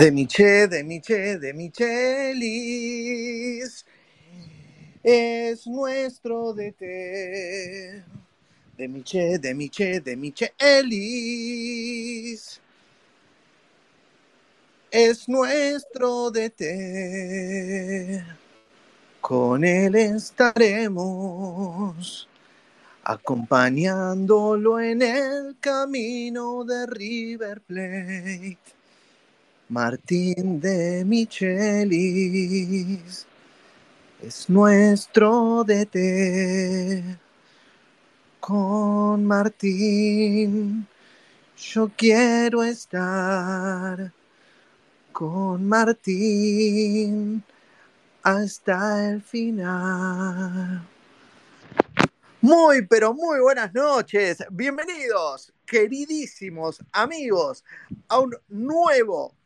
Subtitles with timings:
[0.00, 1.84] De Miche, de Miche, de Michelis.
[5.02, 8.02] Es nuestro DT.
[8.78, 11.42] De Miche, de Miche, de Michelis.
[14.90, 18.24] Es nuestro DT.
[19.20, 20.96] Con él estaremos
[23.04, 28.79] acompañándolo en el camino de River Plate.
[29.70, 31.96] Martín de Michelis
[34.20, 37.04] es nuestro DT.
[38.40, 40.88] Con Martín
[41.56, 44.12] yo quiero estar.
[45.12, 47.44] Con Martín
[48.24, 50.84] hasta el final.
[52.40, 54.44] Muy, pero muy buenas noches.
[54.50, 57.62] Bienvenidos, queridísimos amigos,
[58.08, 59.36] a un nuevo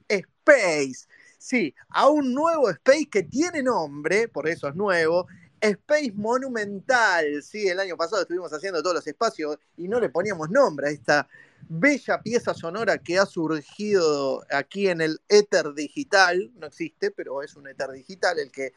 [0.47, 1.07] Space.
[1.39, 5.27] Sí, a un nuevo Space que tiene nombre, por eso es nuevo,
[5.61, 7.43] Space Monumental.
[7.43, 10.91] Sí, el año pasado estuvimos haciendo todos los espacios y no le poníamos nombre a
[10.91, 11.29] esta
[11.69, 16.51] bella pieza sonora que ha surgido aquí en el éter digital.
[16.57, 18.73] No existe, pero es un éter digital el que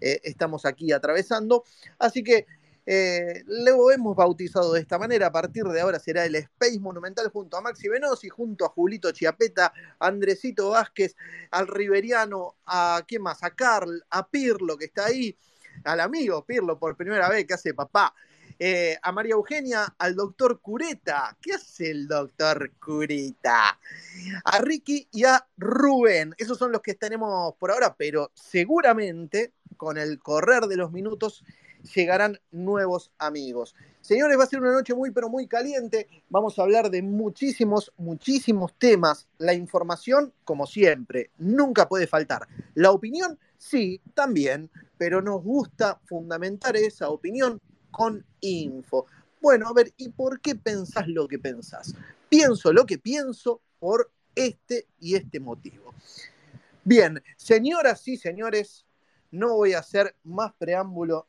[0.00, 1.64] eh, estamos aquí atravesando.
[1.98, 2.46] Así que
[2.84, 5.28] eh, lo hemos bautizado de esta manera.
[5.28, 9.12] A partir de ahora será el Space Monumental junto a Maxi Venosi, junto a Julito
[9.12, 11.16] Chiapeta, a Andresito Vázquez,
[11.50, 15.36] al Riveriano, a quién a Carl, a Pirlo que está ahí,
[15.84, 18.14] al amigo Pirlo por primera vez que hace papá.
[18.58, 21.36] Eh, a María Eugenia, al doctor Cureta.
[21.40, 23.78] ¿Qué hace el doctor Cureta?
[24.44, 26.34] A Ricky y a Rubén.
[26.38, 31.42] Esos son los que tenemos por ahora, pero seguramente con el correr de los minutos
[31.94, 33.74] llegarán nuevos amigos.
[34.00, 36.08] Señores, va a ser una noche muy, pero muy caliente.
[36.28, 39.28] Vamos a hablar de muchísimos, muchísimos temas.
[39.38, 42.46] La información, como siempre, nunca puede faltar.
[42.74, 49.06] La opinión, sí, también, pero nos gusta fundamentar esa opinión con info.
[49.40, 51.94] Bueno, a ver, ¿y por qué pensás lo que pensás?
[52.28, 55.94] Pienso lo que pienso por este y este motivo.
[56.84, 58.86] Bien, señoras y señores,
[59.30, 61.26] no voy a hacer más preámbulo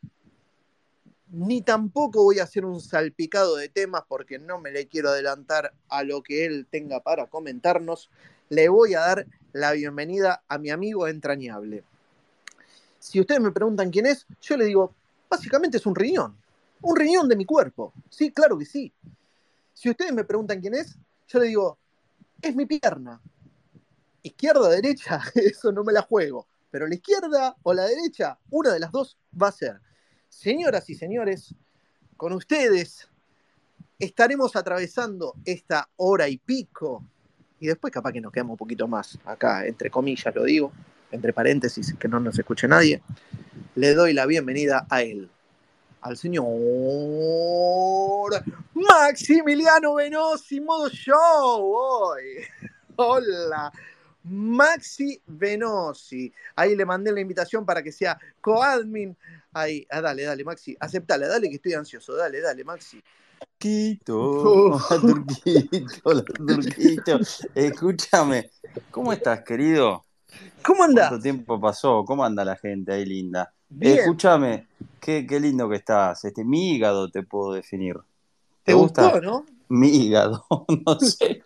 [1.33, 5.73] ni tampoco voy a hacer un salpicado de temas porque no me le quiero adelantar
[5.89, 8.11] a lo que él tenga para comentarnos.
[8.49, 11.83] Le voy a dar la bienvenida a mi amigo entrañable.
[12.99, 14.93] Si ustedes me preguntan quién es, yo le digo,
[15.27, 16.37] básicamente es un riñón,
[16.83, 17.93] un riñón de mi cuerpo.
[18.11, 18.93] Sí, claro que sí.
[19.73, 21.79] Si ustedes me preguntan quién es, yo le digo,
[22.43, 23.19] es mi pierna.
[24.21, 26.45] Izquierda derecha, eso no me la juego.
[26.69, 29.81] Pero la izquierda o la derecha, una de las dos va a ser.
[30.33, 31.53] Señoras y señores,
[32.17, 33.07] con ustedes
[33.97, 37.01] estaremos atravesando esta hora y pico,
[37.61, 40.73] y después capaz que nos quedamos un poquito más, acá entre comillas lo digo,
[41.11, 43.01] entre paréntesis, que no nos escuche nadie,
[43.75, 45.29] le doy la bienvenida a él,
[46.01, 46.45] al señor
[48.73, 52.39] Maximiliano Venosi, modo show hoy.
[52.97, 53.71] Hola,
[54.23, 56.33] Maxi Venosi.
[56.55, 59.15] Ahí le mandé la invitación para que sea coadmin
[59.53, 63.01] Ahí, ah, dale, dale, Maxi, aceptale, dale que estoy ansioso, dale, dale, Maxi.
[63.57, 67.19] Turquito, Turquito, Turquito.
[67.53, 68.49] Escúchame,
[68.89, 70.05] ¿cómo estás, querido?
[70.63, 71.09] ¿Cómo andás?
[71.09, 72.03] ¿Cuánto tiempo pasó?
[72.05, 73.53] ¿Cómo anda la gente ahí linda?
[73.79, 74.67] Escúchame,
[74.99, 76.25] qué, qué, lindo que estás.
[76.25, 77.97] Este, mi hígado te puedo definir.
[78.63, 79.19] ¿Te, gusta?
[79.19, 79.45] no?
[79.69, 80.45] Mi hígado,
[80.85, 81.43] no sé.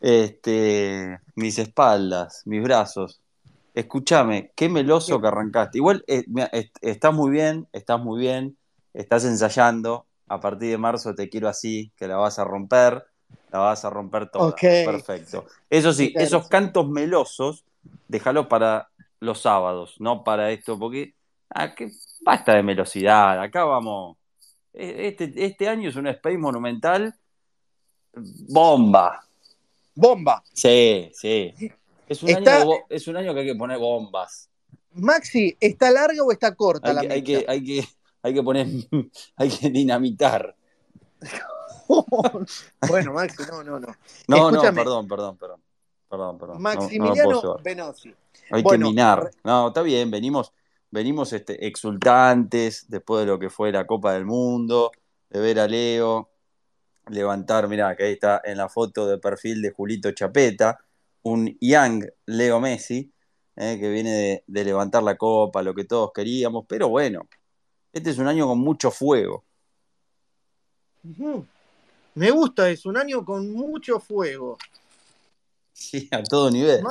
[0.00, 3.20] Este, mis espaldas, mis brazos.
[3.78, 5.78] Escúchame, qué meloso que arrancaste.
[5.78, 6.24] Igual eh,
[6.80, 8.58] estás muy bien, estás muy bien,
[8.92, 10.06] estás ensayando.
[10.26, 13.06] A partir de marzo te quiero así, que la vas a romper,
[13.52, 14.52] la vas a romper toda.
[14.56, 15.46] Perfecto.
[15.70, 17.64] Eso sí, esos cantos melosos,
[18.08, 18.88] déjalo para
[19.20, 21.14] los sábados, no para esto, porque
[21.54, 21.72] ah,
[22.22, 23.40] basta de melosidad.
[23.40, 24.16] Acá vamos.
[24.72, 27.14] E, este, este año es un Space Monumental
[28.12, 29.24] bomba.
[29.94, 30.42] Bomba.
[30.52, 31.54] Sí, sí.
[32.08, 34.50] Es un, año, es un año que hay que poner bombas.
[34.92, 37.88] Maxi, ¿está larga o está corta hay la que, hay que, hay que,
[38.22, 38.66] hay que poner,
[39.36, 40.56] hay que dinamitar.
[42.88, 43.88] bueno, Maxi, no, no, no.
[44.26, 45.62] No, no, perdón, perdón, perdón.
[46.08, 46.62] Perdón, perdón.
[46.62, 48.14] Maximiliano Venosi.
[48.50, 49.30] Hay que minar.
[49.44, 50.54] No, está bien, venimos,
[50.90, 54.90] venimos este, exultantes después de lo que fue la Copa del Mundo,
[55.28, 56.30] de ver a Leo
[57.10, 60.78] levantar, mirá, que ahí está en la foto de perfil de Julito Chapeta,
[61.28, 63.12] un young Leo Messi,
[63.56, 67.28] eh, que viene de, levantar la copa, lo que todos queríamos, pero bueno,
[67.92, 69.44] este es un año con mucho fuego.
[72.14, 74.58] Me gusta, es un año con mucho fuego.
[75.72, 76.84] Sí, a todo nivel.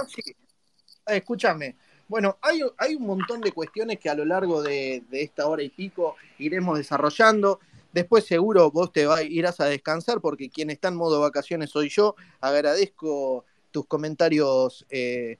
[1.05, 1.75] escúchame.
[2.07, 5.61] Bueno, hay, hay, un montón de cuestiones que a lo largo de, de, esta hora
[5.61, 7.59] y pico iremos desarrollando.
[7.91, 11.89] Después seguro vos te vas, irás a descansar porque quien está en modo vacaciones soy
[11.89, 12.15] yo.
[12.39, 13.45] Agradezco
[13.77, 15.37] tus comentarios eh,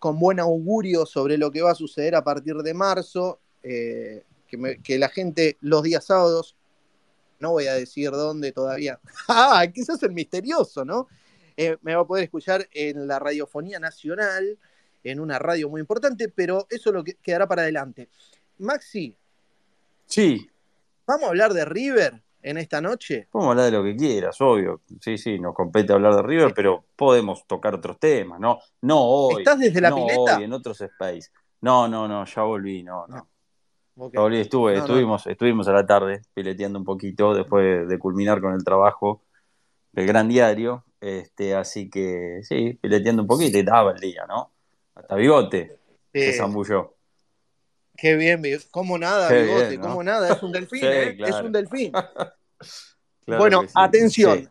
[0.00, 3.38] con buen augurio sobre lo que va a suceder a partir de marzo.
[3.62, 6.56] Eh, que, me, que, la gente los días sábados,
[7.38, 8.98] no voy a decir dónde todavía.
[9.28, 9.64] ¡Ah!
[9.72, 11.06] Quizás el misterioso, ¿no?
[11.56, 14.58] Eh, me va a poder escuchar en la radiofonía nacional,
[15.04, 18.08] en una radio muy importante, pero eso lo que quedará para adelante.
[18.58, 19.16] Maxi.
[20.06, 20.50] Sí.
[21.06, 23.26] ¿Vamos a hablar de River en esta noche?
[23.30, 24.82] Podemos hablar de lo que quieras, obvio.
[25.00, 28.58] Sí, sí, nos compete hablar de River, pero podemos tocar otros temas, ¿no?
[28.82, 29.42] No hoy.
[29.42, 30.36] ¿Estás desde la no pileta?
[30.36, 31.30] hoy, en otros space.
[31.62, 33.26] No, no, no, ya volví, no, no.
[34.12, 34.84] Ya volví, estuve, No, no.
[34.84, 39.22] estuvimos, estuvimos a la tarde pileteando un poquito después de culminar con el trabajo
[39.92, 40.84] del gran diario.
[41.00, 44.50] Este, así que sí, pileteando un poquito y estaba el día, ¿no?
[44.94, 45.78] Hasta bigote
[46.12, 46.94] se Eh, zambulló.
[47.96, 49.88] Qué bien, Bi- como nada, Qué bigote, bien, ¿no?
[49.88, 51.14] como nada, es un delfín, Sí, ¿eh?
[51.16, 51.36] claro.
[51.38, 51.92] es un delfín.
[53.26, 53.68] Claro bueno, sí.
[53.74, 54.38] atención.
[54.40, 54.48] Sí.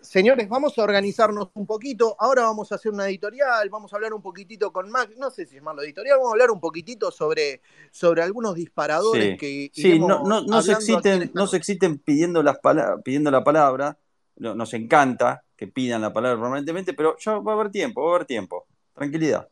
[0.00, 2.16] Señores, vamos a organizarnos un poquito.
[2.18, 5.46] Ahora vamos a hacer una editorial, vamos a hablar un poquitito con Max, no sé
[5.46, 7.60] si llamarlo editorial, vamos a hablar un poquitito sobre,
[7.92, 11.46] sobre algunos disparadores que Sí, no, no, no se hablando aquí en exciten, esta no
[11.46, 12.58] se exciten pidiendo, las
[13.04, 13.96] pidiendo la palabra.
[14.36, 18.12] No- Nos encanta que pidan la palabra permanentemente, pero ya va a haber tiempo, va
[18.12, 18.66] a haber tiempo.
[18.94, 19.48] Tranquilidad.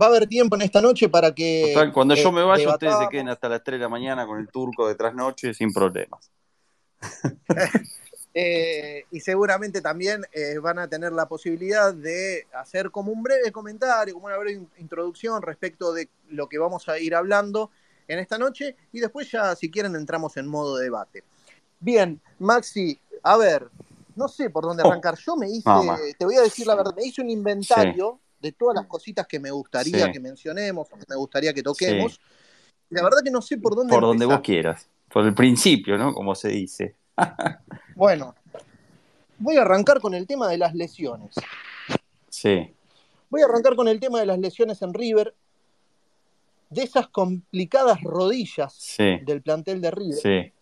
[0.00, 2.98] Va a haber tiempo en esta noche para que Total, cuando yo me vaya, ustedes
[2.98, 6.30] se queden hasta las 3 de la mañana con el turco de trasnoche sin problemas.
[8.34, 13.52] Eh, y seguramente también eh, van a tener la posibilidad de hacer como un breve
[13.52, 17.70] comentario, como una breve in- introducción respecto de lo que vamos a ir hablando
[18.08, 21.24] en esta noche y después ya si quieren entramos en modo debate.
[21.78, 23.68] Bien, Maxi, a ver,
[24.16, 25.18] no sé por dónde Oh, arrancar.
[25.18, 25.68] Yo me hice,
[26.18, 29.38] te voy a decir la verdad, me hice un inventario de todas las cositas que
[29.38, 30.12] me gustaría Sí.
[30.12, 31.64] que mencionemos o que me gustaría que Sí.
[31.64, 32.20] toquemos.
[32.90, 34.44] La verdad que no sé por dónde Por donde vos empezar.
[34.44, 34.88] quieras.
[35.10, 36.12] Por el principio, ¿no?
[36.12, 36.96] Como se dice.
[37.96, 38.34] Bueno,
[39.38, 41.34] voy a arrancar con el tema de las lesiones.
[42.28, 42.74] Sí,
[43.30, 45.34] Voy a arrancar con el tema de las lesiones en River,
[46.68, 50.18] de esas complicadas rodillas sí, del plantel de River.
[50.20, 50.52] sí.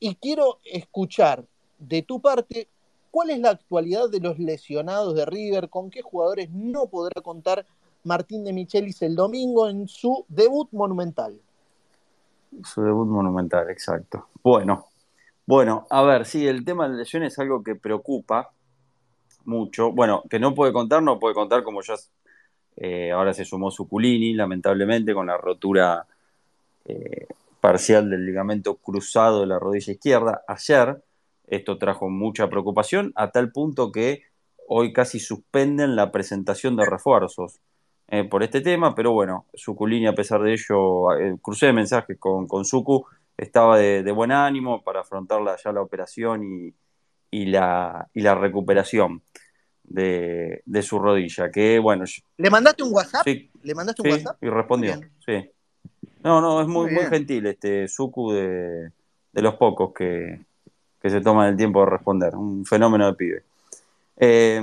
[0.00, 1.44] Y quiero escuchar
[1.78, 2.68] de tu parte
[3.10, 7.66] cuál es la actualidad de los lesionados de River, con qué jugadores no podrá contar
[8.04, 11.38] Martín de Michelis el domingo en su debut monumental.
[12.64, 14.26] Su debut monumental, exacto.
[14.42, 14.86] Bueno,
[15.46, 18.52] bueno, a ver, sí, el tema de lesiones es algo que preocupa
[19.44, 19.92] mucho.
[19.92, 21.94] Bueno, que no puede contar, no puede contar como ya
[22.76, 26.06] eh, ahora se sumó Suculini, lamentablemente, con la rotura
[26.84, 27.26] eh,
[27.60, 31.02] parcial del ligamento cruzado de la rodilla izquierda ayer.
[31.50, 34.22] Esto trajo mucha preocupación a tal punto que
[34.68, 37.60] hoy casi suspenden la presentación de refuerzos
[38.08, 42.46] eh, por este tema, pero bueno, Suculini a pesar de ello, eh, crucé mensajes con,
[42.46, 43.04] con Suku,
[43.36, 46.74] estaba de, de buen ánimo para afrontar la- ya la operación y,
[47.30, 49.22] y la, y la recuperación
[49.84, 52.04] de, de su rodilla, que bueno,
[52.38, 53.24] ¿Le mandaste un WhatsApp?
[53.26, 54.36] sí, ¿Le mandaste un sí, WhatsApp?
[54.42, 55.10] y respondió, bien.
[55.26, 55.50] sí.
[56.22, 58.90] No, no, es muy, Muy muy gentil este Suku de,
[59.32, 60.40] de los pocos que,
[61.00, 63.42] que se toman el tiempo de responder, un fenómeno de pibe.
[64.16, 64.56] Eh,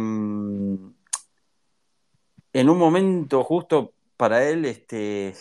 [2.58, 5.34] en un momento justo para él este,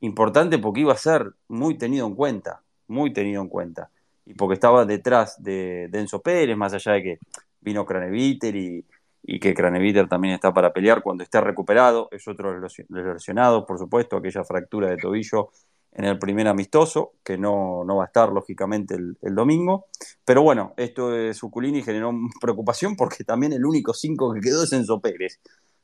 [0.00, 3.90] importante porque iba a ser muy tenido en cuenta, muy tenido en cuenta.
[4.24, 7.18] Y porque estaba detrás de, de Enzo Pérez, más allá de que
[7.60, 8.84] vino Craneviter y,
[9.22, 13.64] y que Craneviter también está para pelear cuando esté recuperado, es otro de los lesionados,
[13.64, 15.50] por supuesto, aquella fractura de tobillo
[15.96, 19.86] en el primer amistoso, que no, no va a estar lógicamente el, domingo.
[20.26, 24.72] Pero bueno, esto de Suculini generó preocupación porque también el único 5 que quedó es
[24.74, 25.40] Enzo Pérez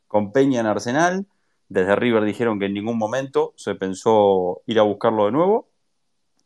[0.07, 1.26] con Peña en Arsenal.
[1.71, 5.71] Desde River dijeron que en ningún momento se pensó ir a buscarlo de nuevo.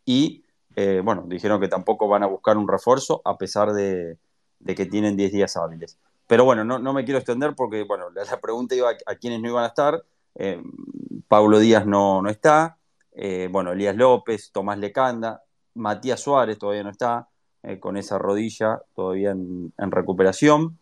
[0.05, 0.45] Y
[0.77, 4.17] eh, bueno, dijeron que tampoco van a buscar un refuerzo a pesar de,
[4.65, 5.99] que tienen 10 días hábiles.
[6.29, 9.17] Pero bueno, no, no, me quiero extender porque bueno, la, la pregunta iba a, a
[9.17, 10.05] quienes no iban a estar.
[10.37, 10.63] Eh,
[11.27, 12.79] Pablo Díaz no, no está.
[13.19, 15.43] Eh, bueno, Elías López, Tomás Lecanda,
[15.75, 17.29] Matías Suárez todavía no está,
[17.63, 20.79] eh, con esa rodilla todavía en, en recuperación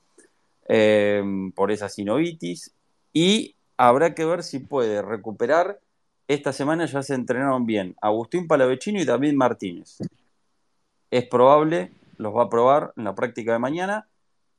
[0.69, 1.23] eh,
[1.55, 2.75] por esa sinovitis.
[3.13, 5.79] Y habrá que ver si puede recuperar.
[6.27, 9.99] Esta semana ya se entrenaron bien Agustín Palavecino y David Martínez.
[11.11, 14.09] Es probable, los va a probar en la práctica de mañana,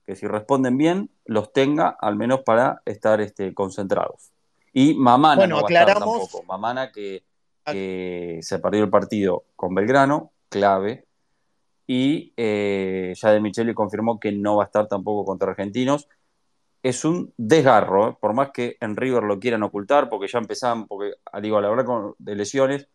[0.05, 4.32] que si responden bien, los tenga al menos para estar este, concentrados.
[4.74, 6.44] Y Mamana Bueno, no va a estar aclaramos- tampoco.
[6.44, 7.24] Mamana que,
[7.65, 11.05] se perdió el partido con Belgrano, clave.
[11.88, 16.07] Y eh, ya de Micheli confirmó que no va a estar tampoco contra Argentinos.
[16.84, 18.17] es un desgarro, ¿eh?
[18.22, 21.62] por más que en River lo quieran ocultar, porque ya empezaban, porque ah, digo, a
[21.62, 21.86] la verdad
[22.19, 22.88] de lesiones,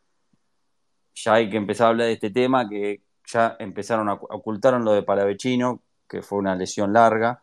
[1.15, 4.93] ya hay que empezar a hablar de este tema, que ya empezaron a ocultaron lo
[4.93, 7.43] de Palavecino, que fue una lesión larga.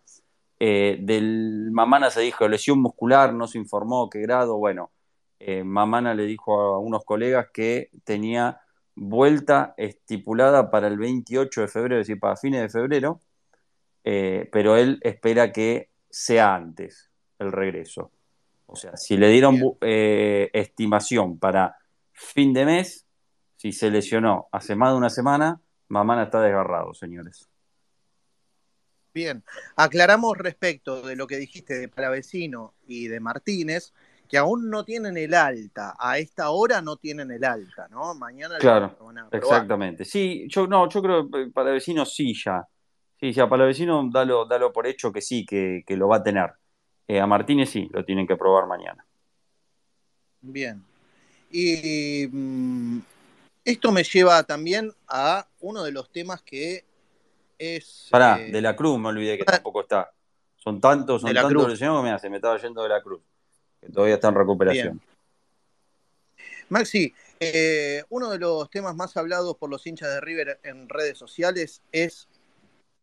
[0.59, 4.57] Eh, del Mamana se dijo lesión muscular, no se informó qué grado.
[4.57, 4.91] Bueno,
[5.39, 8.61] eh, Mamana le dijo a unos colegas que tenía
[8.95, 13.21] vuelta estipulada para el 28 de febrero, es decir, para fines de febrero,
[14.03, 18.11] eh, pero él espera que sea antes el regreso.
[18.65, 21.77] O sea, si le dieron estimación para
[22.11, 23.07] fin de mes,
[23.55, 27.47] si se lesionó hace más de una semana, Mamana está desgarrado, señores.
[29.13, 29.43] Bien,
[29.75, 33.93] aclaramos respecto de lo que dijiste de Palavecino y de Martínez,
[34.27, 35.95] que aún no tienen el alta.
[35.97, 38.13] A esta hora no tienen el alta, ¿no?
[38.15, 40.05] Mañana claro, van a exactamente.
[40.05, 42.67] Sí, yo no, yo creo que Palavecino sí ya.
[43.19, 46.51] Sí, ya Palavecino dalo, dalo por hecho que sí, que, lo va a tener.
[47.07, 49.05] Eh, a Martínez sí, lo tienen que probar mañana.
[50.41, 50.83] Bien.
[51.49, 52.99] Y mm,
[53.63, 56.83] esto me lleva también a uno de los temas que
[57.57, 58.07] es.
[58.11, 60.11] Pará, eh, de la Cruz, me olvidé que tampoco está.
[60.57, 63.21] Son tantos, son tantos lesionados que me hace, me estaba yendo de la Cruz,
[63.87, 65.01] que todavía está en recuperación.
[66.69, 71.17] Maxi, eh, uno de los temas más hablados por los hinchas de River en redes
[71.17, 72.27] sociales es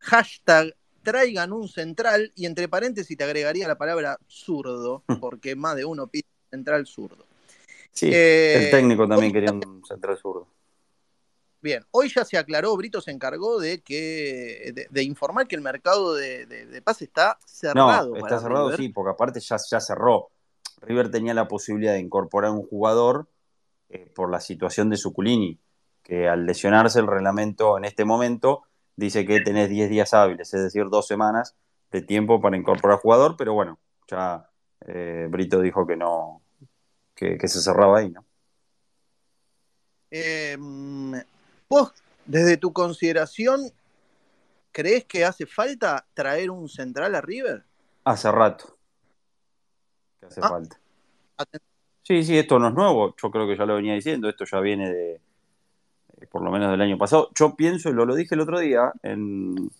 [0.00, 5.16] hashtag traigan un central y entre paréntesis te agregaría la palabra zurdo, mm.
[5.16, 7.26] porque más de uno pide central zurdo.
[7.92, 10.48] Sí, el eh, técnico también quería un central zurdo.
[11.60, 16.14] Bien, hoy ya se aclaró, Brito se encargó de que de, informar que el mercado
[16.14, 18.10] de, de, pase está cerrado.
[18.10, 20.30] No, está cerrado, sí, porque aparte ya, ya cerró.
[20.84, 23.28] River tenía la posibilidad de incorporar un jugador
[23.88, 25.58] eh, por la situación de Suculini,
[26.02, 28.62] que al lesionarse el reglamento en este momento
[28.96, 31.56] dice que tenés 10 días hábiles, es decir, dos semanas
[31.90, 34.48] de tiempo para incorporar jugador, pero bueno, ya
[34.86, 36.42] eh, Brito dijo que no,
[37.14, 38.24] que, que se cerraba ahí, ¿no?
[40.10, 40.56] Eh,
[41.68, 41.92] Vos,
[42.26, 43.72] desde tu consideración,
[44.70, 47.64] ¿crees que hace falta traer un central a River?
[48.04, 48.73] Hace rato.
[50.24, 50.48] Que hace ah.
[50.48, 50.78] falta.
[52.02, 53.14] Sí, sí, esto no es nuevo.
[53.20, 54.28] Yo creo que ya lo venía diciendo.
[54.28, 57.30] Esto ya viene de, eh, por lo menos del año pasado.
[57.34, 59.70] Yo pienso, y lo, lo dije el otro día en,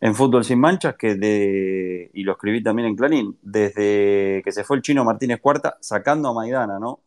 [0.00, 4.64] en Fútbol Sin Manchas, que de, y lo escribí también en Clarín, desde que se
[4.64, 7.00] fue el chino Martínez Cuarta, sacando a Maidana, ¿no?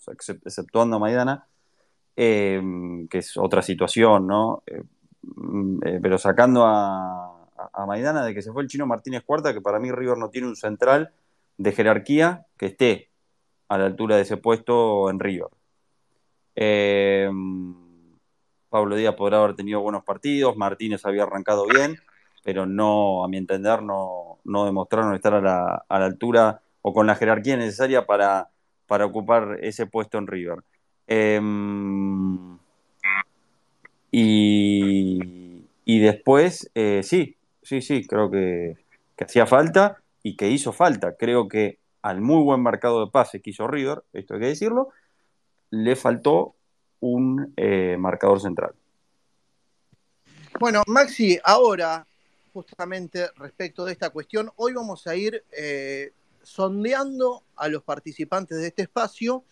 [0.43, 1.47] exceptuando a Maidana,
[2.19, 4.63] Em, que es otra situación, ¿no?
[4.65, 4.81] Eh,
[5.21, 7.33] mm, eh, pero sacando a,
[7.85, 10.47] Maidana de que se fue el chino Martínez Cuarta, que para mí River no tiene
[10.47, 11.11] un central
[11.57, 13.09] de jerarquía que esté
[13.67, 15.49] a la altura de ese puesto en River.
[16.55, 17.75] Em,
[18.69, 21.97] Pablo Díaz podrá haber tenido buenos partidos, Martínez había arrancado bien,
[22.43, 27.57] pero no, a mi entender, no, demostraron estar a la, altura o con la jerarquía
[27.57, 28.49] necesaria para,
[28.87, 30.63] para ocupar ese puesto en River.
[31.07, 32.57] Em,
[34.11, 38.75] y, después, eh, sí, sí, sí, creo que,
[39.19, 41.15] hacía falta y que hizo falta.
[41.15, 44.89] Creo que al muy buen mercado de pases que hizo River, esto hay que decirlo,
[45.69, 46.55] le faltó
[46.99, 48.73] un eh, marcador central.
[50.59, 52.05] Bueno, Maxi, ahora,
[52.53, 58.67] justamente respecto de esta cuestión, hoy vamos a ir eh, sondeando a los participantes de
[58.67, 59.43] este espacio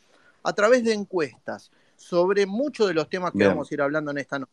[0.44, 4.18] a través de encuestas sobre muchos de los temas que vamos a ir hablando en
[4.20, 4.52] esta noche.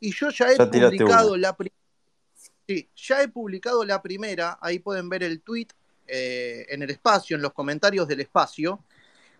[0.00, 1.56] Y yo ya he publicado la
[2.66, 5.68] sí, ya he publicado la primera, ahí pueden ver el tweet
[6.06, 8.80] eh, en el espacio, en los comentarios del espacio.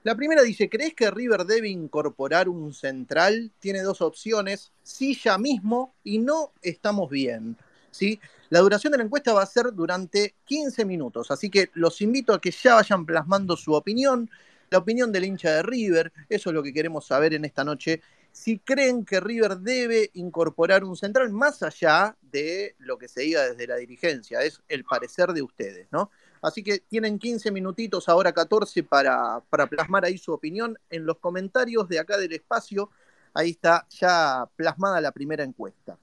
[0.03, 3.51] La primera dice, ¿crees que River debe incorporar un central?
[3.59, 7.57] Tiene dos opciones, sí ya mismo y no estamos bien.
[7.91, 8.21] ¿sí?
[8.51, 12.35] La duración de la encuesta va a ser durante 15 minutos, así que los invito
[12.35, 14.29] a que ya vayan plasmando su opinión
[14.75, 18.03] la opinión del hincha de River, eso es lo que queremos saber en esta noche.
[18.35, 23.45] Si creen que River debe incorporar un central más allá de lo que se diga
[23.45, 26.11] desde la dirigencia, es el parecer de ustedes, ¿no?
[26.43, 31.19] Así que tienen 15 minutitos, ahora 14, para, para plasmar ahí su opinión en los
[31.19, 32.91] comentarios de acá del espacio.
[33.35, 35.97] Ahí está ya plasmada la primera encuesta.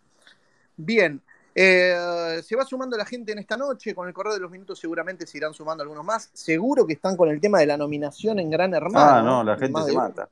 [0.78, 1.22] Bien,
[1.54, 4.80] eh, se va sumando la gente en esta noche, con el correo de los minutos
[4.80, 6.30] seguramente se irán sumando algunos más.
[6.32, 9.18] Seguro que están con el tema de la nominación en Gran Hermano.
[9.18, 10.30] Ah, no, la gente se mata.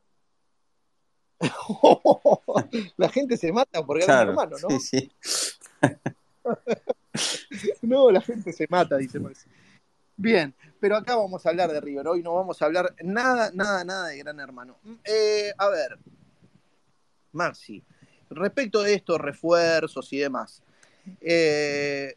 [2.97, 4.79] la gente se mata por Gran Hermano, ¿no?
[4.79, 5.11] Sí, sí.
[7.81, 9.47] no, la gente se mata, dice Maxi.
[10.17, 12.07] Bien, pero acá vamos a hablar de River.
[12.07, 14.77] Hoy no vamos a hablar nada, nada, nada de Gran Hermano.
[15.05, 15.97] Eh, a ver,
[17.31, 17.83] Maxi,
[18.29, 20.61] respecto de estos refuerzos y demás.
[21.21, 22.15] Eh,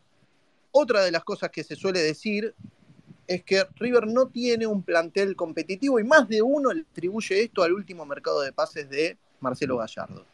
[0.72, 2.54] otra de las cosas que se suele decir
[3.26, 7.62] es que River no tiene un plantel competitivo y más de uno le atribuye esto
[7.62, 10.24] al último mercado de pases de Marcelo Gallardo.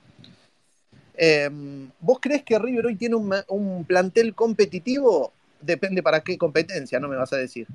[1.14, 5.32] Em, ¿Vos crees que River hoy tiene un, plantel competitivo?
[5.60, 7.66] Depende para qué competencia, no me vas a decir.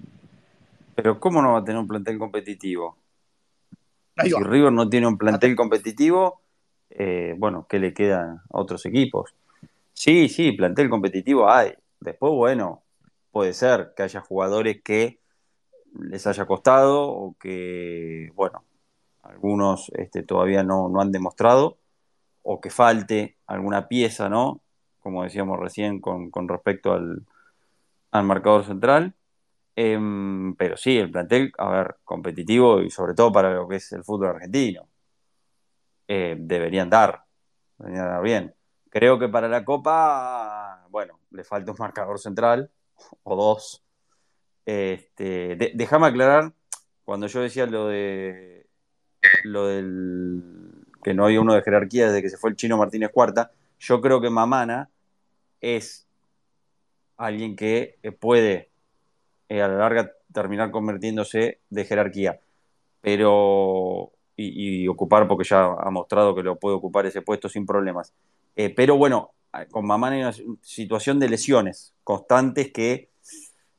[0.96, 2.98] Pero ¿cómo no va a tener un plantel competitivo?
[4.22, 6.40] si River no tiene un plantel competitivo,
[6.92, 9.34] eh, bueno, ¿qué le quedan a otros equipos?
[9.94, 11.74] Sí, sí, plantel competitivo hay.
[12.00, 12.83] Después, bueno,
[13.34, 15.20] puede ser que haya jugadores que
[16.00, 18.64] les haya costado o que, bueno,
[19.24, 21.80] algunos este, todavía no, han demostrado
[22.44, 24.62] o que falte alguna pieza, ¿no?
[25.00, 27.26] Como decíamos recién con, respecto al,
[28.24, 29.16] marcador central.
[29.76, 33.92] Em, pero sí, el plantel, a ver, competitivo y sobre todo para lo que es
[33.94, 34.88] el fútbol argentino.
[36.08, 37.24] Eh, deberían dar,
[37.80, 38.54] deberían dar bien.
[38.90, 42.70] Creo que para la Copa, bueno, le falta un marcador central
[43.24, 43.84] o dos.
[44.66, 46.54] Este, déjame aclarar,
[47.06, 48.66] cuando yo decía lo de
[49.44, 53.12] lo del que no hay uno de jerarquía desde que se fue el chino Martínez
[53.12, 54.90] Cuarta, yo creo que Mamana
[55.60, 56.08] es
[57.18, 58.70] alguien que puede
[59.50, 62.40] eh, a la larga terminar convirtiéndose de jerarquía,
[63.02, 68.14] pero y, ocupar porque ya ha mostrado que lo puede ocupar ese puesto sin problemas.
[68.56, 69.32] Eh, pero bueno,
[69.72, 73.12] con Mamán hay una situación de lesiones constantes que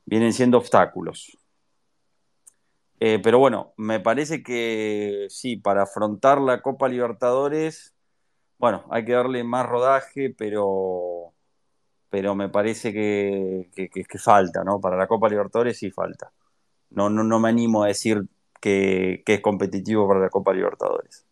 [0.05, 1.37] vienen siendo obstáculos.
[3.01, 7.95] Eh, pero bueno, me parece que sí, para afrontar la Copa Libertadores,
[8.59, 11.35] bueno, hay que darle más rodaje, pero,
[12.09, 13.69] pero me parece que,
[14.19, 14.81] falta, ¿no?
[14.81, 16.33] Para la Copa Libertadores sí falta.
[16.91, 18.23] No, no, no me animo a decir
[18.61, 21.27] que es competitivo para la Copa Libertadores.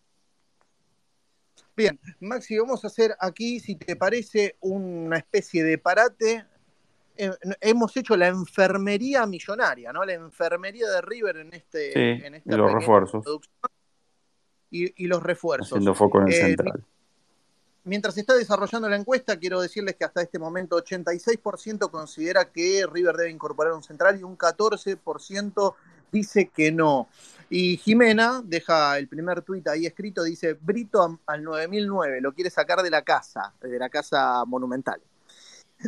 [1.77, 6.45] Bien, Maxi, vamos a hacer aquí, si te parece, una especie de parate.
[7.17, 10.05] Eh, hemos hecho la enfermería millonaria, ¿no?
[10.05, 11.93] La enfermería de River en este.
[11.93, 13.25] Sí, en y los refuerzos.
[14.71, 15.73] Y, los refuerzos.
[15.73, 16.85] Haciendo foco en el eh, central.
[17.85, 22.87] Mientras se está desarrollando la encuesta, quiero decirles que hasta este momento 86% considera que
[22.91, 25.75] River debe incorporar un central y un 14%
[26.13, 27.09] dice que no.
[27.51, 32.83] Y Jimena deja el primer tuit ahí escrito, dice, Brito al 9009, lo quiere sacar
[32.83, 35.01] de la casa, de la casa monumental.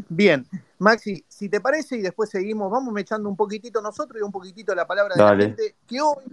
[0.08, 0.44] Bien,
[0.78, 4.74] Maxi, si te parece, y después seguimos, vamos echando un poquitito nosotros y un poquitito
[4.74, 6.24] la palabra de la gente, que hoy,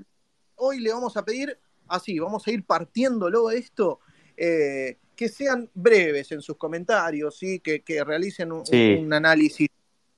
[0.56, 3.99] hoy le vamos a pedir, así, vamos a ir partiéndolo esto,
[4.36, 7.60] eh, que sean breves en sus comentarios, ¿sí?
[7.60, 9.69] que, realicen un análisis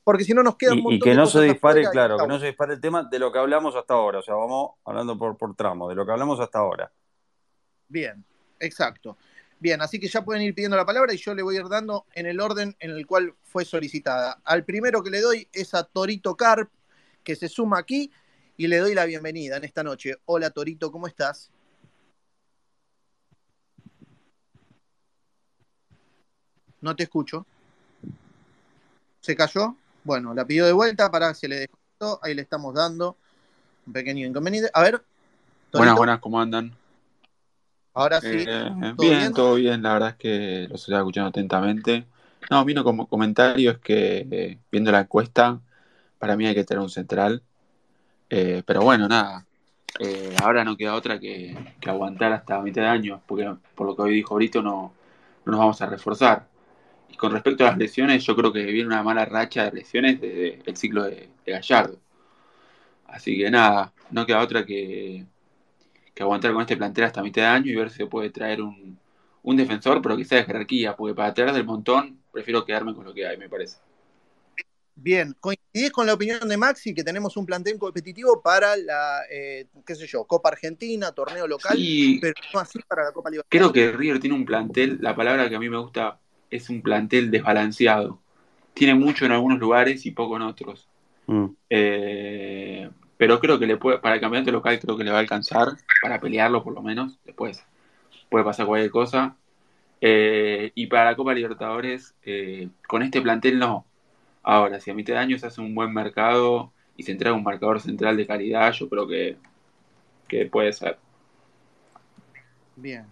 [0.03, 2.39] porque si no nos queda un montón y, que no se dispare, claro, que no
[2.39, 5.37] se dispare el tema de lo que hablamos hasta ahora, o sea, vamos hablando por,
[5.37, 6.91] por tramo, de lo que hablamos hasta ahora.
[7.87, 8.23] Bien,
[8.59, 9.17] exacto.
[9.59, 11.69] Bien, así que ya pueden ir pidiendo la palabra y yo le voy a ir
[11.69, 14.41] dando en el orden en el cual fue solicitada.
[14.43, 16.69] Al primero que le doy es a Torito Carp,
[17.23, 18.11] que se suma aquí,
[18.57, 20.15] y le doy la bienvenida en esta noche.
[20.25, 21.49] Hola Torito, ¿cómo estás?
[26.81, 27.45] No te escucho.
[29.21, 29.77] ¿Se cayó?
[30.03, 31.55] Bueno, la pidió de vuelta para que le
[31.99, 32.19] dejó.
[32.21, 33.17] Ahí le estamos dando
[33.87, 34.69] un pequeño inconveniente.
[34.73, 35.01] A ver.
[35.71, 36.73] Buenas, buenas, ¿cómo andan?
[37.93, 38.45] Ahora sí.
[38.47, 39.81] Eh, bien, todo bien.
[39.81, 42.05] La verdad es que lo estoy escuchando atentamente.
[42.49, 45.59] No, vino como comentario es que eh, viendo la encuesta,
[46.19, 47.41] para mí hay que tener un central.
[48.29, 49.45] Eh, pero bueno, nada.
[50.43, 54.15] ahora no queda otra que, aguantar hasta mitad de año, porque por lo que hoy
[54.15, 54.93] dijo Brito no,
[55.45, 56.47] no nos vamos a reforzar.
[57.13, 60.19] Y con respecto a las lesiones, yo creo que viene una mala racha de lesiones
[60.19, 61.99] desde el ciclo de, Gallardo.
[63.05, 65.23] Así que nada, no queda otra que,
[66.19, 68.97] aguantar con este plantel hasta mitad de año y ver si se puede traer un,
[69.43, 73.13] defensor, pero que sea de jerarquía, porque para traer del montón prefiero quedarme con lo
[73.13, 73.77] que hay, me parece.
[74.95, 79.67] Bien, coincidís con la opinión de Maxi que tenemos un plantel competitivo para la, eh,
[79.85, 81.77] qué sé yo, Copa Argentina, torneo local,
[82.19, 83.49] pero no así para la Copa Libertadores.
[83.49, 86.19] Creo que River tiene un plantel, la palabra que a mí me gusta
[86.55, 88.19] es un plantel desbalanceado.
[88.73, 90.87] Tiene mucho en algunos lugares y poco en otros.
[91.27, 91.45] Mm.
[91.69, 95.21] Eh, pero creo que le puede, para el campeonato local creo que le va a
[95.21, 95.69] alcanzar,
[96.01, 97.19] para pelearlo por lo menos.
[97.25, 97.65] Después
[98.29, 99.35] puede pasar cualquier cosa.
[100.01, 103.85] Eh, y para la Copa Libertadores, eh, con este plantel no.
[104.43, 107.43] Ahora, si a mitad de año se hace un buen mercado y se entrega un
[107.43, 109.37] marcador central de calidad, yo creo que,
[110.27, 110.97] que puede ser.
[112.75, 113.05] Bien.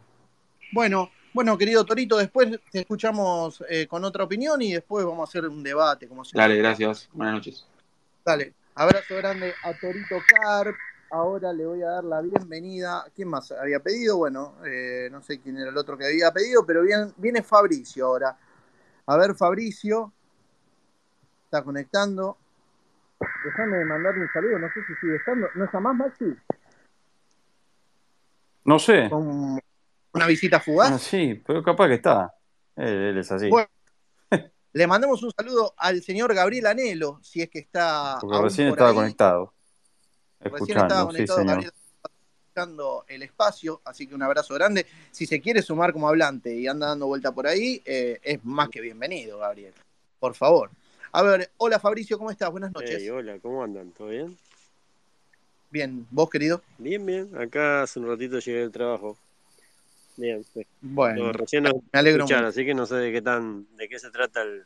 [0.73, 5.29] Bueno, bueno, querido Torito, después te escuchamos eh, con otra opinión y después vamos a
[5.29, 6.07] hacer un debate.
[6.07, 7.09] Como Dale, gracias.
[7.13, 7.67] Buenas noches.
[8.25, 10.75] Dale, abrazo grande a Torito Carp.
[11.11, 13.05] Ahora le voy a dar la bienvenida.
[13.13, 14.17] ¿Quién más había pedido?
[14.17, 16.83] Bueno, eh, no sé quién era el otro que había pedido, pero
[17.17, 18.37] viene Fabricio ahora.
[19.05, 20.11] A ver, Fabricio.
[21.45, 22.37] Está conectando.
[23.43, 25.47] déjame mandar un saludo, no sé si sigue estando.
[25.55, 26.33] ¿No está más, Maxi?
[28.63, 29.09] No sé.
[29.09, 29.59] Con
[30.13, 30.91] una visita fugaz.
[30.91, 32.33] Ah, sí, pero capaz que está.
[32.75, 33.49] Él, él es así.
[33.49, 33.69] Bueno,
[34.73, 38.17] le mandamos un saludo al señor Gabriel Anelo, si es que está.
[38.19, 38.95] Porque recién por estaba ahí.
[38.95, 39.53] conectado.
[40.39, 41.53] Recién estaba sí, conectado señor.
[41.55, 41.73] Gabriel
[42.51, 44.85] escuchando el espacio, así que un abrazo grande.
[45.11, 48.67] Si se quiere sumar como hablante y anda dando vuelta por ahí, eh, es más
[48.69, 49.73] que bienvenido, Gabriel.
[50.19, 50.69] Por favor.
[51.13, 52.51] A ver, hola Fabricio, ¿cómo estás?
[52.51, 52.97] Buenas noches.
[52.99, 53.91] Hey, hola, ¿cómo andan?
[53.91, 54.37] ¿Todo bien?
[55.69, 56.61] Bien, ¿vos querido?
[56.77, 57.37] Bien, bien.
[57.37, 59.17] Acá hace un ratito llegué del trabajo.
[60.21, 60.65] Bien, sí.
[60.81, 62.37] Bueno, No, recién nos me alegro mucho.
[62.37, 64.65] así que no sé de qué tan, de qué se trata el.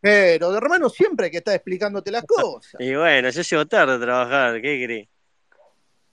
[0.00, 2.80] Pero de hermano siempre que está explicándote las cosas.
[2.80, 5.08] Y bueno, yo llego tarde a trabajar, ¿qué?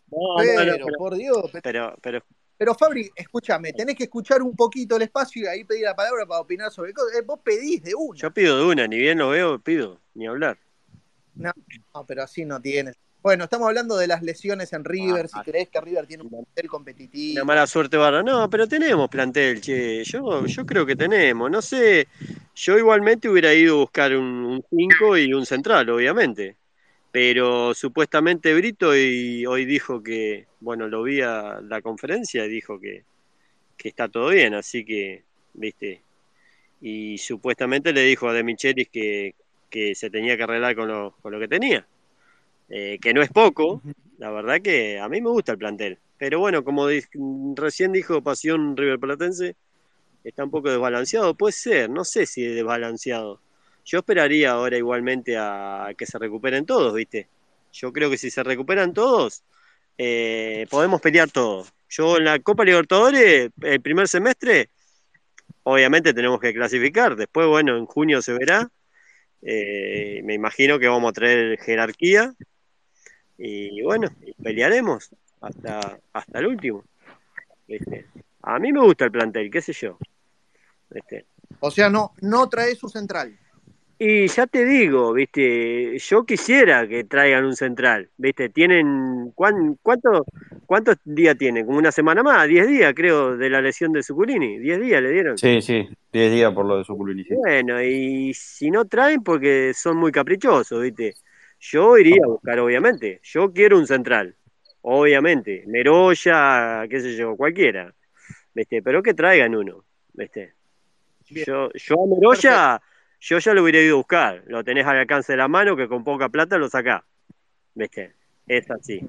[0.10, 1.52] No, no, Pero, no, pero, por Dios.
[1.52, 2.26] Pero, pero, pero
[2.58, 6.26] pero, Fabri, escúchame, tenés que escuchar un poquito el espacio y ahí pedir la palabra
[6.26, 7.20] para opinar sobre cosas.
[7.20, 8.18] Eh, vos pedís de una.
[8.18, 10.58] yo pido de una, ni bien lo veo, pido, ni hablar.
[11.36, 11.52] No,
[11.94, 12.96] no, pero así no tienes.
[13.26, 15.26] Bueno, estamos hablando de las lesiones en River.
[15.34, 17.34] Ah, si crees que River tiene un plantel competitivo.
[17.34, 18.22] Una mala suerte, Barra.
[18.22, 20.04] No, pero tenemos plantel, che.
[20.04, 21.50] Yo, yo creo que tenemos.
[21.50, 22.08] No sé,
[22.54, 26.56] yo igualmente hubiera ido a buscar un 5 y un central, obviamente.
[27.12, 32.80] Pero supuestamente Brito y hoy dijo que, bueno, lo vi a la conferencia y dijo
[32.80, 33.06] que,
[33.76, 35.24] que está todo bien, así que,
[35.56, 36.04] viste.
[36.80, 39.34] Y supuestamente le dijo a De Michelis que,
[39.72, 41.88] que se tenía que arreglar con lo, con lo que tenía.
[42.70, 43.82] Eh, que no es poco,
[44.18, 46.00] la verdad que a mí me gusta el plantel.
[46.18, 47.04] Pero bueno, como di-
[47.56, 49.56] recién dijo Pasión River Platense,
[50.24, 51.36] está un poco desbalanceado.
[51.36, 53.40] Puede ser, no sé si es desbalanceado.
[53.86, 57.28] Yo esperaría ahora igualmente a que se recuperen todos, ¿viste?
[57.74, 59.44] Yo creo que si se recuperan todos,
[59.98, 61.72] eh, podemos pelear todos.
[61.90, 64.70] Yo en la Copa Libertadores, el primer semestre,
[65.64, 67.16] obviamente tenemos que clasificar.
[67.16, 68.70] Después, bueno, en junio se verá.
[69.42, 72.34] Eh, me imagino que vamos a traer jerarquía.
[73.38, 75.10] Y bueno, y pelearemos
[75.42, 76.84] hasta, hasta el último.
[77.68, 78.06] ¿viste?
[78.44, 79.98] A mí me gusta el plantel, qué sé yo.
[80.90, 81.26] ¿viste?
[81.60, 83.38] O sea, no, no traes su central.
[83.98, 90.26] Y ya te digo, viste, yo quisiera que traigan un central, viste, tienen, ¿cuán- cuánto,
[90.66, 91.66] ¿cuántos días tienen?
[91.66, 95.12] Como una semana más, 10 días creo, de la lesión de Suculini, 10 días le
[95.12, 95.38] dieron.
[95.38, 97.24] Sí, sí, 10 días por lo de su culini.
[97.24, 97.36] sí.
[97.36, 101.14] Bueno, y si no traen porque son muy caprichosos, viste,
[101.72, 104.36] yo iría a buscar, obviamente, yo quiero un central,
[104.82, 107.94] obviamente, Meroya, qué sé yo, cualquiera,
[108.54, 110.54] viste, pero que traigan uno, viste.
[111.30, 111.46] Bien.
[111.48, 112.82] Yo, yo a Meroya,
[113.20, 114.44] yo ya lo hubiera ido a buscar.
[114.46, 117.02] Lo tenés al alcance de la mano que con poca plata lo sacás.
[117.74, 118.14] ¿Viste?
[118.48, 119.02] Es así.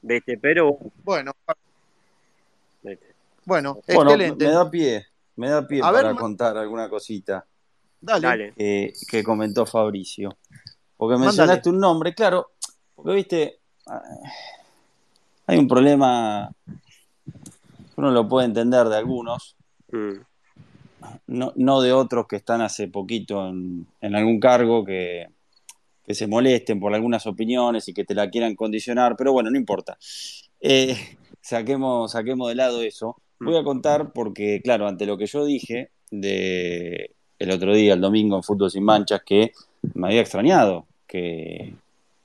[0.00, 0.38] ¿Viste?
[0.38, 1.32] Pero, Bueno,
[2.82, 3.14] ¿viste?
[3.44, 4.44] bueno, Bueno, excelente.
[4.44, 5.06] me da pie,
[5.36, 7.44] me da pie A ver, para Ma- contar alguna cosita
[8.00, 8.54] Dale.
[8.56, 10.38] que comentó Fabricio.
[10.96, 11.26] Porque Mándale.
[11.36, 12.52] mencionaste un nombre, claro,
[12.94, 14.02] porque viste, ah,
[15.46, 16.50] hay un problema,
[17.96, 19.56] uno lo puede entender de algunos,
[19.92, 20.20] Mm.
[21.28, 25.28] no, no de otros que están hace poquito en, en algún cargo, que,
[26.04, 29.56] que se molesten por algunas opiniones y que te la quieran condicionar, pero bueno, no
[29.58, 29.96] importa.
[30.60, 30.96] Eh,
[31.40, 33.16] saquemos, saquemos de lado eso.
[33.40, 38.00] Voy a contar porque, claro, ante lo que yo dije de el otro día, el
[38.00, 39.52] domingo en Fútbol Sin Manchas, que
[39.94, 41.74] me había extrañado, que,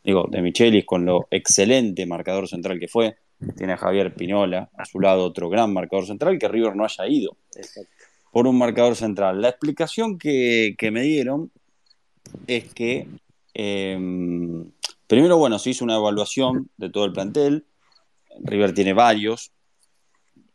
[0.03, 3.17] digo, de Michelis con lo excelente marcador central que fue,
[3.57, 7.07] tiene a Javier Pinola, a su lado otro gran marcador central, que River no haya
[7.07, 7.89] ido Exacto.
[8.31, 9.41] por un marcador central.
[9.41, 11.51] La explicación que, que me dieron
[12.47, 13.07] es que
[13.53, 13.97] eh,
[15.07, 17.65] primero, bueno, se hizo una evaluación de todo el plantel.
[18.41, 19.51] River tiene varios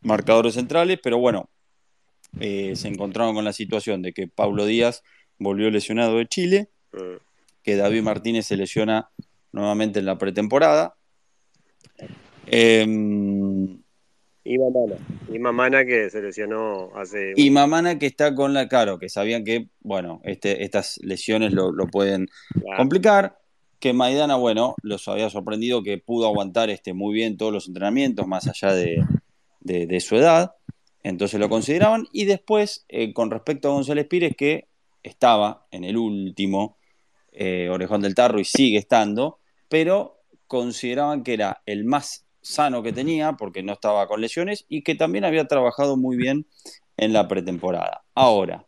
[0.00, 1.48] marcadores centrales, pero bueno,
[2.40, 5.02] eh, se encontraron con la situación de que Pablo Díaz
[5.38, 6.68] volvió lesionado de Chile,
[7.62, 9.08] que David Martínez se lesiona
[9.52, 10.94] nuevamente en la pretemporada.
[12.46, 12.82] Eh,
[14.46, 14.94] Y Mamana.
[15.32, 17.32] Y Mamana que se lesionó hace.
[17.36, 21.72] Y Mamana que está con la, claro, que sabían que, bueno, este, estas lesiones lo,
[21.72, 22.28] lo pueden
[22.60, 22.76] Claro.
[22.76, 23.38] complicar.
[23.80, 28.26] Que Maidana, bueno, los había sorprendido que pudo aguantar este, muy bien todos los entrenamientos,
[28.26, 29.04] más allá de,
[29.60, 30.52] de- de su edad.
[31.04, 32.08] Entonces lo consideraban.
[32.10, 34.68] Y después, eh, con respecto a González Pires, que
[35.02, 36.78] estaba en el último
[37.30, 39.38] eh, Orejón del Tarro y sigue estando,
[39.68, 44.82] pero consideraban que era el más sano que tenía porque no estaba con lesiones y
[44.82, 46.46] que también había trabajado muy bien
[46.96, 48.04] en la pretemporada.
[48.14, 48.66] Ahora,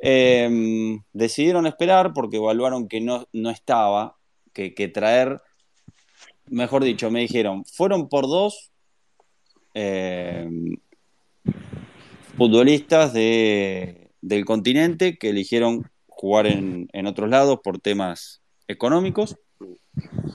[0.00, 4.16] eh, decidieron esperar porque evaluaron que no, no estaba,
[4.52, 5.40] que, traer,
[6.46, 8.70] mejor dicho, me dijeron, fueron por dos
[9.74, 10.48] eh,
[12.36, 19.36] futbolistas de, del continente que eligieron jugar en, otros lados por temas económicos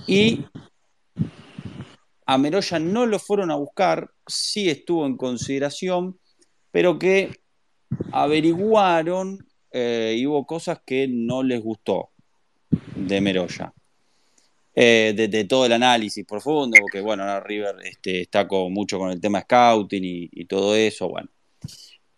[0.06, 0.46] y
[2.26, 6.20] a Meroya no lo fueron a buscar, sí estuvo en consideración,
[6.72, 7.40] pero que
[8.12, 12.10] averiguaron eh, y hubo cosas que no les gustó
[12.96, 13.74] de Meroya.
[14.80, 19.20] Eh, de, todo el análisis profundo, porque bueno, ahora River este, está mucho con el
[19.20, 21.30] tema scouting y, todo eso, bueno.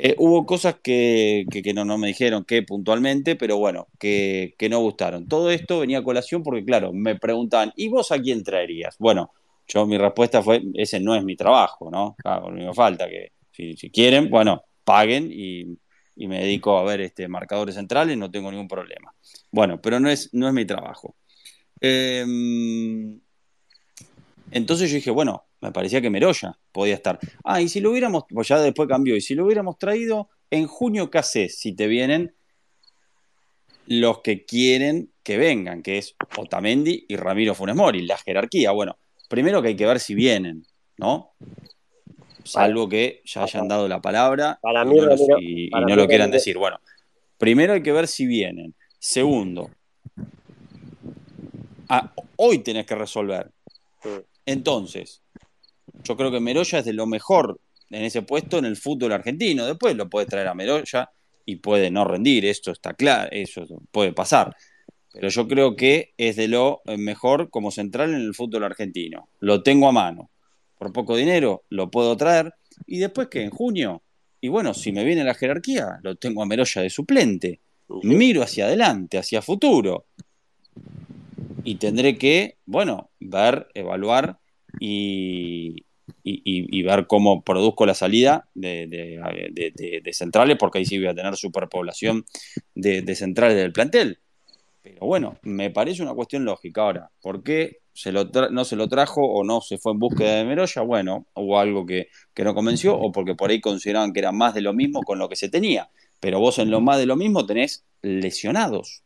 [0.02, 5.28] Eh, hubo cosas que, no, no, me dijeron que puntualmente, pero bueno, que, no gustaron.
[5.28, 8.96] Todo esto venía a colación porque, claro, me preguntaban, ¿y vos a quién traerías?
[8.98, 9.34] Bueno,
[9.68, 12.16] yo mi respuesta fue, ese no es mi trabajo, ¿no?
[12.18, 15.78] Claro, no me falta que si, quieren, bueno, paguen y,
[16.16, 19.14] me dedico a ver este, marcadores centrales, no tengo ningún problema.
[19.52, 21.16] Bueno, pero no es, no es mi trabajo.
[21.82, 23.20] Em,
[24.52, 27.20] entonces yo dije, bueno, me parecía que Meroya podía estar.
[27.44, 30.68] Ah, y si lo hubiéramos, pues ya después cambió, y si lo hubiéramos traído en
[30.68, 32.34] junio, ¿qué haces si te vienen
[33.88, 38.72] los que quieren que vengan, que es Otamendi y Ramiro Funes Mori, la jerarquía?
[38.72, 40.66] Bueno, primero que hay que ver si vienen,
[40.98, 41.34] ¿no?
[42.44, 44.60] Salvo que ya hayan dado la palabra
[45.40, 46.58] y no, lo quieran decir.
[46.58, 46.80] Bueno,
[47.38, 48.74] primero hay que ver si vienen.
[48.98, 49.70] Segundo,
[52.38, 53.52] hoy tenés que resolver.
[54.46, 55.22] Entonces,
[56.04, 59.66] yo creo que Meroya es de lo mejor en ese puesto en el fútbol argentino.
[59.66, 61.10] Después lo puede traer a Meroya
[61.46, 64.56] y puede no rendir, esto está claro, eso puede pasar.
[65.12, 69.30] Pero yo creo que es de lo mejor como central en el fútbol argentino.
[69.40, 70.30] Lo tengo a mano.
[70.78, 72.54] Por poco dinero lo puedo traer.
[72.86, 74.04] Y después que en junio,
[74.40, 77.60] y bueno, si me viene la jerarquía, lo tengo a Meroya de suplente.
[78.04, 80.06] Miro hacia adelante, hacia futuro
[81.64, 84.40] y tendré que, bueno, ver, evaluar
[84.80, 85.84] y,
[86.84, 92.26] ver cómo produzco la salida de, centrales, porque ahí sí voy a tener superpoblación
[92.76, 94.20] de, centrales del plantel.
[94.82, 96.82] Pero bueno, me parece una cuestión lógica.
[96.82, 100.36] Ahora, ¿por qué se lo no se lo trajo o no se fue en búsqueda
[100.36, 100.82] de Meroya?
[100.84, 104.54] Bueno, hubo algo que, que no convenció o porque por ahí consideraban que era más
[104.54, 105.90] de lo mismo con lo que se tenía.
[106.22, 109.04] Pero vos en lo más de lo mismo tenés lesionados.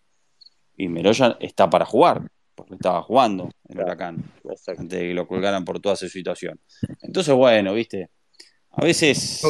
[0.78, 2.30] Y Meroya está para jugar
[2.64, 4.24] porque estaba jugando en Huracán,
[4.68, 6.60] antes de que lo colgaran por toda esa situación.
[7.02, 8.10] Entonces, bueno, viste,
[8.72, 9.42] a veces...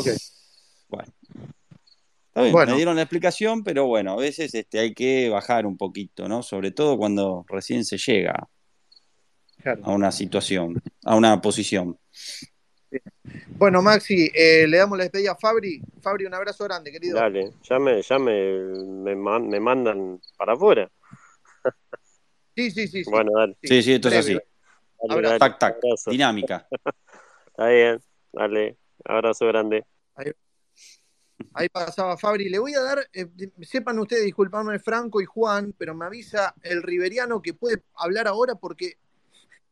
[2.36, 6.28] Bueno, me dieron la explicación, pero bueno, a veces este, hay que bajar un poquito,
[6.28, 6.42] ¿no?
[6.42, 8.50] Sobre todo cuando recién se llega
[9.84, 11.98] a una situación, a una posición.
[13.50, 15.80] Bueno, Maxi, eh, le damos la despedida a Fabri.
[16.02, 17.20] Fabri, un abrazo grande, querido.
[17.20, 18.66] Dale, ya me, ya me,
[19.14, 20.92] me mandan para afuera.
[22.56, 23.04] Sí, sí, sí.
[23.10, 23.58] Bueno, dale.
[23.64, 24.40] Sí, sí, esto es así.
[25.40, 26.68] tac, tac, dinámica.
[27.48, 28.78] Está bien, dale.
[29.06, 29.86] Abrazo grande.
[31.54, 32.50] Ahí, pasaba Fabri.
[32.50, 33.28] Le voy a dar, eh,
[33.62, 38.56] sepan ustedes, disculparme Franco y Juan, pero me avisa el riberiano que puede hablar ahora
[38.56, 38.98] porque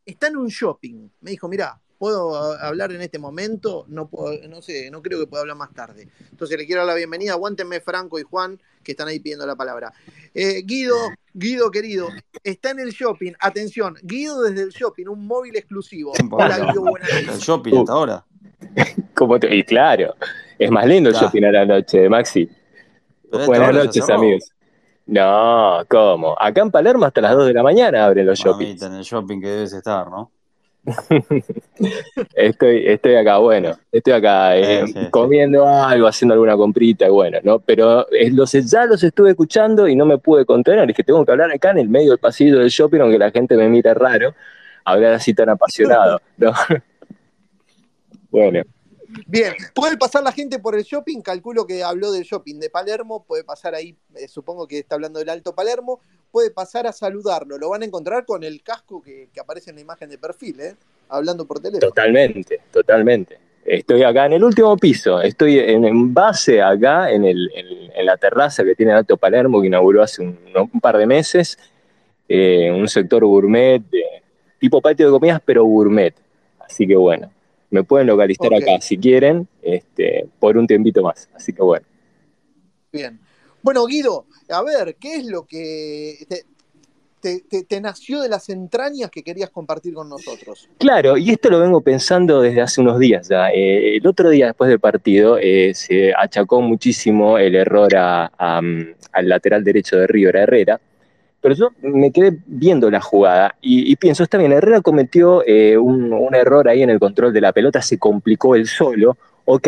[0.06, 1.10] está en un shopping.
[1.22, 5.28] Me dijo, mira, puedo hablar en este momento, no, puedo, no sé, no creo que
[5.28, 6.08] pueda hablar más tarde.
[6.32, 9.56] Entonces le quiero dar la bienvenida, aguántenme Franco y Juan, que están ahí pidiendo la
[9.56, 9.94] palabra.
[10.34, 10.96] Eh, Guido,
[11.32, 12.08] Guido querido,
[12.44, 16.14] está en el shopping, atención, Guido desde el shopping, un móvil exclusivo.
[16.32, 17.36] Hola Guido, buenas noches.
[17.36, 18.26] El shopping hasta ahora.
[19.52, 20.16] y claro,
[20.58, 22.50] es más lindo el shopping a la noche, Maxi.
[23.46, 24.52] Buenas noches, amigos.
[25.06, 26.36] No, ¿cómo?
[26.40, 28.82] Acá en Palermo hasta las 2 de la mañana abren los shoppings.
[28.82, 30.32] En el shopping que debes estar, ¿no?
[32.36, 37.60] estoy, estoy acá, bueno, estoy acá eh, comiendo algo, haciendo alguna comprita, bueno, ¿no?
[37.60, 41.32] Pero los, ya los estuve escuchando y no me pude contener, es que tengo que
[41.32, 44.34] hablar acá en el medio del pasillo del shopping, aunque la gente me mira raro,
[44.84, 46.52] hablar así tan apasionado, ¿no?
[48.32, 48.64] bueno.
[49.28, 53.26] Bien, puede pasar la gente por el shopping, calculo que habló del shopping de Palermo,
[53.26, 56.00] puede pasar ahí, eh, supongo que está hablando del Alto Palermo,
[56.32, 59.82] puede pasar a saludarlo, lo van a encontrar con el casco que, aparece en la
[59.82, 60.76] imagen de perfil, ¿eh?
[61.10, 61.90] hablando por teléfono.
[61.90, 63.38] Totalmente, totalmente.
[63.64, 68.64] Estoy acá en el último piso, estoy en, base acá en, el, en, la terraza
[68.64, 71.60] que tiene Alto Palermo, que inauguró hace un, par de meses,
[72.28, 73.84] eh, un sector gourmet,
[74.60, 76.16] tipo patio de comidas, pero gourmet.
[76.60, 77.32] Así que bueno,
[77.70, 81.30] me pueden localizar acá si quieren, este, por un tiempito más.
[81.36, 81.86] Así que bueno.
[82.92, 83.20] Bien.
[83.64, 86.26] Bueno, Guido, a ver, ¿qué es lo que
[87.22, 90.70] te, nació de las entrañas que querías compartir con nosotros?
[90.80, 93.50] Claro, y esto lo vengo pensando desde hace unos días ya.
[93.50, 98.96] Eh, el otro día después del partido eh, se achacó muchísimo el error al
[99.30, 100.82] lateral derecho de River Herrera
[101.42, 106.34] pero yo me quedé viendo la jugada y, pienso, está bien, Herrera cometió eh, un,
[106.36, 109.68] error ahí en el control de la pelota, se complicó el solo, ok,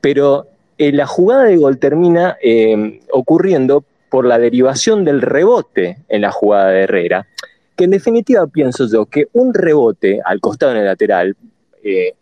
[0.00, 0.48] pero
[0.82, 6.32] eh, la jugada de gol termina eh, ocurriendo por la derivación del rebote en la
[6.32, 7.28] jugada de Herrera.
[7.76, 11.36] que en definitiva pienso yo que un rebote al costado en el lateral,
[11.84, 12.14] eh,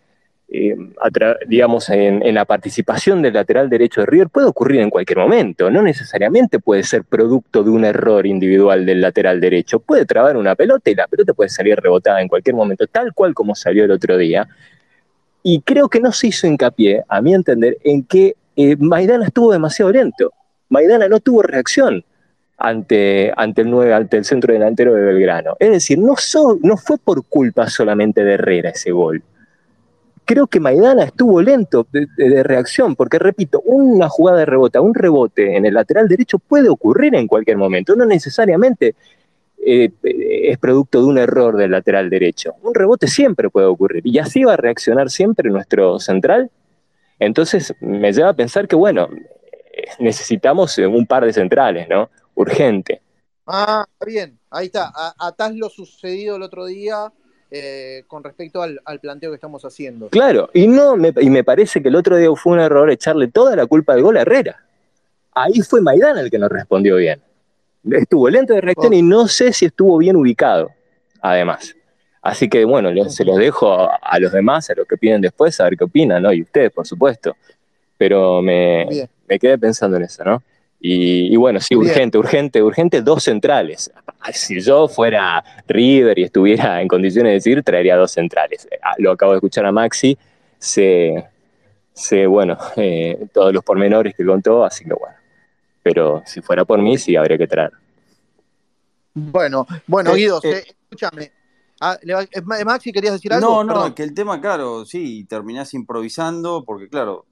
[1.49, 5.81] digamos, en, la participación del lateral derecho de River puede ocurrir en cualquier momento, no
[5.81, 10.91] necesariamente puede ser producto de un error individual del lateral derecho, puede trabar una pelota
[10.91, 14.19] y la pelota puede salir rebotada en cualquier momento, tal cual como salió el otro
[14.19, 14.47] día.
[15.43, 18.37] Y creo que no se hizo hincapié, a mi entender, en que
[18.79, 20.33] Maidana estuvo demasiado lento.
[20.69, 22.05] Maidana no tuvo reacción
[22.57, 25.57] ante, ante, el 9, ante el centro delantero de Belgrano.
[25.59, 26.17] Es decir, no,
[26.77, 29.23] fue por culpa solamente de Herrera ese gol
[30.27, 32.07] creo que Maidana estuvo lento de,
[32.45, 37.17] reacción, porque repito, una jugada de rebote, un rebote en el lateral derecho puede ocurrir
[37.17, 38.95] en cualquier momento, no necesariamente
[39.67, 42.55] eh, es producto de un error del lateral derecho.
[42.63, 46.49] Un rebote siempre puede ocurrir y así va a reaccionar siempre nuestro central.
[47.21, 49.09] Entonces me lleva a pensar que, bueno,
[49.99, 52.11] necesitamos un par de centrales, ¿no?
[52.35, 53.03] Urgente.
[53.47, 54.91] Ah, bien, ahí está.
[55.19, 57.13] Atás lo sucedido el otro día
[57.51, 60.09] eh, con respecto al, planteo que estamos haciendo.
[60.09, 63.29] Claro, y, no me, y me parece que el otro día fue un error echarle
[63.29, 64.65] toda la culpa del gol a Herrera.
[65.35, 67.21] Ahí fue Maidana el que nos respondió bien.
[67.91, 70.71] Estuvo lento de reacción y no sé si estuvo bien ubicado,
[71.21, 71.75] además.
[72.23, 75.65] Así que bueno, se los dejo a, los demás, a los que piden después, a
[75.65, 76.33] ver qué opinan, ¿no?
[76.33, 77.37] Y ustedes, por supuesto.
[77.97, 78.87] Pero me,
[79.27, 80.43] me quedé pensando en eso, ¿no?
[80.83, 83.93] Y, bueno, sí, urgente, urgente, urgente, dos centrales.
[84.33, 88.67] Si yo fuera River y estuviera en condiciones de decir, traería dos centrales.
[88.83, 90.17] Ah, lo acabo de escuchar a Maxi,
[90.59, 91.27] sé,
[91.93, 95.17] sé bueno, eh, todos los pormenores que contó, así que bueno.
[95.83, 97.73] Pero si fuera por mí, sí, habría que traer.
[99.13, 101.31] Bueno, bueno, Guido, eh, escúchame.
[101.81, 101.99] Ah,
[102.67, 103.65] Maxi, ¿querías decir algo?
[103.65, 107.25] No, no, que el tema, claro, sí, terminás improvisando, porque claro,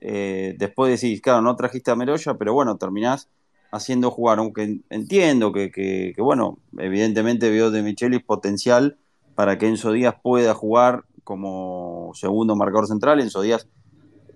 [0.00, 3.28] eh, después decís, claro, no trajiste a Meroya, pero bueno, terminás
[3.72, 8.98] haciendo jugar, aunque entiendo que, bueno, evidentemente vio de Michelis potencial
[9.34, 13.20] para que Enzo Díaz pueda jugar como segundo marcador central.
[13.20, 13.66] Enzo Díaz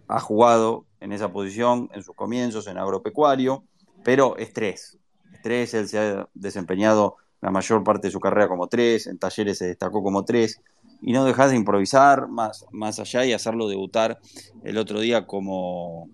[0.09, 3.65] ha jugado en esa posición en sus comienzos en agropecuario,
[4.03, 4.99] pero es tres.
[5.43, 9.59] tres, él se ha desempeñado la mayor parte de su carrera como tres, en talleres
[9.59, 10.61] se destacó como tres
[11.03, 14.19] y no dejas de improvisar más, más allá y hacerlo debutar
[14.65, 16.09] el otro día como,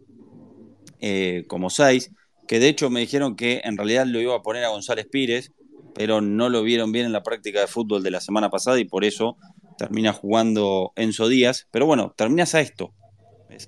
[1.00, 2.10] eh, como seis,
[2.46, 5.52] que de hecho me dijeron que en realidad lo iba a poner a González Pires,
[5.94, 8.84] pero no lo vieron bien en la práctica de fútbol de la semana pasada y
[8.84, 9.36] por eso
[9.78, 11.68] termina jugando Enzo Díaz.
[11.70, 12.92] Pero bueno, terminas a esto,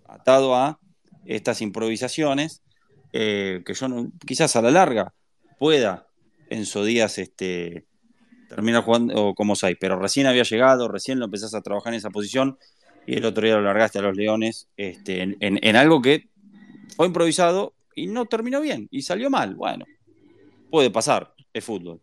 [0.08, 0.80] atado a
[1.24, 2.62] estas improvisaciones,
[3.12, 3.86] eh, que yo
[4.26, 5.14] quizás a la larga
[5.58, 6.08] pueda
[6.50, 7.86] Enzo Díaz este,
[8.48, 12.10] termina jugando como 6, pero recién había llegado, recién lo empezás a trabajar en esa
[12.10, 12.58] posición
[13.06, 16.28] y el otro día lo largaste a los Leones este, en, algo que
[16.96, 19.54] fue improvisado y no terminó bien y salió mal.
[19.54, 19.84] Bueno,
[20.70, 22.00] puede pasar, es fútbol.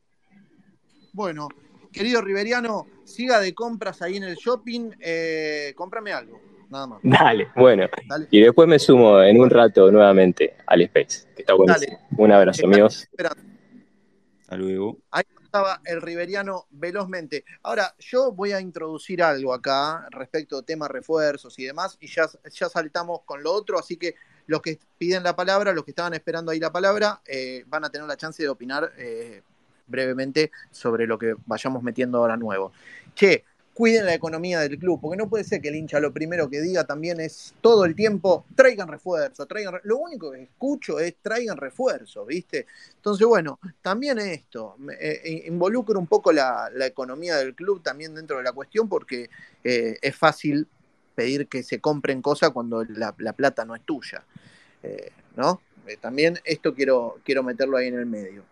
[1.14, 1.50] Bueno,
[1.92, 7.00] querido Riveriano, siga de compras ahí en el shopping, eh, cómprame algo, nada más.
[7.04, 7.88] Dale, bueno.
[8.30, 11.56] Y después me sumo en un rato nuevamente al Space, que está.
[11.56, 13.08] Un abrazo, amigos.
[14.58, 14.98] Luego
[15.52, 17.44] estaba el riveriano velozmente.
[17.64, 22.30] Ahora, yo voy a introducir algo acá respecto a temas refuerzos y demás, y ya,
[22.50, 24.16] ya saltamos con lo otro, así que
[24.48, 27.90] los que piden la palabra, los que estaban esperando ahí la palabra, eh, van a
[27.90, 29.44] tener la chance de opinar eh,
[29.88, 32.72] brevemente sobre lo que vayamos metiendo ahora nuevo.
[33.14, 36.50] Che, cuiden la economía del club, porque no puede ser que el hincha lo primero
[36.50, 39.80] que diga también es todo el tiempo, traigan refuerzo, traigan...
[39.84, 42.68] Lo único que escucho es traigan refuerzo, ¿viste?
[42.96, 48.38] Entonces, bueno, también esto, eh, eh, involucra un poco la, economía del club también dentro
[48.38, 49.30] de la cuestión, porque
[49.64, 50.68] eh, es fácil
[51.16, 54.24] pedir que se compren cosas cuando la, plata no es tuya,
[55.36, 55.62] ¿no?
[56.00, 58.44] también esto quiero, quiero meterlo ahí en el medio.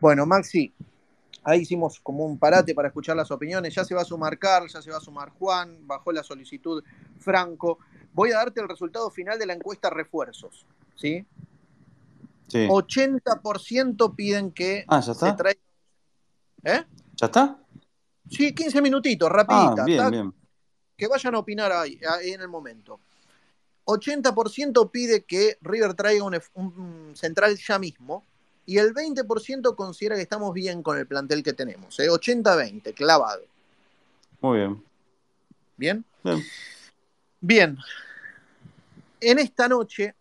[0.00, 0.72] Bueno, Maxi,
[1.44, 3.74] Ahí hicimos como un parate para escuchar las opiniones.
[3.74, 6.82] Ya se va a sumar Carl, ya se va a sumar Juan, bajó la solicitud
[7.18, 7.78] Franco.
[8.12, 10.66] Voy a darte el resultado final de la encuesta refuerzos.
[10.94, 11.26] ¿Sí?
[12.46, 12.68] sí.
[12.68, 15.30] 80% piden que ah, ¿ya está?
[15.30, 15.60] se traiga.
[16.64, 16.84] ¿Eh?
[17.16, 17.58] ¿Ya está?
[18.30, 19.82] Sí, 15 minutitos, rapidita.
[19.82, 20.34] Ah, bien, bien.
[20.96, 23.00] Que vayan a opinar ahí, en el momento.
[23.84, 28.24] 80% pide que River traiga un central ya mismo
[28.64, 31.98] y el 20% considera que estamos bien con el plantel que tenemos.
[31.98, 32.08] ¿eh?
[32.08, 33.42] 80-20, clavado.
[34.40, 34.84] Muy bien.
[35.76, 36.04] ¿Bien?
[36.22, 36.42] Bien.
[37.40, 37.78] Bien.
[39.20, 40.14] En esta noche,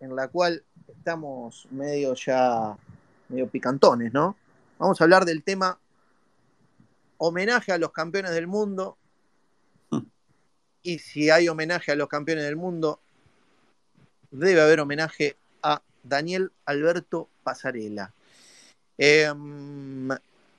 [0.00, 2.76] en la cual estamos medio ya,
[3.28, 4.36] medio picantones, ¿no?
[4.78, 5.78] Vamos a hablar del tema
[7.18, 8.96] homenaje a los campeones del mundo.
[9.90, 10.06] Hmm.
[10.82, 13.00] Y si hay homenaje a los campeones del mundo,
[14.30, 18.12] debe haber homenaje a Daniel Alberto Pasarela.
[18.96, 20.08] Em,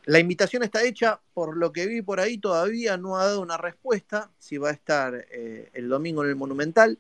[0.06, 3.56] La invitación está hecha, por lo que vi por ahí todavía no ha dado una
[3.56, 6.98] respuesta, si va a estar eh, el domingo en el Monumental,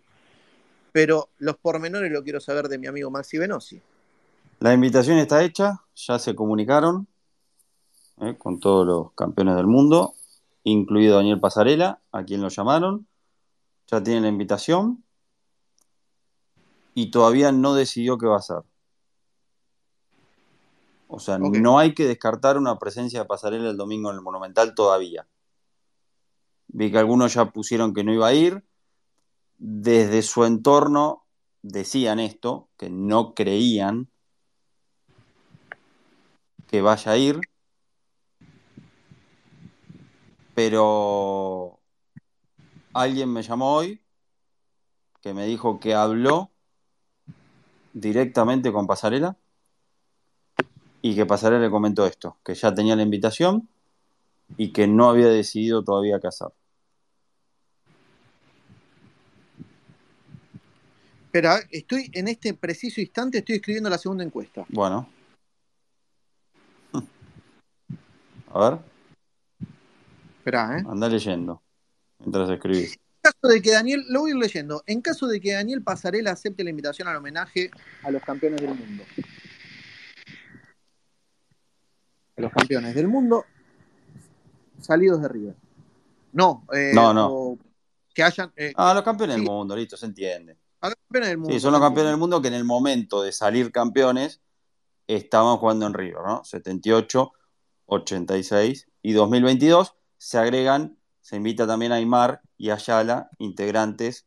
[0.93, 3.81] pero los pormenores lo quiero saber de mi amigo Maxi Venosi.
[4.59, 7.07] La invitación está hecha, ya se comunicaron
[8.21, 10.13] eh, con todos los campeones del mundo,
[10.63, 13.05] incluido Daniel Pasarela, a quien lo llamaron,
[13.87, 15.03] ya tienen la invitación
[16.93, 18.61] y todavía no decidió qué va a hacer.
[21.15, 24.73] O sea, no hay que descartar una presencia de Pasarela el domingo en el Monumental
[24.73, 25.27] todavía.
[26.69, 28.65] Vi que algunos ya pusieron que no iba a ir.
[29.59, 31.27] Desde su entorno
[31.61, 34.09] decían esto, que no creían
[36.65, 37.41] que vaya a ir.
[40.55, 41.79] Pero
[42.91, 44.03] alguien me llamó hoy
[45.21, 46.49] que me dijo que habló
[47.93, 49.37] directamente con Pasarela
[51.05, 53.67] y que Pasarela le comentó esto, que ya tenía la invitación
[54.55, 56.47] y que no había decidido todavía hacer.
[61.25, 64.65] Espera, estoy en este preciso instante, estoy escribiendo la segunda encuesta.
[64.69, 65.09] Bueno.
[68.53, 68.79] A ver,
[70.37, 70.83] Espera, ¿eh?
[70.87, 71.61] anda leyendo
[72.19, 72.93] mientras escribís.
[72.93, 75.81] En caso de que Daniel, lo voy a ir leyendo, en caso de que Daniel
[75.81, 77.71] Pasarela acepte la invitación al homenaje
[78.03, 79.03] a los campeones del mundo.
[79.15, 79.43] A
[82.35, 83.45] los campeones del mundo
[84.79, 85.55] salidos de River.
[86.33, 87.57] No, eh, No, no.
[88.13, 88.51] que hayan.
[88.55, 90.57] eh, Ah, los campeones del mundo, listo, se entiende.
[90.81, 91.53] a los campeones del mundo.
[91.53, 94.41] Sí, son los campeones del mundo que en el momento de salir campeones
[95.07, 96.43] estaban jugando en River, ¿no?
[96.43, 97.31] 78,
[97.85, 104.25] 86 y 2022 se agregan, se invita también a Aymar y Ayala, integrantes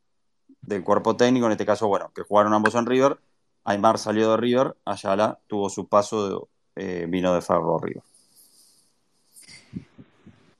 [0.62, 3.18] del cuerpo técnico, en este caso, bueno, que jugaron ambos en River.
[3.64, 6.46] Aymar salió de River, Ayala tuvo su paso, de,
[6.76, 8.02] eh, vino de Ferro River.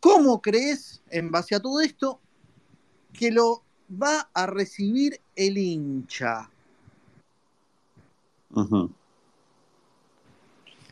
[0.01, 2.21] ¿Cómo crees, en base a todo esto,
[3.12, 6.51] que lo va a recibir el hincha?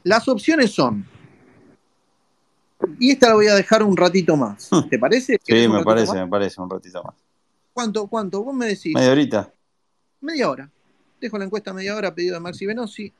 [0.03, 1.07] Las opciones son.
[2.99, 4.68] Y esta la voy a dejar un ratito más.
[4.91, 5.39] ¿Te parece?
[5.39, 6.16] ¿Querés Sí, me parece, más?
[6.16, 7.14] me parece, un ratito más.
[7.72, 8.07] ¿Cuánto?
[8.07, 8.43] ¿Cuánto?
[8.43, 8.95] Vos me decís.
[8.95, 9.53] Media horita.
[10.20, 10.70] Media hora.
[11.20, 13.12] Dejo la encuesta media hora, pedido de Maxi Venosi.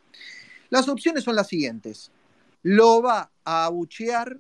[0.75, 2.11] Las opciones son las siguientes.
[2.64, 4.37] ¿Lo va a abuchear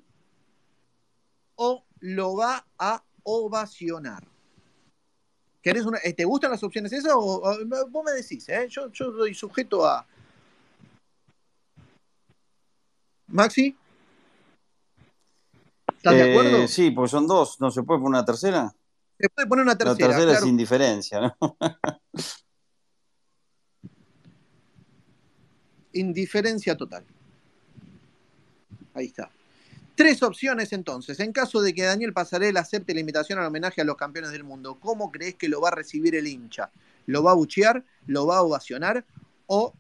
[1.54, 4.24] o lo va a ovacionar?
[5.62, 8.48] ¿Querés una- eh, ¿Te gustan las opciones esas o, o- vos me decís?
[8.48, 8.66] ¿eh?
[8.68, 10.04] Yo, yo soy sujeto a...
[13.28, 13.76] Maxi,
[15.96, 16.66] ¿estás de Eh, acuerdo?
[16.66, 18.74] sí, porque son dos, ¿no se puede poner una tercera?
[19.20, 20.08] Se puede poner una La tercera.
[20.08, 20.44] tercera claro.
[20.46, 21.56] es indiferencia, ¿no?
[25.94, 27.04] Indiferencia total.
[28.94, 29.30] Ahí está.
[29.94, 31.20] Tres opciones entonces.
[31.20, 34.42] En caso de que Daniel Pasarela acepte la invitación al homenaje a los campeones del
[34.42, 36.70] mundo, ¿cómo crees que lo va a recibir el hincha?
[37.06, 37.84] ¿Lo va a buchear?
[38.06, 39.04] ¿Lo va a ovacionar?
[39.46, 39.72] ¿O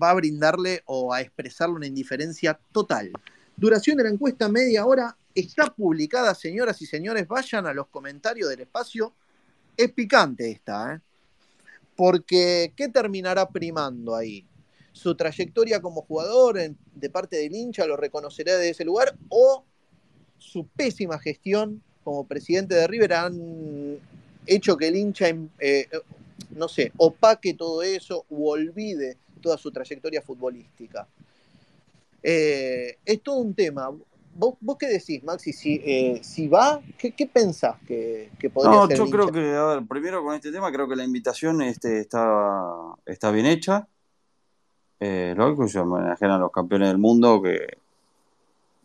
[0.00, 3.12] va a brindarle o a expresarle una indiferencia total?
[3.56, 5.16] Duración de la encuesta media hora.
[5.34, 7.28] Está publicada, señoras y señores.
[7.28, 9.14] Vayan a los comentarios del espacio.
[9.76, 11.00] Es picante esta, ¿eh?
[11.94, 14.46] Porque, ¿qué terminará primando ahí?
[14.92, 19.64] Su trayectoria como jugador en- de parte del hincha lo reconocerá de ese lugar o
[20.38, 23.98] su pésima gestión como presidente de River han
[24.46, 25.88] hecho que el hincha, em, eh,
[26.56, 31.06] no sé, opaque todo eso u olvide toda su trayectoria futbolística.
[32.22, 33.90] Eh, es todo un tema.
[34.34, 35.52] ¿Vos, vos qué decís, Maxi?
[35.52, 39.54] Si, eh, si va, ¿qué, qué pensás que, que podría No, ser yo creo que,
[39.54, 42.64] a ver, primero con este tema, creo que la invitación este, está,
[43.06, 43.88] está bien hecha.
[45.04, 47.78] Eh, lógico, se homenajean a los campeones del mundo que,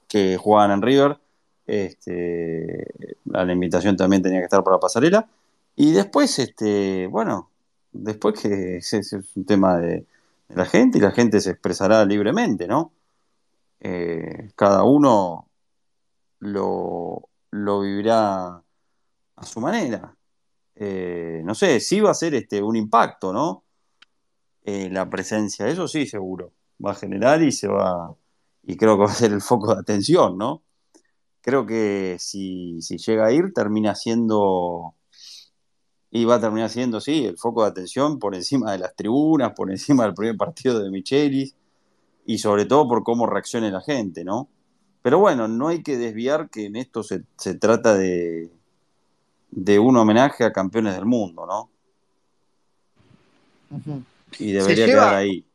[0.07, 1.19] que juegan en River.
[1.67, 2.87] Este,
[3.25, 5.29] la invitación también tenía que estar para pasarela.
[5.75, 7.51] Y después, este, bueno,
[7.91, 10.07] después que ese es un tema de,
[10.49, 12.93] de la gente y la gente se expresará libremente, ¿no?
[13.79, 15.47] Eh, cada uno
[16.39, 18.63] lo, lo vivirá
[19.35, 20.15] a su manera.
[20.73, 23.65] Eh, no sé, sí va a ser este, un impacto, ¿no?
[24.67, 26.51] Eh, la presencia, eso sí, seguro.
[26.85, 28.13] Va a generar y se va.
[28.63, 30.61] Y creo que va a ser el foco de atención, ¿no?
[31.39, 34.93] Creo que si, si llega a ir, termina siendo.
[36.11, 39.53] Y va a terminar siendo, sí, el foco de atención por encima de las tribunas,
[39.53, 41.55] por encima del primer partido de Michelis
[42.25, 44.49] y sobre todo por cómo reaccione la gente, ¿no?
[45.01, 48.51] Pero bueno, no hay que desviar que en esto se, se trata de,
[49.51, 51.69] de un homenaje a campeones del mundo, ¿no?
[53.71, 54.03] Ujú.
[54.39, 55.45] Y debería lleva- quedar ahí.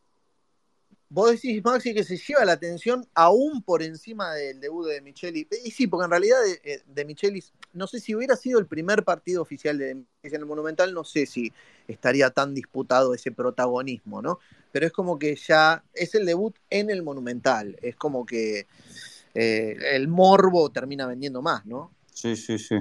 [1.08, 5.46] vos decís, Maxi, que se lleva la atención aún por encima del debut de Micheli.
[5.64, 8.66] Y sí, porque en realidad de, eh, de Micheli, no sé si hubiera sido el
[8.66, 11.52] primer partido oficial de Micheli en el Monumental, no sé si
[11.86, 14.38] estaría tan disputado ese protagonismo, ¿no?
[14.72, 17.76] Pero es como que ya es el debut en el Monumental.
[17.82, 18.66] Es como que
[19.34, 21.92] eh, el morbo termina vendiendo más, ¿no?
[22.10, 22.76] Sí, sí, sí.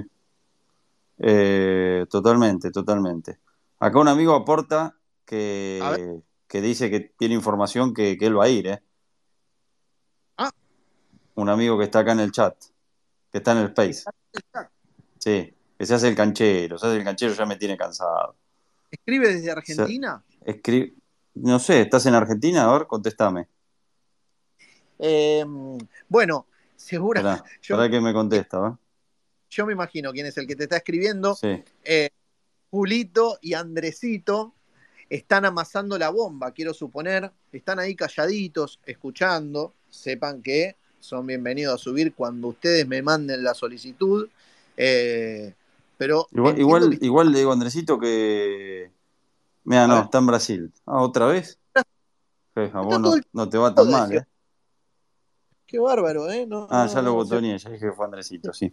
[1.18, 3.38] Eh, totalmente, totalmente.
[3.78, 8.48] Acá un amigo aporta que, que dice que tiene información que, que él va a
[8.48, 8.82] ir, ¿eh?
[10.36, 10.50] Ah.
[11.34, 12.56] Un amigo que está acá en el chat,
[13.30, 14.04] que está en el Space.
[15.18, 18.36] Sí, que se hace el canchero, se hace el canchero ya me tiene cansado.
[18.90, 20.22] ¿Escribe desde Argentina?
[20.44, 20.94] Escri-
[21.34, 22.64] no sé, ¿estás en Argentina?
[22.64, 23.48] A ver, contéstame.
[24.98, 25.44] Eh,
[26.08, 26.46] bueno,
[26.90, 27.04] Yo,
[27.60, 28.78] esperá que me contesta,
[29.50, 31.34] yo me imagino quién es el que te está escribiendo.
[31.34, 31.62] Sí.
[31.84, 32.08] Eh,
[32.70, 34.54] Julito y Andresito
[35.16, 37.30] están amasando la bomba, quiero suponer.
[37.52, 39.74] Están ahí calladitos, escuchando.
[39.90, 44.28] Sepan que son bienvenidos a subir cuando ustedes me manden la solicitud.
[44.76, 45.52] Eh,
[45.98, 48.90] pero Igual, igual, que- igual le digo a Andresito que.
[49.64, 50.72] Mira, no, está en Brasil.
[50.86, 51.58] Ah, ¿otra vez?
[52.54, 54.24] A vos no, todo el no te va tan mal, ¿eh?
[55.66, 56.46] Qué bárbaro, ¿eh?
[56.46, 58.72] No, Ah, no, ya lo no, botoneé, ya dije que fue Andresito, sí.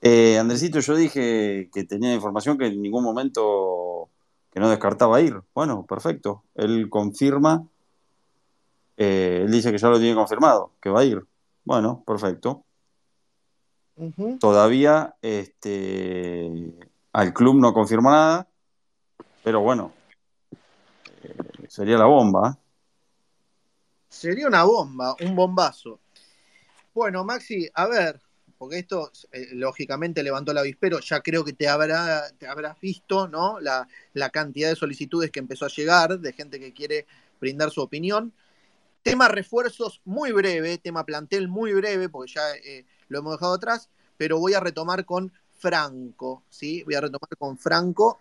[0.00, 4.08] Eh, Andresito, yo dije que tenía información que en ningún momento
[4.52, 5.42] que no descartaba ir.
[5.54, 6.44] Bueno, perfecto.
[6.54, 7.66] Él confirma,
[8.96, 11.24] eh, él dice que ya lo tiene confirmado, que va a ir.
[11.64, 12.64] Bueno, perfecto.
[14.40, 16.74] Todavía este,
[17.12, 18.48] al club no confirmó nada,
[19.44, 19.92] pero bueno,
[21.22, 21.36] eh,
[21.68, 22.50] sería la bomba.
[22.50, 22.62] ¿eh?
[24.08, 26.00] Sería una bomba, un bombazo.
[26.94, 28.20] Bueno, Maxi, a ver,
[28.62, 33.26] porque esto eh, lógicamente levantó el avispero, ya creo que te, habrá, te habrás visto,
[33.26, 33.58] ¿no?
[33.58, 37.04] La, la cantidad de solicitudes que empezó a llegar de gente que quiere
[37.40, 38.32] brindar su opinión.
[39.02, 43.88] Tema refuerzos muy breve, tema plantel muy breve, porque ya eh, lo hemos dejado atrás,
[44.16, 46.84] pero voy a retomar con Franco, ¿sí?
[46.84, 48.20] Voy a retomar con Franco.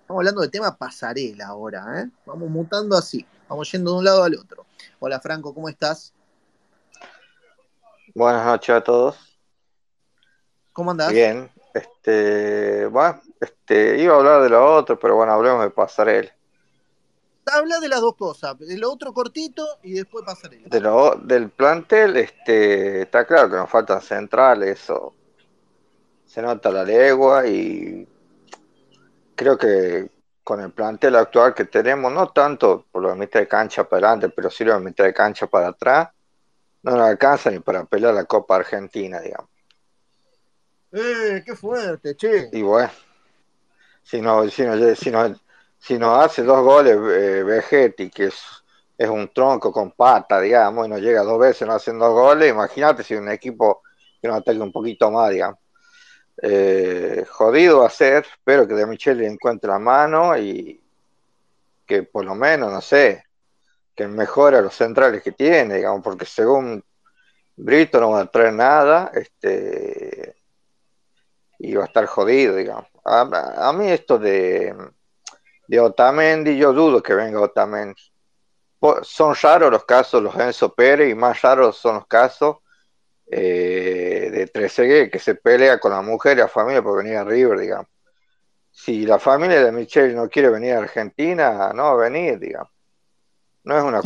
[0.00, 2.10] Estamos hablando de tema pasarela ahora, ¿eh?
[2.26, 4.66] Vamos mutando así, vamos yendo de un lado al otro.
[4.98, 6.12] Hola Franco, ¿cómo estás?
[8.16, 9.35] Buenas noches a todos.
[10.76, 11.10] ¿Cómo andás?
[11.10, 11.50] Bien.
[11.72, 16.30] Este, bueno, este, iba a hablar de lo otro, pero bueno, hablemos de pasarela.
[17.46, 20.68] Habla de las dos cosas, de lo otro cortito y después pasarela.
[20.68, 25.14] De lo, del plantel, este, está claro que nos faltan centrales, eso
[26.26, 28.06] se nota la legua y
[29.34, 30.10] creo que
[30.44, 34.28] con el plantel actual que tenemos, no tanto por la mitad de cancha para adelante,
[34.28, 36.10] pero sí la mitad de cancha para atrás,
[36.82, 39.55] no nos alcanza ni para pelear la Copa Argentina, digamos.
[40.92, 42.48] ¡Eh, qué fuerte, che!
[42.52, 42.90] Y bueno,
[44.02, 45.40] si no, si no, si no,
[45.78, 48.40] si no hace dos goles eh, Vegetti, que es,
[48.96, 52.50] es un tronco con pata, digamos, y no llega dos veces, no hacen dos goles,
[52.50, 53.82] imagínate si un equipo
[54.20, 55.58] que nos ataque un poquito más, digamos.
[56.42, 60.80] Eh, jodido va a ser, espero que De Michele encuentre la mano y
[61.86, 63.24] que por lo menos, no sé,
[63.94, 66.84] que mejore a los centrales que tiene, digamos, porque según
[67.56, 70.35] Brito no va a traer nada, este
[71.58, 72.86] y va a estar jodido, digamos.
[73.04, 74.74] A, a mí esto de,
[75.68, 78.02] de Otamendi, yo dudo que venga Otamendi.
[79.02, 82.58] Son raros los casos, los Enzo Pérez, y más raros son los casos
[83.26, 87.24] eh, de Trezeguet, que se pelea con la mujer y la familia por venir a
[87.24, 87.88] River, digamos.
[88.70, 92.70] Si la familia de Michelle no quiere venir a Argentina, no va a venir, digamos.
[93.64, 94.00] No es una,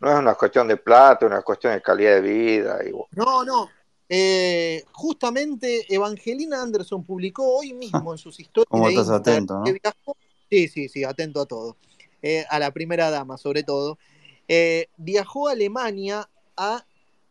[0.00, 2.78] no es una cuestión de plata, es una cuestión de calidad de vida.
[2.84, 2.90] Y.
[3.12, 3.70] No, no.
[4.08, 9.64] Eh, justamente Evangelina Anderson publicó hoy mismo en sus historias ¿Cómo estás Instagram atento, no?
[9.64, 10.16] que viajó.
[10.48, 11.76] Sí, sí, sí, atento a todo.
[12.22, 13.98] Eh, a la primera dama, sobre todo.
[14.48, 16.84] Eh, viajó a Alemania a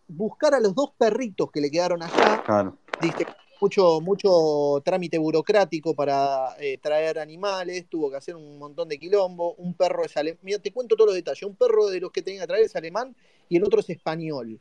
[0.07, 2.43] buscar a los dos perritos que le quedaron allá.
[2.45, 2.77] Claro.
[3.01, 3.25] Dice,
[3.61, 9.55] mucho, mucho trámite burocrático para eh, traer animales, tuvo que hacer un montón de quilombo,
[9.55, 12.21] un perro es alemán, mira, te cuento todos los detalles, un perro de los que
[12.21, 13.15] tenía que traer es alemán
[13.49, 14.59] y el otro es español.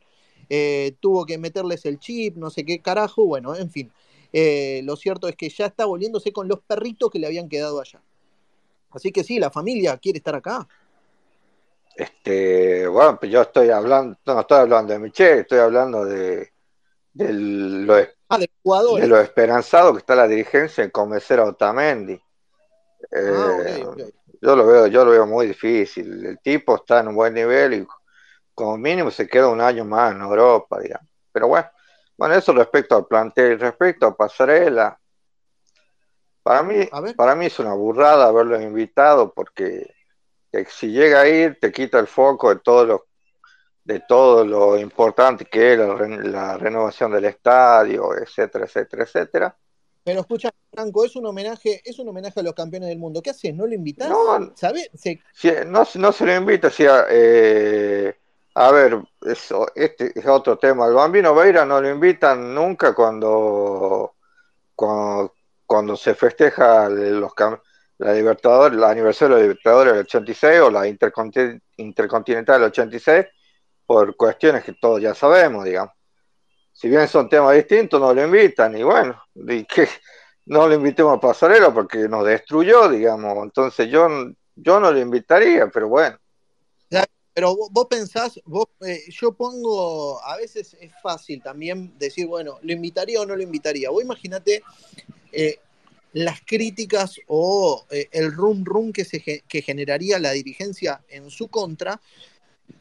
[0.49, 3.91] Eh, tuvo que meterles el chip, no sé qué carajo, bueno, en fin.
[4.33, 7.79] Eh, lo cierto es que ya está volviéndose con los perritos que le habían quedado
[7.79, 8.01] allá.
[8.91, 10.67] Así que sí, la familia quiere estar acá.
[11.95, 16.51] Este, bueno, pues yo estoy hablando, no estoy hablando de Michelle, estoy hablando de,
[17.13, 17.95] de lo,
[18.27, 22.15] Ah, de lo esperanzado que está la dirigencia en convencer a Otamendi.
[22.15, 22.19] Ah,
[23.11, 23.85] Eh,
[24.41, 26.25] yo lo veo, yo lo veo muy difícil.
[26.25, 27.87] El tipo está en un buen nivel y
[28.55, 31.09] como mínimo se queda un año más en Europa, digamos.
[31.31, 31.69] Pero bueno,
[32.17, 34.99] bueno, eso respecto al plantel, respecto a Pasarela,
[36.43, 39.93] para mí, para mí es una burrada haberlo invitado porque
[40.51, 43.01] que si llega a ir te quita el foco de todos los
[43.83, 49.57] de todo lo importante que es la, la renovación del estadio, etcétera, etcétera, etcétera.
[50.03, 53.21] Pero escucha, Franco, es un homenaje, es un homenaje a los campeones del mundo.
[53.21, 53.53] ¿Qué haces?
[53.53, 54.09] ¿No lo invitas?
[54.09, 54.89] No, ¿Sabes?
[54.95, 58.15] Se- si- no, no se lo invita, si eh,
[58.55, 60.87] a ver, eso, este es otro tema.
[60.87, 64.15] El Bambino Veira no lo invitan nunca cuando,
[64.73, 67.33] cuando, se festeja los,
[67.97, 73.25] la Libertadores, el aniversario de la Libertadores del 86 o la Interconti- Intercontinental del 86,
[73.85, 75.93] por cuestiones que todos ya sabemos, digamos.
[76.71, 79.87] Si bien son temas distintos, no lo invitan, y bueno, y que
[80.45, 83.37] no lo invitemos a Pasarela porque nos destruyó, digamos.
[83.43, 84.07] Entonces yo,
[84.55, 86.17] yo no lo invitaría, pero bueno.
[87.35, 92.59] Pero vos, vos pensás, vos, eh, yo pongo, a veces es fácil también decir, bueno,
[92.61, 93.89] ¿lo invitaría o no lo invitaría?
[93.89, 94.63] Vos imagínate
[95.33, 95.59] eh,
[96.13, 101.49] las críticas o eh, el rum rum que, se, que generaría la dirigencia en su
[101.49, 101.99] contra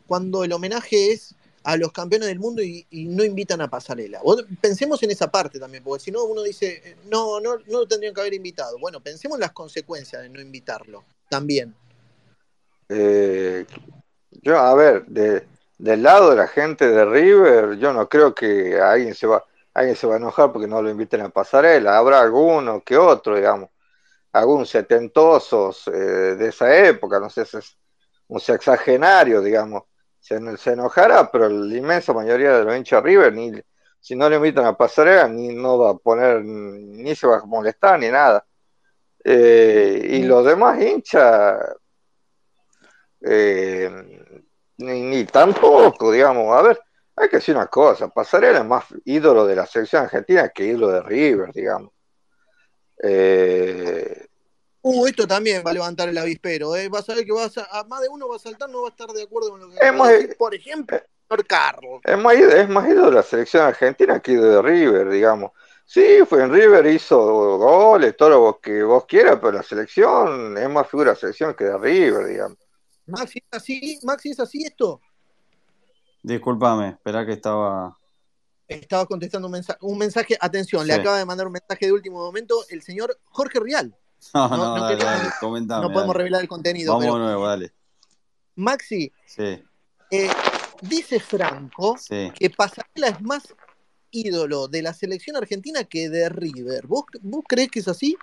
[0.07, 1.35] cuando el homenaje es
[1.65, 4.21] a los campeones del mundo y, no invitan a Pasarela.
[4.61, 7.89] Pensemos en esa parte también, porque si no uno dice, eh, no, no, no lo
[7.89, 8.79] tendrían que haber invitado.
[8.79, 11.75] Bueno, pensemos en las consecuencias de no invitarlo también.
[12.89, 13.65] Eh,
[14.43, 15.47] yo, a ver, de,
[15.79, 19.97] del lado de la gente de River, yo no creo que alguien se va, alguien
[19.97, 21.97] se va a enojar porque no lo inviten a Pasarela.
[21.99, 23.71] Habrá alguno que otro, digamos,
[24.33, 25.91] algún setentosos eh,
[26.37, 27.77] de esa época, no sé, ese es
[28.29, 29.85] un sexagenario, digamos,
[30.21, 33.53] se, se enojará, pero la inmensa mayoría de los hinchas de River, ni,
[34.01, 37.45] si no le invitan a Pasarela, ni no va a poner, ni se va a
[37.47, 38.45] molestar, ni nada.
[39.25, 41.59] Eh, y los demás hinchas,
[43.27, 43.91] eh,
[44.79, 46.81] ni, ni tampoco, digamos, a ver,
[47.17, 50.89] hay que decir una cosa, Pasarela es más ídolo de la selección argentina que ídolo
[50.91, 51.93] de River, digamos.
[53.03, 54.27] Eh,
[54.87, 56.91] Uh, esto también va a levantar el avispero, ¿eh?
[56.91, 58.89] Vas a ver que vas a, a más de uno va a saltar, no va
[58.89, 60.37] a estar de acuerdo con lo que Es más- decir.
[60.37, 62.01] Por ejemplo, el señor Carlos.
[62.05, 65.53] es, más, es más ídolo de la selección argentina que ídolo de River, digamos.
[65.87, 67.19] Sí, fue en River, hizo
[67.57, 71.55] goles, todo lo que vos quieras, pero la selección es más figura de la selección
[71.55, 72.59] que de River, digamos.
[73.07, 73.99] Maxi, ¿es así?
[74.03, 75.01] Maxi, ¿es así esto?
[76.23, 77.97] Discúlpame, esperá que estaba.
[78.67, 82.19] Estaba contestando un mensaje, un mensaje, atención, le acaba de mandar un mensaje de último
[82.19, 83.95] momento el señor Jorge Rial.
[84.33, 85.83] No, No, no, no dale, comentame.
[85.83, 86.19] no podemos dale.
[86.19, 87.73] revelar el contenido, Vamos de pero nuevo, dale.
[88.57, 89.63] Maxi, Sí,
[90.11, 90.31] eh,
[90.81, 92.33] dice Franco sí.
[92.35, 93.55] que Pasarela es más
[94.11, 96.87] ídolo de la selección argentina que de River.
[96.87, 98.17] ¿Vos, vos creés que es así?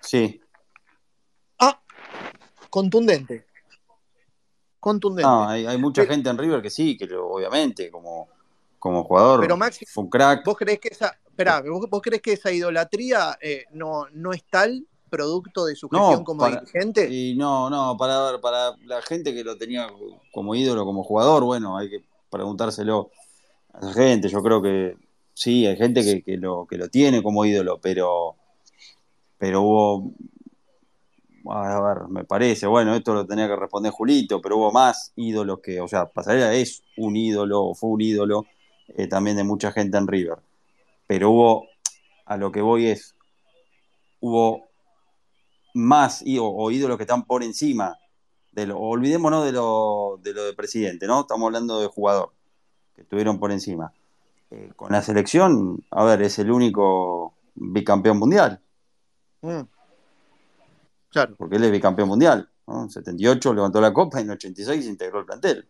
[0.00, 0.40] Sí.
[2.70, 3.44] Contundente.
[4.78, 5.28] Contundente.
[5.28, 8.28] No, hay, hay mucha Pero- gente en River que sí, que lo- obviamente, como,
[8.78, 10.44] como jugador, Pero Maxi, fue un crack.
[10.44, 14.42] ¿vos creés que esa, esperá, ¿vos, vos creés que esa idolatría eh, no, no es
[14.44, 17.08] tal producto de su No, gestión como para- dirigente?
[17.12, 19.88] Y no, no, para, para la gente que lo tenía
[20.32, 23.10] como ídolo, como jugador, bueno, hay que preguntárselo
[23.74, 24.28] a la gente.
[24.28, 24.96] Yo creo que
[25.34, 28.36] sí, hay gente que, que lo, que lo tiene como ídolo, pero,
[29.36, 30.12] pero hubo,
[31.46, 35.60] a ver, me parece, bueno, esto lo tenía que responder Julito, pero hubo más ídolos
[35.60, 38.46] que, o sea, Pasarela es un ídolo, fue un ídolo
[38.88, 40.38] eh, también de mucha gente en River,
[41.06, 41.66] pero hubo,
[42.26, 43.14] a lo que voy es,
[44.20, 44.68] hubo
[45.74, 47.96] más o, o ídolos que están por encima
[48.52, 51.20] de lo, olvidémonos de lo, de lo de presidente, ¿no?
[51.20, 52.32] Estamos hablando de jugador,
[52.94, 53.92] que estuvieron por encima.
[54.50, 58.60] Eh, con la selección, a ver, es el único bicampeón mundial,
[59.42, 59.62] Mm.
[61.10, 61.34] Claro.
[61.36, 62.84] porque él es bicampeón mundial, ¿no?
[62.84, 65.68] En 78 levantó la copa y en 86 se integró el plantel.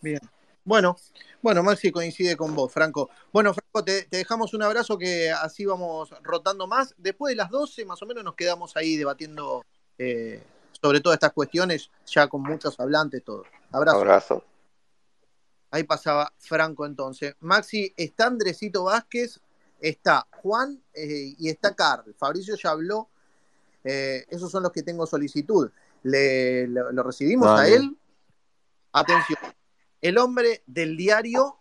[0.00, 0.20] Bien.
[0.64, 0.96] Bueno,
[1.40, 3.10] bueno, Maxi coincide con vos, Franco.
[3.32, 6.94] Bueno, Franco, te, te dejamos un abrazo que así vamos rotando más.
[6.98, 9.64] Después de las 12, más o menos, nos quedamos ahí debatiendo
[9.96, 10.42] eh,
[10.80, 13.44] sobre todas estas cuestiones, ya con muchos hablantes, todo.
[13.72, 13.98] Abrazo.
[13.98, 14.44] Abrazo.
[15.70, 17.34] Ahí pasaba Franco entonces.
[17.40, 19.40] Maxi, está Andresito Vázquez,
[19.80, 22.14] está Juan eh, y está Carl.
[22.14, 23.08] Fabricio ya habló.
[23.84, 25.70] Eh, esos son los que tengo solicitud.
[26.02, 27.96] Le, lo, lo recibimos a él.
[28.92, 29.38] Atención.
[30.00, 31.56] El hombre del diario.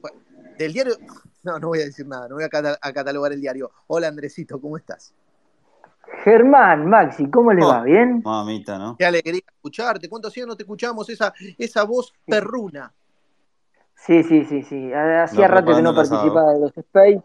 [0.00, 0.18] Bueno,
[0.58, 0.94] del diario.
[1.42, 3.70] No, no voy a decir nada, no voy a, cata- a catalogar el diario.
[3.86, 5.14] Hola Andresito, ¿cómo estás?
[6.24, 7.68] Germán, Maxi, ¿cómo le Oh.
[7.68, 7.82] va?
[7.82, 8.20] ¿Bien?
[8.24, 8.96] Mamita, ¿no?
[8.96, 10.08] Qué alegría escucharte.
[10.08, 12.92] ¿Cuánto hacía no te escuchamos esa, esa voz perruna?
[13.94, 14.92] Sí, sí, sí, sí.
[14.92, 17.22] Hacía rato que no participaba de los Space.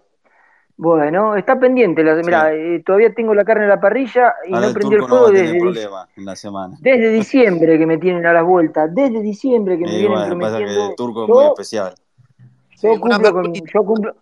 [0.78, 2.04] Bueno, está pendiente.
[2.04, 5.04] la- Mira, eh, todavía tengo la carne en la parrilla y Ahora no prendí el
[5.04, 6.78] fuego desde, dic- problema en la semana.
[6.82, 8.94] desde diciembre que me tienen a las vueltas.
[8.94, 10.90] Desde diciembre que me Y vienen bueno, pasa que prometiendo.
[10.90, 11.94] el turco es Yo- muy especial.
[12.82, 14.16] Yo cumplo, con, yo, cumplo,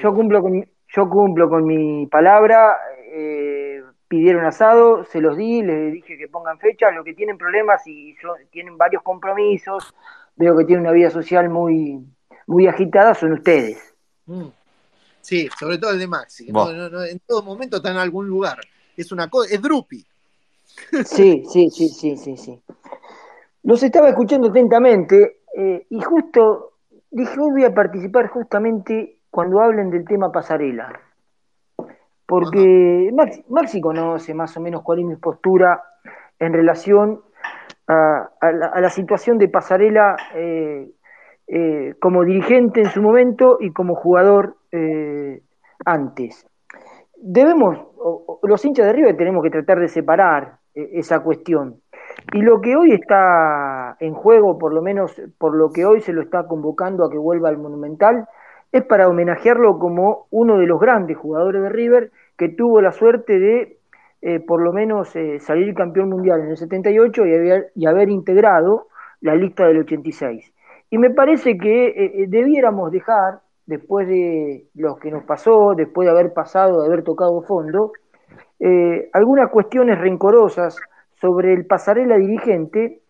[0.00, 2.76] yo, cumplo con, yo cumplo con mi palabra.
[3.10, 7.86] eh, pidieron asado, se los di, les dije que pongan fecha, los que tienen problemas
[7.86, 8.14] y
[8.50, 9.94] tienen varios compromisos,
[10.36, 11.98] veo que tienen una vida social muy,
[12.46, 13.94] muy agitada, son ustedes.
[14.24, 14.46] Mm.
[15.28, 16.48] Sí, sobre todo el de Maxi.
[16.48, 18.60] en todo momento está en algún lugar.
[18.96, 20.02] Es una cosa, es Drupi.
[21.04, 22.58] Sí, sí, sí, sí, sí, sí.
[23.62, 26.72] Los estaba escuchando atentamente eh, y justo
[27.10, 30.98] dije, hoy voy a participar justamente cuando hablen del tema pasarela.
[32.24, 33.12] Porque
[33.50, 35.82] Maxi, conoce más o menos cuál es mi postura
[36.38, 37.20] en relación
[37.86, 40.90] a, la, situación de pasarela eh,
[41.48, 44.57] eh, como dirigente en su momento y como jugador
[45.84, 46.46] antes.
[47.16, 47.78] Debemos,
[48.42, 51.80] los hinchas de River tenemos que tratar de separar esa cuestión.
[52.32, 56.12] Y lo que hoy está en juego, por lo menos por lo que hoy se
[56.12, 58.26] lo está convocando a que vuelva al Monumental,
[58.72, 63.38] es para homenajearlo como uno de los grandes jugadores de River que tuvo la suerte
[63.38, 63.78] de
[64.20, 68.10] eh, por lo menos eh, salir campeón mundial en el 78 y haber, y haber
[68.10, 68.88] integrado
[69.20, 70.52] la lista del 86.
[70.90, 76.10] Y me parece que eh, debiéramos dejar, después de lo que nos pasó, después de
[76.10, 77.92] haber pasado, de haber tocado fondo,
[79.12, 80.76] algunas cuestiones rencorosas
[81.20, 83.02] sobre el pasarela dirigente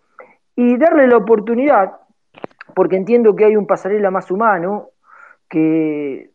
[0.54, 1.92] y darle la oportunidad,
[2.74, 4.90] porque entiendo que hay un pasarela más humano,
[5.48, 6.30] que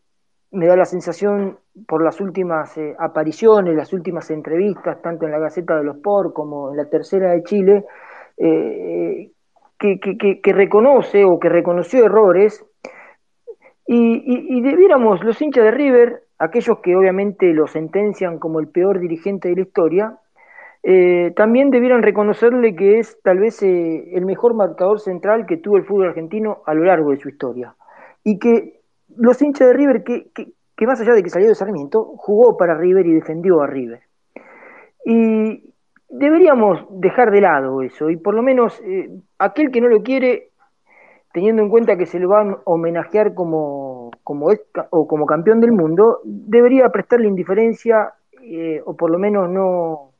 [0.50, 5.38] me da la sensación por las últimas eh, apariciones, las últimas entrevistas, tanto en la
[5.38, 7.84] Gaceta de los Por como en la Tercera de Chile,
[8.36, 9.30] eh,
[9.78, 12.64] que, reconoce o que reconoció errores.
[13.86, 18.98] Y, y, debiéramos, los hinchas de River, aquellos que obviamente lo sentencian como el peor
[18.98, 20.18] dirigente de la historia,
[20.82, 25.78] eh, también debieran reconocerle que es tal vez eh, el mejor marcador central que tuvo
[25.78, 27.74] el fútbol argentino a lo largo de su historia.
[28.22, 28.80] Y que
[29.16, 32.76] los hinchas de River, que, que, más allá de que salió de Sarmiento, jugó para
[32.76, 34.00] River y defendió a River.
[35.06, 35.72] Y
[36.08, 40.50] deberíamos dejar de lado eso, y por lo menos eh, aquel que no lo quiere,
[41.34, 44.46] teniendo en cuenta que se lo va a homenajear como, como,
[44.90, 48.14] o como campeón del mundo, debería prestarle indiferencia
[48.84, 50.12] o por lo menos no,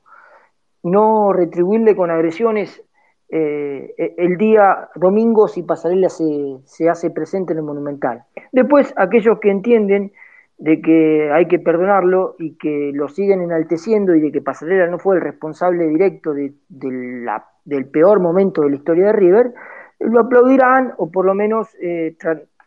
[0.83, 2.83] no retribuirle con agresiones
[3.29, 8.25] eh, el día domingo si Pasarela se, se, hace presente en el Monumental.
[8.51, 10.13] Después, aquellos que entienden
[10.59, 14.99] de que hay que perdonarlo y que lo siguen enalteciendo y de que Pasarela no
[14.99, 19.55] fue el responsable directo de, del peor momento de la historia de River,
[20.01, 22.17] lo aplaudirán o por lo menos eh,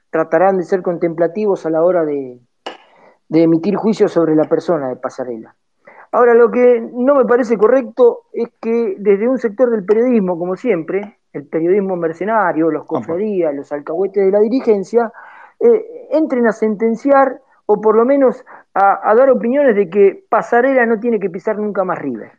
[0.09, 2.39] tratarán de ser contemplativos a la hora de,
[3.30, 5.55] de emitir juicios sobre la persona de Pasarela.
[6.11, 10.55] Ahora, lo que no me parece correcto es que desde un sector del periodismo, como
[10.55, 15.11] siempre, el periodismo mercenario, los cofradías, los alcahuetes de la dirigencia,
[15.59, 20.99] eh, entren a sentenciar o por lo menos a, dar opiniones de que Pasarela no
[20.99, 22.32] tiene que pisar nunca más River.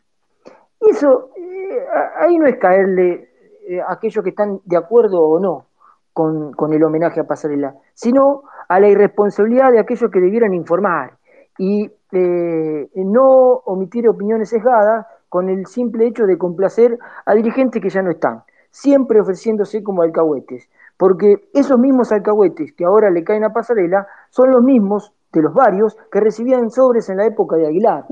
[0.81, 1.85] Y eso, eh,
[2.17, 3.28] ahí no es caerle
[3.69, 5.67] eh, aquellos que están de acuerdo o no
[6.15, 11.19] con, con el homenaje a Pasarela, sino a la irresponsabilidad de aquellos que debieran informar
[11.59, 17.91] y eh, no omitir opiniones sesgadas con el simple hecho de complacer a dirigentes que
[17.91, 23.45] ya no están, siempre ofreciéndose como alcahuetes, porque esos mismos alcahuetes que ahora le caen
[23.45, 27.67] a Pasarela son los mismos de los varios que recibían sobres en la época de
[27.67, 28.07] Aguilar.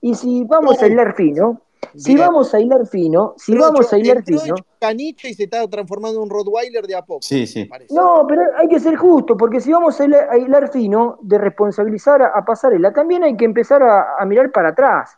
[0.00, 1.60] Y si vamos a hilar fino,
[1.96, 4.54] si vamos a hilar fino, si vamos a hilar fino.
[4.78, 7.22] Caniche y se está transformando en un Rottweiler de a poco.
[7.22, 7.68] Sí, sí.
[7.90, 12.44] No, pero hay que ser justo, porque si vamos a hilar, fino de responsabilizar a,
[12.44, 15.16] Pasarela, también hay que empezar a, mirar para atrás.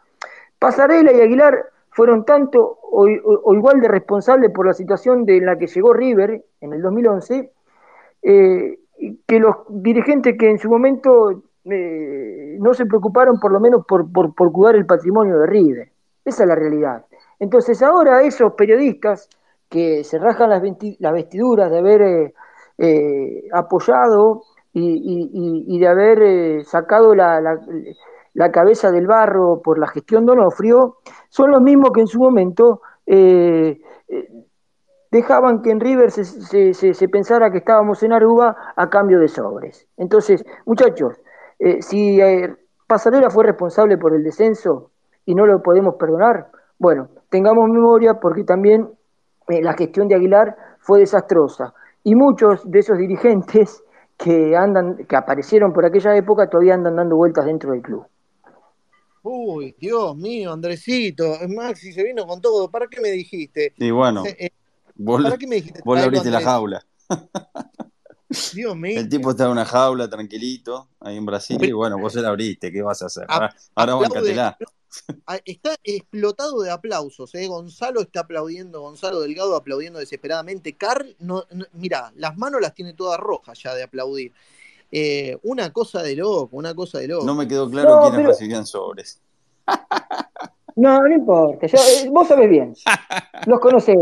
[0.59, 3.09] Pasarela y Aguilar fueron tanto o,
[3.55, 7.51] igual de responsables por la situación de la que llegó River en el 2011,
[8.23, 8.79] eh,
[9.27, 14.11] que los dirigentes que en su momento eh, no se preocuparon por lo menos por,
[14.11, 15.96] por, por cuidar el patrimonio de River.
[16.27, 17.07] Esa es la realidad.
[17.39, 19.29] Entonces ahora esos periodistas
[19.69, 22.35] que se rajan las, vestiduras de haber eh,
[22.79, 27.41] eh, apoyado y, de haber eh, sacado la,
[28.53, 30.97] cabeza del barro por la gestión de Onofrio,
[31.29, 32.81] son los mismos que en su momento
[35.13, 39.87] dejaban que en River se, se, pensara que estábamos en Aruba a cambio de sobres.
[39.97, 41.15] Entonces, muchachos,
[41.81, 42.21] si
[42.87, 44.91] Pasarela fue responsable por el descenso,
[45.27, 46.51] y no lo podemos perdonar?
[46.79, 48.89] Bueno, tengamos memoria porque también
[49.49, 53.83] eh, la gestión de Aguilar fue desastrosa y muchos de esos dirigentes
[54.17, 58.07] que andan, que aparecieron por aquella época todavía andan dando vueltas dentro del club.
[59.23, 62.71] Uy, Dios mío, Andresito, Maxi se vino con todo.
[62.71, 63.75] ¿Para qué me dijiste?
[63.77, 64.51] Y bueno, eh,
[65.05, 65.81] ¿para qué me dijiste?
[65.85, 66.87] Vos le abriste la jaula.
[68.55, 69.01] Dios mío.
[69.01, 72.29] El tipo está en una jaula tranquilito ahí en Brasil y bueno, vos se la
[72.29, 73.25] abriste, ¿qué vas a hacer?
[73.29, 74.57] Ahora, ahora bancatela.
[74.61, 74.67] Ah,
[75.45, 77.47] Está explotado de aplausos, ¿eh?
[77.49, 80.75] Gonzalo está aplaudiendo, Gonzalo Delgado aplaudiendo desesperadamente.
[80.75, 84.33] Carl, no, no- mira, las manos las tiene todas rojas ya de aplaudir.
[84.93, 87.27] Eh, una cosa de loco, una cosa de loco.
[87.27, 89.21] No me quedó claro No, quiénes pero- recibían sobres.
[90.79, 91.67] No, no importa.
[91.67, 92.75] yo- eh, vos sabés bien.
[93.47, 93.97] Los conocés.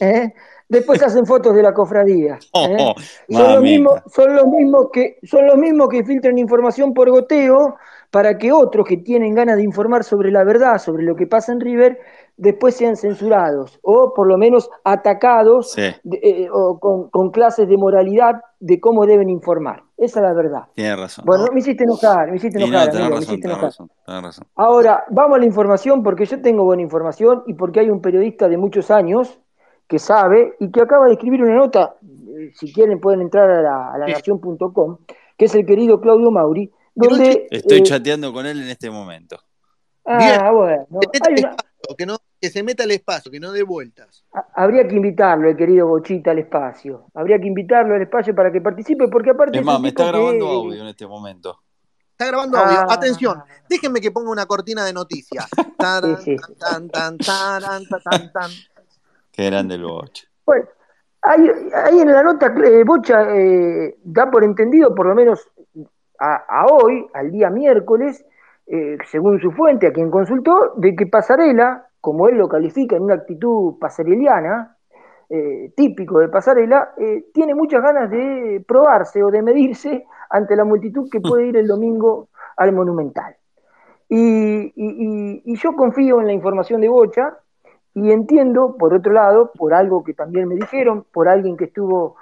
[0.00, 0.34] ¿eh?
[0.68, 2.34] Después hacen fotos de la cofradía.
[2.52, 2.76] ¿eh?
[2.80, 2.94] Oh,
[3.30, 7.76] Son los, mismos, son, los mismos que, son los mismos que filtran información por goteo
[8.10, 11.52] para que otros que tienen ganas de informar sobre la verdad, sobre lo que pasa
[11.52, 11.98] en River,
[12.36, 17.68] después sean censurados o por lo menos atacados Sí, de- eh, o con, con clases
[17.68, 19.82] de moralidad de cómo deben informar.
[19.96, 20.62] Esa es la verdad.
[20.74, 21.24] tiene razón.
[21.26, 23.68] Bueno, me hiciste enojar, me hiciste no, enojar, tenés amigo, me razón, hiciste tenés enojar.
[23.68, 24.46] razón, tenés razón.
[24.56, 28.48] Ahora, vamos a la información porque yo tengo buena información y porque hay un periodista
[28.48, 29.38] de muchos años
[29.86, 33.60] que sabe y que acaba de escribir una nota, eh, si quieren pueden entrar a
[33.60, 34.12] la, a la Sí.
[34.12, 34.98] nación.com,
[35.36, 36.70] que es el querido Claudio Mauri,
[37.08, 37.48] donde...
[37.50, 39.38] Estoy eh, chateando con él en este momento.
[40.04, 40.54] ah, Bien.
[40.54, 43.40] bueno, Que, meta hay el una- espacio, que, no, que se meta al espacio, que
[43.40, 44.24] no dé vueltas.
[44.32, 47.06] ha- habría que invitarlo, el querido Bochita, al espacio.
[47.14, 50.46] Habría que invitarlo al espacio para que participe, porque aparte Es más, me está grabando
[50.46, 51.58] que- audio en este momento.
[52.12, 52.80] Está grabando audio.
[52.80, 52.86] Ah.
[52.90, 55.46] Atención, déjenme que ponga una cortina de noticias.
[55.78, 56.54] Taran, Sí, sí.
[56.58, 58.50] tan, tan, taran, ta, tan, tan.
[59.32, 60.26] Qué grande el boche.
[60.44, 60.66] Bueno,
[61.22, 65.40] ahí, ahí en la nota eh, Bocha eh, da por entendido, por lo menos
[66.20, 68.24] a, hoy, al día miércoles,
[68.66, 73.02] eh, según su fuente, a quien consultó, de que Pasarela, como él lo califica en
[73.02, 74.76] una actitud pasareliana,
[75.28, 80.64] eh, típico de Pasarela, eh, tiene muchas ganas de probarse o de medirse ante la
[80.64, 83.36] multitud que puede ir el domingo al Monumental.
[84.08, 84.72] Y,
[85.56, 87.38] yo confío en la información de Bocha
[87.94, 92.16] y entiendo, por otro lado, por algo que también me dijeron, por alguien que estuvo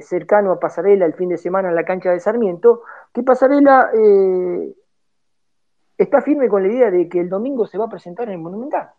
[0.00, 2.82] cercano a Pasarela el fin de semana en la cancha de Sarmiento,
[3.16, 4.74] que Pasarela eh,
[5.96, 8.40] está firme con la idea de que el domingo se va a presentar en el
[8.40, 8.90] Monumental.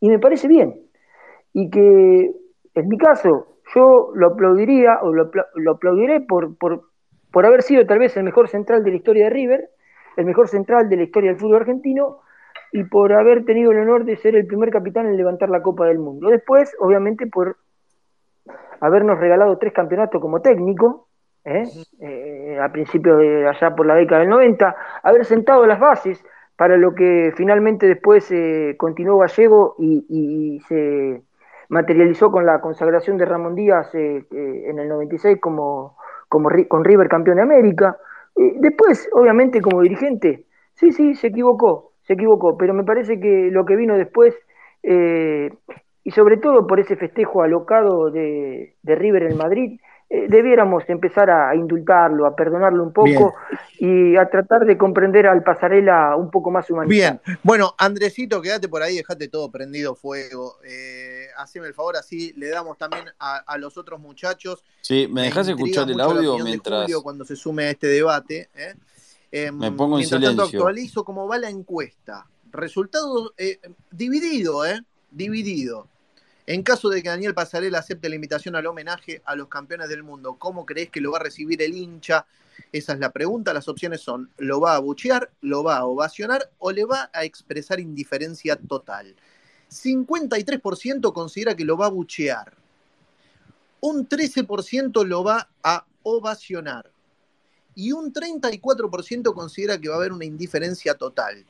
[0.00, 0.80] Y me parece bien.
[1.52, 2.32] Y que,
[2.74, 6.84] en mi caso, yo lo aplaudiría o lo, lo aplaudiré por, por,
[7.30, 9.68] por haber sido tal vez el mejor central de la historia de River,
[10.16, 12.20] el mejor central de la historia del fútbol argentino
[12.72, 15.84] y por haber tenido el honor de ser el primer capitán en levantar la Copa
[15.84, 16.30] del Mundo.
[16.30, 17.58] Después, obviamente, por
[18.80, 21.05] habernos regalado tres campeonatos como técnico,
[21.46, 21.64] ¿eh?
[22.00, 26.22] Eh, a principios de allá por la década del 90, haber sentado las bases
[26.56, 31.22] para lo que finalmente después eh, continuó Gallego y, se
[31.68, 35.96] materializó con la consagración de Ramón Díaz en el 96 como,
[36.28, 37.96] como con River campeón de América.
[38.36, 40.44] Después, obviamente, como dirigente,
[40.74, 44.34] sí, sí, se equivocó, se equivocó, pero me parece que lo que vino después,
[44.82, 51.30] y sobre todo por ese festejo alocado de, de River en Madrid, eh, debiéramos empezar
[51.30, 53.34] a indultarlo, a perdonarlo un poco
[53.78, 57.20] y a tratar de comprender al pasarela un poco más humanizado.
[57.24, 60.58] Bien, bueno, Andresito, quédate por ahí, dejate todo prendido fuego.
[60.64, 64.64] Eh, haceme el favor, así le damos también a, a los otros muchachos.
[64.80, 66.82] Sí, ¿me dejas escuchar el audio mientras...
[66.82, 68.48] Julio cuando se sume a este debate.
[68.54, 68.74] ¿eh?
[69.32, 70.60] Eh, Me pongo en mientras tanto silencio.
[70.60, 72.26] actualizo cómo va la encuesta.
[72.52, 73.58] Resultado eh,
[73.90, 74.80] dividido, ¿eh?
[75.10, 75.88] Dividido.
[76.46, 80.04] En caso de que Daniel Pasarela acepte la invitación al homenaje a los campeones del
[80.04, 82.24] mundo, ¿cómo crees que lo va a recibir el hincha?
[82.70, 83.52] Esa es la pregunta.
[83.52, 87.24] Las opciones son, ¿lo va a abuchear, lo va a ovacionar o le va a
[87.24, 89.16] expresar indiferencia total?
[89.70, 92.54] 53% considera que lo va a abuchear.
[93.80, 96.90] Un 13% lo va a ovacionar.
[97.74, 101.44] Y un 34% considera que va a haber una indiferencia total.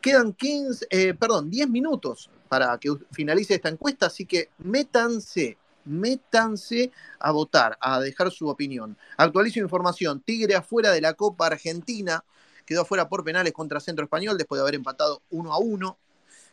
[0.00, 6.90] Quedan 15, eh, perdón, 10 minutos para que finalice esta encuesta, así que métanse, métanse
[7.18, 8.96] a votar, a dejar su opinión.
[9.16, 12.24] Actualizo información, Tigre afuera de la Copa Argentina,
[12.64, 15.98] quedó afuera por penales contra Centro Español después de haber empatado 1 a 1.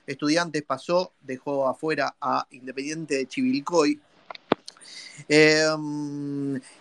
[0.06, 4.00] Estudiantes pasó, dejó afuera a Independiente de Chivilcoy.
[5.28, 5.66] Eh,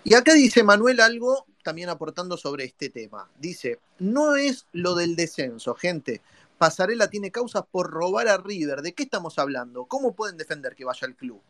[0.04, 3.28] y acá dice Manuel algo también aportando sobre este tema.
[3.40, 6.20] Dice, no es lo del descenso, gente.
[6.58, 8.82] Pasarela tiene causas por robar a River.
[8.82, 9.84] ¿De qué estamos hablando?
[9.84, 11.40] ¿Cómo pueden defender que vaya al club?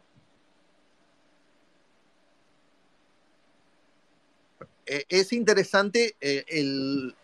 [4.86, 6.44] Eh, es interesante eh,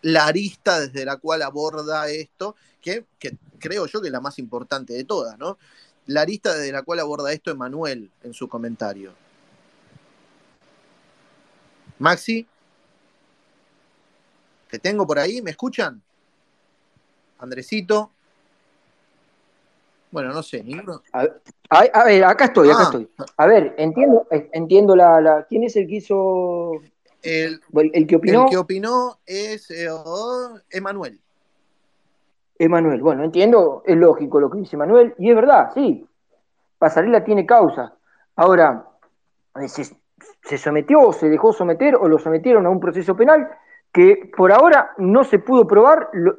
[0.01, 4.37] la arista desde la cual aborda esto, que, que creo yo que es la más
[4.37, 5.57] importante de todas, ¿no?
[6.07, 9.13] La arista desde la cual aborda esto Emanuel en su comentario.
[11.99, 12.45] Maxi,
[14.69, 15.41] ¿te tengo por ahí?
[15.41, 16.01] ¿Me escuchan?
[17.43, 18.09] Andresito.
[20.11, 21.01] Bueno, no sé, ninguno.
[21.11, 21.23] A,
[21.69, 22.83] a- a ver, acá estoy, acá Ah.
[22.83, 23.09] estoy.
[23.35, 26.71] A ver, entiendo, eh, entiendo la, la- ¿Quién es el que hizo,
[27.21, 28.43] El, el, el que opinó?
[28.45, 29.87] el que opinó es eh,
[30.69, 31.19] Emanuel.
[32.59, 33.01] Emanuel.
[33.01, 36.07] Bueno, entiendo, es lógico lo que dice Manuel, y es verdad, sí.
[36.77, 37.93] Pasarela tiene causa.
[38.37, 38.85] Ahora,
[39.59, 39.83] eh, se,
[40.43, 43.49] se sometió o se dejó someter o lo sometieron a un proceso penal
[43.91, 46.37] que por ahora no se pudo probar lo-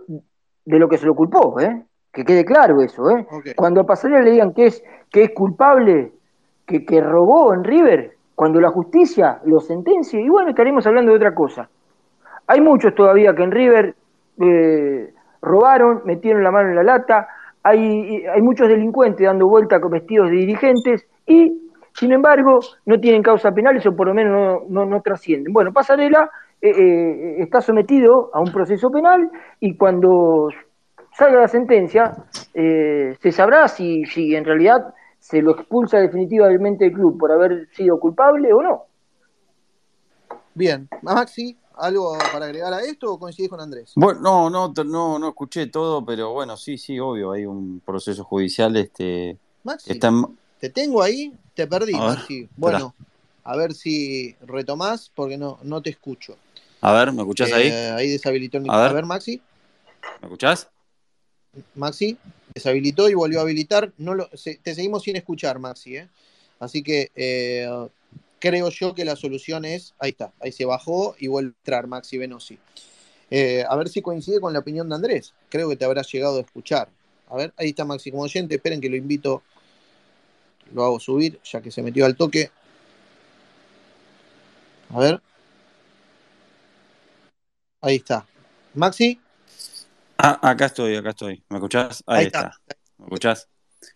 [0.65, 1.83] de lo que se lo culpó, ¿eh?
[2.13, 3.11] que quede claro eso.
[3.11, 3.27] ¿eh?
[3.57, 6.13] Cuando a Pasarela le digan que es, que es culpable,
[6.67, 11.17] que, que robó en River, cuando la justicia lo sentencie, y bueno, estaremos hablando de
[11.17, 11.69] otra cosa.
[12.47, 13.95] Hay muchos todavía que en River
[14.41, 15.13] eh,
[15.43, 17.29] robaron, metieron la mano en la lata,
[17.63, 23.23] hay, hay muchos delincuentes dando vuelta con vestidos de dirigentes y, sin embargo, no tienen
[23.23, 25.53] causa penales o por lo menos no, no- no trascienden.
[25.53, 26.29] Bueno, Pasarela
[26.69, 30.49] eh, eh, está sometido a un proceso penal y cuando
[31.17, 32.17] salga la sentencia
[32.55, 37.69] eh, se sabrá si, si en realidad se lo expulsa definitivamente del club por haber
[37.75, 38.85] sido culpable o no.
[40.55, 43.93] Bien, Maxi, ¿algo para agregar a esto o coincidís con Andrés?
[43.97, 48.25] Bueno, no, no, no, no escuché todo, pero bueno, sí, sí, obvio, hay un proceso
[48.25, 52.49] judicial este, Maxi, está en- te tengo ahí, te perdí, Maxi.
[52.57, 52.95] Bueno,
[53.43, 56.37] a ver si retomás porque no, no te escucho.
[56.85, 57.69] A ver, ¿me escuchás ahí?
[57.69, 58.91] Eh, ahí deshabilitó el A ver.
[58.91, 59.41] A ver, Maxi.
[60.21, 60.69] ¿Me escuchás?
[61.75, 62.19] Maxi,
[62.55, 63.91] deshabilitó y volvió a habilitar.
[63.97, 65.97] No lo, se- te seguimos sin escuchar, Maxi.
[65.97, 66.09] ¿eh?
[66.59, 67.67] Así que eh,
[68.39, 71.87] creo yo que la solución es, ahí está, ahí se bajó y vuelve a entrar
[71.87, 72.59] Maxi Venosi.
[73.31, 75.33] Eh, a ver si coincide con la opinión de Andrés.
[75.49, 76.89] Creo que te habrás llegado a escuchar.
[77.29, 78.57] A ver, ahí está Maxi como oyente.
[78.57, 79.43] Esperen que lo invito.
[80.75, 82.51] Lo hago subir, ya que se metió al toque.
[84.91, 85.23] A ver.
[87.85, 88.27] Ahí está.
[88.73, 89.21] Maxi.
[90.17, 91.43] Ah, acá estoy, acá estoy.
[91.51, 92.03] ¿Me escuchás?
[92.07, 92.39] Ahí, Ahí está.
[92.39, 92.61] está.
[92.97, 93.49] ¿Me escuchás?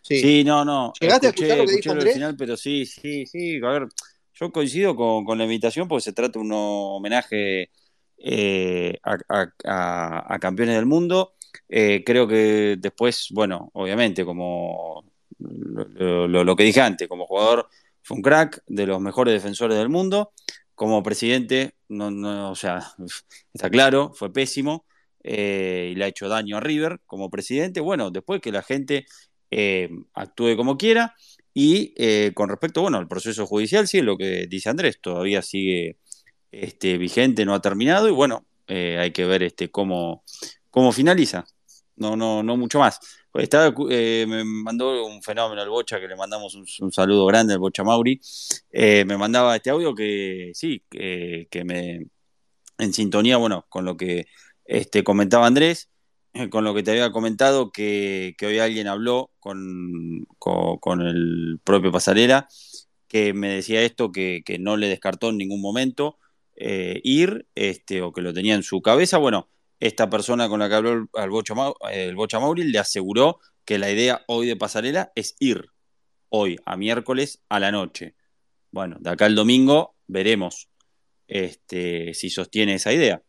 [0.02, 0.20] Sí.
[0.20, 0.92] Sí, no, no.
[1.00, 2.12] ¿Llegaste a escuché, escuchar lo que dijo Andrés?
[2.14, 3.56] final, pero sí, sí, sí.
[3.64, 3.88] A ver,
[4.34, 7.70] yo coincido con, con la invitación porque se trata de un homenaje
[8.18, 11.32] eh, a, a- a- a campeones del mundo.
[11.66, 15.02] Eh, creo que después, bueno, obviamente, como
[15.38, 17.70] lo, lo- lo que dije antes, como jugador
[18.02, 20.32] fue un crack, de los mejores defensores del mundo.
[20.78, 22.94] Como presidente, no, no, o sea,
[23.52, 24.86] está claro, fue pésimo
[25.24, 27.80] eh, y le ha hecho daño a River como presidente.
[27.80, 29.04] Bueno, después que la gente
[29.50, 31.16] eh, actúe como quiera.
[31.52, 35.42] Y eh, con respecto, bueno, al proceso judicial, sí, es lo que dice Andrés, todavía
[35.42, 35.96] sigue
[36.52, 40.22] este, vigente, no ha terminado, y bueno, hay que ver este, cómo,
[40.70, 41.44] cómo finaliza.
[41.96, 43.00] No, no, no mucho más.
[43.30, 47.54] Pues estaba, eh, me mandó un fenómeno el Bocha, que le mandamos un, saludo grande
[47.54, 48.20] al Bocha Mauri.
[48.70, 52.06] Eh, me mandaba este audio que sí, que, me
[52.78, 54.26] en sintonía, bueno, con lo que
[54.64, 55.90] este, comentaba Andrés,
[56.34, 61.60] eh, con lo que te había comentado, que, hoy alguien habló con, con, con el
[61.64, 62.48] propio Pasarela,
[63.08, 66.18] que me decía esto, que, que no le descartó en ningún momento
[66.60, 69.18] eh, ir, este, o que lo tenía en su cabeza.
[69.18, 69.48] Bueno,
[69.80, 71.54] esta persona con la que habló el, el Bocha,
[71.92, 75.66] el Mauri le aseguró que la idea hoy de Pasarela es ir,
[76.30, 78.14] hoy, a miércoles a la noche.
[78.70, 80.68] Bueno, de acá al domingo veremos
[81.26, 83.22] este, si sostiene esa idea.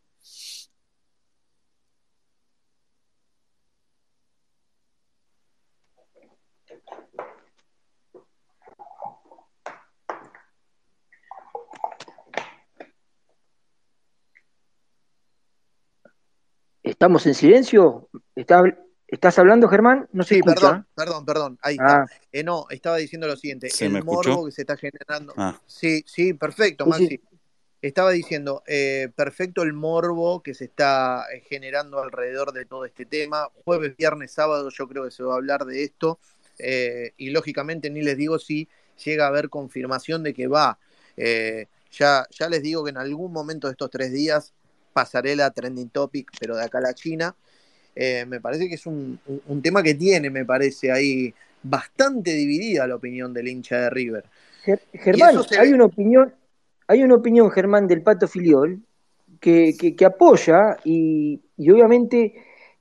[16.99, 18.09] ¿Estamos en silencio?
[18.35, 18.61] ¿Está-
[19.07, 20.09] ¿Estás hablando, Germán?
[20.11, 20.59] No se Sí, escucha.
[20.59, 21.59] perdón, perdón, perdón.
[21.61, 22.01] Ahí está.
[22.01, 23.69] Ah, Eh, no, estaba diciendo lo siguiente.
[23.69, 24.31] ¿Se el me escuchó?
[24.31, 25.33] morbo que se está generando.
[25.37, 27.01] Ah, Sí, sí, perfecto, Sí, sí.
[27.03, 27.21] Maxi.
[27.81, 33.05] Estaba diciendo, eh, perfecto el morbo que se está eh, generando alrededor de todo este
[33.05, 33.47] tema.
[33.63, 36.19] Jueves, viernes, sábado, yo creo que se va a hablar de esto.
[36.61, 38.67] eh, y lógicamente ni les digo si
[39.05, 40.77] llega a haber confirmación de que va.
[41.15, 44.53] Eh, ya, ya les digo que en algún momento de estos tres días
[44.93, 47.35] pasaré la trending topic, pero de acá a la China.
[47.95, 51.33] Eh, me parece que es un, un- un tema que tiene, me parece, ahí
[51.63, 54.23] bastante dividida la opinión del hincha de River.
[54.65, 56.33] Ger- Germán, hay ve- una opinión,
[56.87, 58.79] hay una opinión, Germán, del Pato Filiol,
[59.39, 62.33] que, que- que apoya y, y obviamente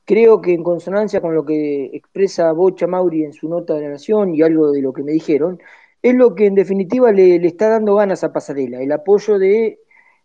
[0.05, 3.91] creo que en consonancia con lo que expresa Bocha Mauri en su nota de la
[3.91, 5.61] Nación y algo de lo que me dijeron,
[6.03, 9.81] es lo que en definitiva le, le está dando ganas a Pasarela, el apoyo de,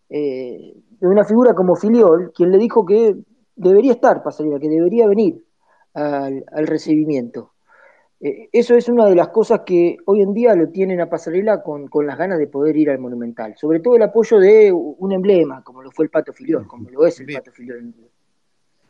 [0.10, 0.74] eh,
[1.08, 3.14] de una figura como Filiol, quien le dijo que
[3.58, 5.44] debería estar Pasarela, que debería venir
[5.94, 7.52] al, al recibimiento.
[8.22, 11.62] Eh, eso es una de las cosas que hoy en día lo tienen a Pasarela
[11.62, 13.54] con, con las ganas de poder ir al Monumental.
[13.58, 17.06] Sobre todo el apoyo de un emblema, como lo fue el Pato Filiol, como lo
[17.06, 17.40] es el Bien.
[17.42, 17.94] Pato Filiol.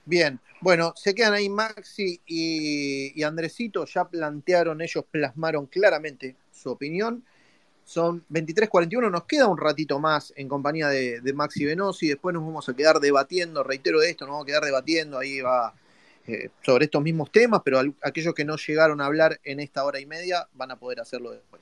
[0.05, 6.69] Bien, bueno, se quedan ahí Maxi y, y Andresito, ya plantearon, ellos plasmaron claramente su
[6.69, 7.23] opinión.
[7.85, 12.45] Son 23.41, nos queda un ratito más en compañía de, de Maxi Venosi, después nos
[12.45, 15.73] vamos a quedar debatiendo, reitero esto, nos vamos a quedar debatiendo, ahí va
[16.25, 19.99] eh, sobre estos mismos temas, pero aquellos que no llegaron a hablar en esta hora
[19.99, 21.61] y media van a poder hacerlo después.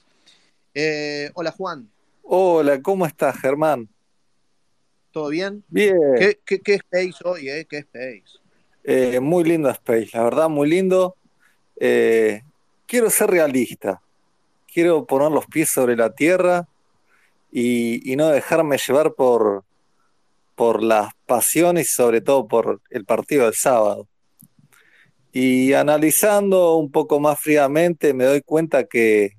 [0.76, 1.90] Eh, hola Juan.
[2.22, 3.90] Hola, ¿cómo estás Germán?
[5.12, 5.64] ¿Todo bien?
[5.68, 5.98] Bien.
[6.46, 7.66] ¿Qué, qué, Space hoy, eh?
[7.68, 8.40] ¿Qué Space?
[8.84, 11.16] Eh, muy lindo Space, la verdad, muy lindo.
[11.80, 14.00] quiero ser realista,
[14.72, 16.68] quiero poner los pies sobre la tierra
[17.52, 19.64] y, no dejarme llevar por,
[20.56, 24.08] por las pasiones y sobre todo por el partido del sábado.
[25.34, 29.38] Y analizando un poco más fríamente me doy cuenta que,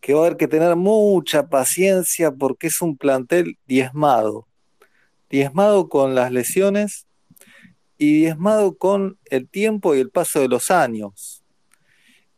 [0.00, 4.46] que va a haber que tener mucha paciencia porque es un plantel diezmado.
[5.28, 7.06] Diezmado con las lesiones
[7.96, 11.39] y diezmado con el tiempo y el paso de los años.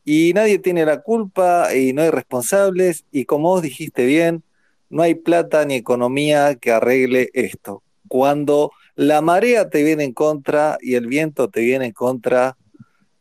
[0.05, 4.42] Y nadie tiene la culpa y no hay responsables y como vos dijiste bien,
[4.90, 7.82] no hay plata ni economía que arregle esto.
[8.09, 12.57] Cuando la marea te viene en contra y el viento te viene en contra,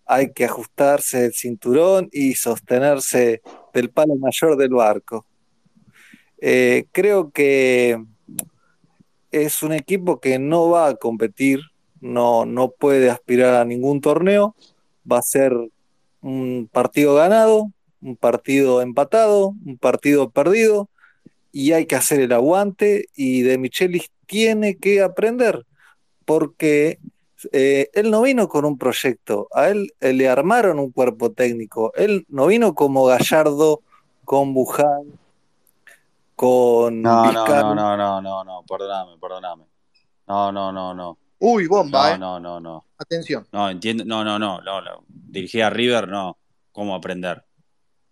[0.05, 3.41] hay que ajustarse el cinturón y sostenerse
[3.73, 5.25] del palo mayor del barco.
[6.41, 8.03] Eh, creo que
[9.31, 11.61] es un equipo que no va a competir,
[12.01, 14.55] no, no puede aspirar a ningún torneo,
[15.09, 15.53] va a ser
[16.21, 20.89] un partido ganado, un partido empatado, un partido perdido,
[21.51, 25.65] y hay que hacer el aguante, y de Michelis tiene que aprender,
[26.25, 26.99] porque
[27.51, 31.91] eh, él no vino con un proyecto, a él eh, le armaron un cuerpo técnico,
[31.95, 33.81] él no vino como Gallardo
[34.23, 35.19] con Buján,
[36.35, 39.65] con no, no, no, no, no, no, no, perdóname, perdóname.
[40.27, 41.17] No, no, no, no.
[41.43, 42.85] Uy, bomba, no, No, no, no.
[42.97, 43.47] Atención.
[43.51, 45.03] No, entiendo, no, no, no, no, no.
[45.07, 46.37] Dirigir a River, no.
[46.71, 47.43] ¿Cómo aprender?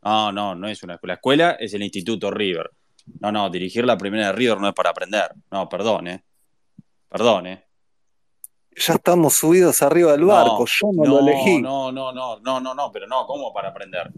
[0.04, 1.14] No, no, no es una escuela.
[1.14, 2.70] La escuela es el Instituto River.
[3.22, 5.32] No, no, dirigir la primera de River no es para aprender.
[5.52, 6.24] No, perdón, eh.
[7.08, 7.70] Perdón, eh
[8.80, 11.62] ya estamos subidos arriba del barco, yo no, lo elegí.
[11.62, 14.12] No, no, no, no, no, no, pero no, ¿cómo para aprender?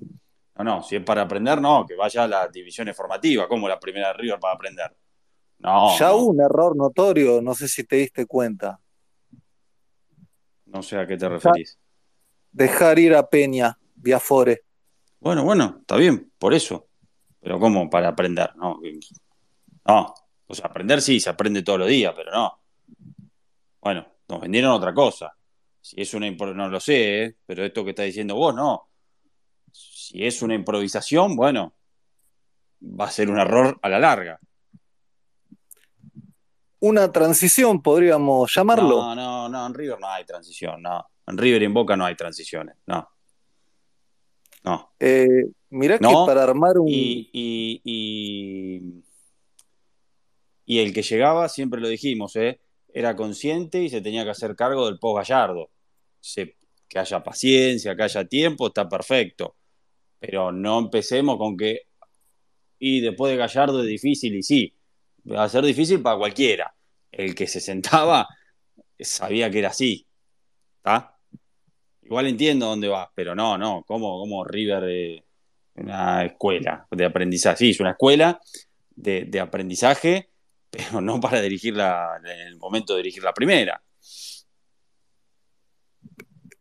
[0.57, 3.79] No, no, si es para aprender, no, que vaya a las divisiones formativas, como la
[3.79, 4.95] primera de River para aprender.
[5.59, 5.97] No.
[5.97, 8.79] Ya hubo un error notorio, no sé si te diste cuenta.
[10.71, 11.77] No sé a qué te referís.
[12.51, 14.63] Dejar ir a Peña, Biafore.
[15.19, 16.87] Bueno, bueno, está bien, por eso.
[17.39, 18.55] Pero ¿cómo para aprender?
[18.55, 18.79] No,
[19.85, 20.13] no.
[20.47, 22.59] O sea, aprender sí, se aprende todos los días, pero no.
[23.81, 25.33] Bueno, nos vendieron otra cosa.
[25.79, 27.35] Si es una no lo sé, ¿eh?
[27.45, 28.89] pero esto que está diciendo vos, no.
[29.71, 31.73] Si es una improvisación, bueno,
[32.81, 34.39] va a ser un error a la larga.
[36.81, 38.97] Una transición, podríamos llamarlo.
[38.97, 41.05] No, no, no, en River no hay transición, no.
[41.27, 43.07] En River y en Boca no hay transiciones, no.
[44.63, 44.93] No.
[44.99, 46.87] Eh, mirá que para armar un.
[46.87, 49.03] Y, y, y,
[50.65, 52.59] y, el que llegaba, siempre lo dijimos, ¿eh?
[52.93, 55.69] era consciente y se tenía que hacer cargo del post Gallardo.
[56.87, 59.55] que haya paciencia, que haya tiempo, está perfecto.
[60.19, 61.81] Pero no empecemos con que,
[62.79, 64.73] y después de Gallardo es difícil, y sí,
[65.29, 66.73] va a ser difícil para cualquiera.
[67.11, 68.27] El que se sentaba
[68.99, 70.05] sabía que era así.
[70.77, 71.17] ¿Está?
[72.03, 75.23] Igual entiendo dónde va, pero no, no, como, como River de
[75.75, 77.57] una escuela de aprendizaje.
[77.57, 78.39] Sí, es una escuela
[78.95, 80.31] de, de aprendizaje
[80.71, 83.81] pero no para dirigirla en el momento de dirigir la primera.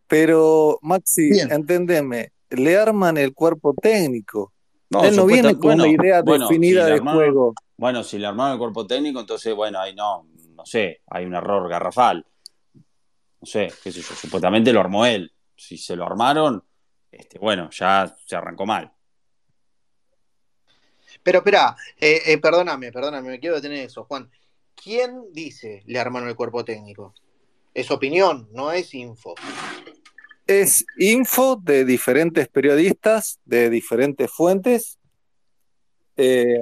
[0.08, 4.52] Pero, Maxi, entendeme, le arman el cuerpo técnico.
[4.90, 7.54] No, Él no viene con una idea definida de juego.
[7.80, 11.34] Bueno, si le armaron el cuerpo técnico, entonces, bueno, ahí no, no sé, hay un
[11.34, 12.26] error garrafal.
[12.74, 15.32] No sé, qué sé yo, supuestamente lo armó él.
[15.56, 16.62] Si se lo armaron,
[17.10, 18.92] este, bueno, ya se arrancó mal.
[21.22, 24.30] Pero espera, eh, eh, perdóname, perdóname, me quiero detener eso, Juan.
[24.74, 27.14] ¿Quién dice le armaron el cuerpo técnico?
[27.72, 29.36] Es opinión, no es info.
[30.46, 34.98] Es info de diferentes periodistas, de diferentes fuentes.
[36.18, 36.58] Eh,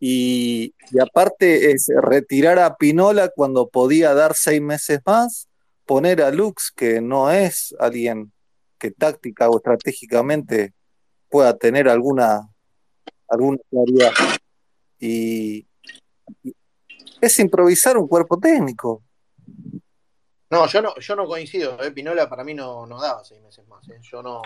[0.00, 5.48] y, aparte es retirar a Pinola cuando podía dar seis meses más,
[5.86, 8.32] poner a Lux, que no es alguien
[8.78, 10.72] que táctica o estratégicamente
[11.28, 12.48] pueda tener alguna
[13.28, 14.12] alguna claridad.
[14.98, 15.66] Y,
[17.20, 19.02] es improvisar un cuerpo técnico.
[20.50, 21.90] No, yo no, yo no coincido, ¿eh?
[21.90, 23.98] Pinola para mí no, no daba seis meses más, ¿eh?
[24.00, 24.40] yo no,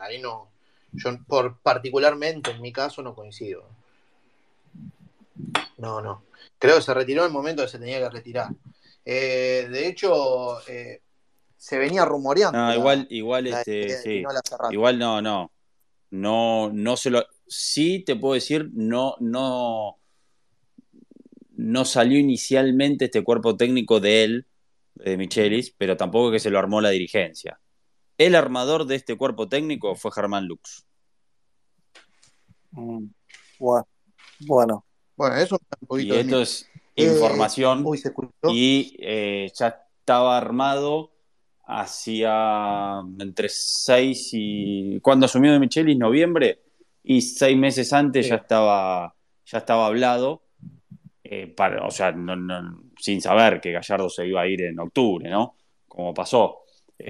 [0.00, 0.50] ahí no,
[0.92, 3.68] yo por particularmente en mi caso no coincido.
[5.78, 6.24] No, no.
[6.58, 8.48] Creo que se retiró en el momento que se tenía que retirar.
[9.04, 11.02] Eh, de hecho, eh,
[11.56, 12.58] se venía rumoreando.
[12.58, 14.22] No, igual, igual, este, sí.
[14.70, 15.52] Igual no, no.
[16.10, 19.98] No, no se lo sí te puedo decir, no, no,
[21.50, 24.46] no salió inicialmente este cuerpo técnico de él,
[24.94, 27.60] de Michelis, pero tampoco que se lo armó la dirigencia.
[28.16, 30.86] El armador de este cuerpo técnico fue Germán Lux.
[32.70, 33.06] Mm,
[34.40, 34.84] Bueno,
[35.16, 38.30] bueno, eso un Y poquito de esto es Eh, información uy, se escuchó.
[38.50, 39.68] y eh, ya
[40.00, 41.10] estaba armado
[41.64, 45.00] hacía entre seis y...
[45.00, 46.58] Cuando asumió de Michelis, noviembre,
[47.04, 48.30] y seis meses antes Sí.
[48.30, 49.14] ya estaba
[49.46, 50.42] ya estaba hablado,
[51.24, 54.78] eh, para, o sea, no- no- sin saber que Gallardo se iba a ir en
[54.78, 55.56] octubre, ¿no?
[55.88, 56.60] Como pasó.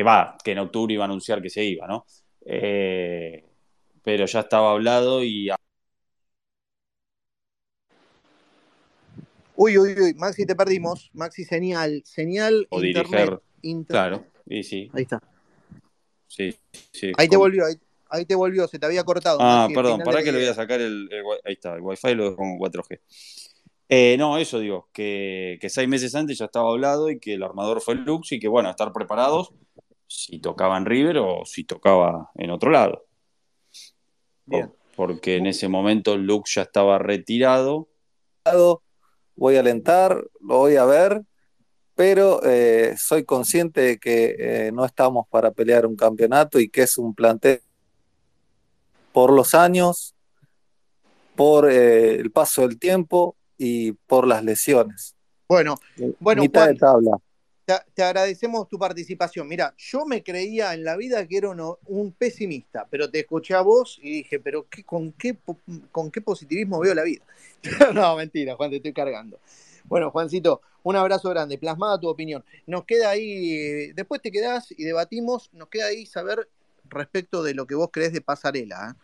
[0.06, 2.06] Va, que en octubre iba a anunciar que se iba, ¿no?
[4.02, 5.50] Pero ya estaba hablado y
[9.64, 11.08] Uy, uy, uy, Maxi, te perdimos.
[11.14, 13.12] Maxi, señal, señal, o internet.
[13.12, 13.86] dirigir, internet.
[13.88, 15.22] claro, y sí, Ahí está.
[16.26, 16.52] sí,
[16.90, 17.12] sí.
[17.16, 17.76] Ahí te volvió, ahí,
[18.10, 19.38] ahí te volvió, se te había cortado.
[19.40, 21.80] Ah, Maxi, el perdón, para que le voy a sacar el, el ahí está, el
[21.80, 23.00] wifi lo dejo con 4G.
[23.88, 27.44] Eh, no, eso digo, que, que seis meses antes ya estaba hablado y que el
[27.44, 29.52] armador fue Lux y que bueno, estar preparados
[30.08, 33.06] si tocaba en River o si tocaba en otro lado.
[34.44, 34.66] Bien.
[34.70, 37.88] Por- porque en ese momento Lux ya estaba retirado.
[39.42, 41.20] Voy a alentar, lo voy a ver,
[41.96, 46.82] pero eh, soy consciente de que eh, no estamos para pelear un campeonato y que
[46.82, 47.60] es un plantel
[49.12, 50.14] por los años,
[51.34, 55.16] por eh, el paso del tiempo y por las lesiones.
[55.48, 55.74] Bueno,
[56.20, 57.18] bueno, Mitad Juan, de tabla.
[57.78, 59.48] Te, te agradecemos tu participación.
[59.48, 63.54] Mira, yo me creía en la vida que era uno- un pesimista, pero te escuché
[63.54, 65.36] a vos y dije, pero qué, con, qué,
[65.90, 67.22] ¿con qué positivismo veo la vida?
[67.94, 69.38] no, mentira, Juan, te estoy cargando.
[69.84, 72.44] Bueno, Juancito, un abrazo grande, plasmada tu opinión.
[72.66, 76.48] Nos queda ahí, eh, después te quedás y debatimos, nos queda ahí saber
[76.88, 78.90] respecto de lo que vos crees de pasarela.
[78.90, 78.94] ¿eh?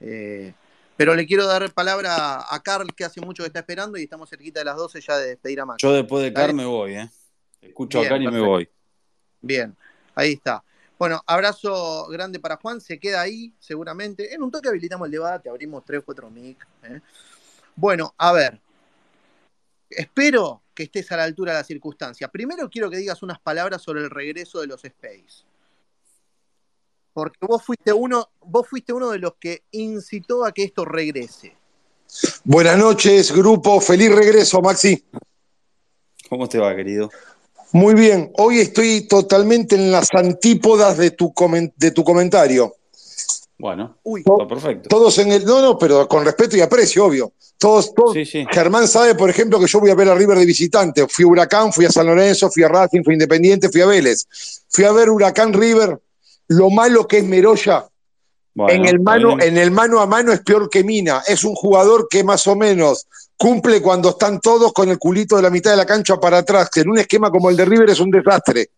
[0.00, 0.54] Eh,
[0.96, 4.30] pero le quiero dar palabra a Carl, que hace mucho que está esperando y estamos
[4.30, 5.82] cerquita de las 12 ya de despedir a Max.
[5.82, 6.46] Yo después de Dale.
[6.46, 7.10] Car me voy, ¿eh?
[7.68, 8.68] Escucho Bien, a Car y me voy.
[9.40, 9.76] Bien,
[10.14, 10.62] ahí está.
[10.98, 14.32] Bueno, abrazo grande para Juan, se queda ahí seguramente.
[14.34, 16.66] En un toque habilitamos el debate, abrimos tres o cuatro mic.
[16.84, 17.00] ¿eh?
[17.74, 18.60] Bueno, a ver,
[19.90, 22.28] espero que estés a la altura de la circunstancia.
[22.28, 25.44] Primero quiero que digas unas palabras sobre el regreso de los Space.
[27.12, 31.56] Porque vos fuiste uno, vos fuiste uno de los que incitó a que esto regrese.
[32.44, 33.80] Buenas noches, grupo.
[33.80, 35.04] Feliz regreso, Maxi.
[36.28, 37.10] ¿Cómo te va, querido?
[37.72, 38.30] Muy bien.
[38.36, 42.74] Hoy estoy totalmente en las antípodas de tu, comen- de tu comentario.
[43.58, 44.88] Bueno, Uy, está perfecto.
[44.88, 45.44] Todos en el.
[45.44, 47.32] No, no, pero con respeto y aprecio, obvio.
[47.56, 48.12] Todos, todos.
[48.12, 48.44] Sí, sí.
[48.50, 51.06] Germán sabe, por ejemplo, que yo voy a ver a River de visitante.
[51.08, 53.86] Fui a Huracán, fui a San Lorenzo, fui a Racing, fui a Independiente, fui a
[53.86, 54.26] Vélez.
[54.68, 55.98] Fui a ver Huracán River.
[56.48, 57.86] Lo malo que es Meroya,
[58.54, 61.22] Bueno, en, el mano, en el mano a mano es peor que Mina.
[61.26, 65.42] Es un jugador que más o menos cumple cuando están todos con el culito de
[65.42, 66.70] la mitad de la cancha para atrás.
[66.70, 68.68] que En un esquema como el de River es un desastre.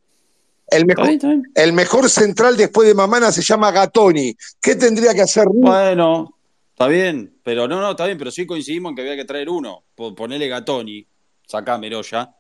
[0.69, 1.43] El Está mejor, bien, está bien.
[1.55, 4.37] el mejor central después de Mamana se llama Gatoni.
[4.61, 5.61] ¿Qué tendría que hacer River?
[5.71, 6.35] Bueno,
[6.71, 9.49] está bien, pero no, no, está bien, pero sí coincidimos en que había que traer
[9.49, 9.85] uno.
[9.95, 11.07] Po- Ponele Gatoni,
[11.47, 12.35] sacá Meroya.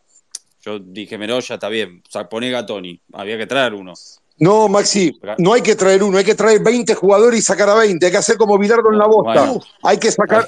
[0.62, 3.93] Yo dije Meroya, está bien, poné Gatoni, había que traer uno.
[4.38, 7.74] No, Maxi, no hay que traer uno, hay que traer 20 jugadores y sacar a
[7.76, 8.05] 20.
[8.05, 9.44] Hay que hacer como Bilardo en la bosta.
[9.44, 9.60] Bueno.
[9.84, 10.47] Hay que sacar.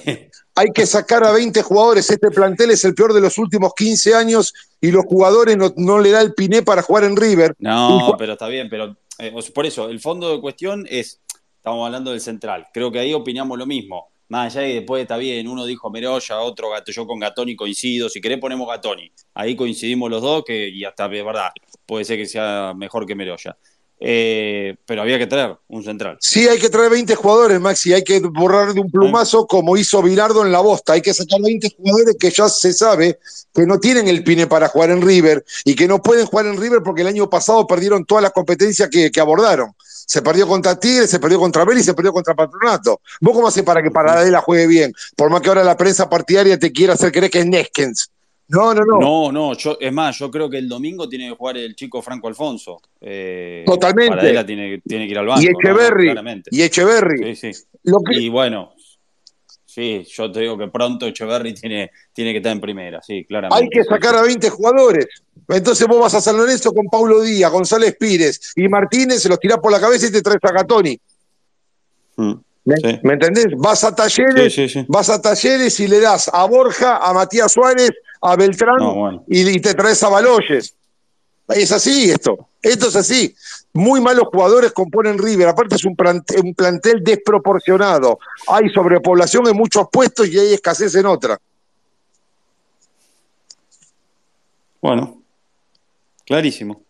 [0.59, 2.10] Hay que sacar a 20 jugadores.
[2.10, 6.01] Este plantel es el peor de los últimos 15 años y los jugadores no, no
[6.01, 7.55] le da el piné para jugar en River.
[7.60, 11.20] No, pero está bien, pero eh, por eso, el fondo de cuestión es,
[11.56, 14.09] estamos hablando del central, creo que ahí opinamos lo mismo.
[14.30, 18.09] Más allá que después está bien, uno dijo Meroya, otro Gato, yo con Gatoni coincido,
[18.09, 19.10] si querés ponemos Gatoni.
[19.35, 21.51] Ahí coincidimos los dos, que, y hasta es verdad,
[21.86, 23.56] puede ser que sea mejor que Meroya.
[24.00, 26.18] Eh, pero había que traer un central.
[26.20, 27.92] Sí, hay que traer 20 jugadores, Maxi.
[27.92, 30.92] Hay que borrar de un plumazo como hizo Bilardo en la bosta.
[30.92, 33.18] Hay que sacar 20 jugadores que ya se sabe
[33.52, 36.60] que no tienen el pine para jugar en River y que no pueden jugar en
[36.60, 39.74] River porque el año pasado perdieron todas las competencias que, abordaron.
[40.06, 43.00] Se perdió contra Tigre, se perdió contra Vélez y se perdió contra Patronato.
[43.20, 44.92] ¿Vos cómo haces para que Paradela juegue bien?
[45.16, 48.10] Por más que ahora la prensa partidaria te quiera hacer creer que es Neskens.
[48.48, 48.98] No, no, no.
[48.98, 52.00] No, no, yo, es más, yo creo que el domingo tiene que jugar el chico
[52.00, 52.80] Franco Alfonso.
[53.00, 54.10] Eh, Totalmente.
[54.10, 55.42] Paradela tiene, tiene que ir al banco.
[55.42, 55.58] y ¿no?
[55.58, 56.04] Echeverry.
[56.06, 56.50] Claramente.
[56.52, 57.34] y Echeverry.
[57.36, 57.64] Sí, sí.
[57.84, 58.72] Lo que- Y bueno,
[59.66, 63.64] sí, yo te digo que pronto Echeverry tiene, tiene que estar en primera, sí, claramente.
[63.64, 65.06] Hay que sacar a 20 jugadores.
[65.46, 69.38] Entonces vos vas a San Lorenzo con Paulo Díaz, González Pires y Martínez, se los
[69.38, 70.98] tirás por la cabeza y te traes a Gatoni.
[72.16, 72.32] Mm,
[72.68, 73.00] ¿Me, Sí.
[73.02, 73.46] me entendés?
[73.56, 74.86] Vas a Talleres, Sí, sí, sí.
[74.88, 77.90] vas a Talleres y le das a Borja, a Matías Suárez,
[78.20, 79.24] a Beltrán No, bueno.
[79.26, 80.74] y, y te traes a Baloyes.
[81.48, 82.48] Es así esto.
[82.60, 83.34] Esto es así.
[83.72, 85.48] Muy malos jugadores componen River.
[85.48, 88.18] Aparte es un plantel, un plantel desproporcionado.
[88.48, 91.38] Hay sobrepoblación en muchos puestos y hay escasez en otra.
[94.82, 95.22] Bueno,
[96.26, 96.82] Clarísimo.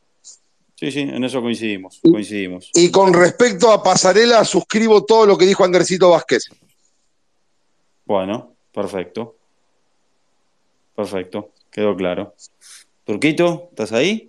[0.78, 2.70] Sí, sí, en eso coincidimos, Y- coincidimos.
[2.74, 6.44] Y con respecto a Pasarela, suscribo todo lo que dijo Andercito Vázquez.
[8.05, 9.34] Bueno, perfecto.
[10.94, 12.34] Perfecto, quedó claro.
[13.05, 14.28] Turquito, ¿estás ahí?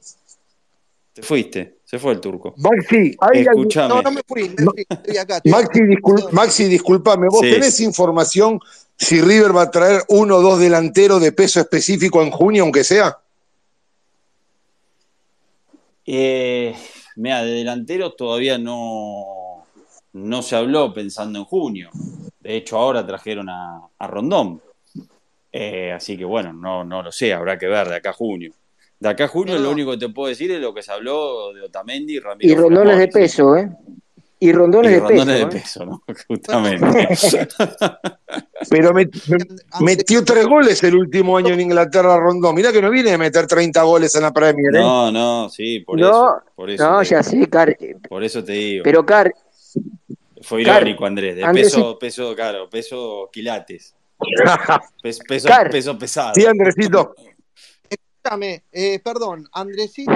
[1.13, 2.53] Te fuiste, se fue el turco.
[2.57, 3.89] Maxi, Escúchame.
[3.89, 5.37] No, no me fui, me fui, estoy acá.
[5.37, 5.87] estoy Maxi, acá.
[5.91, 7.51] discul- Maxi, disculpame, ¿vos Sí.
[7.51, 8.59] tenés información
[8.97, 12.83] si River va a traer uno o dos delanteros de peso específico en junio, aunque
[12.83, 13.17] sea?
[16.11, 16.73] Eh,
[17.17, 19.63] mira, de delanteros todavía no,
[20.13, 21.91] no se habló pensando en junio.
[22.39, 24.59] De hecho, ahora trajeron a, a Rondón.
[25.51, 28.51] Eh, así que bueno, no, no lo sé, habrá que ver de acá a junio.
[28.99, 30.91] De acá a junio No, lo único que te puedo decir es lo que se
[30.91, 33.37] habló de Otamendi y Ramiro Y rondones de Flamoni, sí.
[33.37, 33.69] peso, ¿eh?
[34.41, 35.09] Y rondones Y de peso.
[35.09, 35.47] rondones de ¿eh?
[35.47, 36.03] peso, ¿no?
[36.27, 36.85] Justamente.
[38.69, 42.55] Pero met- metió tres goles el último año en Inglaterra, Rondón.
[42.55, 44.79] Mirá que no viene a meter 30 goles en la Premier, ¿eh?
[44.79, 46.43] No, no, sí, por No, eso.
[46.55, 47.75] Por eso, No, ya sé, Car.
[48.07, 48.83] por eso te digo.
[48.83, 49.33] Pero Car,
[50.41, 51.35] Fue Car- irónico, Andrés.
[51.35, 53.93] De Andrés- peso, peso, claro, peso quilates.
[55.03, 56.33] Pes- Peso, Car- peso pesado.
[56.35, 57.13] Sí, Andresito.
[57.89, 60.11] Escúchame, eh, perdón, Andresito,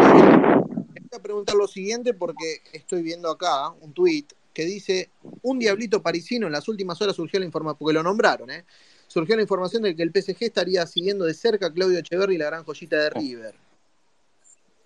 [1.16, 5.10] a preguntar lo siguiente porque estoy viendo acá un tuit que dice,
[5.42, 8.66] un diablito parisino, en las últimas horas surgió la información, porque lo nombraron, ¿eh?
[9.08, 12.38] surgió la información de que el PSG estaría siguiendo de cerca a Claudio Echeverri y
[12.38, 13.56] la gran joyita de River.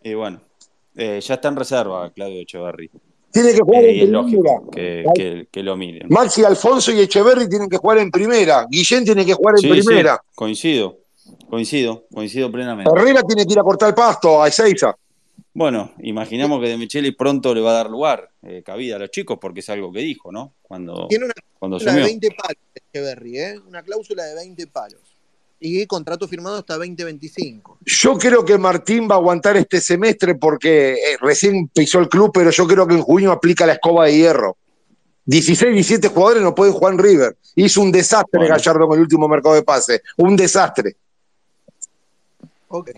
[0.03, 0.41] Y bueno,
[0.95, 2.89] eh, ya está en reserva Claudio Echeverry.
[3.31, 4.59] Tiene que jugar Eh, en primera.
[4.71, 6.07] que, que- que lo miren.
[6.09, 8.65] Maxi Alfonso y Echeverry tienen que jugar en primera.
[8.69, 10.21] Guillén tiene que jugar en Sí, sí, primera.
[10.33, 10.97] coincido,
[11.49, 12.89] coincido, coincido plenamente.
[12.95, 14.95] Herrera tiene que ir a cortar el pasto a Ezeiza.
[15.53, 19.09] Bueno, imaginamos que De Micheli pronto le va a dar lugar, eh, cabida a los
[19.09, 20.53] chicos, porque es algo que dijo, ¿no?
[20.61, 22.21] Cuando, Tiene una cuando cláusula de asumió.
[22.21, 23.59] 20 palos, ¿eh?
[23.67, 25.01] una cláusula de 20 palos.
[25.59, 27.79] Y contrato firmado hasta 2025.
[27.83, 32.29] Yo creo que Martín va a aguantar este semestre porque eh, recién pisó el club,
[32.31, 34.57] pero yo creo que en junio aplica la escoba de hierro.
[35.25, 37.37] 16, 17 jugadores no pueden jugar en River.
[37.55, 38.53] Hizo un desastre Bueno.
[38.53, 40.03] Gallardo en el último mercado de pase.
[40.17, 40.95] Un desastre.
[42.67, 42.91] Ok.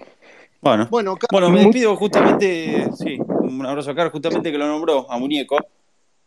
[0.62, 4.68] Bueno, Bueno, Car- bueno, me despido justamente, sí, un abrazo a Carlos, justamente que lo
[4.68, 5.58] nombró, a Muñeco.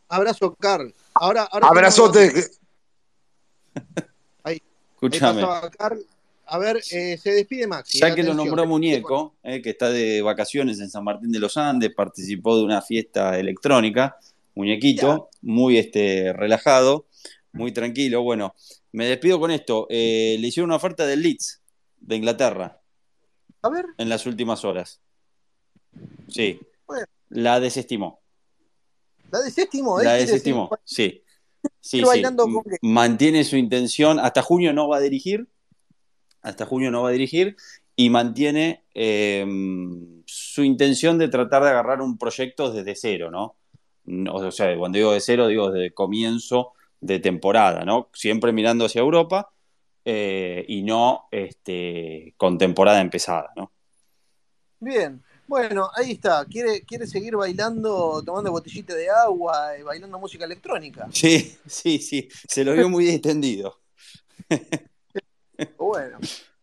[0.08, 0.92] abrazo, Carl.
[1.14, 2.28] Ahora, ahora Abrazote.
[2.30, 2.50] tenemos-
[4.44, 4.62] Ahí
[4.94, 5.42] Escúchame.
[6.44, 7.98] A ver, eh, se despide Maxi.
[7.98, 11.56] Ya que lo nombró Muñeco, eh, que está de vacaciones en San Martín de los
[11.56, 14.16] Andes, participó de una fiesta electrónica,
[14.54, 17.06] Muñequito, muy este, relajado,
[17.52, 18.22] muy tranquilo.
[18.22, 18.54] Bueno,
[18.92, 19.86] me despido con esto.
[19.88, 21.62] Eh, le hicieron una oferta del Leeds,
[22.00, 22.78] de Inglaterra,
[23.62, 25.00] A ver, en las últimas horas.
[26.28, 27.06] Sí, Bueno.
[27.28, 28.20] la desestimó.
[29.30, 30.00] la desestimó.
[30.00, 30.04] ¿eh?
[30.04, 31.22] La desestimó, sí.
[31.80, 32.22] Sí, sí.
[32.36, 32.64] con.
[32.82, 35.48] Mantiene su intención, hasta junio no va a dirigir,
[36.42, 37.56] hasta junio no va a dirigir,
[37.94, 39.46] y mantiene eh,
[40.26, 43.56] su intención de tratar de agarrar un proyecto desde cero, ¿no?
[44.04, 48.08] No, O sea, cuando digo de cero, digo desde comienzo de temporada, ¿no?
[48.12, 49.51] Siempre mirando hacia Europa
[50.04, 53.72] eh, y no este, con temporada empezada, ¿no?
[54.80, 55.22] Bien.
[55.46, 56.44] Bueno, ahí está.
[56.46, 61.08] Quiere, quiere seguir bailando, tomando botellita de agua, y bailando música electrónica.
[61.12, 63.78] Sí, sí, sí, se lo vio muy extendido.
[65.78, 66.18] Bueno,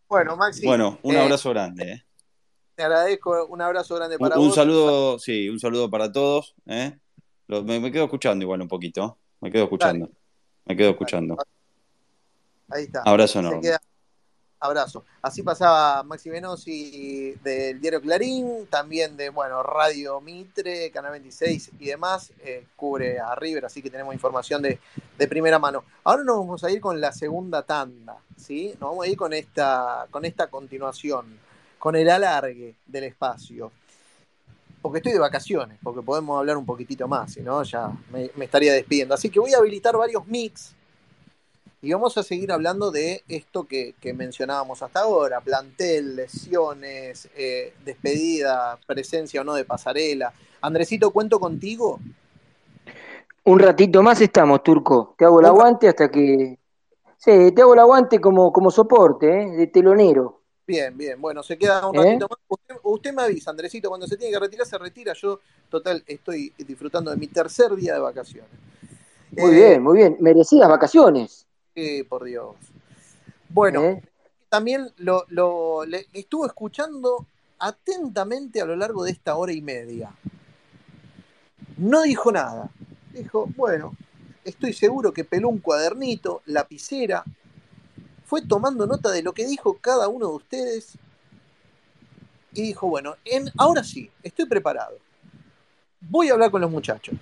[0.08, 0.66] bueno, Maxi.
[0.66, 2.04] Bueno, un eh, abrazo grande, ¿eh?
[2.74, 3.46] Te agradezco.
[3.46, 4.54] Un abrazo grande Un, para un vos.
[4.54, 6.54] saludo, sí, un saludo para todos.
[6.66, 6.98] ¿eh?
[7.46, 9.18] Me quedo escuchando igual un poquito.
[9.40, 10.10] Me quedo escuchando.
[10.66, 11.36] Me quedo escuchando.
[12.70, 13.02] Ahí está.
[13.04, 13.80] Abrazo queda-
[14.62, 15.04] Abrazo.
[15.22, 21.86] Así pasaba Maxi Venosi del diario Clarín, también de bueno Radio Mitre, Canal 26 y
[21.86, 22.30] demás.
[22.40, 24.78] eh, cubre a River, así que tenemos información de,
[25.18, 25.82] de primera mano.
[26.04, 28.72] Ahora nos vamos a ir con la segunda tanda, ¿sí?
[28.80, 31.38] Nos vamos a ir con esta, con esta continuación,
[31.78, 33.72] con el alargue del espacio.
[34.82, 38.44] Porque estoy de vacaciones, porque podemos hablar un poquitito más, si no, ya me, me
[38.46, 39.14] estaría despidiendo.
[39.14, 40.74] Así que voy a habilitar varios mix
[41.82, 47.72] y vamos a seguir hablando de esto que, que mencionábamos hasta ahora, plantel, lesiones, eh,
[47.84, 50.32] despedida, presencia o no de pasarela.
[50.60, 51.98] Andresito, ¿cuento contigo?
[53.44, 55.14] Un ratito más estamos, Turco.
[55.16, 56.58] Te hago el aguante hasta que.
[57.16, 59.50] Sí, te hago el aguante como, como soporte, ¿eh?
[59.50, 60.40] de telonero.
[60.66, 61.20] Bien, bien.
[61.20, 62.04] Bueno, se queda un ¿Eh?
[62.04, 62.38] ratito más.
[62.48, 65.12] Usted, usted me avisa, Andresito, cuando se tiene que retirar, se retira.
[65.14, 68.50] Yo, total, estoy disfrutando de mi tercer día de vacaciones.
[69.32, 70.16] Muy Eh, bien, muy bien.
[70.20, 71.46] Merecidas vacaciones.
[71.80, 72.56] Sí, por Dios.
[73.48, 74.02] Bueno, ¿eh?
[74.48, 77.26] también lo, lo- le estuvo escuchando
[77.58, 80.12] atentamente a lo largo de esta hora y media.
[81.76, 82.70] No dijo nada.
[83.12, 83.94] Dijo, bueno,
[84.44, 87.24] estoy seguro que peló un cuadernito, lapicera,
[88.24, 90.98] fue tomando nota de lo que dijo cada uno de ustedes
[92.52, 94.96] y dijo, bueno, en, ahora sí, estoy preparado.
[96.00, 97.14] Voy a hablar con los muchachos.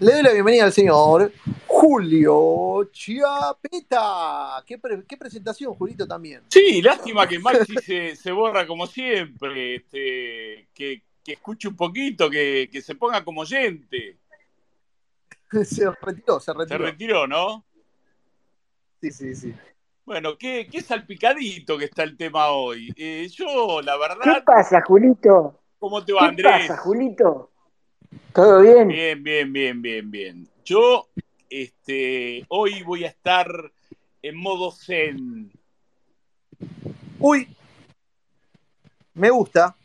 [0.00, 1.30] Le doy la bienvenida al señor
[1.66, 4.62] Julio Chiapeta.
[4.66, 6.42] ¿Qué, pre- qué presentación, Julito, también?
[6.48, 12.30] Sí, lástima que Maxi se, se borra como siempre, este, que, que escuche un poquito,
[12.30, 14.16] que, que se ponga como oyente.
[15.64, 16.78] se retiró, se Se retiró.
[16.84, 17.64] retiró, ¿no?
[19.02, 19.54] Sí, sí, sí.
[20.06, 22.90] Bueno, qué, qué salpicadito que está el tema hoy.
[22.96, 23.98] Eh, yo, la ¿Qué
[24.30, 25.60] verdad, pasa, Julito?
[25.78, 26.68] ¿cómo te va, ¿Qué Andrés?
[26.68, 27.50] pasa, Julito?
[28.34, 28.88] ¿Todo bien?
[28.88, 30.48] Bien, bien, bien, bien, bien.
[30.64, 31.08] Yo,
[31.48, 33.72] este, hoy voy a estar
[34.22, 35.50] en modo zen.
[37.18, 37.48] Uy,
[39.14, 39.76] me gusta.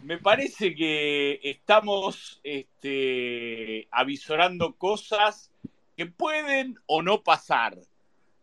[0.00, 5.50] Me parece que estamos este, avisorando cosas
[5.96, 7.78] que pueden o no pasar.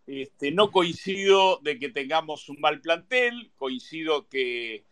[0.07, 4.83] Este, no coincido de que tengamos un mal plantel, coincido que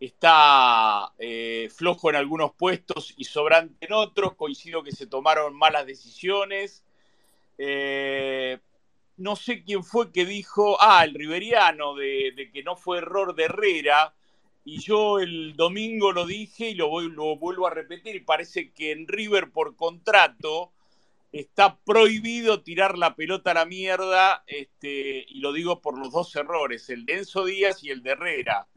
[0.00, 5.86] está eh, flojo en algunos puestos y sobrante en otros, coincido que se tomaron malas
[5.86, 6.84] decisiones.
[7.58, 8.58] Eh,
[9.16, 13.44] no sé quién fue que dijo, ah, el Riveriano, de, que no fue error de
[13.44, 14.14] Herrera,
[14.64, 18.70] y yo el domingo lo dije y lo, voy- lo vuelvo a repetir, y parece
[18.70, 20.70] que en River por contrato
[21.32, 26.34] está prohibido tirar la pelota a la mierda, este, y lo digo por los dos
[26.36, 28.68] errores, el de Enzo Díaz y el de Herrera,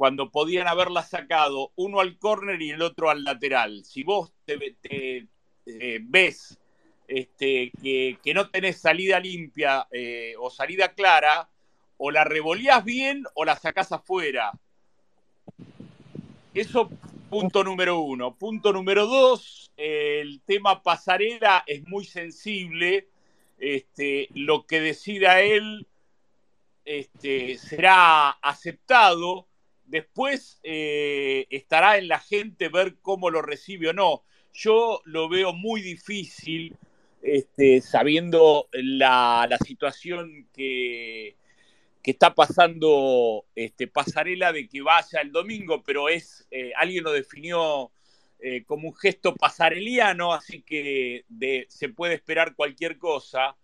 [0.00, 3.84] cuando podían haberla sacado uno al córner y el otro al lateral.
[3.84, 4.74] Si vos te,
[5.66, 6.58] eh, ves
[7.06, 11.50] este, que, no tenés salida limpia eh, o salida clara,
[11.98, 14.52] o la revoleás bien o la sacás afuera.
[16.54, 16.88] Eso,
[17.28, 18.34] punto número uno.
[18.36, 23.10] Punto número dos, el tema pasarela es muy sensible.
[23.58, 25.86] Este, lo que decida él
[26.86, 29.49] este, será aceptado.
[29.90, 34.22] Después eh, estará en la gente ver cómo lo recibe o no.
[34.52, 36.76] Yo lo veo muy difícil,
[37.22, 41.34] este, sabiendo la, situación que,
[42.04, 47.90] está pasando este, Pasarela de que vaya el domingo, pero es eh, alguien lo definió
[48.38, 53.56] eh, como un gesto pasareliano, así que de- se puede esperar cualquier cosa.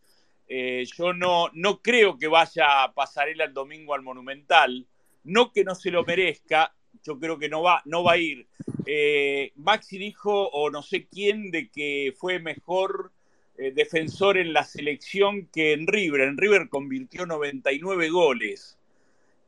[0.48, 4.86] Yo no, no creo que vaya Pasarela el domingo al Monumental,
[5.27, 6.73] no que no se lo merezca,
[7.03, 8.47] yo creo que no va, no va a ir.
[8.86, 13.12] Eh, Maxi dijo, o no sé quién, de que fue mejor
[13.59, 16.23] eh, defensor en la selección que en River.
[16.23, 18.78] En River convirtió 99 goles.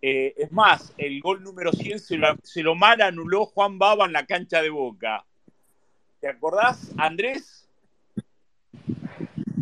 [0.01, 4.13] Eh, es más, el gol número 100 se lo, se mal anuló Juan Baba en
[4.13, 5.25] la cancha de Boca.
[6.21, 7.69] ¿Te acordás, Andrés?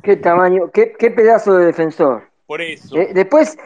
[0.03, 0.71] ¿Qué tamaño?
[0.73, 2.31] ¿Qué, qué pedazo de defensor?
[2.47, 2.97] Por eso.
[2.97, 3.57] Eh, después,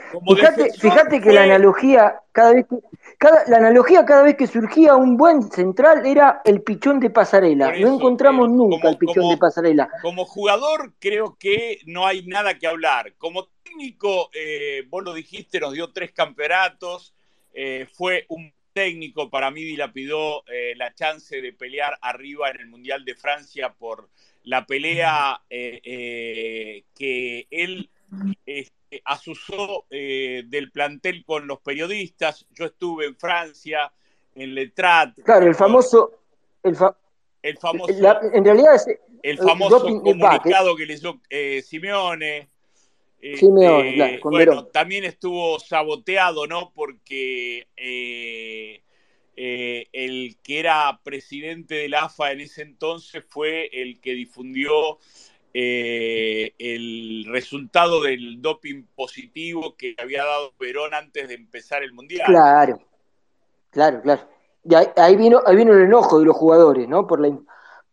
[0.81, 2.77] fíjate, que la analogía, cada vez que,
[3.19, 7.71] cada, la analogía cada vez que surgía un buen central era el pichón de pasarela.
[7.79, 9.91] No encontramos nunca como- el pichón como- de pasarela.
[10.01, 13.13] Como jugador, creo que no hay nada que hablar.
[13.19, 17.15] Como técnico, eh, vos lo dijiste, nos dio tres campeonatos.
[17.53, 20.45] eh, fue un técnico, para mí dilapidó
[20.77, 24.09] la chance de pelear arriba en el Mundial de Francia por
[24.45, 27.91] la pelea que él
[28.47, 32.47] este, asusó eh, del plantel con los periodistas.
[32.51, 33.93] Yo estuve en Francia,
[34.35, 35.19] en Letrat.
[35.25, 36.13] Claro, el famoso,
[36.63, 36.97] el fa-
[37.43, 38.87] El famoso la- en realidad es
[39.23, 42.49] el eh, famoso back, comunicado que leyó eh, Simeone.
[43.23, 44.69] Eh, Simeone, eh, claro, con bueno, Verón.
[44.73, 46.73] también estuvo saboteado, ¿no?
[46.75, 48.83] Porque eh,
[49.37, 54.99] eh, el que era presidente de la AFA en ese entonces fue el que difundió
[55.53, 62.27] eh, el resultado del doping positivo que había dado Perón antes de empezar el Mundial.
[62.27, 62.81] Claro,
[63.71, 64.23] claro, claro.
[64.65, 67.07] Y ahí, ahí vino, ahí vino el enojo de los jugadores, ¿no?
[67.07, 67.37] Por la,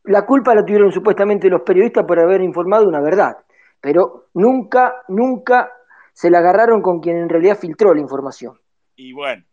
[0.03, 3.37] la culpa la tuvieron supuestamente los periodistas por haber informado una verdad,
[3.81, 5.71] pero nunca, nunca
[6.13, 8.59] se la agarraron con quien en realidad filtró la información.
[8.95, 9.43] Y bueno,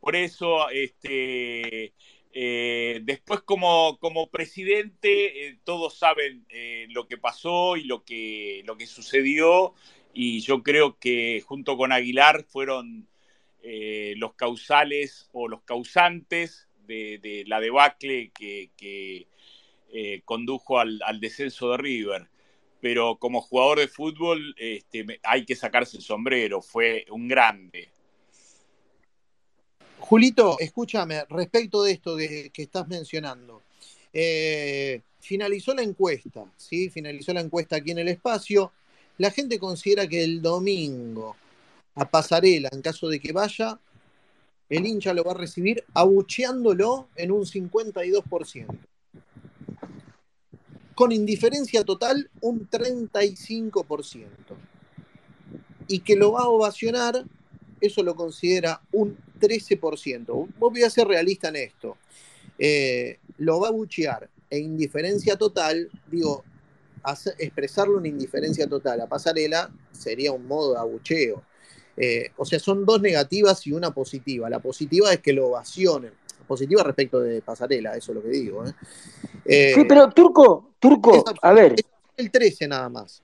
[0.00, 1.92] por eso, este,
[2.40, 8.62] eh, después como, como presidente, eh, todos saben eh, lo que pasó y lo que,
[8.64, 9.74] lo que sucedió,
[10.14, 13.08] y yo creo que junto con Aguilar fueron
[13.60, 19.26] los causales o los causantes de, la debacle que,
[20.24, 22.28] condujo al, descenso de River.
[22.80, 27.90] Pero como jugador de fútbol este, hay que sacarse el sombrero, fue un grande.
[30.00, 33.62] Julito, escúchame, respecto de esto que, que estás mencionando.
[34.12, 36.88] Eh, finalizó la encuesta, ¿sí?
[36.88, 38.72] Finalizó la encuesta aquí en el espacio.
[39.18, 41.36] La gente considera que el domingo
[41.94, 43.78] a Pasarela, en caso de que vaya,
[44.68, 48.66] el hincha lo va a recibir abucheándolo en un 52%.
[50.94, 54.26] Con indiferencia total, un 35%.
[55.88, 57.24] Y que lo va a ovacionar,
[57.80, 60.26] eso lo considera un 13%.
[60.26, 61.96] Vos voy a ser realista en esto.
[62.58, 66.44] Eh, lo va a abuchear e indiferencia total, digo,
[67.02, 71.42] hacer- expresarlo en indiferencia total a pasarela sería un modo de abucheo.
[71.96, 74.48] Eh, o sea, son dos negativas y una positiva.
[74.48, 76.12] La positiva es que lo ovacionen.
[76.46, 78.64] Positiva respecto de pasarela, eso es lo que digo.
[78.66, 78.72] ¿eh?
[79.74, 81.74] Sí, pero Turco, Turco, a ver,
[82.16, 83.22] el 13 nada más.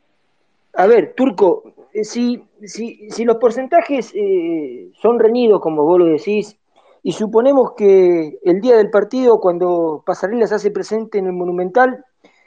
[0.77, 6.07] A ver, Turco, eh, si, si, si los porcentajes eh, son reñidos, como vos lo
[6.07, 6.59] decís,
[7.03, 12.05] y suponemos que el día del partido, cuando Pasarela se hace presente en el Monumental,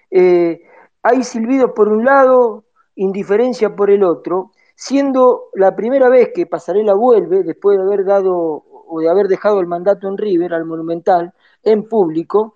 [0.10, 0.62] eh,
[1.04, 6.96] hay silbidos por un lado, indiferencia por el otro, siendo la primera vez que Pasarela
[6.96, 11.34] vuelve, después de haber dado o de haber dejado el mandato en River al Monumental,
[11.64, 12.56] en público,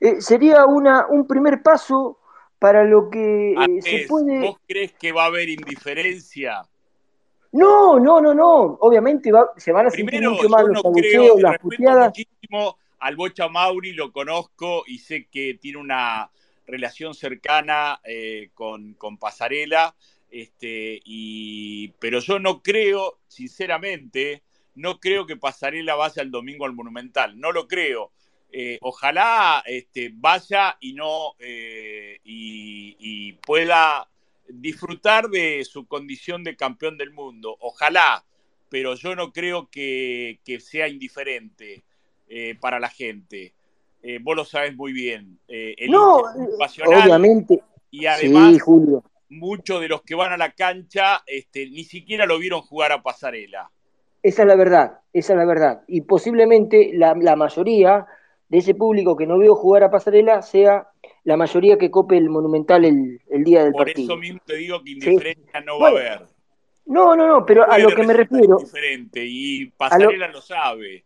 [0.00, 2.18] eh, sería una, un primer paso
[2.58, 4.40] para lo que eh, se puede...
[4.40, 6.62] ¿vos crees que va a haber indiferencia?
[7.52, 8.78] No, no, no, no.
[8.80, 11.58] Obviamente va- se van a sentir Primero, mucho más yo los no creo, las respeto
[11.62, 12.06] puteadas.
[12.08, 16.30] muchísimo al Bocha Mauri, lo conozco y sé que tiene una
[16.66, 19.94] relación cercana eh, con, con Pasarela,
[20.30, 24.42] este, y, pero yo no creo, sinceramente,
[24.74, 28.10] no creo que Pasarela vaya el domingo al Monumental, no lo creo.
[28.50, 34.08] Eh, ojalá este, vaya y no eh, y, y pueda
[34.48, 37.56] disfrutar de su condición de campeón del mundo.
[37.60, 38.24] Ojalá,
[38.70, 41.82] pero yo no creo que, que sea indiferente
[42.28, 43.52] eh, para la gente.
[44.22, 45.38] Vos lo sabes muy bien.
[45.48, 46.22] El No,
[46.58, 47.60] pasional obviamente.
[47.90, 49.02] y además Sí, Julio.
[49.28, 53.02] muchos de los que van a la cancha este, ni siquiera lo vieron jugar a
[53.02, 53.70] Pasarela.
[54.22, 55.82] Esa es la verdad, esa es la verdad.
[55.88, 58.06] Y posiblemente la, la mayoría
[58.48, 60.88] de ese público que no vio jugar a Pasarela sea
[61.24, 64.12] la mayoría que cope el Monumental el, el día del Por partido.
[64.12, 64.92] eso mismo te digo que Sí.
[65.10, 66.26] indiferencia no Bueno, va a haber.
[66.86, 71.04] No, no, no, pero a lo que me refiero, indiferente y Pasarela lo sabe.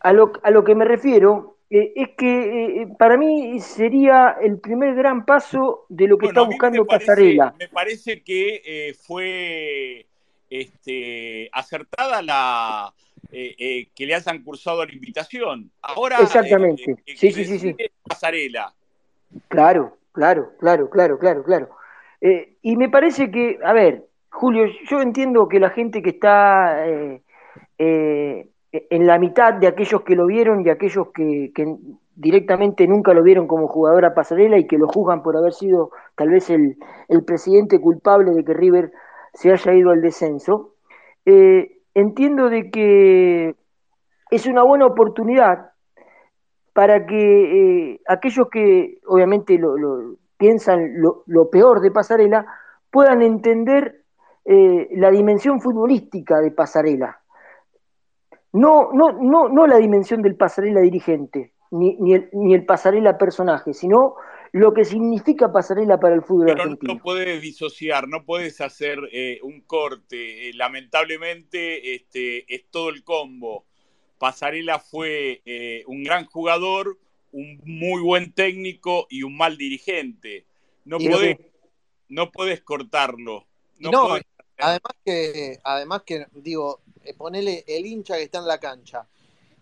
[0.00, 4.58] a lo, a lo que me refiero eh, es que eh, para mí sería el
[4.60, 7.54] primer gran paso de lo que Bueno, está me buscando parece, Pasarela.
[7.58, 10.04] me parece que eh, fue
[10.50, 12.92] este, acertada la
[13.32, 15.70] eh, eh, que le hayan cursado la invitación.
[15.80, 16.96] Ahora eh, Exactamente.
[17.06, 17.76] Sí, sí, sí, sí.
[18.06, 18.74] Pasarela.
[19.48, 21.68] Claro, claro, claro, claro, claro, claro.
[22.20, 26.86] Y me parece que, a ver, Julio, yo entiendo que la gente que está
[27.78, 31.74] en la mitad de aquellos que lo vieron y aquellos que, que
[32.14, 35.90] directamente nunca lo vieron como jugador a pasarela y que lo juzgan por haber sido
[36.14, 36.76] tal vez el,
[37.08, 38.92] el presidente culpable de que River
[39.34, 40.74] se haya ido al descenso,
[41.24, 43.54] eh, entiendo de que
[44.30, 45.72] es una buena oportunidad
[46.72, 52.46] para que eh, aquellos que obviamente lo, piensan lo, peor de Pasarela
[52.90, 54.04] puedan entender
[54.44, 57.20] eh, la dimensión futbolística de Pasarela.
[58.52, 64.16] No, no, no, no la dimensión del Pasarela dirigente, ni, ni el Pasarela personaje, sino
[64.52, 67.00] lo que significa Pasarela para el fútbol Pero no argentino.
[67.02, 70.48] puedes disociar, no puedes hacer eh, un corte.
[70.50, 73.64] Eh, lamentablemente este, es todo el combo.
[74.18, 76.98] Pasarela fue eh, un gran jugador,
[77.32, 80.44] un muy buen técnico y un mal dirigente.
[80.84, 81.50] No podés, que-
[82.08, 83.46] no podés cortarlo.
[83.78, 84.26] No, no, podés-
[84.58, 86.82] además que, además que, digo,
[87.16, 89.08] ponele el hincha que está en la cancha,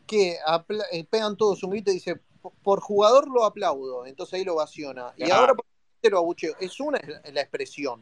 [0.06, 2.20] que apla- pegan todos un grito y dice,
[2.62, 5.12] "Por- jugador lo aplaudo, entonces ahí lo ovaciona.
[5.16, 5.64] Y ahora por
[6.10, 6.54] lo abucheo.
[6.60, 8.00] Es una la- la expresión.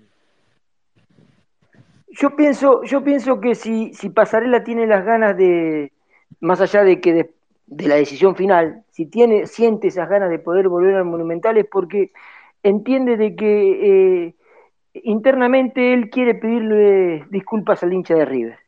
[2.10, 5.92] Yo pienso, yo pienso que si, si Pasarela tiene las ganas de,
[6.40, 7.34] más allá de que de,
[7.66, 11.66] de la decisión final, si tiene, siente esas ganas de poder volver al Monumental es
[11.66, 12.12] porque
[12.62, 14.34] entiende de que eh,
[14.94, 18.58] internamente él quiere pedirle disculpas al hincha de River.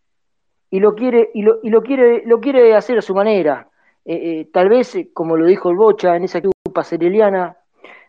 [0.70, 3.69] Y lo quiere, y lo, y lo quiere, lo quiere hacer a su manera.
[4.04, 7.56] Eh, eh, tal vez, eh, como lo dijo el Bocha, en esa actitud pasareliana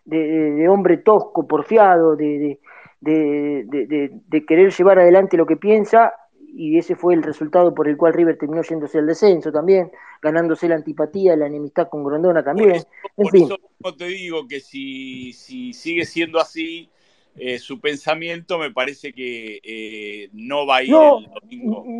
[0.05, 2.59] de, de- de hombre tosco, porfiado, de, de,
[3.01, 6.13] de- de- de- de querer llevar adelante lo que piensa,
[6.53, 9.91] y ese fue el resultado por el cual River terminó yéndose al descenso también,
[10.21, 12.75] ganándose la antipatía, la enemistad con Grondona por también.
[12.75, 12.87] eso,
[13.17, 16.89] En por fin, eso te digo que si, si sigue siendo así,
[17.35, 21.91] eh, su pensamiento me parece que eh, no va a ir No, el domingo.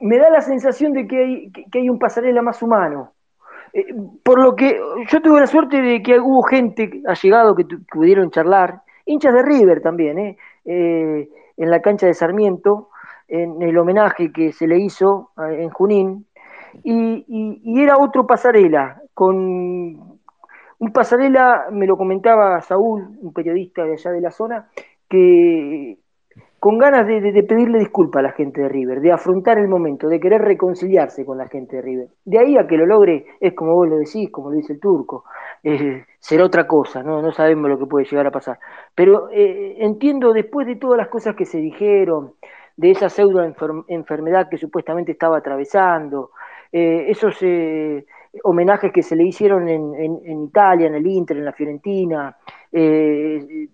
[0.00, 3.14] me da la sensación de que hay, que hay un pasarela más humano.
[3.72, 3.86] Eh,
[4.22, 8.30] por lo que yo tuve la suerte de que hubo gente allegado que, que pudieron
[8.30, 10.38] charlar, hinchas de River también, ¿eh?
[10.64, 12.90] Eh, en la cancha de Sarmiento,
[13.28, 16.26] en el homenaje que se le hizo eh, en Junín,
[16.82, 19.36] y, y- y era otro pasarela, con
[20.78, 24.68] un pasarela, me lo comentaba Saúl, un periodista de allá de la zona,
[25.08, 25.98] que
[26.66, 30.18] con ganas de, pedirle disculpas a la gente de River, de afrontar el momento, de
[30.18, 32.08] querer reconciliarse con la gente de River.
[32.24, 34.80] De ahí a que lo logre, es como vos lo decís, como lo dice el
[34.80, 35.22] turco,
[35.62, 37.22] eh, será otra cosa, ¿no?
[37.22, 38.58] no sabemos lo que puede llegar a pasar.
[38.96, 42.32] Pero eh, entiendo, después de todas las cosas que se dijeron,
[42.76, 46.32] de esa pseudo enfer- enfermedad que supuestamente estaba atravesando,
[46.72, 47.36] eh, esos
[48.44, 52.36] homenajes que se le hicieron en, en- Italia, en el Inter, en la Fiorentina,
[52.72, 53.68] eh,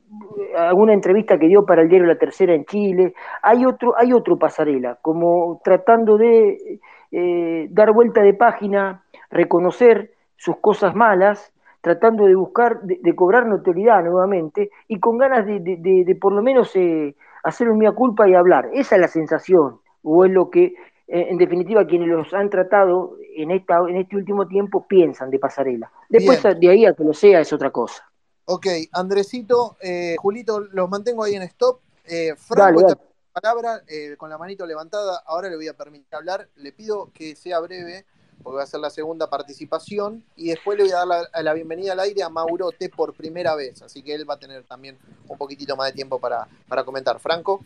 [0.56, 4.38] alguna entrevista que dio para el diario La Tercera en Chile, hay otro, hay otro
[4.38, 6.80] pasarela, como tratando de
[7.10, 13.46] eh, dar vuelta de página, reconocer sus cosas malas, tratando de buscar, de, de cobrar
[13.46, 17.14] notoriedad nuevamente, y con ganas de, de- de- de por lo menos eh,
[17.44, 18.70] hacer un mea culpa y hablar.
[18.72, 20.64] Esa es la sensación, o es lo que,
[21.08, 25.38] eh, en definitiva, quienes los han tratado en, esta, en este último tiempo piensan de
[25.38, 25.90] pasarela.
[26.08, 26.60] Después, Bien.
[26.60, 28.04] de ahí a que lo sea, es otra cosa.
[28.44, 31.80] Ok, Andresito, eh, Julito, los mantengo ahí en stop.
[32.04, 32.92] Eh, Franco dale.
[32.92, 35.22] está con la palabra, eh, con la manito levantada.
[35.26, 36.48] Ahora le voy a permitir hablar.
[36.56, 38.04] Le pido que sea breve,
[38.42, 40.24] porque va a ser la segunda participación.
[40.34, 43.54] Y después le voy a dar la, la bienvenida al aire a Maurote por primera
[43.54, 43.80] vez.
[43.82, 44.98] Así que él va a tener también
[45.28, 47.20] un poquitito más de tiempo para, para comentar.
[47.20, 47.64] Franco.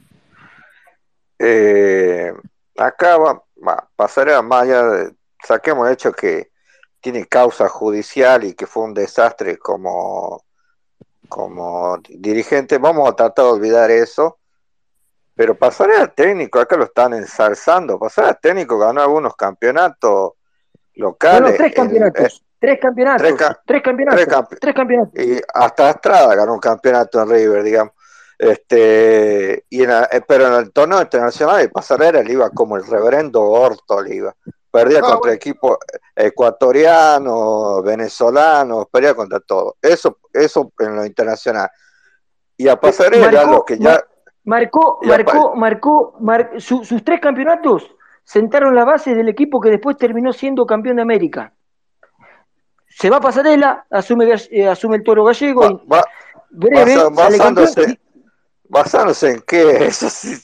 [1.39, 2.33] Eh,
[2.77, 5.15] acá va, va, pasaré más allá de,
[5.45, 6.51] saquemos el hecho que
[7.01, 10.43] tiene causa judicial y que fue un desastre como,
[11.29, 14.39] como dirigente, vamos a tratar de olvidar eso,
[15.35, 20.33] pero pasaré al técnico, acá lo están ensalzando, pasaré al técnico ganó algunos campeonatos
[20.95, 22.43] locales, no, tres campeonatos.
[22.59, 23.23] tres campeonatos.
[23.23, 24.17] tres ca- tres campeonatos.
[24.25, 25.25] tres campe- tres campeonatos.
[25.25, 27.93] y hasta Estrada ganó un campeonato en River, digamos.
[28.39, 32.77] Este, y en la- eh, pero en el torneo internacional de Pasarela le iba como
[32.77, 34.35] el reverendo Orto, le iba.
[34.77, 35.33] Perdía Ah, contra bueno.
[35.35, 35.79] equipos
[36.15, 39.77] ecuatorianos, venezolanos, perdía contra todo.
[39.81, 41.69] Eso, eso en lo internacional.
[42.57, 44.05] Y a Pasarela, Marcó- lo que ya.
[44.45, 47.91] Marcó, marcó, marcó, mar- su- sus tres campeonatos
[48.23, 51.53] sentaron la base del equipo que después terminó siendo campeón de América.
[52.89, 56.05] Se va a Pasarela, asume, eh, asume el toro gallego va- va-
[56.51, 58.01] breve basa- basándose,
[58.69, 60.37] basándose en qué, eso sí,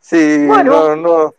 [0.00, 0.96] sí, Bueno.
[0.96, 1.34] no, no,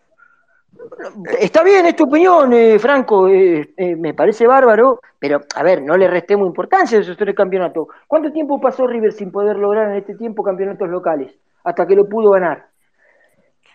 [1.39, 5.81] Está bien, es tu opinión, eh, Franco, eh, eh, me parece bárbaro, pero a ver,
[5.81, 7.87] no le restemos importancia a esos tres campeonatos.
[8.07, 11.33] ¿Cuánto tiempo pasó River sin poder lograr en este tiempo campeonatos locales?
[11.63, 12.67] Hasta que lo pudo ganar.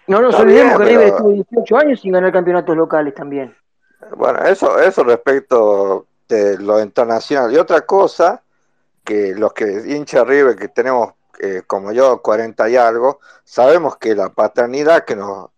[0.07, 3.55] No nos Está olvidemos bien, que River estuvo 18 años sin ganar campeonatos locales también.
[4.17, 7.53] Bueno, eso, eso respecto de lo internacional.
[7.53, 8.43] Y otra cosa,
[9.05, 11.13] que los que hincha River, que tenemos
[11.69, 15.51] como yo 40 y algo, sabemos que la paternidad que nos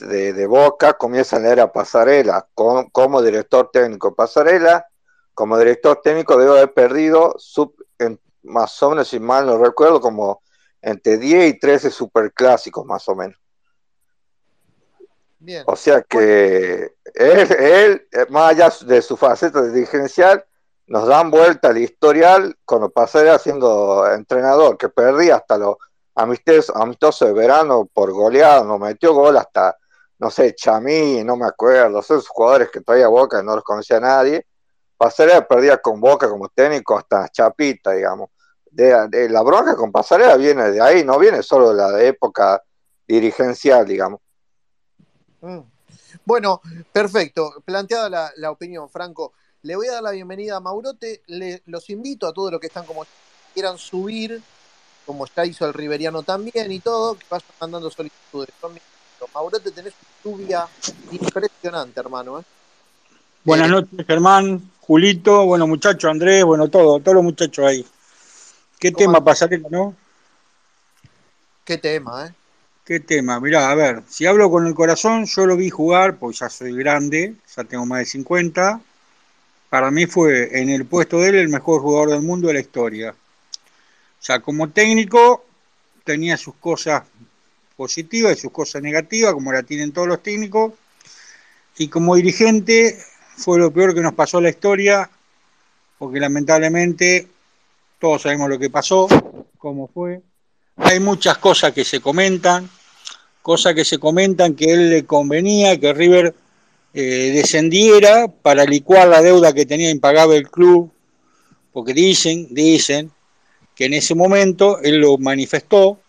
[0.00, 4.86] de, de Boca comienza en la era Pasarela, con- como director técnico Pasarela,
[5.34, 10.00] como director técnico debe haber perdido sub- en- más o menos, si mal no recuerdo,
[10.00, 10.42] como
[10.82, 13.36] entre 10 y 13 superclásicos más o menos.
[15.38, 15.64] Bien.
[15.66, 20.44] O sea que él, él, más allá de su faceta dirigencial,
[20.86, 25.76] nos dan vuelta al historial cuando pasé siendo entrenador, que perdía hasta los
[26.16, 29.76] amistosos, amistosos de verano por goleada, nos metió gol hasta,
[30.18, 34.46] no sé, Chamí, no me acuerdo, esos jugadores que traía Boca, no los conocía nadie.
[34.96, 38.30] Pasarela perdía con Boca como técnico hasta Chapita, digamos.
[38.70, 42.62] De, la bronca con Pasarela viene de ahí, no viene solo de la época
[43.06, 44.20] dirigencial, digamos.
[45.40, 45.60] Mm.
[46.24, 46.60] Bueno,
[46.92, 47.62] perfecto.
[47.64, 49.32] Planteada la, opinión, Franco.
[49.62, 51.22] Le voy a dar la bienvenida a Maurote.
[51.66, 53.06] Los invito a todos los que están como
[53.54, 54.42] quieran subir,
[55.06, 58.50] como ya hizo el Riveriano también y todo, que vayan mandando solicitudes.
[58.60, 59.34] Son bienvenidos.
[59.34, 60.68] Maurote, tenés una lluvia
[61.12, 62.40] impresionante, hermano.
[62.40, 62.42] ¿eh?
[63.44, 67.86] Buenas noches, Germán, Julito, bueno, muchachos, Andrés, bueno, todo, todos los muchachos ahí.
[68.78, 69.94] ¿Qué ¿Cómo tema pasarela, no?
[71.64, 72.34] Qué tema, ¿eh?
[72.84, 73.40] ¿Qué tema?
[73.40, 76.76] Mirá, a ver, si hablo con el corazón, yo lo vi jugar, pues ya soy
[76.76, 78.80] grande, ya tengo más de 50.
[79.70, 82.60] Para mí fue en el puesto de él el mejor jugador del mundo de la
[82.60, 83.14] historia.
[84.26, 85.44] O sea, como técnico
[86.02, 87.04] tenía sus cosas
[87.76, 90.72] positivas y sus cosas negativas, como la tienen todos los técnicos.
[91.78, 92.98] Y como dirigente
[93.36, 95.08] fue lo peor que nos pasó en la historia,
[95.96, 97.28] porque lamentablemente
[98.00, 99.06] todos sabemos lo que pasó,
[99.58, 100.22] cómo fue.
[100.74, 102.68] Hay muchas cosas que se comentan,
[103.42, 106.34] cosas que se comentan que él le convenía que River
[106.94, 110.90] eh, descendiera para licuar la deuda que tenía impagable el club,
[111.72, 113.12] porque dicen, dicen
[113.76, 116.00] que en ese momento él lo manifestó,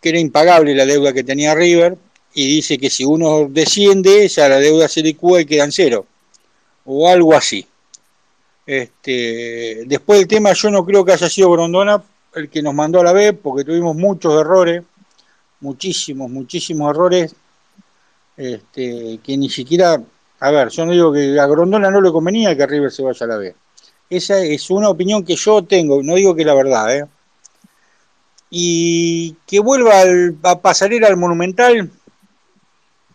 [0.00, 1.96] que era impagable la deuda que tenía River,
[2.34, 6.06] y dice que si uno desciende, ya la deuda se licúa y quedan cero,
[6.86, 7.66] o algo así.
[8.66, 12.02] Este, después del tema, yo no creo que haya sido Grondona
[12.34, 14.82] el que nos mandó a la B, porque tuvimos muchos errores,
[15.60, 17.34] muchísimos, muchísimos errores,
[18.34, 20.02] este, que ni siquiera,
[20.40, 23.26] a ver, yo no digo que a Grondona no le convenía que River se vaya
[23.26, 23.54] a la B.
[24.10, 27.06] Esa es una opinión que yo tengo, no digo que la verdad, ¿eh?
[28.50, 31.90] Y que vuelva al, a pasarela al Monumental,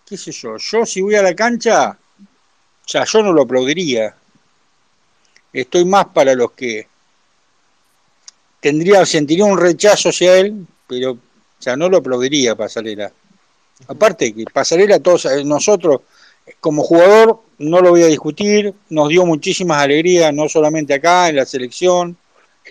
[0.05, 1.97] qué sé yo, yo si voy a la cancha,
[2.87, 4.15] o sea, yo no lo aplaudiría.
[5.51, 6.87] Estoy más para los que
[8.59, 11.19] tendría, sentiría un rechazo hacia él, pero, o
[11.59, 13.11] sea, no lo aplaudiría Pasarela.
[13.87, 16.01] Aparte que Pasarela, todos eh, nosotros,
[16.59, 21.37] como jugador, no lo voy a discutir, nos dio muchísimas alegrías, no solamente acá, en
[21.37, 22.15] la selección,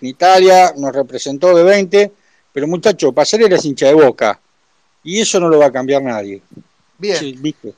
[0.01, 2.13] en Italia, nos representó de 20,
[2.53, 4.41] pero muchacho, Pasarela es hincha de boca,
[5.03, 6.43] y eso no lo va a cambiar nadie.
[6.99, 7.75] Bien, Sí, ¿viste?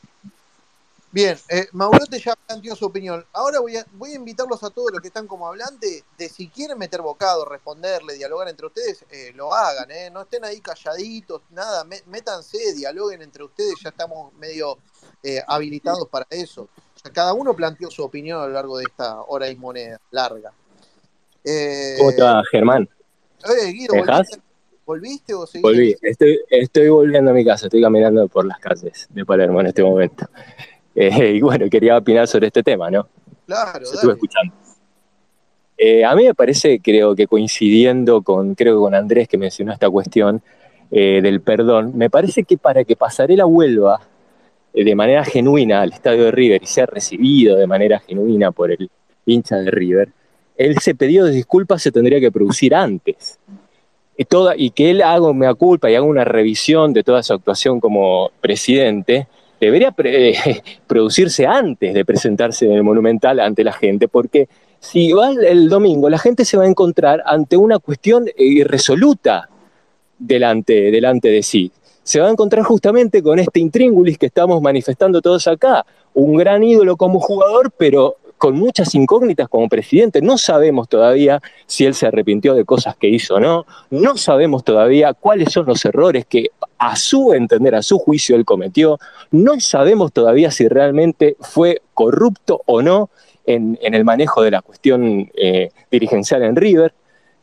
[1.11, 1.37] bien.
[1.49, 3.25] Eh, Maurote ya planteó su opinión.
[3.33, 6.49] Ahora voy a, voy a invitarlos a todos los que están como hablantes de si
[6.49, 10.11] quieren meter bocado, responderle, dialogar entre ustedes, eh, lo hagan, eh.
[10.11, 14.79] No estén ahí calladitos, nada, métanse, dialoguen entre ustedes, ya estamos medio
[15.23, 16.69] eh, habilitados para eso.
[17.13, 20.53] Cada uno planteó su opinión a lo largo de esta hora y moneda larga.
[21.45, 22.89] Eh, ¿Cómo va, Germán?
[23.45, 23.95] eh, Guido.
[23.95, 24.41] ¿volviste,
[24.85, 25.63] ¿volviste o seguís?
[25.63, 25.97] Volví.
[26.03, 29.83] Estoy, estoy volviendo a mi casa, estoy caminando por las calles de Palermo en este
[29.83, 30.27] momento.
[31.01, 33.07] Eh, y bueno, quería opinar sobre este tema, ¿no?
[33.47, 34.53] Claro, Se estuve escuchando.
[35.77, 39.73] Eh, a mí me parece, creo que coincidiendo con, creo que con Andrés que mencionó
[39.73, 40.43] esta cuestión
[40.91, 44.01] eh, del perdón, me parece que para que Pasarela vuelva
[44.73, 48.91] de manera genuina al estadio de River y sea recibido de manera genuina por el
[49.27, 50.11] hincha de River,
[50.57, 53.39] ese pedido de disculpas se tendría que producir antes.
[54.57, 58.33] Y, que él haga una culpa y haga una revisión de toda su actuación como
[58.41, 59.29] presidente,
[59.61, 64.49] debería eh, producirse antes de presentarse en el Monumental ante la gente, porque
[64.81, 69.49] si va el, domingo, la gente se va a encontrar ante una cuestión eh, irresoluta
[70.19, 71.71] delante, delante de sí.
[72.09, 76.65] Se va a encontrar justamente con este intríngulis que estamos manifestando todos acá, un gran
[76.65, 80.23] ídolo como jugador, pero con muchas incógnitas como presidente.
[80.23, 84.65] No sabemos todavía si él se arrepintió de cosas que hizo o no, no sabemos
[84.65, 86.47] todavía cuáles son los errores que
[86.79, 88.99] a su entender, a su juicio él cometió,
[89.31, 93.11] no sabemos todavía si realmente fue corrupto o no
[93.45, 96.95] en, el manejo de la cuestión eh, dirigencial en River.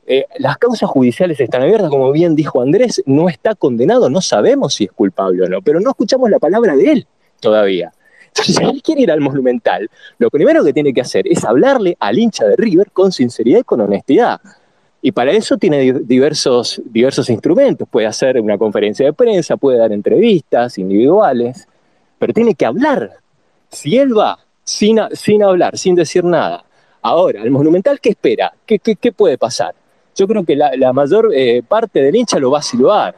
[0.07, 4.75] Eh, las causas judiciales están abiertas, como bien dijo Andrés, no está condenado, no sabemos
[4.75, 7.07] si es culpable o no, pero no escuchamos la palabra de él
[7.39, 7.91] todavía.
[8.27, 11.95] Entonces, si él quiere ir al Monumental, lo primero que tiene que hacer es hablarle
[11.99, 14.39] al hincha de River con sinceridad y con honestidad.
[15.01, 17.87] Y para eso tiene di- diversos, diversos instrumentos.
[17.89, 21.67] Puede hacer una conferencia de prensa, puede dar entrevistas individuales,
[22.19, 23.11] pero tiene que hablar.
[23.69, 26.63] Si él va sin, sin hablar, sin decir nada,
[27.01, 28.53] ahora, el Monumental, ¿qué espera?
[28.65, 29.73] ¿Qué, qué- qué puede pasar?
[30.15, 33.15] Yo creo que la, la mayor eh, parte del hincha lo va a silbar.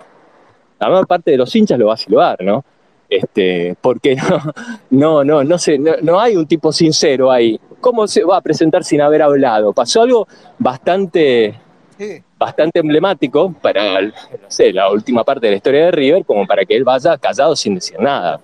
[0.80, 2.64] La mayor parte de los hinchas lo va a silbar, ¿no?
[3.10, 4.42] Este, porque no,
[4.90, 7.60] no, no, no, sé, no, no hay un tipo sincero ahí.
[7.80, 9.72] ¿Cómo se va a presentar sin haber hablado?
[9.74, 10.28] Pasó algo
[10.60, 11.60] bastante,
[11.98, 12.22] Sí.
[12.38, 14.12] bastante emblemático para, no
[14.48, 17.56] sé, la última parte de la historia de River, como para que él vaya callado
[17.56, 18.40] sin decir nada.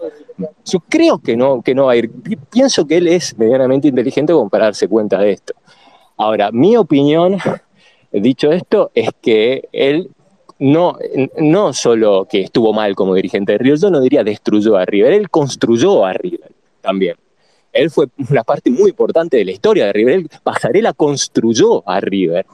[0.66, 2.10] Yo creo que no, que no va a ir.
[2.12, 5.54] Pi- Pienso que él es medianamente inteligente como para darse cuenta de esto.
[6.18, 7.38] Ahora, mi opinión,
[8.22, 10.10] dicho esto, es que él
[10.60, 10.98] no,
[11.38, 15.14] no solo que estuvo mal como dirigente de River, yo no diría destruyó a River,
[15.14, 17.16] él construyó a River también.
[17.72, 20.14] Él fue una parte muy importante de la historia de River.
[20.14, 22.46] Él, Pasarela construyó a River.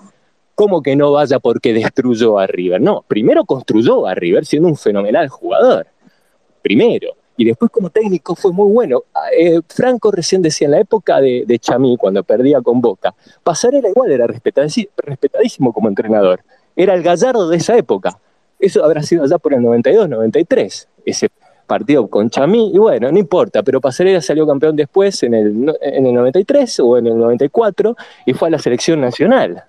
[0.56, 2.82] ¿Cómo que no vaya porque destruyó a River?
[2.82, 5.88] No, primero construyó a River siendo un fenomenal jugador.
[6.62, 7.19] Primero.
[7.40, 9.04] Y después como técnico fue muy bueno.
[9.34, 14.12] Eh, Franco recién decía, en la época de, Chamí, cuando perdía con Boca, Pasarela igual
[14.12, 16.42] era respetadísimo, como entrenador.
[16.76, 18.20] Era el gallardo de esa época.
[18.60, 21.30] Eso habrá sido allá por el 92, 93, ese
[21.66, 22.72] partido con Chamí.
[22.74, 26.98] Y bueno, no importa, pero Pasarela salió campeón después en el, en el 93 o
[26.98, 27.96] en el 94
[28.26, 29.64] y fue a la selección nacional.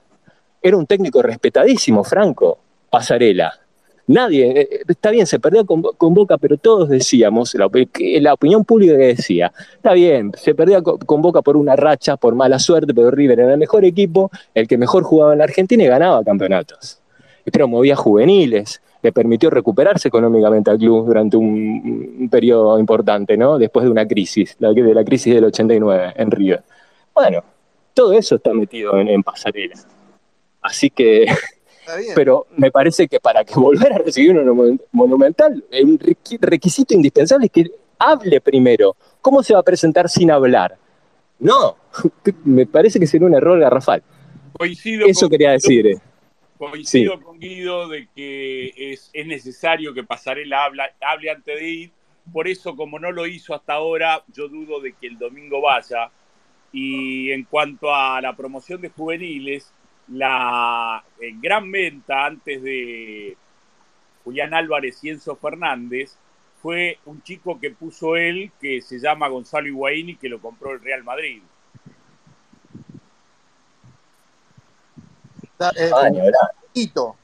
[0.60, 2.58] Era un técnico respetadísimo, Franco,
[2.90, 3.60] Pasarela.
[4.06, 8.64] Nadie, eh, está bien, se perdió con, Bo- con Boca, pero todos decíamos, la, opinión
[8.64, 13.10] pública decía, está bien, se perdía con, Boca por una racha, por mala suerte, pero
[13.10, 17.00] River era el mejor equipo, el que mejor jugaba en la Argentina y ganaba campeonatos.
[17.52, 23.58] Promovía juveniles, le permitió recuperarse económicamente al club durante un, un periodo importante, ¿no?
[23.58, 26.62] Después de una crisis, la, de la crisis del 89 en River.
[27.14, 27.42] Bueno,
[27.94, 29.74] todo eso está metido en, Pasarela.
[30.62, 31.26] Así que.
[32.14, 36.94] pero me parece que para que volver a recibir un mon- monumental, un requi- requisito
[36.94, 38.96] indispensable es que hable primero.
[39.20, 40.76] ¿Cómo se va a presentar sin hablar?
[41.38, 41.76] No,
[42.44, 44.02] me parece que sería un error garrafal.
[44.52, 45.86] Coincido Eso con quería Guido, decir.
[45.86, 45.98] eh.
[46.58, 51.90] coincido con Guido de que es, es necesario que Pasarela habla- hable antes de ir.
[52.32, 56.10] Por eso, como no lo hizo hasta ahora, yo dudo de que el domingo vaya.
[56.72, 59.72] Y en cuanto a la promoción de juveniles,
[60.10, 63.36] la eh, gran venta antes de
[64.24, 66.16] Julián Álvarez y Enzo Fernández
[66.62, 70.72] fue un chico que puso él, que se llama Gonzalo Higuaín y que lo compró
[70.72, 71.42] el Real Madrid.
[75.58, 77.16] Da- eh, un datito,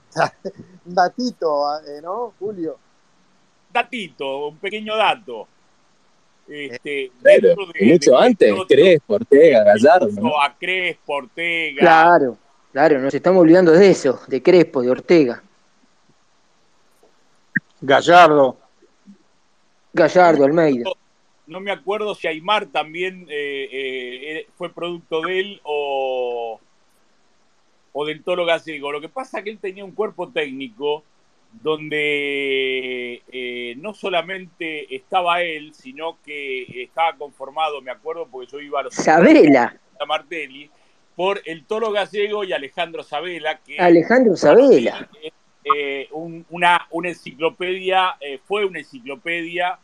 [0.85, 2.79] un datito, eh, ¿no, Julio?
[3.73, 5.49] Datito, un pequeño dato.
[6.49, 10.09] Este, Claro, dentro de- mucho de- antes, de- Crespo, Ortega, Gallardo.
[10.21, 10.41] ¿no?
[10.41, 12.39] a Crespo, Ortega, Claro,
[12.77, 15.43] claro, nos estamos olvidando de eso, de Crespo, de Ortega,
[17.81, 18.59] Gallardo.
[19.94, 20.90] Gallardo, Almeida.
[21.47, 26.61] no me acuerdo si Aymar también eh, eh, fue producto de él o,
[27.94, 28.93] o del Toro Gallego.
[28.93, 31.03] Lo que pasa es que él tenía un cuerpo técnico
[31.53, 38.81] donde eh, no solamente estaba él, sino que estaba conformado, me acuerdo, porque yo iba
[38.81, 40.70] a los Sabela, a Martelli,
[41.16, 43.80] por el Toro Gallego y Alejandro Sabela, que
[44.38, 45.09] Alejandro Sabela.
[45.64, 49.78] eh, un- una, una enciclopedia, eh, fue una enciclopedia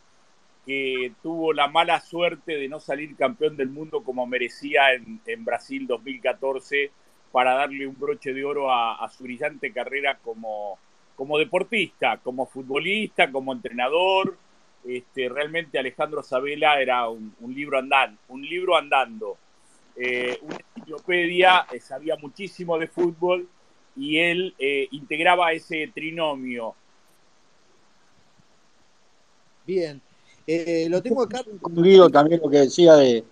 [0.64, 5.44] que tuvo la mala suerte de no salir campeón del mundo como merecía en, en
[5.44, 6.92] Brasil 2014
[7.32, 10.78] para darle un broche de oro a, a su brillante carrera como,
[11.16, 14.36] como deportista, como futbolista, como entrenador.
[14.84, 19.38] Este, realmente Alejandro Sabela era un, un libro andando, un libro andando.
[19.96, 23.48] Eh, una enciclopedia, eh, sabía muchísimo de fútbol
[23.96, 26.74] y él eh, integraba ese trinomio.
[29.66, 30.00] Bien.
[30.46, 31.42] Eh, lo tengo acá.
[31.60, 33.24] Con Guido también lo que decía de,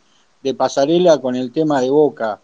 [0.42, 2.40] de Pasarela con el tema de Boca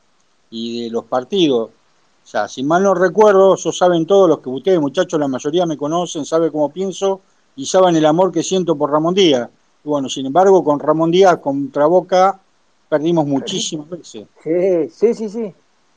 [0.51, 1.71] y de los partidos.
[1.71, 5.65] O sea, si mal no recuerdo, eso saben todos los que ustedes, muchachos, la mayoría
[5.65, 7.21] me conocen, saben cómo pienso
[7.55, 9.49] y saben el amor que siento por Ramón Díaz.
[9.85, 12.41] Y bueno, sin embargo, con Ramón Díaz contra Boca
[12.89, 14.27] perdimos muchísimas veces.
[14.43, 15.55] Sí, sí, sí, sí.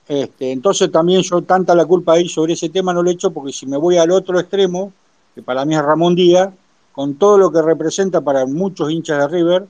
[0.08, 3.32] Este, entonces también yo tanta la culpa ahí sobre ese tema no lo he hecho
[3.32, 4.92] porque si me voy al otro extremo,
[5.36, 6.50] que para mí es Ramón Díaz,
[6.94, 9.68] con todo lo que representa para muchos hinchas de River,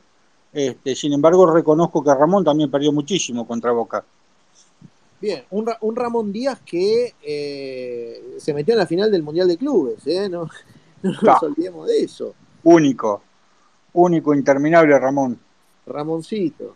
[0.54, 4.04] este, sin embargo reconozco que Ramón también perdió muchísimo contra Boca.
[5.22, 9.50] Bien, un, Ra- un Ramón Díaz que eh, se metió en la final del Mundial
[9.50, 10.30] de Clubes, ¿eh?
[10.30, 10.44] No,
[11.04, 11.48] no nos Claro.
[11.48, 12.34] olvidemos de eso.
[12.64, 13.22] Único,
[13.94, 15.38] único, interminable Ramón.
[15.86, 16.76] Ramoncito.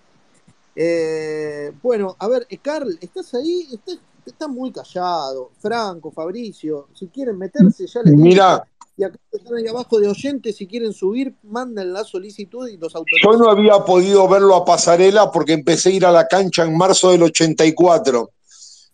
[0.75, 3.67] Eh, bueno, a ver, eh, Carl, ¿estás ahí?
[3.71, 5.51] Estás, estás muy callado.
[5.59, 8.13] Franco, Fabricio, si quieren meterse, ya les.
[8.15, 8.65] Mirá,
[8.97, 12.93] Y acá están ahí abajo de oyentes, si quieren subir, mandan la solicitud y los
[12.93, 13.39] yo autorizamos.
[13.39, 17.11] no había podido verlo a Pasarela porque empecé a ir a la cancha en marzo
[17.11, 18.29] del 84.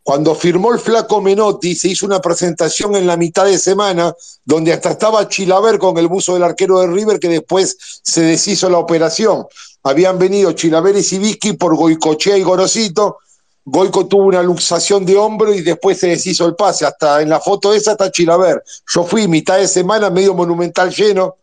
[0.02, 4.74] Cuando firmó el flaco Menotti, se hizo una presentación en la mitad de semana donde
[4.74, 8.80] hasta estaba Chilaver con el buzo del arquero de River que después se deshizo la
[8.80, 9.46] operación.
[9.84, 13.20] Habían venido Chilaver y Sibisky por Goicochea y Gorosito.
[13.64, 16.86] Goico tuvo una luxación de hombro y después se deshizo el pase.
[16.86, 18.64] Hasta en la foto esa está Chilaver.
[18.94, 21.38] Yo fui mitad de semana, medio monumental lleno,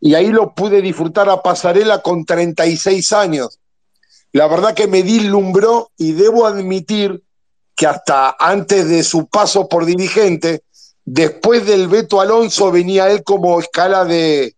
[0.00, 3.58] y ahí lo pude disfrutar a Pasarela con 36 años.
[4.32, 7.22] La verdad que me dislumbró y debo admitir
[7.76, 10.62] que hasta antes de su paso por dirigente,
[11.04, 14.54] después del Beto Alonso venía él como escala de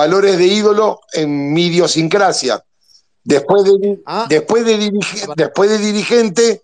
[0.00, 2.62] valores de ídolo en mi idiosincrasia.
[3.24, 6.62] Después de, Ah, después de, dirige- después de dirigente,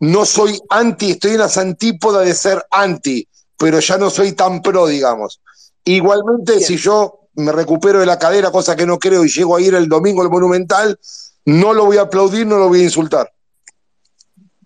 [0.00, 3.26] no soy anti, estoy en las antípodas de ser anti,
[3.56, 5.40] pero ya no soy tan pro, digamos.
[5.84, 6.64] Igualmente, Bien.
[6.66, 9.74] si yo me recupero de la cadera, cosa que no creo, y llego a ir
[9.74, 10.98] el domingo al Monumental,
[11.46, 13.32] no lo voy a aplaudir, no lo voy a insultar.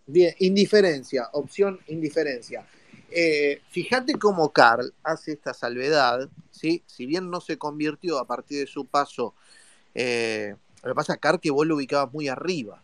[0.06, 2.66] bien, indiferencia, opción indiferencia.
[3.20, 6.84] Eh, fíjate cómo Carl hace esta salvedad, ¿sí?
[6.86, 9.34] Si bien no se convirtió a partir de su paso,
[9.92, 10.54] eh,
[10.84, 12.80] lo que pasa, Carl, que vos lo ubicabas muy arriba.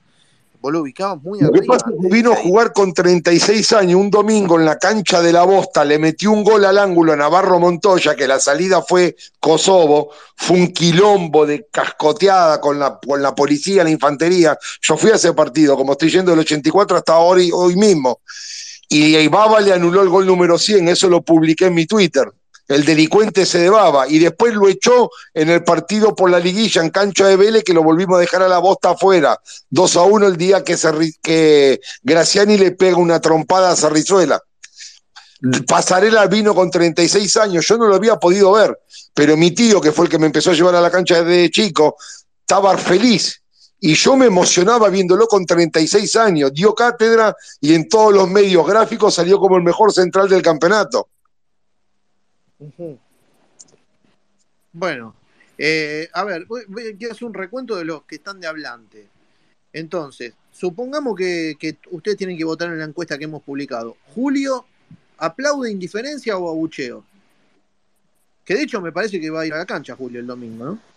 [0.60, 1.76] Vos lo ubicabas muy Lo que arriba.
[1.76, 5.44] pasa es vino a jugar con 36 años un domingo en la cancha de la
[5.44, 10.10] Bosta, le metió un gol al ángulo a Navarro Montoya, que la salida fue Kosovo,
[10.34, 14.58] fue un quilombo de cascoteada con la, con la policía, la infantería.
[14.82, 18.18] Yo fui a ese partido, como estoy yendo del 84 hasta hoy, hoy mismo.
[18.94, 22.30] Y, y Baba le anuló el gol número 100, eso lo publiqué en mi Twitter.
[22.68, 24.08] El delincuente se de Baba.
[24.08, 27.74] Y después lo echó en el partido por la liguilla en cancha de Vélez, que
[27.74, 29.40] lo volvimos a dejar a la bosta afuera.
[29.70, 30.76] 2 a 1 el día que,
[31.20, 34.40] que Graciani le pega una trompada a Cerrizuela.
[35.66, 38.78] Pasarela vino con 36 años, yo no lo había podido ver,
[39.12, 41.50] pero mi tío, que fue el que me empezó a llevar a la cancha desde
[41.50, 41.96] chico,
[42.40, 43.42] estaba feliz.
[43.86, 46.54] Y yo me emocionaba viéndolo con 36 años.
[46.54, 51.06] Dio cátedra y en todos los medios gráficos salió como el mejor central del campeonato.
[54.72, 55.14] Bueno,
[55.58, 59.06] eh, a ver, voy- hacer un recuento de los que están de hablante.
[59.70, 63.98] Entonces, supongamos que, que ustedes tienen que votar en la encuesta que hemos publicado.
[64.14, 64.64] Julio,
[65.18, 67.04] ¿aplaude indiferencia o abucheo?
[68.46, 70.64] Que de hecho me parece que va a ir a la cancha Julio el domingo,
[70.64, 70.93] ¿no?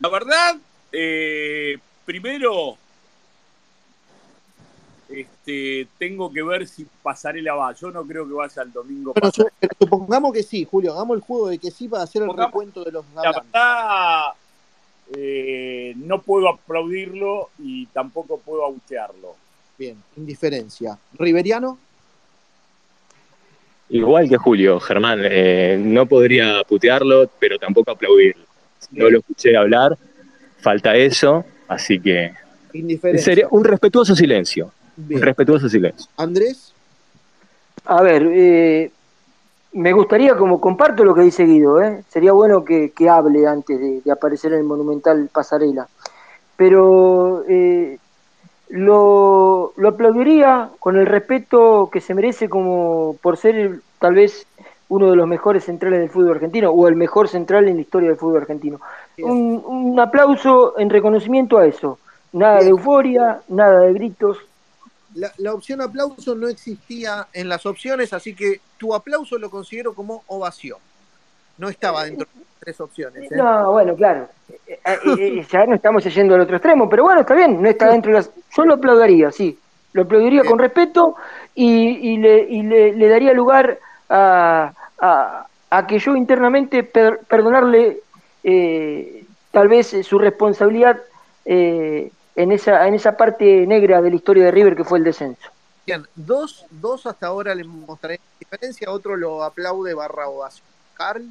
[0.00, 0.56] La verdad,
[0.92, 2.76] eh, primero,
[5.08, 7.72] este, tengo que ver si Pasarela va.
[7.72, 9.14] Yo no creo que vaya el domingo.
[9.14, 9.30] Pero
[9.78, 12.84] supongamos que sí, Julio, hagamos el juego de que sí para hacer el Supongamos- recuento
[12.84, 13.42] de los La hablantes.
[13.52, 14.24] verdad,
[15.14, 19.36] eh, no puedo aplaudirlo y tampoco puedo abuchearlo.
[19.78, 20.98] Bien, indiferencia.
[21.14, 21.78] ¿Riveriano?
[23.88, 28.44] Igual que Julio, Germán, eh, no podría putearlo, pero tampoco aplaudirlo.
[28.92, 29.96] No lo escuché hablar,
[30.60, 32.32] falta eso, así que
[33.18, 34.72] sería un respetuoso silencio.
[34.96, 35.20] Bien.
[35.20, 36.10] Un respetuoso silencio.
[36.16, 36.72] Andrés,
[37.84, 38.90] A ver, eh,
[39.72, 42.02] me gustaría, como comparto lo que dice Guido, ¿eh?
[42.08, 45.86] sería bueno que, que hable antes de, de aparecer en el Monumental Pasarela.
[46.56, 47.98] Pero eh,
[48.70, 54.46] lo, lo aplaudiría con el respeto que se merece como por ser tal vez
[54.88, 58.08] uno de los mejores centrales del fútbol argentino o el mejor central en la historia
[58.08, 58.80] del fútbol argentino.
[59.18, 61.98] Un, un aplauso en reconocimiento a eso.
[62.32, 64.38] Nada de euforia, nada de gritos.
[65.16, 69.94] la, la opción aplauso no existía en las opciones, así que tu aplauso lo considero
[69.94, 70.78] como ovación.
[71.58, 73.32] No estaba dentro de las tres opciones.
[73.32, 73.36] ¿eh?
[73.36, 74.28] No, bueno, claro.
[74.66, 77.90] Eh, eh, ya no estamos yendo al otro extremo, pero bueno, está bien, no está
[77.90, 78.30] dentro de las...
[78.54, 79.58] Yo lo aplaudiría, sí.
[79.94, 81.16] Lo aplaudiría con respeto
[81.54, 87.20] y, y le, y le, le daría lugar a, a, a que yo internamente per-
[87.28, 88.00] perdonarle
[88.42, 90.98] eh, tal vez eh, su responsabilidad
[91.44, 95.04] eh, en, esa, en esa parte negra de la historia de River que fue el
[95.04, 95.50] descenso.
[95.86, 100.66] Bien, dos, dos hasta ahora le mostraré diferencia, otro lo aplaude barra ovación.
[100.94, 101.24] Carl,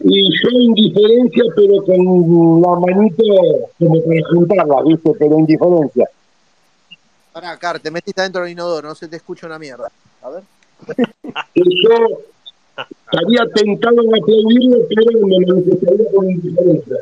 [0.00, 3.24] Y yo indiferencia, pero con la manito
[3.78, 5.12] como para juntarla, ¿viste?
[5.18, 6.08] Pero indiferencia.
[7.32, 9.88] pará, Carl, te metiste dentro del inodoro, no se te escucha una mierda.
[10.22, 10.42] A ver.
[11.54, 12.20] Yo
[12.76, 16.96] estaría tentado en aplaudirlo, pero me manifestaría con indiferencia.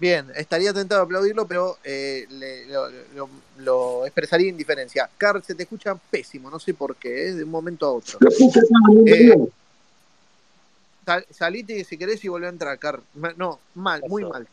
[0.00, 3.28] Bien, estaría tentado a aplaudirlo, pero eh, le- lo, lo-
[3.58, 5.10] lo expresaría indiferencia.
[5.18, 7.34] Carl, se te escucha pésimo, no sé por qué, ¿eh?
[7.34, 8.18] de un momento a otro.
[8.20, 9.48] Lo escucho acá, muy Eh, bien.
[11.04, 13.02] Sal- salite si querés y volvé a entrar, Carl.
[13.36, 14.46] No, mal, muy mal.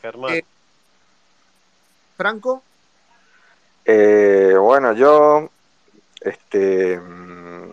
[0.00, 0.34] Germán.
[0.34, 0.44] Eh,
[2.16, 2.62] Franco,
[3.86, 5.50] Eh, bueno, yo,
[6.24, 7.72] este, mm,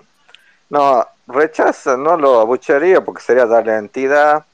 [0.70, 4.46] no, rechazo, no lo abuchearía porque sería darle entidad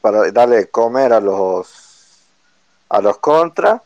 [0.00, 2.20] para darle comer a los,
[2.88, 3.80] a los contras.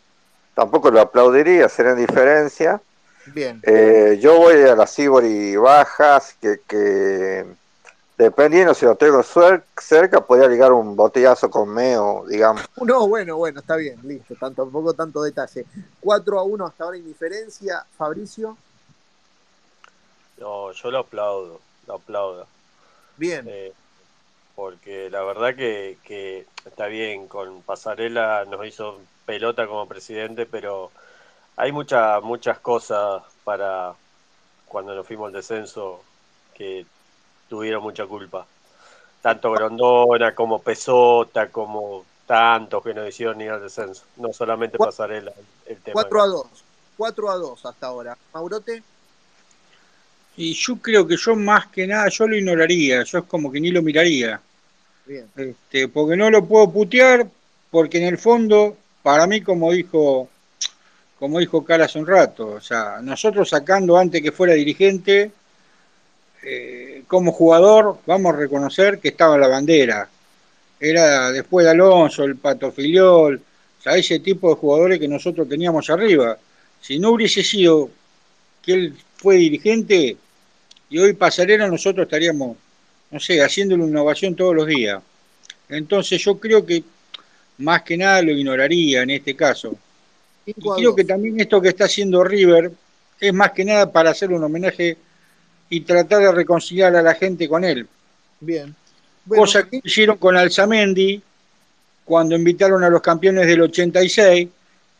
[0.55, 2.81] Tampoco lo aplaudiría, sería indiferencia.
[3.27, 3.61] bien.
[3.63, 7.47] Eh, yo voy a las Ibori bajas, que, que
[8.19, 12.63] dependiendo si lo tengo cerca, podría ligar un botellazo con Meo, digamos.
[12.85, 15.65] No, bueno, bueno, está bien, listo, tanto, tampoco tanto detalle.
[16.01, 17.87] 4 a 1 hasta ahora indiferencia.
[17.97, 18.57] Fabricio,
[20.43, 22.49] No, yo lo aplaudo, lo aplaudo.
[23.17, 23.47] bien.
[23.49, 23.73] Eh,
[24.57, 30.91] porque la verdad que, que está bien, con Pasarela nos hizo pelota como presidente, pero
[31.57, 33.95] hay mucha, muchas cosas para
[34.67, 36.03] cuando nos fuimos al descenso
[36.55, 36.85] que
[37.49, 38.45] tuvieron mucha culpa.
[39.21, 44.03] Tanto Grondona como Pesota, como tantos que nos hicieron ir al descenso.
[44.17, 45.33] No solamente Pasarela,
[45.67, 46.03] el tema.
[46.03, 46.47] 4 a 2.
[46.97, 48.19] 4 a 2 hasta ahora.
[48.35, 48.83] Maurote,
[50.37, 53.61] Y yo creo que yo más que nada, yo lo ignoraría, yo es como que
[53.61, 54.41] ni lo miraría.
[55.07, 55.27] bien.
[55.37, 57.27] Este, porque no lo puedo putear,
[57.71, 60.29] porque en el fondo, para mí, como dijo,
[61.19, 65.31] como dijo Cara hace un rato, o sea, nosotros sacando antes que fuera dirigente,
[66.43, 70.09] eh, como jugador, vamos a reconocer que estaba en la bandera.
[70.81, 73.41] Era después de Alonso, el Pato Filiol,
[73.79, 76.37] o sea, ese tipo de jugadores que nosotros teníamos arriba.
[76.81, 77.91] Si no hubiese sido
[78.61, 80.17] que él fue dirigente
[80.93, 82.55] y hoy Pasarela, nosotros estaríamos,
[83.11, 85.03] no sé, haciéndole una innovación todos los días.
[85.71, 86.85] Entonces yo creo que
[87.57, 89.75] más que nada lo ignoraría en este caso.
[90.45, 90.97] Y 5 a creo 2.
[90.97, 92.71] que también esto que está haciendo River
[93.19, 94.99] es más que nada para hacerle un homenaje
[95.71, 97.87] y tratar de reconciliar a la gente con él.
[98.39, 98.75] Bien.
[99.25, 101.23] Bueno, Cosa que hicieron con Alzamendi
[102.05, 104.47] cuando invitaron a los campeones del 86,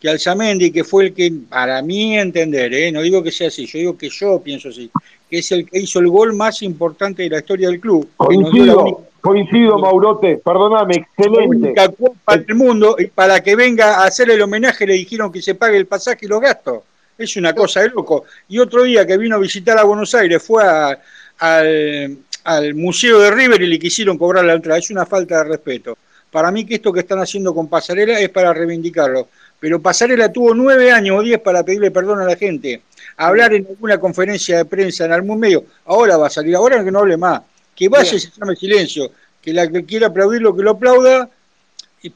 [0.03, 2.91] que Alzamendi, que fue el que, para mí entender, ¿eh?
[2.91, 4.91] no digo que sea así, yo digo que yo pienso así,
[5.31, 8.09] que es el que hizo el gol más importante de la historia del club.
[8.19, 10.41] la Coincido, única- coincido, Maurote.
[10.45, 11.47] Perdóname, la excelente.
[11.47, 15.41] única copa del mundo y para que venga a hacer el homenaje le dijeron que
[15.41, 16.81] se pague el pasaje y los gastos.
[17.17, 18.25] Es una cosa de loco.
[18.49, 20.99] Y otro día que vino a visitar a Buenos Aires fue a-
[21.39, 24.81] al, al Museo de River y le quisieron cobrar la entrada.
[24.81, 25.97] Es una falta de respeto.
[26.31, 29.29] Para mí que esto que están haciendo con Pasarela es para reivindicarlo.
[29.63, 32.83] Pero Pasarela tuvo nueve años o diez para pedirle perdón a la gente.
[33.17, 35.67] Hablar en alguna conferencia de prensa, en algún medio.
[35.85, 37.43] Ahora va a salir, ahora que no hable más.
[37.73, 39.13] Que vaya y se llame silencio.
[39.41, 41.31] Que la que quiera aplaudir lo que lo aplauda,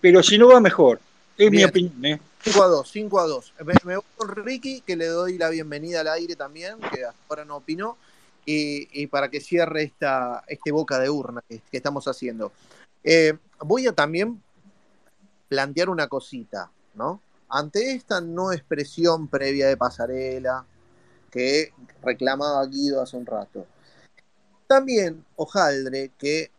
[0.00, 0.98] pero si no va mejor.
[1.38, 2.04] Es mi opinión.
[2.04, 2.20] ¿eh?
[2.42, 3.54] 5 a 2, 5 a 2.
[3.64, 7.20] Me, me voy con Ricky, que le doy la bienvenida al aire también, que hasta
[7.28, 7.96] ahora no opinó,
[8.44, 12.50] y, y para que cierre esta, este boca de urna que, que estamos haciendo.
[13.04, 14.42] Eh, voy a también
[15.48, 17.20] plantear una cosita, ¿no?
[17.48, 20.66] Ante esta no expresión previa de pasarela
[21.30, 23.66] que reclamaba Guido hace un rato.
[24.66, 26.50] También Ojaldre, que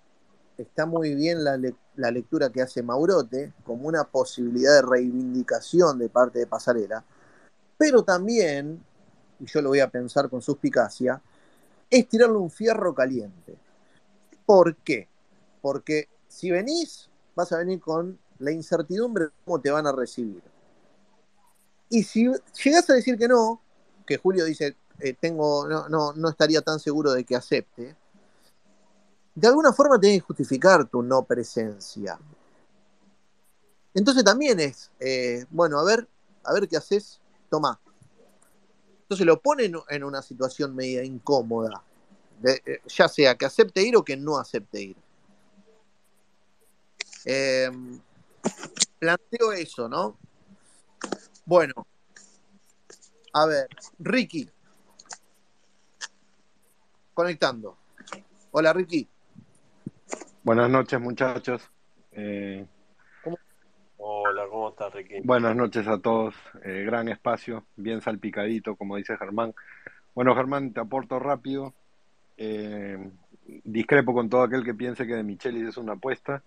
[0.57, 1.59] está muy bien la,
[1.95, 7.03] la lectura que hace Maurote como una posibilidad de reivindicación de parte de Pasarela,
[7.77, 8.83] pero también,
[9.39, 11.21] y yo lo voy a pensar con suspicacia,
[11.89, 13.55] es tirarle un fierro caliente.
[14.45, 15.07] ¿Por qué?
[15.61, 20.41] Porque si venís, vas a venir con la incertidumbre de cómo te van a recibir.
[21.89, 22.29] Y si
[22.63, 23.61] llegás a decir que no,
[24.05, 27.95] que Julio dice, eh, tengo, no, no, no estaría tan seguro de que acepte,
[29.35, 32.19] de alguna forma tenés que justificar tu no presencia.
[33.93, 36.07] Entonces también es, eh, bueno, a ver,
[36.43, 37.19] a ver qué haces,
[37.49, 37.79] toma.
[39.03, 41.83] Entonces lo pone en, una situación media incómoda,
[42.43, 44.97] eh, ya sea que acepte ir o que no acepte ir.
[47.25, 47.69] Eh,
[48.99, 50.17] planteo eso, ¿no?
[51.47, 51.87] Bueno,
[53.31, 53.69] a ver,
[53.99, 54.49] Ricky,
[57.13, 57.77] conectando.
[58.51, 59.07] Hola, Ricky.
[60.43, 61.61] Buenas noches, muchachos.
[62.11, 62.67] Eh,
[63.95, 65.21] Hola, ¿cómo estás, Ricky?
[65.23, 66.35] buenas noches a todos.
[66.65, 69.55] Eh, gran espacio, bien salpicadito, como dice Germán.
[70.15, 71.73] Bueno, Germán, te aporto rápido.
[72.35, 73.09] Eh,
[73.63, 76.43] discrepo con todo aquel que piense que de Michelis es una apuesta.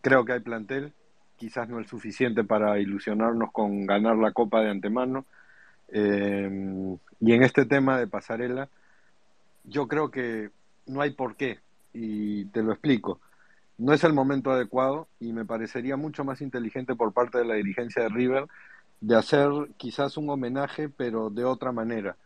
[0.00, 0.92] Creo que hay plantel,
[1.38, 5.24] quizás no el suficiente para ilusionarnos con ganar la copa de antemano.
[5.88, 8.68] Eh, y en este tema de pasarela,
[9.64, 10.50] yo creo que
[10.86, 11.60] no hay por qué,
[11.92, 13.20] y te lo explico.
[13.78, 17.54] No es el momento adecuado y me parecería mucho más inteligente por parte de la
[17.54, 18.46] dirigencia de River
[19.00, 22.16] de hacer quizás un homenaje, pero de otra manera.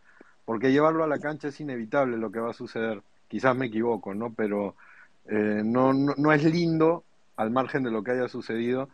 [0.45, 3.03] Porque llevarlo a la cancha es inevitable lo que va a suceder.
[3.27, 4.33] Quizás me equivoco, ¿no?
[4.33, 4.75] Pero
[5.27, 7.03] eh, no, no, no es lindo,
[7.37, 8.89] al margen de lo que haya sucedido,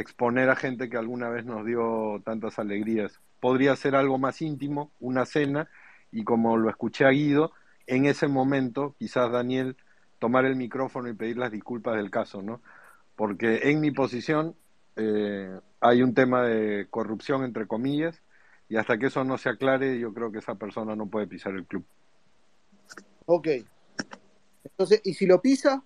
[0.00, 3.20] exponer a gente que alguna vez nos dio tantas alegrías.
[3.40, 5.68] Podría ser algo más íntimo, una cena,
[6.10, 7.52] y como lo escuché a Guido,
[7.86, 9.76] en ese momento quizás Daniel
[10.18, 12.60] tomar el micrófono y pedir las disculpas del caso, ¿no?
[13.16, 14.54] Porque en mi posición
[14.96, 18.22] eh, hay un tema de corrupción, entre comillas,
[18.68, 21.54] y hasta que eso no se aclare, yo creo que esa persona no puede pisar
[21.54, 21.84] el club.
[23.26, 23.48] Ok.
[24.64, 25.82] Entonces, ¿y si lo pisa?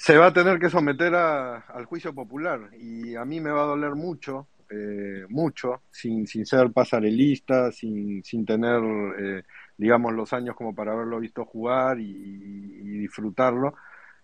[0.00, 3.62] Se va a tener que someter a- al juicio popular y a mí me va
[3.62, 8.80] a doler mucho, eh, mucho, sin, sin ser pasarelista, sin, sin tener,
[9.18, 9.42] eh,
[9.76, 13.74] digamos, los años como para haberlo visto jugar y, y disfrutarlo,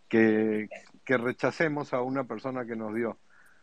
[0.08, 0.68] que,
[1.04, 3.18] que rechacemos a una persona que nos dio.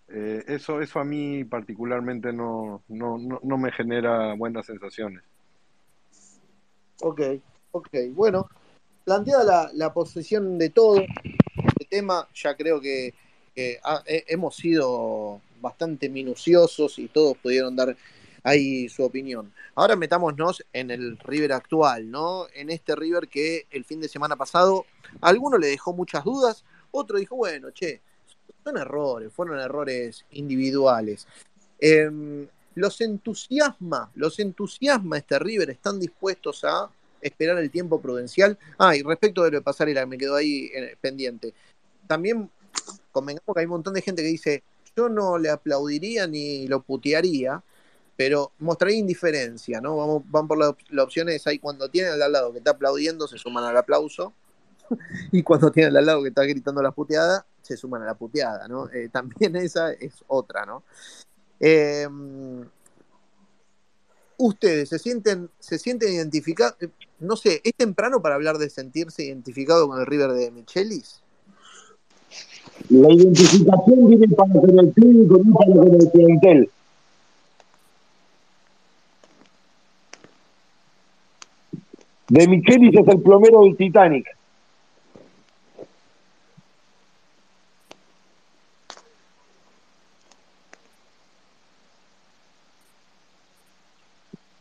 [0.10, 5.24] Eh, eso, eso a mí particularmente no, no, no, no me genera buenas sensaciones.
[7.04, 7.22] Ok,
[7.72, 7.88] ok.
[8.14, 8.48] Bueno,
[9.06, 11.06] planteada la, la posición de todo
[11.92, 13.14] tema, ya creo que
[13.56, 13.80] he-
[14.28, 17.96] hemos sido bastante minuciosos y todos pudieron dar
[18.44, 19.54] ahí su opinión.
[19.76, 22.48] Ahora metámonos en el River actual, ¿no?
[22.56, 24.86] En este River que el fin de semana pasado
[25.20, 28.02] a alguno le dejó muchas dudas, otro dijo, bueno, che,
[28.64, 31.28] son errores, fueron errores individuales.
[31.80, 36.90] Em, los entusiasma, los entusiasma este River, están dispuestos a
[37.22, 38.58] esperar el tiempo prudencial.
[38.80, 41.54] Ah, y respecto de lo de Pasarela, me quedó ahí eh, pendiente.
[42.12, 42.50] También
[43.14, 44.64] convengamos que hay un montón de gente que dice,
[44.98, 47.64] yo no le aplaudiría ni lo putearía,
[48.18, 49.96] pero mostraría indiferencia, ¿no?
[49.96, 52.72] Vamos, van por la, op- la opción es ahí cuando tienen al lado que está
[52.72, 54.34] aplaudiendo, se suman al aplauso,
[55.32, 58.68] y cuando tienen al lado que está gritando la puteada, se suman a la puteada,
[58.68, 58.90] ¿no?
[58.90, 60.84] Eh, también esa es otra, ¿no?
[61.62, 62.10] Eh,
[64.38, 66.76] ustedes se sienten, se sienten identificados,
[67.20, 71.21] no sé, ¿es temprano para hablar de sentirse identificado con el River de Michelis?
[72.90, 76.70] La identificación viene para con el público, no para con el clientel.
[82.28, 84.26] De Michelis es el plomero del Titanic.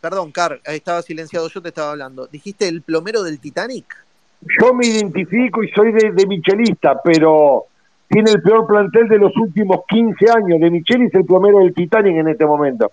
[0.01, 2.27] Perdón, Car, estaba silenciado, yo te estaba hablando.
[2.27, 3.87] ¿Dijiste el plomero del Titanic?
[4.61, 7.67] Yo me identifico y soy de Michelista, pero
[8.11, 10.61] tiene el peor plantel de los últimos 15 años.
[10.61, 12.91] De Michelis el plomero del Titanic en este momento.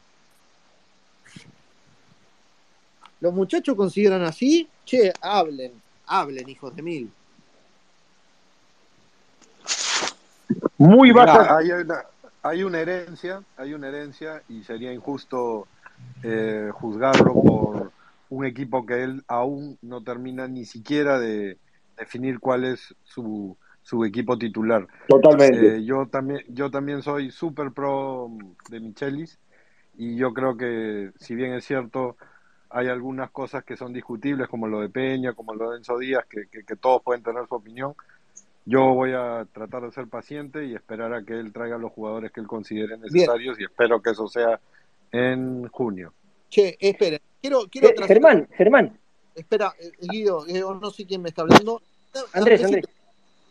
[3.19, 4.69] ¿Los muchachos consideran así?
[4.85, 5.71] Che, hablen,
[6.05, 7.11] hablen, hijos de mil.
[10.77, 11.57] Muy baja.
[11.57, 12.03] hay, una,
[12.43, 15.67] hay una herencia, hay una herencia y sería injusto
[16.21, 17.91] eh, juzgarlo por
[18.29, 21.57] un equipo que él aún no termina ni siquiera de
[21.97, 23.57] definir cuál es su,
[23.87, 24.85] su equipo titular.
[25.07, 25.77] Totalmente.
[25.77, 28.29] Eh, yo también, yo también soy súper pro
[28.69, 29.39] de Michelis
[29.97, 32.17] y yo creo que si bien es cierto
[32.69, 36.25] hay algunas cosas que son discutibles como lo de Peña, como lo de Enzo Díaz,
[36.29, 37.93] que, que, que todos pueden tener su opinión.
[38.65, 42.33] Yo voy a tratar de ser paciente y esperar a que él traiga los jugadores
[42.33, 44.59] que él considere necesarios y espero que eso sea
[45.13, 46.11] en junio.
[46.49, 48.99] Che, esperen, quiero, quiero Eh, Germán, Germán,
[49.33, 51.81] Espera, eh, Guido, eh, no sé quién me está hablando.
[52.33, 52.83] Andrés, Andrés.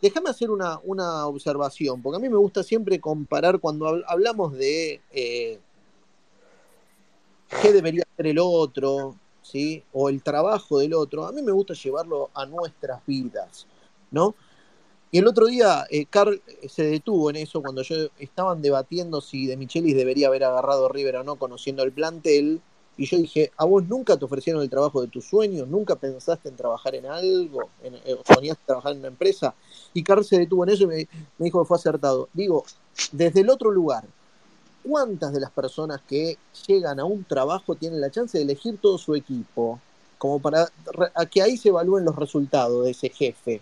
[0.01, 4.53] Déjame hacer una, una observación, porque a mí me gusta siempre comparar cuando habl- hablamos
[4.53, 5.59] de eh,
[7.63, 9.83] qué debería hacer el otro, ¿sí?
[9.93, 11.27] O el trabajo del otro.
[11.27, 13.67] A mí me gusta llevarlo a nuestras vidas,
[14.11, 14.35] ¿no?
[15.11, 19.21] Y el otro día, eh, Carl eh, se detuvo en eso cuando yo estaban debatiendo
[19.21, 22.61] si De Michelis debería haber agarrado a River o no, conociendo el plantel.
[22.99, 25.69] Y yo dije, ¿a vos nunca te ofrecieron el trabajo de tus sueños?
[25.69, 27.69] ¿Nunca pensaste en trabajar en algo?
[27.83, 29.55] En, eh, ¿Soñaste trabajar en una empresa?
[29.93, 31.09] Y Carl se detuvo en eso y me,
[31.39, 32.29] dijo que fue acertado.
[32.33, 32.65] Digo,
[33.13, 34.05] desde el otro lugar,
[34.83, 38.97] ¿cuántas de las personas que llegan a un trabajo tienen la chance de elegir todo
[38.97, 39.79] su equipo?
[40.17, 40.71] Como para
[41.15, 43.61] a que ahí se evalúen los resultados de ese jefe.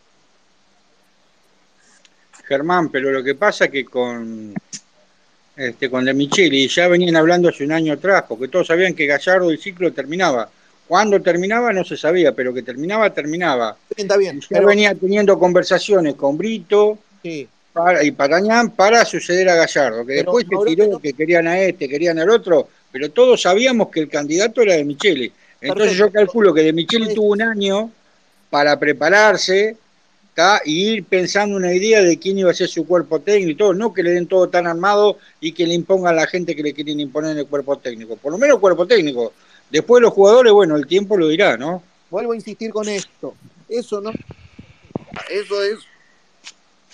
[2.46, 4.54] Germán, pero lo que pasa que con
[5.56, 9.06] este con De Micheli ya venían hablando hace un año atrás, porque todos sabían que
[9.06, 10.48] Gallardo el ciclo terminaba.
[10.86, 13.76] Cuándo terminaba no se sabía, pero que terminaba, terminaba.
[13.96, 19.54] Está bien, pero venía teniendo conversaciones con Brito sí, para- y Parañán para suceder a
[19.54, 23.10] Gallardo, que Pero, después se tiró no- que querían a este, querían al otro, pero
[23.10, 25.32] todos sabíamos que el candidato era De Micheli.
[25.60, 27.90] Entonces yo calculo que De Micheli tuvo un año
[28.50, 29.76] para prepararse
[30.34, 30.60] ¿tá?
[30.64, 33.72] y ir pensando una idea de quién iba a ser su cuerpo técnico y todo,
[33.72, 36.62] no que le den todo tan armado y que le impongan a la gente que
[36.62, 39.32] le quieren imponer en el cuerpo técnico, por lo menos cuerpo técnico.
[39.70, 41.82] Después los jugadores, bueno, el tiempo lo dirá, ¿no?
[42.10, 43.34] vuelvo a insistir con esto.
[43.68, 44.12] Eso no.
[45.30, 45.78] Eso es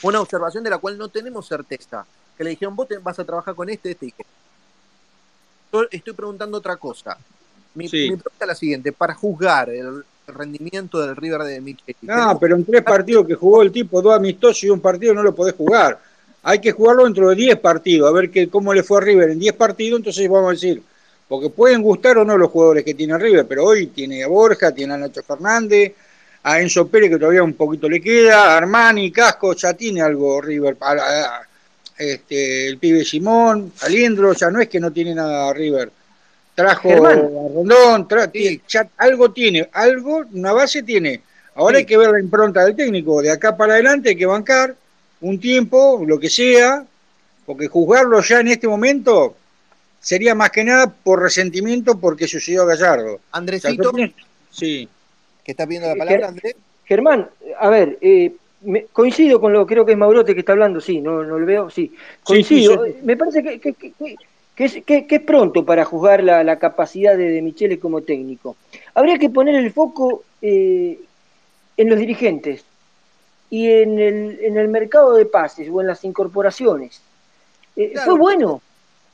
[0.02, 2.06] una observación de la cual no tenemos certeza.
[2.38, 4.24] Que le dijeron, vos te vas a trabajar con este, este y este.
[5.72, 7.18] Yo estoy preguntando otra cosa.
[7.74, 8.08] Mi, Sí.
[8.10, 10.04] mi pregunta es la siguiente: para juzgar el
[10.34, 14.14] rendimiento del River de Micheli, No, pero en tres partidos que jugó el tipo, dos
[14.14, 15.98] amistosos y un partido no lo podés jugar.
[16.42, 19.30] Hay que jugarlo dentro de 10 partidos, a ver que, cómo le fue a River
[19.30, 20.82] en 10 partidos, entonces vamos a decir,
[21.28, 24.72] porque pueden gustar o no los jugadores que tiene River, pero hoy tiene a Borja,
[24.72, 25.92] tiene a Nacho Fernández,
[26.42, 30.40] a Enzo Pérez que todavía un poquito le queda, a Armani, Casco, ya tiene algo
[30.40, 31.46] River, para,
[31.98, 35.90] este, el pibe Simón, Aliendro, ya no es que no tiene nada River.
[36.60, 37.18] Trajo Germán.
[37.18, 41.20] a Rondón, tra- tiene- ya algo tiene, algo, una base tiene.
[41.54, 41.80] Ahora Sí.
[41.80, 43.20] hay que ver la impronta del técnico.
[43.22, 44.74] De acá para adelante hay que bancar
[45.20, 46.84] un tiempo, lo que sea,
[47.46, 49.36] porque juzgarlo ya en este momento
[50.00, 53.14] sería más que nada por resentimiento porque sucedió a Gallardo.
[53.14, 53.92] O sea, Andresito,
[54.50, 54.88] sí.
[55.44, 56.54] que está pidiendo la Eh, palabra, Andrés.
[56.84, 57.28] Germán,
[57.58, 58.32] a ver, eh,
[58.62, 61.46] me- coincido con lo creo que es Maurote que está hablando, sí, no, no lo
[61.46, 61.92] veo, sí.
[62.22, 62.84] Coincido.
[62.84, 62.98] sí, sí.
[63.04, 64.16] Me parece que, que- que-
[64.60, 68.02] que- es, que- que es pronto para juzgar la, la capacidad de, de Michele como
[68.02, 68.56] técnico.
[68.92, 71.00] Habría que poner el foco eh,
[71.78, 72.62] en los dirigentes
[73.48, 77.00] y en el, en el mercado de pases o en las incorporaciones.
[77.74, 78.60] Eh, Claro, fue bueno,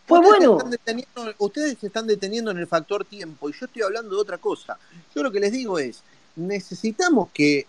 [0.09, 0.71] fue ustedes bueno.
[0.73, 1.03] Están
[1.39, 4.77] ustedes se están deteniendo en el factor tiempo y yo estoy hablando de otra cosa.
[5.15, 6.03] Yo lo que les digo es,
[6.35, 7.67] necesitamos que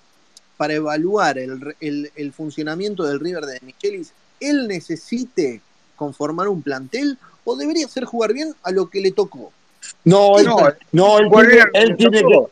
[0.58, 5.62] para evaluar el, el- el funcionamiento del River de Michelis, él necesite
[5.96, 9.54] conformar un plantel o debería ser jugar bien a lo que le tocó.
[10.04, 10.58] No, él, No,
[10.92, 12.24] no, él ¿cuál tiene, que él le tiene que.
[12.24, 12.52] tocó?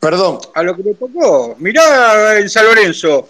[0.00, 1.54] Perdón, a lo que le tocó.
[1.58, 3.28] Mirá en San Lorenzo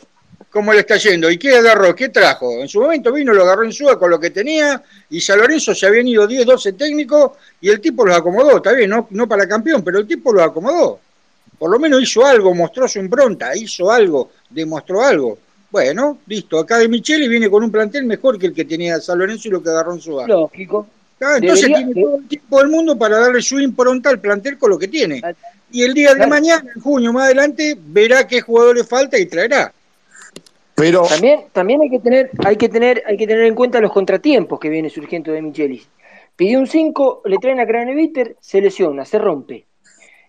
[0.49, 1.29] cómo le está yendo.
[1.29, 1.93] ¿Y qué agarró?
[1.93, 2.53] ¿Qué trajo?
[2.61, 4.81] En su momento vino, lo agarró en Suba con lo que tenía
[5.11, 8.59] y San Lorenzo se habían ido 10, 12 técnicos y el tipo los acomodó.
[8.59, 11.01] Está bien, no, no para campeón, pero el tipo los acomodó.
[11.59, 15.37] Por lo menos hizo algo, mostró su impronta, hizo algo, demostró algo.
[15.73, 16.59] Bueno, listo.
[16.59, 19.51] Acá de Micheli viene con un plantel mejor que el que tenía San Lorenzo y
[19.53, 20.27] lo que agarró en Suba.
[20.28, 20.86] Lógico.
[21.20, 24.59] Ah, entonces Debería- tiene todo el tiempo del mundo para darle su impronta al plantel
[24.59, 25.23] con lo que tiene.
[25.70, 26.31] Y el día de Claro.
[26.31, 29.73] mañana, en junio más adelante, verá qué jugador le falta y traerá.
[30.74, 33.93] Pero También, también hay que tener, hay que tener, hay que tener en cuenta los
[33.93, 35.89] contratiempos que viene surgiendo de Michelis.
[36.36, 39.65] Pidió un 5, le traen a Craneviter, se lesiona, se rompe.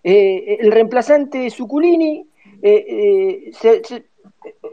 [0.02, 2.26] Eh, el reemplazante de Suculini,
[2.62, 4.04] eh, eh, se- se-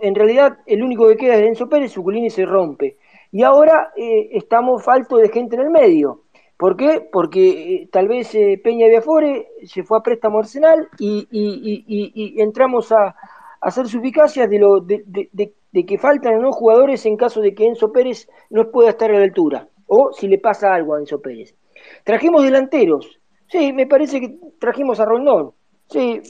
[0.01, 2.97] en realidad el único que queda es Enzo Pérez, Suculini se rompe.
[3.31, 6.21] Y ahora eh, estamos faltos de gente en el medio.
[6.57, 7.07] ¿Por qué?
[7.11, 7.49] Porque
[7.83, 13.15] eh, tal vez eh, Peña Viafore se fue a préstamo Arsenal y, entramos a, a
[13.61, 17.55] hacer suficacias de, lo, de, de- de- de que faltan o jugadores en caso de
[17.55, 20.99] que Enzo Pérez no pueda estar a la altura o si le pasa algo a
[20.99, 21.55] Enzo Pérez.
[22.03, 23.19] Trajimos delanteros.
[23.47, 25.53] Sí, me parece que trajimos a Rondón.
[25.91, 26.21] Sí,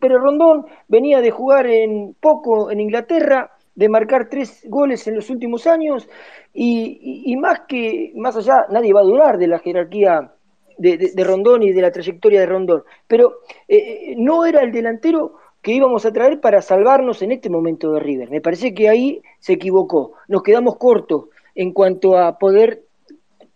[0.00, 5.30] pero Rondón venía de jugar en poco en Inglaterra, de marcar tres goles en los
[5.30, 6.08] últimos años
[6.52, 10.32] y, más que más allá, nadie va a durar de la jerarquía
[10.78, 12.82] de Rondón y de la trayectoria de Rondón.
[13.06, 17.48] Pero eh, eh, no era el delantero que íbamos a traer para salvarnos en este
[17.48, 18.30] momento de River.
[18.30, 20.14] Me parece que ahí se equivocó.
[20.28, 22.82] Nos quedamos cortos en cuanto a poder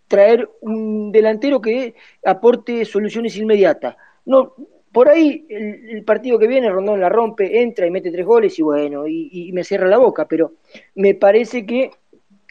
[0.07, 1.95] traer un delantero que
[2.25, 3.97] aporte soluciones inmediatas.
[4.25, 4.55] No,
[4.99, 8.63] por ahí el, partido que viene Rondón la rompe, entra y mete tres goles y
[8.63, 10.55] bueno, y, y me cierra la boca, pero
[10.97, 11.93] me parece que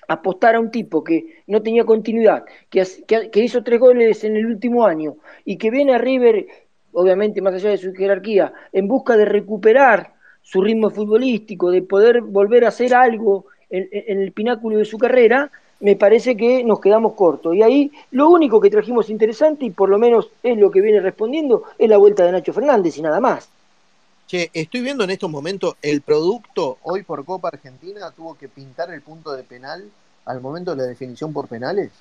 [0.07, 4.37] apostar a un tipo que no tenía continuidad, que, que- que hizo tres goles en
[4.37, 6.47] el último año y que viene a River,
[6.93, 12.21] obviamente más allá de su jerarquía, en busca de recuperar su ritmo futbolístico, de poder
[12.21, 17.13] volver a hacer algo en el pináculo de su carrera, me parece que nos quedamos
[17.13, 17.55] cortos.
[17.55, 20.99] Y ahí lo único que trajimos interesante, y por lo menos es lo que viene
[20.99, 23.49] respondiendo, es la vuelta de Nacho Fernández y nada más.
[24.27, 28.91] Che, estoy viendo en estos momentos el producto hoy por Copa Argentina tuvo que pintar
[28.91, 29.85] el punto de penal
[30.25, 31.91] al momento de la definición por penales.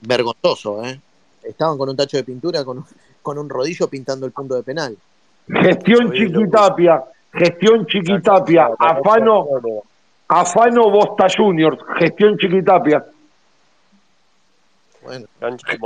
[0.00, 0.98] Vergonzoso, ¿eh?
[1.42, 2.86] Estaban con un tacho de pintura, con, un-
[3.20, 4.96] con un rodillo pintando el punto de penal.
[5.46, 9.46] Gestión Chiquitapia, gestión Chiquitapia, afano,
[10.28, 13.04] afano Bosta Juniors, gestión Chiquitapia.
[15.02, 15.26] Bueno,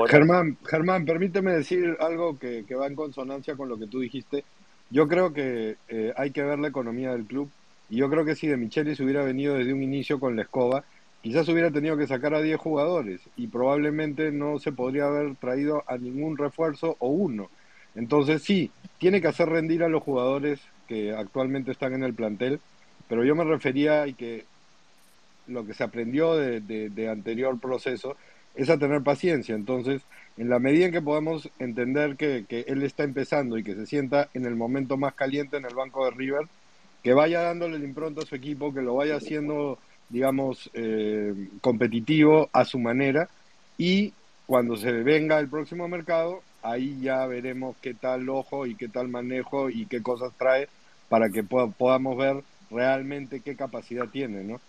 [0.08, 4.44] Germán, Germán, permíteme decir algo que, que va en consonancia con lo que tú dijiste.
[4.90, 7.50] Yo creo que eh, hay que ver la economía del club
[7.88, 10.84] y yo creo que si de Michelis hubiera venido desde un inicio con la escoba,
[11.22, 15.84] quizás hubiera tenido que sacar a 10 jugadores y probablemente no se podría haber traído
[15.86, 17.48] a ningún refuerzo o uno.
[17.94, 22.60] Entonces sí, tiene que hacer rendir a los jugadores que actualmente están en el plantel,
[23.12, 24.48] pero yo me refería y que
[25.46, 28.16] lo que se aprendió de, de- anterior proceso
[28.54, 29.54] es a tener paciencia.
[29.54, 30.06] Entonces,
[30.36, 33.86] en la medida en que podamos entender que, que él está empezando y que se
[33.86, 36.48] sienta en el momento más caliente en el banco de River,
[37.02, 42.50] que vaya dándole el impronto a su equipo, que lo vaya haciendo, digamos, eh, competitivo
[42.52, 43.30] a su manera
[43.76, 44.16] y
[44.46, 49.08] cuando se venga el próximo mercado, ahí ya veremos qué tal ojo y qué tal
[49.08, 50.70] manejo y qué cosas trae
[51.08, 54.60] para que poda- podamos ver realmente qué capacidad tiene, ¿no?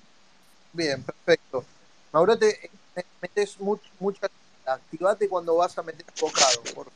[0.74, 1.64] Bien, perfecto.
[2.12, 4.28] Maurote, me- metes much- mucha.
[4.66, 6.64] Activate cuando vas a meter bocado.
[6.74, 6.88] por-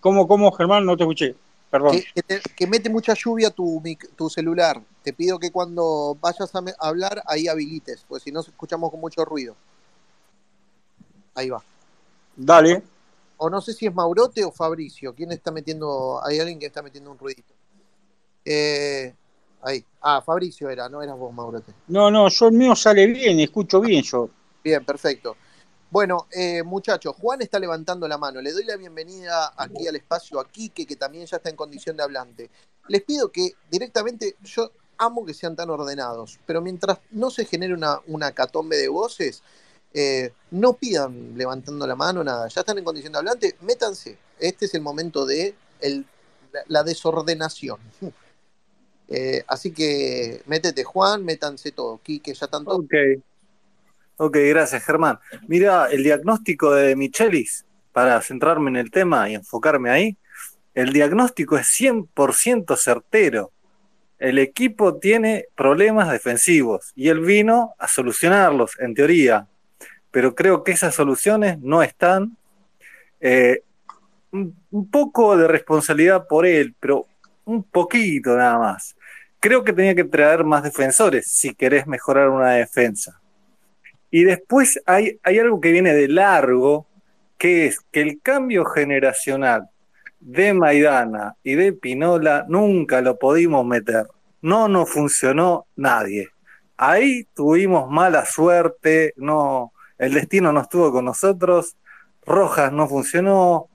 [0.00, 0.84] ¿Cómo, cómo, Germán?
[0.86, 1.34] No te escuché.
[1.70, 1.92] Perdón.
[1.92, 3.82] Que, que te- que mete mucha lluvia tu,
[4.16, 4.80] tu celular.
[5.02, 9.24] Te pido que cuando vayas a hablar, ahí habilites, pues si no escuchamos con mucho
[9.24, 9.56] ruido.
[11.34, 11.62] Ahí va.
[12.36, 12.82] Dale.
[13.36, 15.14] O no sé si es Maurote o Fabricio.
[15.14, 16.20] ¿Quién está metiendo?
[16.24, 17.52] Hay alguien que está metiendo un ruidito.
[18.44, 19.12] Eh,
[19.62, 19.84] ahí.
[20.00, 21.72] Ah, Fabricio era, no eras vos, Maurote.
[21.88, 24.28] No, no, yo el mío sale bien, escucho bien yo.
[24.62, 25.36] Bien, perfecto.
[25.90, 28.40] Bueno, eh, muchachos, Juan está levantando la mano.
[28.42, 31.96] Le doy la bienvenida aquí al espacio a Quique, que también ya está en condición
[31.96, 32.50] de hablante.
[32.88, 37.74] Les pido que directamente, yo amo que sean tan ordenados, pero mientras no se genere
[37.74, 39.42] una, una catombe de voces,
[39.94, 42.48] eh, no pidan levantando la mano, nada.
[42.48, 44.18] Ya están en condición de hablante, métanse.
[44.38, 46.04] Este es el momento de el-
[46.68, 47.78] la desordenación.
[49.08, 52.00] Eh, así que métete, Juan, métanse todo.
[52.02, 52.78] Quique, ya todos.
[52.78, 52.94] Ok.
[54.18, 55.18] Ok, gracias, Germán.
[55.46, 60.16] Mira, el diagnóstico de Michelis, para centrarme en el tema y enfocarme ahí,
[60.74, 63.52] el diagnóstico es 100% certero.
[64.18, 69.46] El equipo tiene problemas defensivos y él vino a solucionarlos, en teoría,
[70.10, 72.36] pero creo que esas soluciones no están.
[73.20, 73.62] Eh,
[74.32, 77.06] un poco de responsabilidad por él, pero
[77.44, 78.95] un poquito nada más.
[79.46, 83.20] Creo que tenía que traer más defensores si querés mejorar una defensa.
[84.10, 86.88] Y después hay, hay algo que viene de largo,
[87.38, 89.68] que es que el cambio generacional
[90.18, 94.08] de Maidana y de Pinola nunca lo pudimos meter.
[94.42, 96.26] No nos funcionó nadie.
[96.76, 101.76] ahí tuvimos mala suerte, no, el destino no estuvo con nosotros,
[102.26, 103.68] Rojas no funcionó,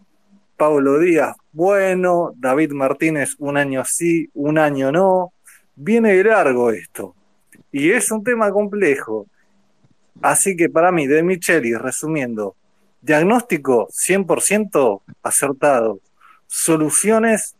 [0.57, 5.31] Pablo Díaz, bueno, David Martínez, un año sí, un año no,
[5.76, 7.15] viene de largo esto.
[7.72, 9.27] Y es un tema complejo.
[10.22, 12.56] Así que para mí, de Micheli, resumiendo,
[13.02, 15.99] diagnóstico 100% acertado,
[16.48, 17.56] soluciones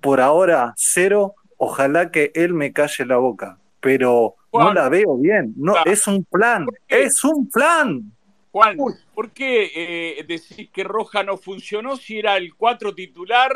[0.00, 5.54] por ahora cero, ojalá que él me calle la boca, pero no la veo bien,
[5.56, 5.90] no, Claro.
[5.90, 8.12] es un plan, es un plan.
[8.50, 8.76] Juan,
[9.14, 13.52] ¿por qué eh, decís que Roja no funcionó si era el 4 titular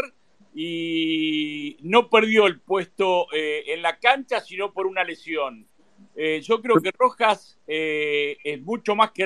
[0.60, 5.68] y no perdió el puesto eh, en la cancha, sino por una lesión?
[6.16, 9.24] Eh, yo creo que Rojas eh, es mucho más que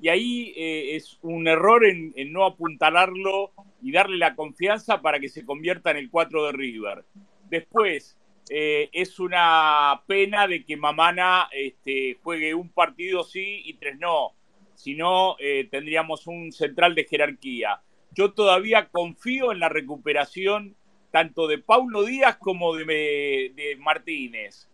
[0.00, 3.52] y ahí es un error en, no apuntalarlo
[3.82, 7.04] y darle la confianza para que se convierta en el 4 de River.
[7.50, 8.16] Después,
[8.48, 14.32] es una pena de que Mamana este, juegue un partido sí y tres no.
[14.74, 15.36] Si no,
[15.70, 17.82] tendríamos un central de jerarquía.
[18.14, 20.76] Yo todavía confío en la recuperación
[21.10, 24.68] tanto de Paulo Díaz como de, Martínez.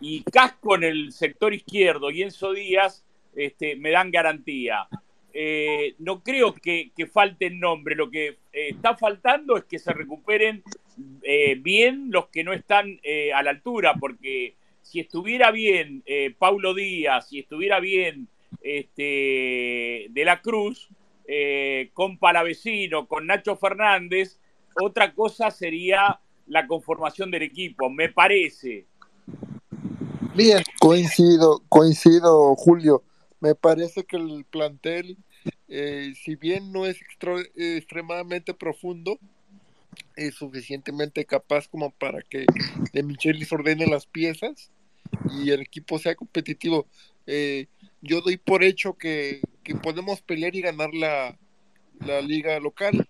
[0.00, 3.04] Y Casco en el sector izquierdo y Enzo Díaz
[3.34, 4.88] este, me dan garantía.
[5.32, 7.94] Eh, no creo que, que falte el nombre.
[7.94, 10.62] Lo que eh, está faltando es que se recuperen
[11.22, 16.04] eh, bien los que no están eh, a la altura, porque si estuviera bien
[16.38, 18.28] Paulo Díaz, si estuviera bien
[18.62, 20.88] este, De la Cruz,
[21.28, 24.38] eh, con Palavecino, con Nacho Fernández,
[24.80, 28.86] otra cosa sería la conformación del equipo, me parece.
[30.34, 30.62] Bien.
[30.78, 33.02] Coincido, coincido, Julio.
[33.40, 35.16] Me parece que el plantel,
[35.68, 36.98] eh, si bien no es
[37.56, 39.18] extremadamente profundo,
[40.14, 42.44] es suficientemente capaz como para que
[42.92, 44.70] De Michelis ordene las piezas
[45.30, 46.86] y el equipo sea competitivo.
[47.26, 47.66] Eh,
[48.02, 51.38] yo doy por hecho que, que podemos pelear y ganar la,
[52.00, 53.08] la liga local.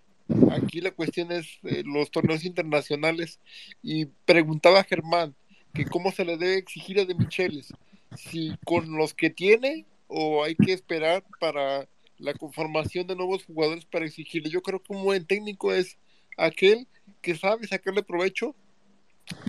[0.51, 3.39] Aquí la cuestión es eh, los torneos internacionales
[3.81, 5.35] y preguntaba a Germán
[5.73, 7.73] que cómo se le debe exigir a De Michelis,
[8.15, 11.87] si con los que tiene o hay que esperar para
[12.17, 14.49] la conformación de nuevos jugadores para exigirle.
[14.49, 15.97] Yo creo que un buen técnico es
[16.37, 16.87] aquel
[17.21, 18.55] que sabe sacarle provecho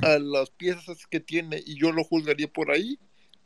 [0.02, 2.98] a las piezas que tiene y yo lo juzgaría por ahí.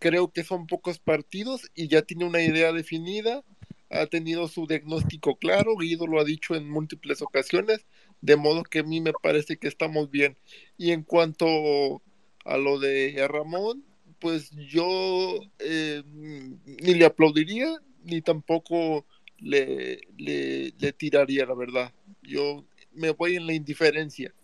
[0.03, 3.45] Creo que son pocos partidos y ya tiene una idea definida,
[3.89, 7.87] ha tenido su diagnóstico claro, Guido lo ha dicho en múltiples ocasiones,
[8.21, 10.37] de modo que a mí me parece que estamos bien.
[10.77, 12.03] Y en cuanto
[12.45, 13.85] a lo de Ramón,
[14.19, 17.69] pues yo eh, ni le aplaudiría
[18.03, 19.07] ni tampoco
[19.39, 21.93] le, le, le tiraría, la verdad.
[22.23, 24.35] Yo me voy en la indiferencia.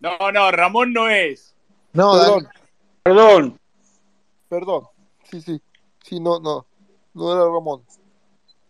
[0.00, 1.54] No, no, Ramón no es.
[1.92, 2.48] No, Perdón,
[3.02, 3.60] Perdón.
[4.48, 4.93] perdón.
[5.30, 5.60] Sí, sí.
[6.02, 6.66] Sí, no, no.
[7.14, 7.82] No era Ramón.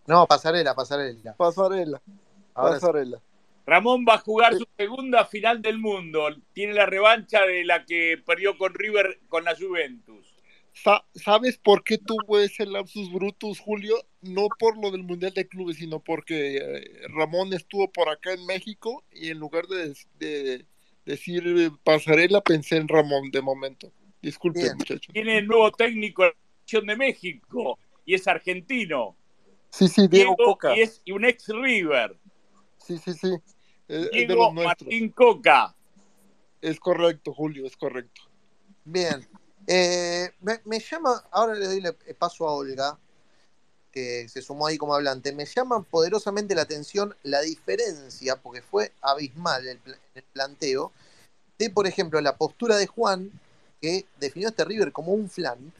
[0.06, 1.34] No, pasarela, pasarela.
[1.34, 2.00] Pasarela.
[2.54, 2.80] Ahora sí.
[2.80, 3.20] Pasarela.
[3.66, 6.28] Ramón va a jugar su segunda final del mundo.
[6.52, 10.34] Tiene la revancha de la que perdió con River con la Juventus.
[10.74, 13.96] Sa- ¿Sabes por qué tuvo ese lapsus brutus, Julio?
[14.20, 18.44] No por lo del Mundial de Clubes, sino porque eh, Ramón estuvo por acá en
[18.44, 20.66] México y en lugar de, de
[21.06, 23.90] decir eh, pasarela, pensé en Ramón de momento.
[24.20, 24.76] Disculpen, Bien.
[24.76, 25.12] muchachos.
[25.12, 26.24] Tiene el nuevo técnico
[26.64, 29.16] selección de México y es argentino.
[29.70, 30.76] Sí, sí, Diego, Diego Coca.
[30.76, 32.16] y es un ex River.
[32.78, 33.34] Sí, sí, sí.
[33.88, 34.64] Es, es de Diego los.
[34.64, 35.74] Martín Coca.
[36.60, 38.22] Es correcto, Julio, es correcto.
[38.84, 39.26] Bien.
[39.66, 42.98] Eh, me, me llama, ahora le doy el paso a Olga,
[43.90, 45.32] que se sumó ahí como hablante.
[45.32, 49.80] Me llama poderosamente la atención la diferencia, porque fue abismal el,
[50.14, 50.92] el planteo,
[51.58, 53.30] de, por ejemplo, la postura de Juan,
[53.80, 55.72] que definió a este River como un flan,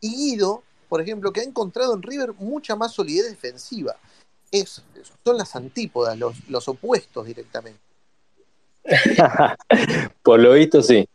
[0.00, 3.96] y Guido, por ejemplo, que ha encontrado en River mucha más solidez defensiva.
[5.24, 7.80] Son las antípodas, los, los opuestos directamente.
[10.22, 11.06] Por lo visto sí.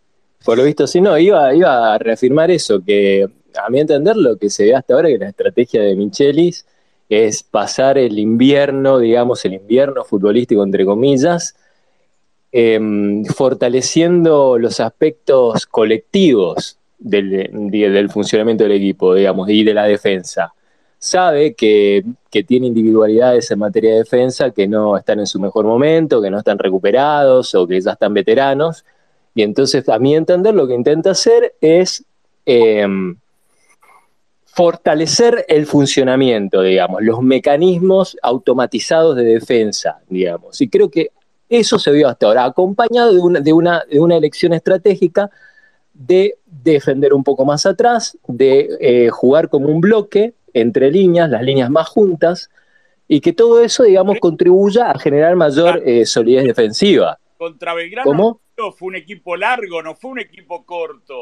[0.46, 4.38] Por lo visto sí, no, iba, iba a reafirmar eso, que a mi entender lo
[4.38, 6.66] que se ve hasta ahora que la estrategia de Michelis
[7.10, 11.56] es pasar el invierno, digamos, el invierno futbolístico entre comillas,
[12.52, 19.86] em, fortaleciendo los aspectos colectivos del, de- del funcionamiento del equipo, digamos, y de la
[19.86, 20.54] defensa.
[20.98, 22.04] Sabe que,
[22.48, 26.38] tiene individualidades en materia de defensa que no están en su mejor momento, que no
[26.40, 28.86] están recuperados o que ya están veteranos.
[29.36, 32.06] Y entonces, a mi entender, lo que intenta hacer es
[32.46, 33.18] em,
[34.46, 40.62] fortalecer el funcionamiento, digamos, los mecanismos automatizados de defensa, digamos.
[40.62, 41.12] Y creo que
[41.50, 45.30] eso se vio hasta ahora, acompañado de una elección estratégica
[45.94, 51.44] de defender un poco más atrás, de eh, jugar como un bloque entre líneas, las
[51.44, 52.50] líneas más juntas,
[53.08, 57.20] y que todo eso, digamos, contribuya a generar mayor eh, solidez defensiva.
[57.38, 58.42] Contra Belgrano ¿Cómo?
[58.78, 61.20] fue un equipo largo, no fue un equipo corto.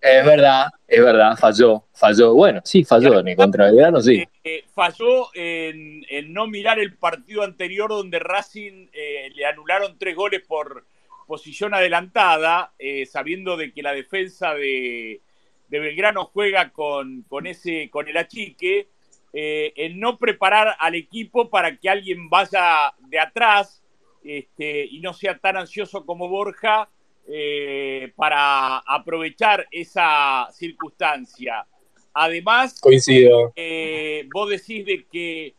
[0.00, 2.34] Es verdad, es verdad, falló, falló.
[2.34, 4.22] Bueno, sí, falló, ni contra Belgrano, sí.
[4.44, 8.88] Eh, falló en, en no mirar el partido anterior donde Racing
[9.34, 10.84] le anularon tres goles por
[11.26, 15.20] posición adelantada, eh, sabiendo de que la defensa de,
[15.68, 18.88] de Belgrano juega con, con, ese, con el achique,
[19.36, 23.82] eh, en no preparar al equipo para que alguien vaya de atrás
[24.22, 26.88] este, y no sea tan ansioso como Borja
[27.26, 31.66] eh, para aprovechar esa circunstancia.
[32.12, 33.52] Además, Coincido.
[33.56, 35.56] eh, vos decís de que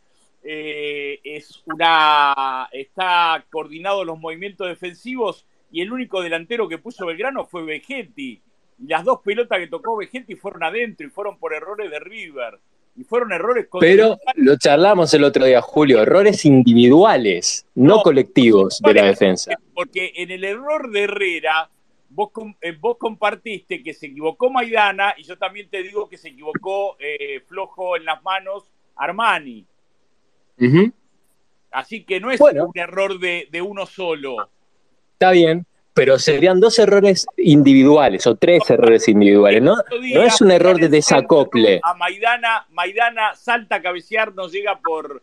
[0.48, 7.64] es una está coordinado los movimientos defensivos y el único delantero que puso Belgrano fue
[7.64, 8.40] Vegetti.
[8.78, 12.58] Y las dos pelotas que tocó Vegetti fueron adentro y fueron por errores de River.
[12.98, 18.94] Y fueron errores Pero lo charlamos el otro día, Julio, errores individuales, no, colectivos de
[18.94, 19.52] la defensa.
[19.74, 21.68] Porque en el error de Herrera,
[22.08, 22.30] vos,
[22.62, 26.96] eh, vos compartiste que se equivocó Maidana y yo también te digo que se equivocó
[26.98, 28.64] eh, flojo en las manos
[28.94, 29.66] Armani.
[31.70, 32.66] Así que no es Bueno.
[32.66, 34.36] un error de, de uno solo.
[35.18, 35.64] Está bien,
[35.94, 39.76] pero serían dos errores individuales o tres errores individuales, ¿no?
[39.76, 41.80] No es un error de desacople.
[41.82, 45.22] A Maidana, Maidana salta a cabecear, no llega por,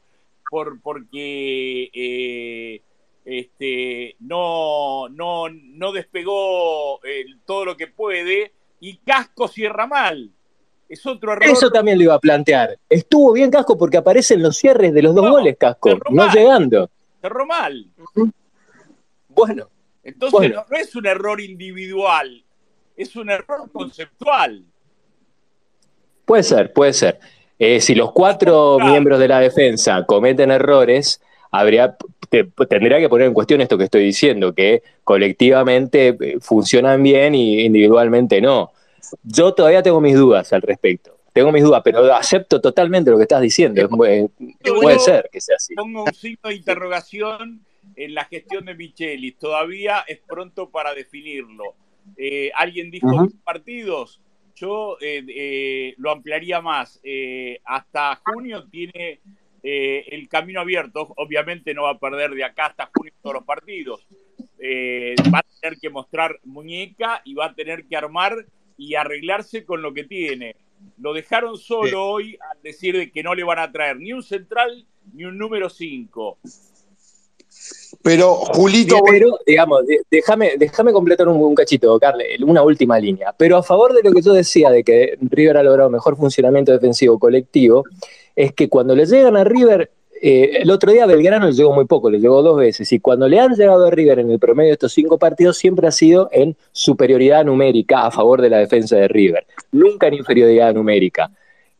[0.49, 2.82] por porque eh,
[3.24, 10.32] este, no, no, no despegó eh, todo lo que puede y Casco cierra mal.
[10.90, 11.45] Es otro error.
[11.45, 12.80] Eso también lo iba a plantear.
[12.90, 16.90] Estuvo bien Casco porque aparecen los cierres de los dos goles, Casco, no llegando.
[17.22, 17.91] Cerró mal.
[19.28, 19.70] Bueno.
[20.04, 20.56] Entonces Bueno.
[20.56, 22.44] no, no es un error individual,
[22.98, 24.64] es un error conceptual.
[26.26, 27.20] Puede ser, puede ser.
[27.60, 31.22] Eh, si los cuatro miembros de la defensa cometen errores,
[31.52, 31.96] habría,
[32.30, 37.36] te- tendría que poner en cuestión esto que estoy diciendo, que colectivamente eh, funcionan bien
[37.36, 38.72] y individualmente no.
[39.24, 41.18] Yo todavía tengo mis dudas al respecto.
[41.34, 43.82] Tengo mis dudas, pero acepto totalmente lo que estás diciendo.
[43.82, 44.30] Es muy-
[44.82, 45.74] puede ser que sea así.
[45.76, 47.62] Pongo un signo de interrogación
[47.95, 49.38] en la gestión de Michelis.
[49.38, 51.76] Todavía es pronto para definirlo.
[52.18, 54.22] Eh, Alguien dijo dos partidos.
[54.56, 57.02] Yo eh, eh, lo ampliaría más.
[57.65, 59.20] Hasta junio tiene
[59.64, 61.14] el camino abierto.
[61.18, 64.06] Obviamente no va a perder de acá hasta junio todos los partidos.
[65.34, 68.45] Va a tener que mostrar muñeca y va a tener que armar
[68.78, 70.56] y arreglarse con lo que tiene.
[70.98, 74.24] Lo dejaron solo hoy al decir de que no le van a traer ni un
[74.24, 76.40] central ni un número 5.
[78.04, 83.34] Pero, Julito, pero, digamos, déjame completar un, un cachito, Carle, una última línea.
[83.36, 86.74] Pero a favor de lo que yo decía de que River ha logrado mejor funcionamiento
[86.74, 87.86] defensivo colectivo,
[88.36, 89.90] es que cuando le llegan a River,
[90.22, 93.28] eh, el otro día Belgrano le llegó muy poco, le llegó dos veces, y cuando
[93.30, 96.28] le han llegado a River en el promedio de estos cinco partidos, siempre ha sido
[96.34, 101.32] en superioridad numérica a favor de la defensa de River, nunca en inferioridad numérica.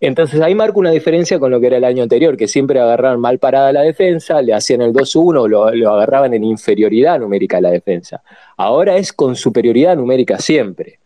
[0.06, 3.22] Entonces ahí marca una diferencia con lo que era el año anterior, que siempre agarraban
[3.22, 7.62] mal parada la defensa, le hacían el 2-1, lo, lo agarraban en inferioridad numérica a
[7.62, 8.22] la defensa.
[8.58, 11.00] Ahora es con superioridad numérica siempre.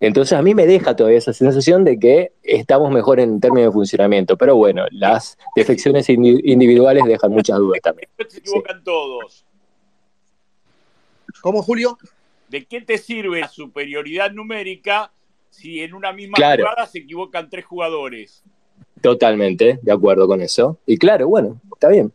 [0.00, 3.72] Entonces a mí me deja todavía esa sensación de que estamos mejor en términos de
[3.72, 4.36] funcionamiento.
[4.36, 8.10] Pero bueno, las defecciones indi- individuales dejan muchas dudas también.
[8.28, 9.46] Se equivocan todos.
[11.40, 11.96] ¿Cómo, Julio?
[12.48, 15.10] ¿De qué te sirve la superioridad numérica
[15.52, 16.64] si en una misma Claro.
[16.64, 18.42] jugada se equivocan tres jugadores?
[19.00, 20.78] Totalmente, de acuerdo con eso.
[20.86, 22.12] Y claro, bueno, está bien.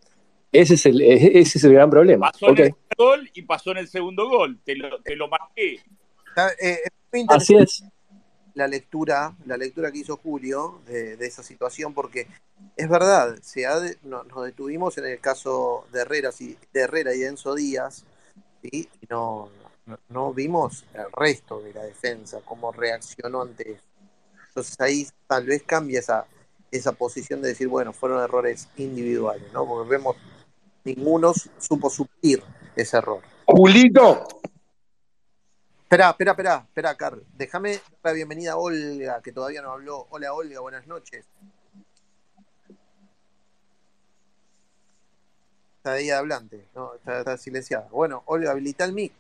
[0.52, 2.32] Ese es el, ese es el gran problema.
[2.32, 4.60] Pasó en el primer gol y pasó en el segundo gol.
[4.64, 5.82] Te lo, te lo marqué.
[6.30, 7.84] Está, eh, es muy Así interesante es.
[8.56, 12.28] la lectura, la lectura que hizo Julio de, de esa situación, porque
[12.76, 16.80] es verdad, se ha de- no- nos detuvimos en el caso de Herrera, y, de
[16.82, 18.06] Herrera y Enzo Díaz,
[18.64, 18.88] ¿sí?
[19.02, 19.50] y no,
[19.88, 23.84] no, no vimos el resto de la defensa, cómo reaccionó ante eso.
[24.50, 26.26] Entonces ahí tal vez cambia esa,
[26.72, 29.66] esa posición de decir, bueno, fueron errores individuales, ¿no?
[29.66, 30.16] Porque vemos,
[30.84, 32.44] ninguno supo suplir
[32.76, 33.22] ese error.
[33.46, 34.28] Julito,
[35.88, 37.18] Espera, espera, espera, espera, Car.
[37.38, 40.06] Déjame dar la bienvenida a Olga, que todavía no habló.
[40.10, 41.26] Hola, Olga, buenas noches.
[45.78, 46.96] Está ahí hablante, ¿no?
[46.96, 47.88] Está, está silenciada.
[47.90, 49.14] Bueno, Olga, habilita el mic.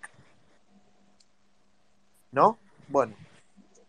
[2.37, 2.59] ¿No?
[2.87, 3.15] Bueno.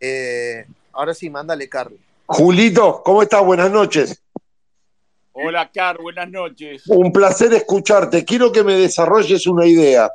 [0.01, 0.65] Eh,
[0.95, 1.91] ahora sí, mándale, Car.
[2.25, 3.45] Julito, ¿cómo estás?
[3.45, 4.23] Buenas noches.
[5.33, 6.83] Hola, Car, buenas noches.
[6.89, 8.25] Un placer escucharte.
[8.25, 10.11] Quiero que me desarrolles una idea.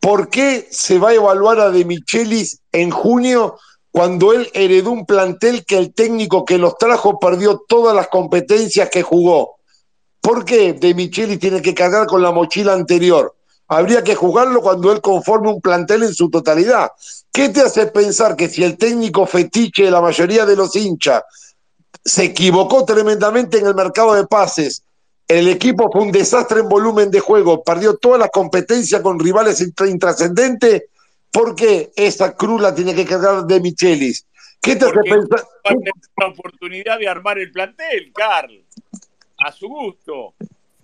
[0.00, 3.58] ¿Por qué se va a evaluar a De Michelis en junio
[3.90, 8.88] cuando él heredó un plantel que el técnico que los trajo perdió todas las competencias
[8.88, 9.56] que jugó.
[10.22, 13.34] ¿Por qué De Micheli tiene que cargar con la mochila anterior?
[13.74, 16.90] Habría que jugarlo cuando él conforme un plantel en su totalidad.
[17.32, 21.22] ¿Qué te hace pensar que si el técnico fetiche de la mayoría de los hinchas
[22.04, 24.82] se equivocó tremendamente en el mercado de pases,
[25.26, 29.62] el equipo fue un desastre en volumen de juego, perdió toda la competencia con rivales
[29.62, 30.82] intra- intrascendentes?
[31.30, 34.26] ¿Por qué esa cruz la tiene que cargar De Michelis?
[34.60, 35.40] ¿Qué te hace Porque pensar?
[35.40, 38.62] va a tener la oportunidad de armar el plantel, Carl.
[39.38, 40.34] A su gusto.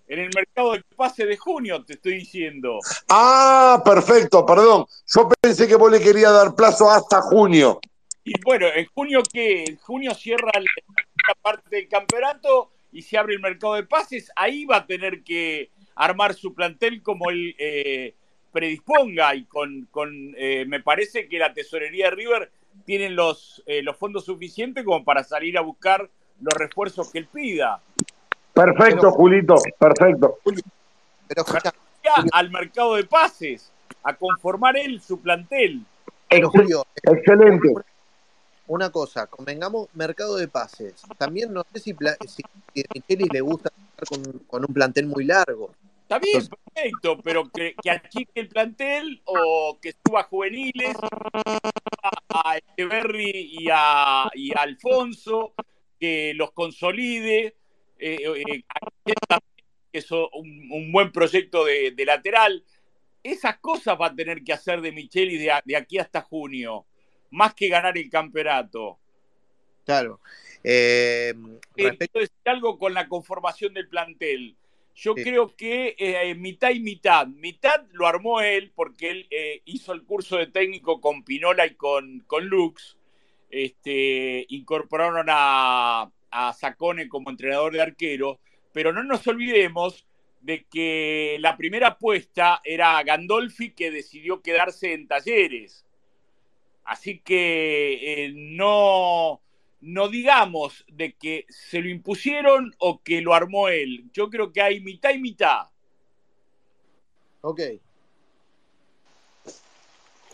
[0.09, 2.79] En el mercado de pase de junio, te estoy diciendo.
[3.11, 4.87] Ah, perfecto, perdón.
[5.07, 7.79] Yo pensé que vos le querías dar plazo hasta junio.
[8.25, 13.35] Y bueno, en junio que en junio cierra la parte del campeonato y se abre
[13.35, 18.15] el mercado de pases, ahí va a tener que armar su plantel como él eh,
[18.51, 22.53] predisponga y con, con eh, me parece que la tesorería de River
[22.87, 26.09] tienen los, eh, los fondos suficientes como para salir a buscar
[26.41, 27.83] los refuerzos que él pida.
[28.59, 30.39] Perfecto, Julito, perfecto.
[31.29, 31.45] Pero
[32.33, 33.71] al mercado de pases,
[34.03, 35.85] a conformar él su plantel.
[36.29, 37.73] pero Julio, Excelente.
[38.67, 41.03] una cosa, convengamos mercado de pases.
[41.17, 42.43] También no sé si, si
[42.75, 45.71] si a Michelis le gusta jugar con, con un plantel muy largo.
[46.03, 50.97] Está bien, perfecto, pero que, que achique el plantel o que suba juveniles
[52.33, 55.53] a, a Echeverry y a, y a Alfonso,
[56.01, 57.55] que los consolide,
[57.99, 58.63] eh, eh,
[59.93, 62.65] es un, un buen proyecto de, de lateral.
[63.23, 66.87] Esas cosas va a tener que hacer de Micheli de, de aquí hasta junio,
[67.31, 68.99] más que ganar el campeonato.
[69.85, 70.21] Claro.
[70.63, 71.33] Eh,
[71.77, 74.55] Eh, respecto, quiero decir algo con la conformación del plantel.
[74.95, 75.23] Yo Sí.
[75.23, 77.27] creo que eh, mitad y mitad.
[77.27, 81.75] Mitad lo armó él porque él eh, hizo el curso de técnico con Pinola y
[81.75, 82.97] con, con Lux.
[83.51, 88.41] Este, incorporaron a, a Sacone como entrenador de arquero.
[88.73, 90.07] Pero no nos olvidemos
[90.41, 95.85] de que la primera apuesta era Gandolfi que decidió quedarse en talleres.
[96.85, 99.43] Así que eh, no,
[99.81, 104.05] no digamos de que se lo impusieron o que lo armó él.
[104.13, 105.67] Yo creo que hay mitad y mitad.
[107.43, 107.61] ok.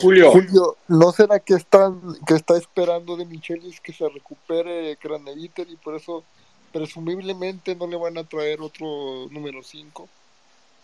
[0.01, 5.69] Julio, Julio, ¿no será que están que está esperando de Michelis que se recupere Craneviter
[5.71, 6.25] y por eso
[6.73, 10.09] presumiblemente no le van a traer otro número 5?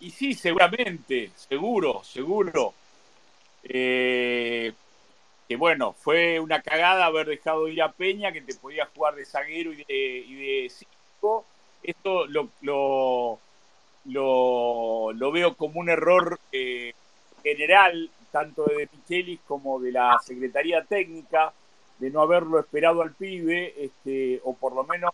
[0.00, 2.72] Y sí, seguramente, seguro, seguro.
[3.64, 4.72] Eh,
[5.48, 9.26] que bueno, fue una cagada haber dejado ir a Peña, que te podía jugar de
[9.26, 11.44] zaguero y de, y de cinco.
[11.82, 13.38] Esto lo, lo,
[14.04, 16.94] lo, lo veo como un error eh,
[17.42, 21.52] general, tanto de Michelis como de la Secretaría Técnica,
[21.98, 25.10] de no haberlo esperado al pibe, este, o por lo menos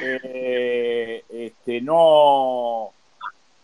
[0.00, 2.90] eh, este, no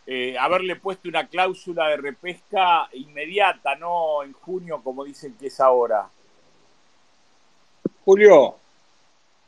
[0.07, 5.61] eh, haberle puesto una cláusula de repesca inmediata, no en junio como dicen que es
[5.61, 6.09] ahora.
[8.05, 8.57] Julio,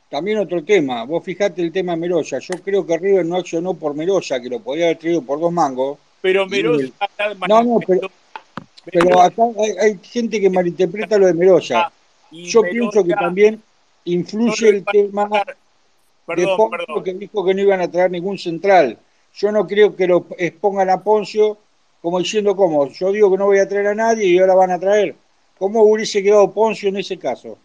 [0.09, 1.03] también otro tema.
[1.05, 2.39] Vos fijate el tema de Meroya.
[2.39, 5.51] Yo creo que River no accionó por Meroya, que lo podía haber traído por dos
[5.51, 5.97] mangos.
[6.21, 6.93] Pero Y Merosa el-
[7.39, 8.09] ya No, no, pero,
[8.85, 11.91] pero acá hay, hay gente que malinterpreta lo de Meroya.
[12.31, 13.61] y Yo pienso que también
[14.05, 15.55] influye el tema de
[16.25, 17.03] Perdón, Poncio, perdón.
[17.03, 18.97] que dijo que no iban a traer ningún central.
[19.35, 21.57] Yo no creo que lo expongan a Poncio
[22.01, 22.87] como diciendo cómo.
[22.89, 25.15] Yo digo que no voy a traer a nadie y ahora van a traer.
[25.57, 27.57] ¿Cómo hubiese quedado Poncio en ese caso?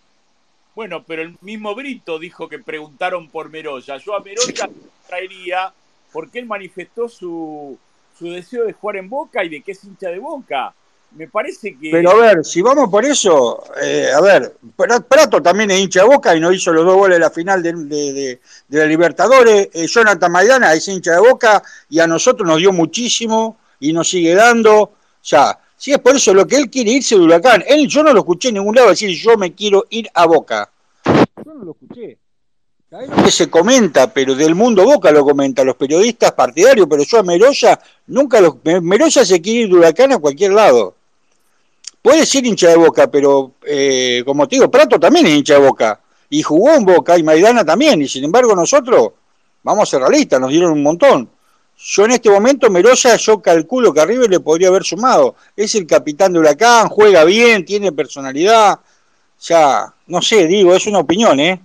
[0.75, 3.97] Bueno, pero el mismo Brito dijo que preguntaron por Meroya.
[3.99, 4.69] Yo a Meroya
[5.09, 5.73] traería
[6.13, 7.77] porque él manifestó su,
[8.17, 10.75] su deseo de jugar en Boca y de que es hincha de Boca.
[11.13, 11.91] Me parece que...
[11.91, 16.03] Pero a ver, si vamos por eso, eh, a ver, Pra- Prato también es hincha
[16.03, 18.79] de Boca y no hizo los dos goles en la final de, de- de- de
[18.79, 19.69] la Libertadores.
[19.73, 24.09] Eh, Jonathan Maidana es hincha de Boca y a nosotros nos dio muchísimo y nos
[24.11, 24.81] sigue dando.
[24.83, 28.03] O sea, si es por eso lo que él quiere irse de Huracán, él yo
[28.03, 30.71] no lo escuché en ningún lado decir yo me quiero ir a Boca.
[31.05, 32.19] Yo no lo escuché.
[32.91, 37.03] ¿Sabés lo que se comenta, pero del mundo Boca lo comenta, los periodistas partidarios, pero
[37.03, 38.59] yo a Meroya nunca lo...
[38.81, 40.95] Meroya se quiere ir de Huracán a cualquier lado.
[42.09, 45.61] Puede ser hincha de Boca, pero eh, como te digo, Prato también es hincha de
[45.61, 46.01] Boca.
[46.31, 48.01] Y jugó en Boca y Maidana también.
[48.01, 49.11] Y sin embargo nosotros,
[49.63, 51.29] vamos a ser realistas, nos dieron un montón.
[51.77, 55.37] Yo en este momento, Meroya, yo calculo que a River le podría haber sumado.
[55.55, 58.81] Es el capitán de Huracán, juega bien, tiene personalidad.
[59.37, 61.61] Sea, no sé, digo, es una opinión, ¿eh?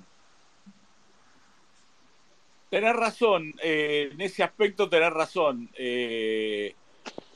[2.70, 5.70] Tenés razón, eh, en ese aspecto tenés razón.
[5.78, 6.76] Eh,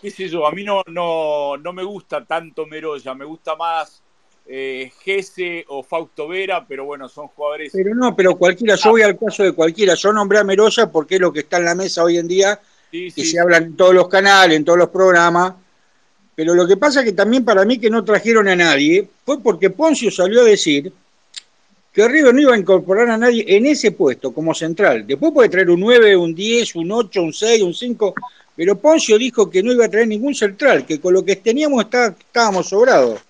[0.02, 4.02] qué sé yo, a mí no, no, no me gusta tanto Meroya, me gusta más
[4.46, 7.72] eh, Gese o Fausto Vera, pero bueno, son jugadores.
[7.74, 9.96] Pero no, pero cualquiera, yo voy al caso de cualquiera.
[9.96, 12.60] Yo nombré a Meroya porque es lo que está en la mesa hoy en día
[12.92, 15.54] Sí, y sí, se habla en todos los canales, en todos los programas.
[16.36, 19.70] Pero lo que pasa que también para mí que no trajeron a nadie fue porque
[19.70, 20.94] Poncio salió a decir
[21.92, 25.06] que River no iba a incorporar a nadie en ese puesto como central.
[25.08, 28.14] Después puede traer un 9, un 10, un 8, un 6, un 5,
[28.58, 31.84] pero Poncio dijo que no iba a traer ningún central, que con lo que teníamos
[31.84, 33.22] está- estábamos sobrados.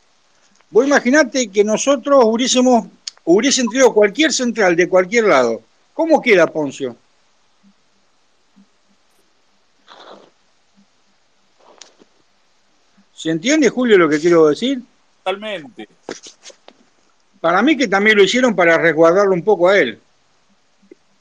[0.70, 2.88] Vos imaginate que nosotros hubiésemos,
[3.26, 5.62] hubiesen traído cualquier central de cualquier lado.
[5.94, 6.96] ¿Cómo queda Poncio?
[13.14, 14.80] ¿Se entiende, Julio, lo que quiero decir?
[15.24, 15.90] Totalmente.
[17.42, 20.00] Para mí que también lo hicieron para resguardarlo un poco a él.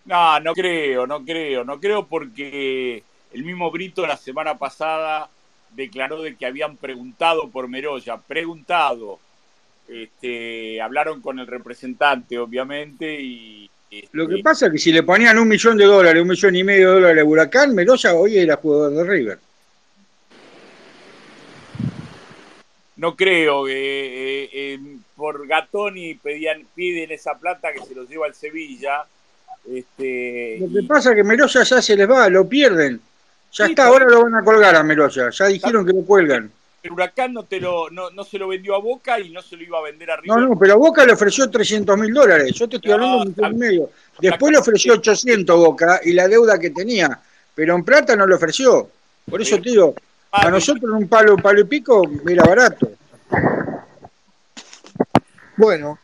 [0.05, 3.03] No, no creo, no creo, no creo porque
[3.37, 5.29] el mismo Brito la semana pasada
[5.71, 9.19] declaró de que habían preguntado por Meroya, preguntado.
[9.89, 15.05] Este, hablaron con el representante, obviamente, y este, Lo que pasa es que si le
[15.05, 18.39] ponían un millón de dólares, un millón y medio de dólares a Huracán, Meroya hoy
[18.39, 19.39] era jugador de River.
[22.97, 24.81] no creo que eh, eh,
[25.15, 29.05] por Gatoni pedían, piden esa plata que se los lleva al Sevilla.
[29.71, 33.01] Este, Lo que pasa es que Meroya ya se les va, lo pierden.
[33.57, 35.31] Ya Sí, está, ahora lo van a colgar a Meroya.
[35.31, 36.51] Ya dijeron que lo cuelgan.
[36.83, 39.57] el Huracán no, te lo, no, no se lo vendió a Boca y no se
[39.57, 40.39] lo iba a vender a River.
[40.39, 42.53] No, no, pero a Boca le ofreció 300 mil dólares.
[42.55, 43.91] Yo te estoy No, hablando de un millón y medio.
[44.21, 47.19] Después le ofreció 800 Boca y la deuda que tenía.
[47.55, 48.89] Pero en plata no le ofreció.
[49.29, 49.95] Por eso te digo,
[50.31, 52.91] a nosotros un palo, un palo y pico era barato.
[55.57, 55.99] Bueno,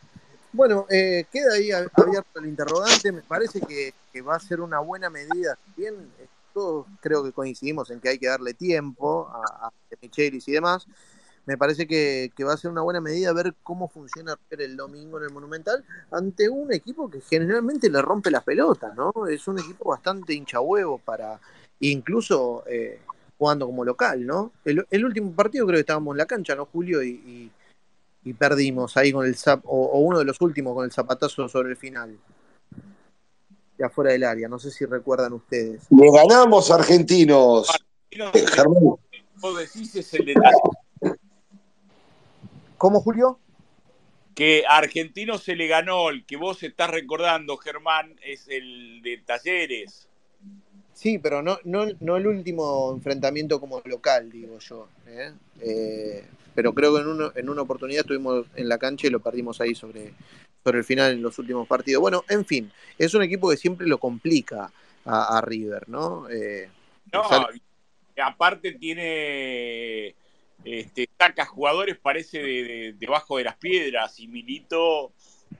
[0.51, 3.11] bueno, eh, queda ahí abierto el interrogante.
[3.11, 5.57] Me parece que, que va a ser una buena medida.
[5.77, 5.93] Bien,
[6.53, 10.87] todos creo que coincidimos en que hay que darle tiempo a, a Michelis y demás.
[11.45, 15.17] Me parece que, que va a ser una buena medida ver cómo funciona el domingo
[15.17, 19.11] en el Monumental ante un equipo que generalmente le rompe las pelotas, ¿no?
[19.27, 21.41] Es un equipo bastante hincha huevo para
[21.81, 22.99] incluso eh,
[23.37, 24.53] jugando como local, ¿no?
[24.63, 27.03] El, último partido creo que estábamos en la cancha, ¿no, Julio?
[27.03, 27.51] Y,
[28.23, 31.71] y- perdimos ahí con el zap, o uno de los últimos con el zapatazo sobre
[31.71, 32.17] el final,
[33.83, 34.47] de afuera del área.
[34.47, 35.83] No sé si recuerdan ustedes.
[35.89, 37.69] Le ganamos argentinos.
[38.11, 38.95] Eh, Germán.
[42.77, 43.39] ¿Cómo, Julio?
[44.35, 49.17] Que a Argentino se le ganó, el que vos estás recordando, Germán, es el de
[49.17, 50.07] Talleres.
[50.93, 54.87] Sí, pero no, no, no el último enfrentamiento como local, digo yo.
[55.07, 55.31] ¿eh?
[55.59, 56.23] Eh,
[56.55, 59.59] pero creo que en, uno, en una oportunidad estuvimos en la cancha y lo perdimos
[59.59, 60.13] ahí sobre,
[60.63, 61.99] sobre el final en los últimos partidos.
[62.01, 64.71] Bueno, en fin, es un equipo que siempre lo complica
[65.05, 66.29] a, a River, ¿no?
[66.29, 66.69] Eh,
[67.11, 67.59] No, sale-
[68.23, 70.15] aparte tiene,
[70.63, 75.11] este, saca jugadores, parece de, de- debajo de las piedras, y Milito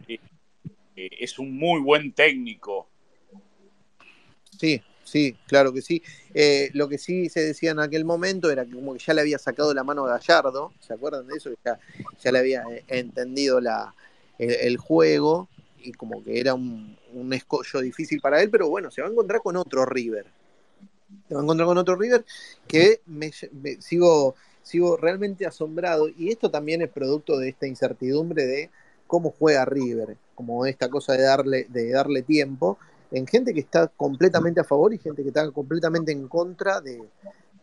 [0.08, 0.20] eh,
[0.96, 2.88] eh, es un muy buen técnico.
[4.60, 6.02] Sí, sí, claro que sí.
[6.34, 9.22] Eh, lo que sí se decía en aquel momento era que como que ya le
[9.22, 11.50] había sacado la mano a Gallardo, ¿se acuerdan de eso?
[11.64, 13.94] Ya, le había eh, entendido la,
[14.40, 18.90] el, el juego y como que era un, un escollo difícil para él, pero bueno,
[18.90, 20.26] se va a encontrar con otro River.
[21.28, 22.26] Se va a encontrar con otro River
[22.68, 28.46] que me, me- sigo, sigo realmente asombrado y esto también es producto de esta incertidumbre
[28.46, 28.70] de
[29.08, 32.78] cómo juega River, como esta cosa de darle, de darle tiempo
[33.14, 37.00] en gente que está completamente a favor y gente que está completamente en contra de,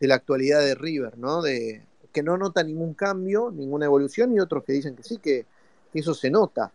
[0.01, 1.43] la actualidad de River, ¿no?
[1.43, 5.45] De, que no nota ningún cambio, ninguna evolución, y otros que dicen que sí, que,
[5.93, 6.73] que eso se nota.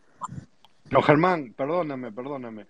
[0.92, 2.68] No, Germán, perdóname, perdóname.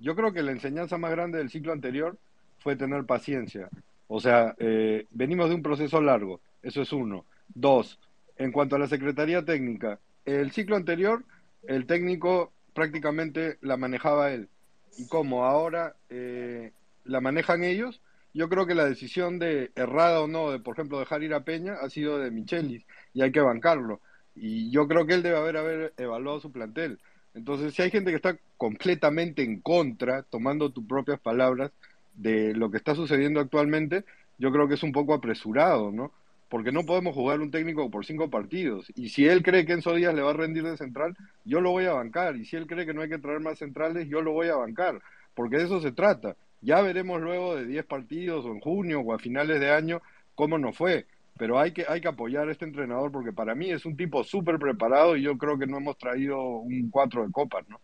[0.00, 2.18] Yo creo que la enseñanza más grande del ciclo anterior
[2.58, 3.68] fue tener paciencia.
[4.08, 7.24] O sea, eh, venimos de un proceso largo, eso es uno.
[7.54, 8.00] Dos,
[8.36, 11.24] en cuanto a la Secretaría Técnica, el ciclo anterior,
[11.62, 14.48] el técnico prácticamente la manejaba él.
[14.96, 16.72] Y como ahora eh,
[17.04, 18.00] la manejan ellos,
[18.32, 21.44] yo creo que la decisión de errada o no, de por ejemplo dejar ir a
[21.44, 24.00] Peña, ha sido de Michelis y hay que bancarlo.
[24.34, 26.98] Y yo creo que él debe haber, haber evaluado su plantel.
[27.34, 31.72] Entonces, si hay gente que está completamente en contra, tomando tus propias palabras,
[32.14, 34.04] de lo que está sucediendo actualmente,
[34.38, 36.12] yo creo que es un poco apresurado, ¿no?
[36.48, 38.86] Porque no podemos jugar un técnico por cinco partidos.
[38.94, 41.70] Y si él cree que Enzo Díaz le va a rendir de central, yo lo
[41.70, 42.36] voy a bancar.
[42.36, 44.56] Y si él cree que no hay que traer más centrales, yo lo voy a
[44.56, 45.00] bancar.
[45.34, 46.36] Porque de eso se trata.
[46.60, 50.00] Ya veremos luego de 10 partidos o en junio o a finales de año
[50.34, 51.06] cómo nos fue.
[51.36, 54.22] Pero hay que, hay que apoyar a este entrenador porque para mí es un tipo
[54.22, 57.80] súper preparado y yo creo que no hemos traído un 4 de copas, ¿no?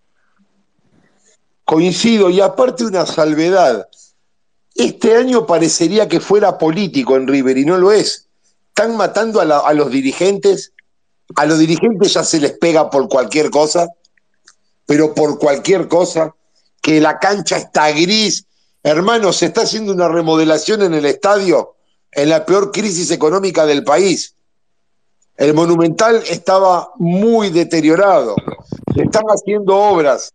[1.65, 3.89] Coincido, y aparte una salvedad.
[4.75, 8.30] Este año parecería que fuera político en River y no lo es.
[8.81, 10.73] Están matando a, la- a los dirigentes
[11.37, 13.87] a los dirigentes ya se les pega por cualquier cosa,
[14.85, 16.35] pero por cualquier cosa,
[16.83, 18.47] que la cancha está gris.
[18.83, 21.77] Hermano, se está haciendo una remodelación en el estadio
[22.11, 24.35] en la peor crisis económica del país.
[25.37, 28.35] El Monumental estaba muy deteriorado.
[28.95, 30.33] Se están haciendo obras.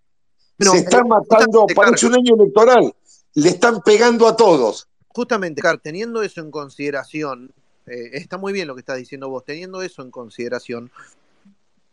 [0.58, 1.66] se están matando.
[1.76, 2.96] Parece un año electoral.
[3.34, 4.88] Le están pegando a todos.
[5.10, 7.52] Justamente, Car, teniendo eso en consideración,
[7.88, 10.92] eh, está muy bien lo que estás diciendo vos, teniendo eso en consideración,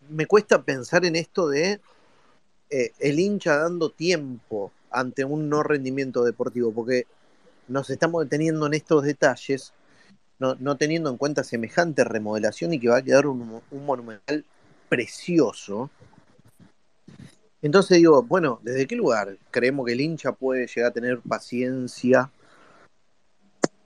[0.08, 1.80] me cuesta pensar en esto de
[2.70, 7.06] eh, el hincha dando tiempo ante un no rendimiento deportivo, porque
[7.68, 9.72] nos estamos deteniendo en estos detalles,
[10.38, 14.44] no, no teniendo en cuenta semejante remodelación y que va a quedar un, un monumental
[14.88, 15.90] precioso.
[17.62, 22.30] Entonces digo, bueno, ¿desde qué lugar creemos que el hincha puede llegar a tener paciencia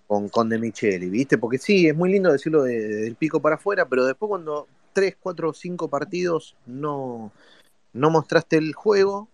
[0.06, 1.38] con, con De Micheli, ¿viste?
[1.38, 5.16] Porque sí, es muy lindo decirlo de- del pico para afuera, pero después cuando tres,
[5.20, 7.32] cuatro cinco partidos no,
[7.92, 9.28] no mostraste el juego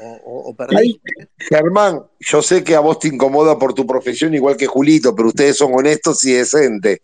[0.00, 4.56] o, o- perdiste, Germán, yo sé que a vos te incomoda por tu profesión igual
[4.56, 7.00] que Julito, pero ustedes son honestos y decentes.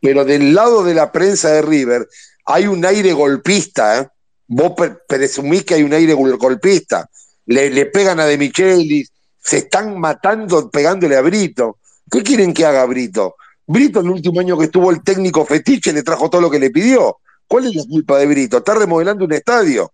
[0.00, 2.06] Pero del lado de la prensa de River
[2.44, 4.08] hay un aire golpista, ¿eh?
[4.46, 7.08] Vos pre- presumís que hay un aire gol- golpista.
[7.46, 11.78] Le, le pegan a De Michelis, se están matando pegándole a Brito.
[12.14, 13.34] ¿Qué quieren que haga Brito?
[13.66, 16.70] Brito el último año que estuvo el técnico fetiche le trajo todo lo que le
[16.70, 17.18] pidió.
[17.48, 18.58] ¿Cuál es la culpa de Brito?
[18.58, 19.92] Está remodelando un estadio.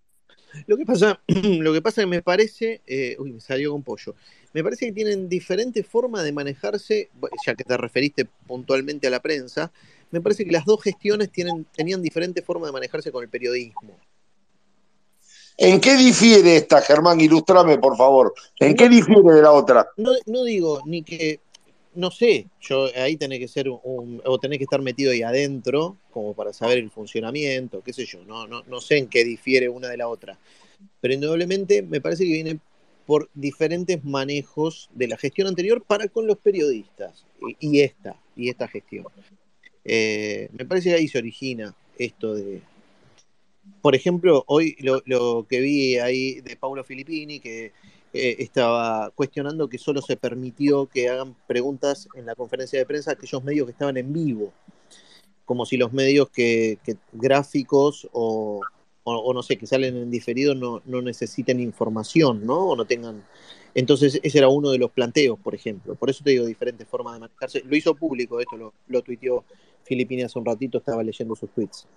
[0.67, 3.81] Lo que pasa, lo que pasa es que me parece, eh, uy, me salió con
[3.81, 4.13] pollo.
[4.53, 7.09] Me parece que tienen diferentes formas de manejarse,
[7.43, 9.71] ya que te referiste puntualmente a la prensa,
[10.11, 13.97] me parece que las dos gestiones tienen, tenían diferentes formas de manejarse con el periodismo.
[15.57, 17.19] ¿En qué difiere esta, Germán?
[17.19, 18.31] Ilustrame, por favor.
[18.59, 19.87] ¿En qué difiere de la otra?
[19.97, 21.39] No, no digo ni que,
[21.93, 25.97] no sé, yo ahí tenés que ser un, o tenés que estar metido ahí adentro,
[26.11, 29.69] como para saber el funcionamiento, qué sé yo, no, no, no sé en qué difiere
[29.69, 30.37] una de la otra.
[30.99, 32.59] Pero indudablemente me parece que viene
[33.05, 37.25] por diferentes manejos de la gestión anterior para con los periodistas
[37.59, 39.05] y, esta, y esta gestión.
[39.83, 42.61] Eh, me parece que ahí se origina esto de,
[43.81, 47.71] por ejemplo, hoy lo, lo que vi ahí de Paulo Filippini, que
[48.13, 53.11] eh, estaba cuestionando que solo se permitió que hagan preguntas en la conferencia de prensa
[53.11, 54.51] aquellos medios que estaban en vivo,
[55.45, 56.77] como si los medios que,
[57.11, 58.61] gráficos o,
[59.03, 62.69] o- no sé, que salen en diferido no, no necesiten información, ¿no?
[62.69, 63.23] O no tengan...
[63.73, 65.95] Entonces ese era uno de los planteos, por ejemplo.
[65.95, 67.63] Por eso te digo diferentes formas de manejarse.
[67.65, 69.45] Lo hizo público, esto lo, lo tuiteó
[69.83, 71.87] Filippini hace un ratito, estaba leyendo sus tweets.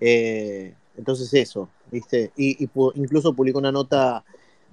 [0.00, 2.30] Eh, entonces eso, ¿viste?
[2.36, 4.22] Y, incluso publicó una nota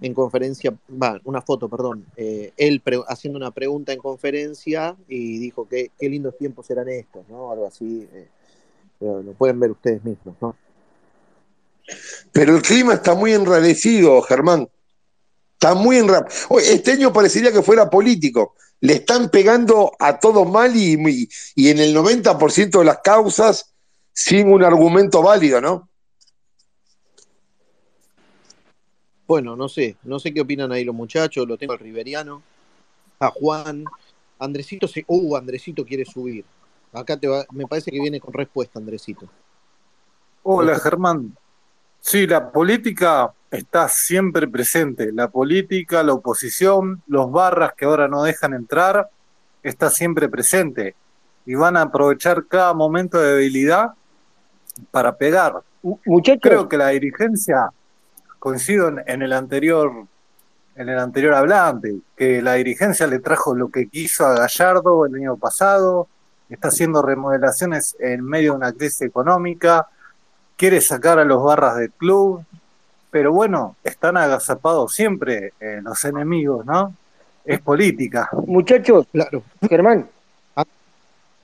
[0.02, 5.68] en conferencia, va, una foto, perdón, eh, él haciendo una pregunta en conferencia y dijo
[5.68, 7.52] que qué lindos tiempos eran estos, ¿no?
[7.52, 8.28] Algo así, eh,
[9.00, 10.56] lo, pueden ver ustedes mismos, ¿no?
[12.32, 14.68] Pero el clima está muy enrarecido, Germán.
[15.54, 16.60] Está muy enrarecido.
[16.60, 18.56] Este año parecería que fuera político.
[18.80, 23.74] Le están pegando a todo mal y- y en el 90% de las causas
[24.14, 25.91] sin un argumento válido, ¿no?
[29.32, 32.44] Bueno, no sé, no sé qué opinan ahí los muchachos, lo tengo al Riveriano,
[33.18, 33.86] a Juan,
[34.38, 36.44] Andresito, se, uh, Andresito quiere subir.
[36.92, 39.30] Acá te va, me parece que viene con respuesta, Andresito.
[40.44, 41.34] Hola Germán.
[42.02, 45.14] Sí, la política está siempre presente.
[45.14, 49.10] La política, la oposición, los barras que ahora no dejan entrar,
[49.64, 50.94] está siempre presente.
[51.46, 53.92] Y van a aprovechar cada momento de debilidad
[54.92, 55.62] para pegar.
[56.06, 57.72] Muchachos, Creo que la dirigencia,
[58.42, 60.08] coincido en, en el anterior,
[60.76, 65.14] en el anterior hablante, que la dirigencia le trajo lo que quiso a Gallardo el
[65.14, 66.08] año pasado,
[66.50, 69.88] está haciendo remodelaciones en medio de una crisis económica,
[70.58, 72.44] quiere sacar a los barras del club,
[73.12, 76.96] pero bueno, están agazapados siempre eh, los enemigos, ¿no?
[77.46, 78.28] Es política.
[78.48, 79.44] muchachos, Claro.
[79.70, 80.10] Germán,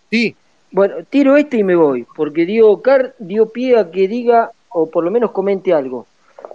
[0.09, 0.35] Sí,
[0.71, 4.89] bueno, tiro este y me voy, porque Diego Car dio pie a que diga, o
[4.89, 6.07] por lo menos comente algo,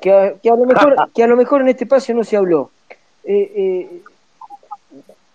[0.02, 2.36] que a, que a lo mejor, que a lo mejor en este espacio no se
[2.36, 2.70] habló.
[3.24, 4.02] Eh, eh,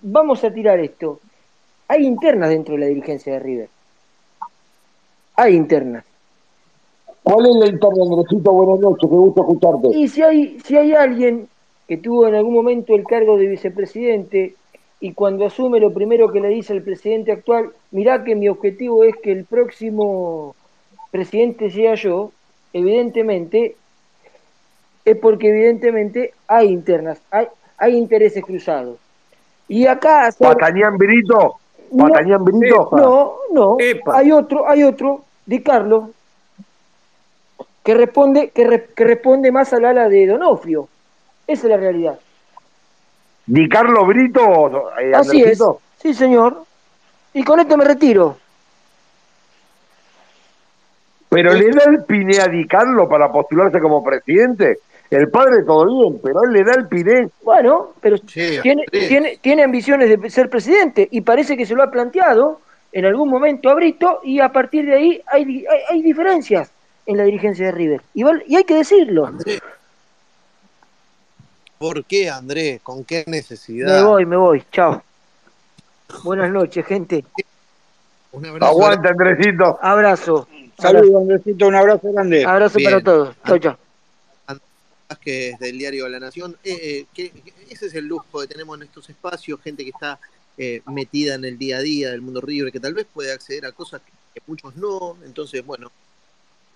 [0.01, 1.19] vamos a tirar esto.
[1.87, 3.69] Hay internas dentro de la dirigencia de River.
[5.37, 6.03] Hay internas.
[7.23, 8.51] ¿Cuál es la interna, Andresito?
[8.51, 9.97] Buenas noches, qué gusto escucharte.
[9.97, 11.47] Y si hay, si hay alguien
[11.87, 14.55] que tuvo en algún momento el cargo de vicepresidente
[14.99, 19.03] y cuando asume lo primero que le dice al presidente actual, mirá que mi objetivo
[19.03, 20.55] es que el próximo
[21.11, 22.31] presidente sea yo,
[22.73, 23.75] evidentemente
[25.11, 28.97] es porque evidentemente hay internas, hay, hay intereses cruzados.
[29.69, 31.55] Y acá ¿Patañán Brito?
[31.91, 32.89] no, ¿Patañán Brito?
[32.91, 34.17] no, no, Epa.
[34.17, 36.09] hay otro, hay otro, Di Carlo,
[37.83, 40.89] que responde, que, re- que responde más al ala de Donofrio.
[41.47, 42.19] Esa es la realidad.
[43.45, 45.63] Di Carlo Brito, eh, Así es.
[46.01, 46.63] Sí, señor.
[47.33, 48.35] Y con esto me retiro.
[51.29, 54.79] Pero le da el piné a Di Carlo para postularse como presidente.
[55.09, 57.29] El padre todo bien, pero él le da el piné.
[57.43, 59.07] Bueno, pero tiene, Andrés.
[59.07, 62.59] tiene, tiene ambiciones de ser presidente y parece que se lo ha planteado
[62.91, 66.71] en algún momento a Brito y a partir de ahí hay, hay, hay diferencias
[67.05, 68.01] en la dirigencia de River.
[68.13, 69.31] Y, hay que decirlo.
[71.77, 72.81] ¿Por qué, Andrés?
[72.83, 74.03] ¿Con qué Me necesidad?
[74.03, 74.63] voy, me voy.
[74.71, 75.01] Chao.
[76.23, 77.23] Buenas noches, gente.
[78.31, 78.71] Un abrazo.
[78.71, 79.79] Aguanta, Andresito.
[79.81, 80.47] Abrazo.
[80.79, 82.45] Saludos, Andresito, un abrazo grande.
[82.45, 82.91] Abrazo Bien.
[82.91, 83.35] para todos.
[83.45, 83.77] Chao, chao.
[85.09, 86.57] Vázquez del diario La Nación.
[86.63, 89.89] Eh, eh, que- que ese es el lujo que tenemos en estos espacios, gente que
[89.91, 90.19] está
[90.59, 93.65] eh, metida en el día a día del mundo River, que tal vez puede acceder
[93.67, 95.15] a cosas que, que muchos no.
[95.23, 95.91] Entonces, bueno,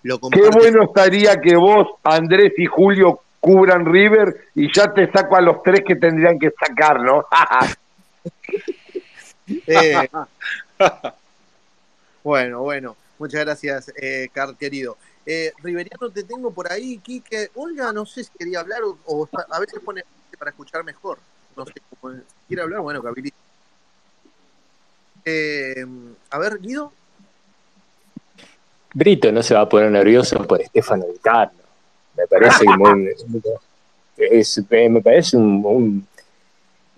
[0.03, 5.35] lo Qué bueno estaría que vos, Andrés y Julio cubran River y ya te saco
[5.35, 7.26] a los tres que tendrían que sacar, ¿no?
[9.68, 10.08] Eh,
[12.24, 12.95] bueno, bueno.
[13.19, 14.98] Muchas gracias, eh, Car, querido.
[15.25, 17.50] Eh, Riveriano, te tengo por ahí, Quique.
[17.56, 20.03] Olga, no sé si quería hablar o, a veces pone
[20.38, 21.19] para escuchar mejor.
[21.56, 21.82] No sé, si
[22.48, 23.38] quiere hablar, bueno, que habilite.
[25.25, 25.85] Eh,
[26.32, 26.91] a ver, Guido.
[28.93, 31.19] Brito no se va a poner nervioso por Estefano Di.
[32.17, 33.09] Me parece muy,
[34.17, 36.06] es- eh, me parece un,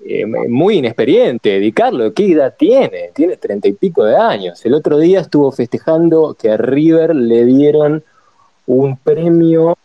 [0.03, 1.59] eh, muy inexperiente.
[1.59, 3.11] Di ¿qué edad tiene?
[3.13, 4.65] Tiene treinta y pico de años.
[4.65, 8.03] El otro día estuvo festejando que a River le dieron
[8.67, 9.77] un premio,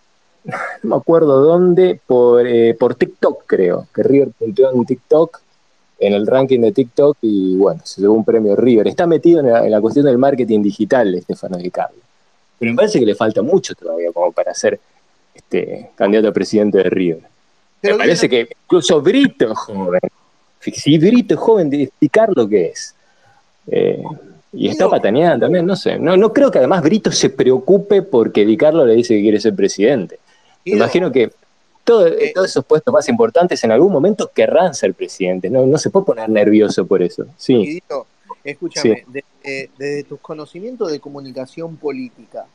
[0.45, 3.87] no me acuerdo dónde, por, eh, por TikTok, creo.
[3.95, 5.41] Que River punteó en TikTok,
[6.01, 8.89] en el ranking de TikTok, y bueno, se llevó un premio River.
[8.89, 12.01] Está metido en la, en la cuestión del marketing digital, Estefano Di Carlo.
[12.59, 14.81] Pero me parece que le falta mucho todavía como para ser
[15.35, 17.23] este, candidato a presidente de River.
[17.81, 20.01] Pero me parece que incluso Brito joven.
[20.61, 22.95] Si Brito joven, Di Di Carlo qué es.
[23.69, 24.03] Eh,
[24.53, 25.99] y está pataneando también, no sé.
[25.99, 29.41] No, no creo que además Brito se preocupe porque Di Carlo le dice que quiere
[29.41, 30.19] ser presidente.
[30.65, 31.31] Me imagino que
[31.85, 35.51] todo- todos esos puestos más importantes en algún momento querrán ser presidentes.
[35.51, 37.27] No, no se puede poner nervioso por eso.
[37.37, 37.57] Sí.
[37.57, 38.07] Guidito,
[38.45, 39.21] escúchame, Sí.
[39.45, 42.47] eh, desde tus conocimientos de comunicación política,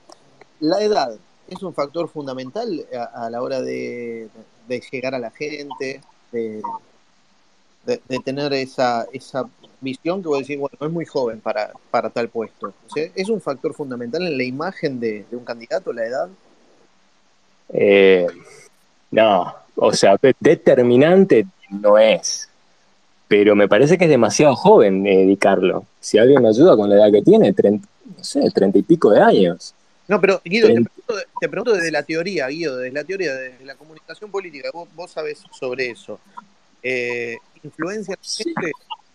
[0.59, 1.15] ¿la edad
[1.49, 4.27] es un factor fundamental a, a la hora de,
[4.67, 6.61] de llegar a la gente, de,
[7.85, 9.43] de- de tener esa, esa
[9.83, 12.73] visión que vos decís, bueno, es muy joven para, para tal puesto?
[12.87, 16.29] O sea, ¿Es un factor fundamental en la imagen de, de un candidato, la edad?
[17.69, 18.27] Eh,
[19.11, 22.49] no, o sea, de- determinante no es.
[23.27, 25.85] Pero me parece que es demasiado joven, eh, Di Carlo.
[25.99, 27.87] Si alguien me ayuda con la edad que tiene, treinta,
[28.17, 29.73] no sé, treinta y pico de años.
[30.07, 33.65] No, pero Guido, te pregunto, te pregunto desde la teoría, Guido, desde la teoría, desde
[33.65, 36.19] la comunicación política, vos, vos sabés sobre eso.
[36.83, 38.71] Eh, ¿Influencia gente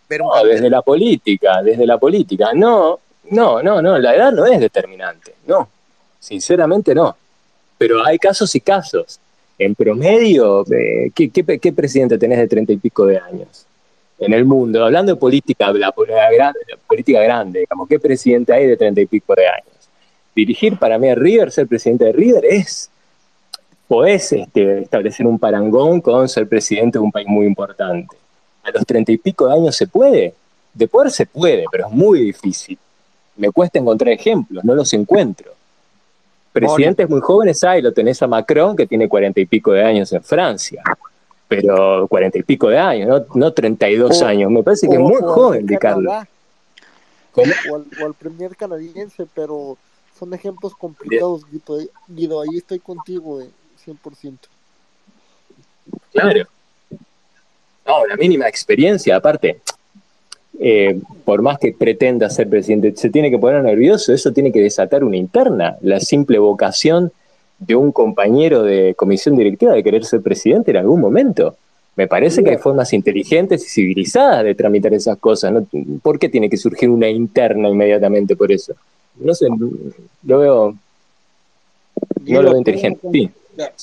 [0.09, 2.49] ver un No, desde la política, desde la política.
[2.53, 2.99] No,
[3.31, 5.35] no, no, no, la edad no es determinante.
[5.47, 5.69] No,
[6.19, 7.15] sinceramente no.
[7.77, 9.19] Pero hay casos y casos.
[9.57, 13.65] En promedio, eh, ¿qué, qué, qué presidente tenés de treinta y pico de años?
[14.17, 16.53] En el mundo, hablando de política, la, la la
[16.87, 19.89] política grande, digamos, ¿qué presidente hay de treinta y pico de años?
[20.35, 22.89] Dirigir para mí a River, ser presidente de River, es
[23.87, 28.15] podés este, establecer un parangón con ser presidente de un país muy importante.
[28.69, 30.33] A los treinta y pico de años se puede.
[30.73, 32.77] De poder se puede, pero es muy difícil.
[33.37, 35.51] Me cuesta encontrar ejemplos, no los encuentro.
[36.51, 40.11] Presidentes muy jóvenes hay, lo tenés a Macron, que tiene cuarenta y pico de años
[40.13, 40.81] en Francia.
[41.47, 44.51] Pero cuarenta y pico de años, no, no 32 O- años.
[44.51, 45.67] Me parece que es o- muy o al joven.
[45.79, 46.27] Canadá,
[47.31, 47.51] ¿Cómo?
[47.71, 49.77] O al, o al premier canadiense, pero
[50.17, 51.79] son ejemplos complicados, Guido.
[52.07, 53.49] Guido, ahí estoy contigo, eh,
[53.85, 54.49] 100%.
[56.11, 56.45] Claro.
[57.89, 59.61] No, la mínima experiencia, aparte,
[60.59, 64.61] eh, por más que pretenda ser presidente, se tiene que poner nervioso, eso tiene que
[64.61, 65.75] desatar una interna.
[65.81, 67.11] La simple vocación
[67.57, 71.55] de un compañero de comisión directiva de querer ser presidente en algún momento.
[71.95, 75.51] Me parece que hay formas inteligentes y civilizadas de tramitar esas cosas.
[75.51, 75.65] ¿no?
[76.03, 78.75] ¿Por qué tiene que surgir una interna inmediatamente por eso?
[79.15, 79.47] No sé,
[80.27, 80.75] lo veo,
[82.27, 83.07] no lo veo inteligente.
[83.11, 83.31] Sí.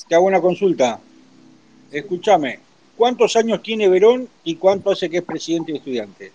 [0.07, 0.97] Te hago una consulta.
[1.91, 2.66] Escúchame,
[2.97, 6.31] ¿cuántos años tiene Verón y cuánto hace que es presidente de estudiantes?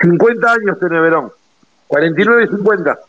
[0.00, 1.32] 50 años tiene Verón.
[1.88, 3.00] 49 y 50.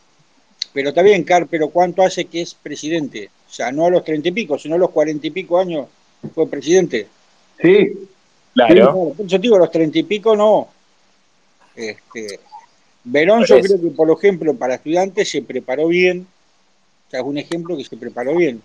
[0.73, 3.29] Pero está bien, Car, pero ¿cuánto hace que es presidente?
[3.49, 5.87] O sea, no a los treinta y pico, sino a los cuarenta y pico años
[6.33, 7.07] fue presidente.
[7.61, 8.07] Sí.
[8.53, 9.13] Claro.
[9.15, 10.67] Por eso te digo, a los treinta y pico no.
[11.75, 12.39] Este,
[13.03, 13.67] Verón, Por yo eso.
[13.67, 16.27] creo que, por ejemplo, para estudiantes se preparó bien,
[17.11, 18.61] sea, es un ejemplo que se preparó bien.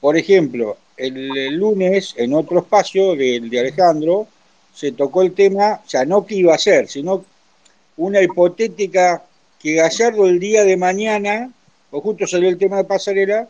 [0.00, 4.26] Por ejemplo, el, lunes, en otro espacio del de Alejandro,
[4.74, 7.24] se tocó el tema, o sea, no qué iba a ser, sino
[7.96, 9.22] una hipotética
[9.58, 11.50] que Gallardo el día de mañana,
[11.90, 13.48] o justo salió el tema de pasarela,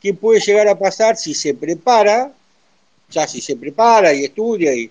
[0.00, 2.32] qué puede llegar a pasar si se prepara,
[3.08, 4.90] o sea, si se prepara y estudia, y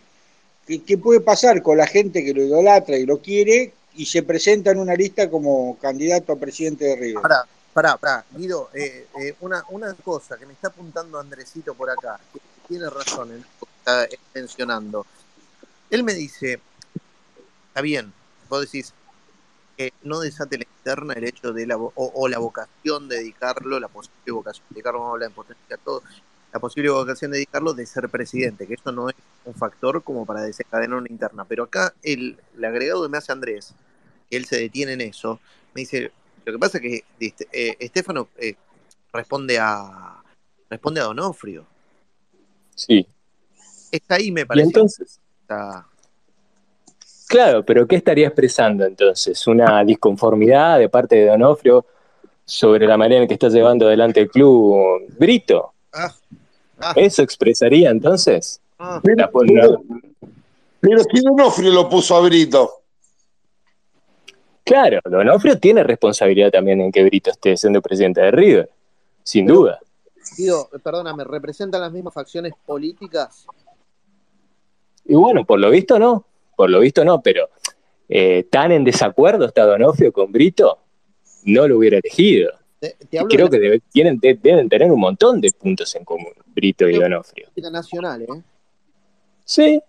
[0.80, 4.72] qué, puede pasar con la gente que lo idolatra y lo quiere y se presenta
[4.72, 7.22] en una lista como candidato a presidente de River.
[7.22, 8.26] Pará, pará, pará.
[8.32, 12.90] Guido, eh, eh, una, una cosa que me está apuntando Andresito por acá, que tiene
[12.90, 15.06] razón en lo que está eh, mencionando.
[15.90, 16.60] Él me dice,
[17.68, 18.14] está bien,
[18.50, 18.94] vos decís,
[19.78, 23.80] que no desate la interna el hecho de la, o, o la vocación de dedicarlo,
[23.80, 26.04] la posible vocación de dedicarlo, vamos a hablar en potencia todo,
[26.54, 30.26] la posible vocación de dedicarlo de ser presidente, que eso no es un factor como
[30.26, 31.46] para desencadenar una interna.
[31.46, 33.74] Pero acá el, el agregado que me hace Andrés,
[34.30, 35.40] que él se detiene en eso,
[35.74, 36.12] me dice,
[36.46, 38.56] lo que pasa es que este, eh, Estefano eh,
[39.12, 40.22] responde a
[40.70, 41.66] responde a Donofrio.
[42.76, 43.06] Sí.
[43.92, 44.66] Está ahí, me Y parece.
[44.68, 45.86] entonces, Está-
[47.28, 49.46] claro, pero ¿qué estaría expresando entonces?
[49.48, 51.86] ¿Una disconformidad de parte de Donofrio
[52.46, 55.74] sobre la manera en que está llevando adelante el club Brito?
[55.94, 56.14] Ah,
[56.80, 58.60] ah, ¿Eso expresaría entonces?
[58.80, 59.00] ah.
[59.04, 59.30] Pero,
[60.80, 62.83] pero si Donofrio lo puso a Brito.
[64.64, 68.70] Claro, Donofrio tiene responsabilidad también en que Brito esté siendo presidente de River,
[69.24, 69.80] sin Pero, duda.
[70.38, 73.46] Guido, perdóname, ¿representan las mismas facciones políticas?
[75.06, 76.26] Y bueno, por lo visto no,
[76.56, 77.50] por lo visto no, pero
[78.08, 80.80] eh, tan en desacuerdo está Donofrio con Brito,
[81.44, 82.52] no lo hubiera elegido.
[82.80, 85.52] Te, te Y hablo de creo que debe- tienen, de- deben tener un montón de
[85.52, 87.50] puntos en común, Brito y Donofrio.
[87.72, 88.28] nacional, ¿eh?
[89.46, 89.82] Sí,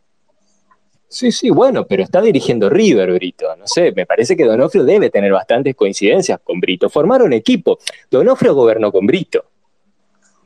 [1.08, 3.54] sí, sí, bueno, pero está dirigiendo River, Brito.
[3.56, 6.88] No sé, me parece que Donofrio debe tener bastantes coincidencias con Brito.
[6.90, 7.78] Formaron equipo.
[8.10, 9.44] Donofrio gobernó con Brito.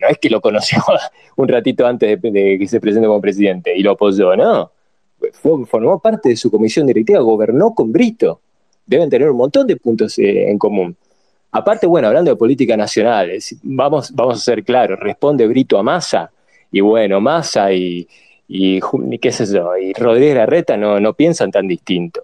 [0.00, 0.78] No es que lo conoció
[1.36, 4.70] un ratito antes de, que se presente como presidente y lo apoyó, no.
[5.32, 8.40] Fue- formó parte de su comisión directiva, gobernó con Brito.
[8.86, 10.96] Deben tener un montón de puntos eh, en común.
[11.50, 13.30] Aparte, bueno, hablando de política nacional,
[13.62, 16.30] vamos, vamos a ser claros, responde Brito a Massa,
[16.70, 18.06] y bueno, Massa y,
[18.48, 18.80] y,
[19.18, 22.22] qué sé yo, y Rodríguez Larreta no, no piensan tan distinto.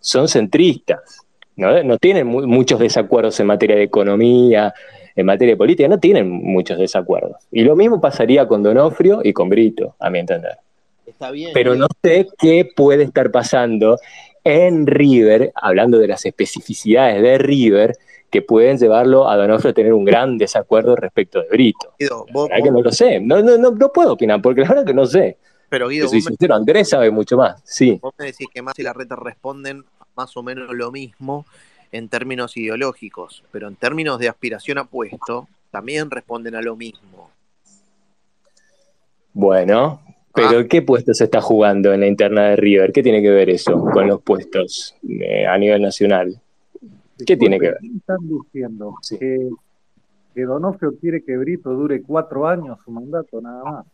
[0.00, 1.18] Son centristas,
[1.56, 1.82] ¿no?
[1.82, 4.72] No tienen mu- muchos desacuerdos en materia de economía,
[5.14, 7.36] en materia de política, no tienen muchos desacuerdos.
[7.52, 10.56] Y lo mismo pasaría con Donofrio y con Brito, a mi entender.
[11.04, 11.50] Está bien.
[11.52, 11.86] Pero Guido.
[11.86, 13.98] no sé qué puede estar pasando
[14.44, 17.96] en River, hablando de las especificidades de River,
[18.30, 21.92] que pueden llevarlo a Donofrio a tener un gran desacuerdo respecto de Brito.
[21.98, 24.86] La verdad que no lo sé, no, no, no, no puedo opinar, porque la verdad
[24.86, 25.36] que no sé.
[25.70, 27.98] Pero Guido, soy sincero, Andrés sabe mucho más, sí.
[28.02, 29.84] vos me decís que más y la reta responden
[30.16, 31.46] más o menos lo mismo
[31.92, 37.30] en términos ideológicos, pero en términos de aspiración a puesto, también responden a lo mismo.
[39.32, 40.00] Bueno,
[40.34, 42.92] pero ¿qué puesto se está jugando en la interna de River?
[42.92, 46.40] ¿Qué tiene que ver eso con los puestos eh, a nivel nacional?
[47.24, 47.78] ¿Qué tiene que ver?
[47.80, 48.94] Disculpe, ¿qué están diciendo?
[49.02, 49.18] Sí.
[49.18, 49.48] Que,
[50.34, 53.86] que Donofrio quiere que Brito dure cuatro años su mandato, nada más.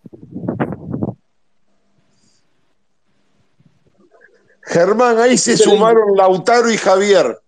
[4.66, 7.38] Germán, ahí se Pero- sumaron Lautaro y Javier.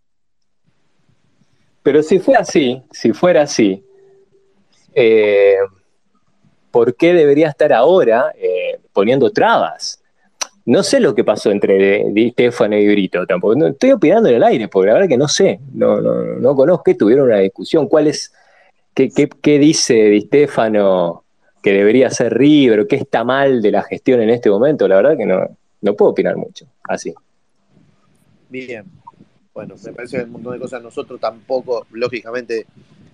[1.82, 3.82] Pero si fue así, si fuera así,
[4.94, 5.56] eh,
[6.70, 10.02] ¿por qué debería estar ahora eh, poniendo trabas?
[10.66, 13.54] No sé lo que pasó entre Di Stefano y Brito tampoco.
[13.56, 15.60] No, estoy opinando en el aire, porque la verdad que no sé.
[15.72, 17.88] No, no, no conozco que tuvieron una discusión.
[17.88, 18.32] ¿Cuál es,
[18.94, 21.24] qué, qué- qué dice Di Stefano
[21.62, 22.86] que debería ser River?
[22.86, 24.86] ¿Qué está mal de la gestión en este momento?
[24.86, 26.66] La verdad que no, no puedo opinar mucho.
[26.88, 27.14] Así.
[28.48, 28.84] Bien.
[29.52, 32.66] Bueno, me parece que un montón de cosas nosotros tampoco, lógicamente,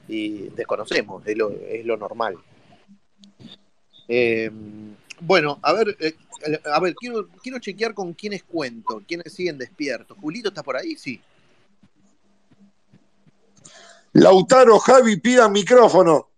[0.08, 2.36] y desconocemos, es lo, es lo normal.
[4.08, 4.50] Eh,
[5.20, 6.14] bueno, a ver, eh,
[6.70, 10.18] a ver, quiero, quiero chequear con quiénes cuento, quiénes siguen despiertos.
[10.20, 10.96] ¿Julito está por ahí?
[10.96, 11.20] Sí.
[14.12, 16.28] Lautaro, Javi, pidan micrófono.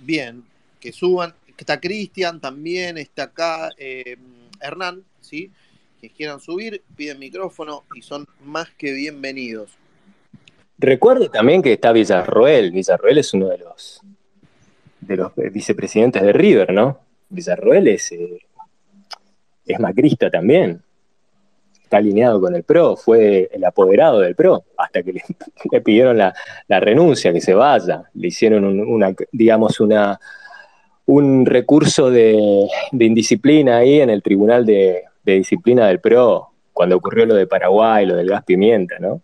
[0.00, 0.44] Bien,
[0.80, 1.34] que suban.
[1.56, 4.16] Está Cristian también, está acá eh,
[4.60, 5.50] Hernán, ¿sí?
[6.00, 9.70] Que quieran subir, piden micrófono y son más que bienvenidos.
[10.78, 12.70] Recuerdo también que está Villarroel.
[12.70, 14.00] Villarroel es uno de los
[15.00, 17.00] de los vicepresidentes de River, ¿no?
[17.30, 18.40] Villarroel es, eh,
[19.64, 20.82] es macrista también.
[21.82, 25.14] Está alineado con el PRO, fue el apoderado del PRO, hasta que
[25.72, 26.34] le, pidieron la,
[26.68, 28.02] la renuncia, que se vaya.
[28.14, 30.20] Le hicieron un- una, digamos, una,
[31.08, 36.96] un recurso de, de indisciplina ahí en el Tribunal de, de Disciplina del PRO, cuando
[36.96, 39.22] ocurrió lo de Paraguay, lo del gas pimienta, ¿no?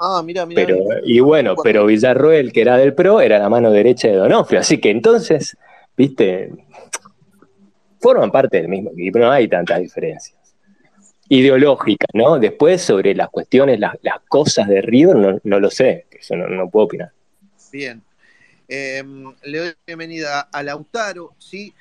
[0.00, 0.66] Ah, mira, mira.
[0.66, 4.58] Pero, y bueno, pero Villarroel, que era del PRO, era la mano derecha de Donofrio.
[4.58, 5.56] Así que entonces,
[5.96, 6.50] viste,
[8.00, 10.36] forman parte del mismo equipo, no hay tantas diferencias.
[11.28, 12.40] Ideológicas, ¿no?
[12.40, 16.48] Después, sobre las cuestiones, las, las cosas de River, no, no lo sé, eso no,
[16.48, 17.12] no puedo opinar.
[17.70, 18.02] Bien.
[18.68, 19.02] Eh,
[19.42, 21.74] le doy bienvenida a Lautaro, ¿sí?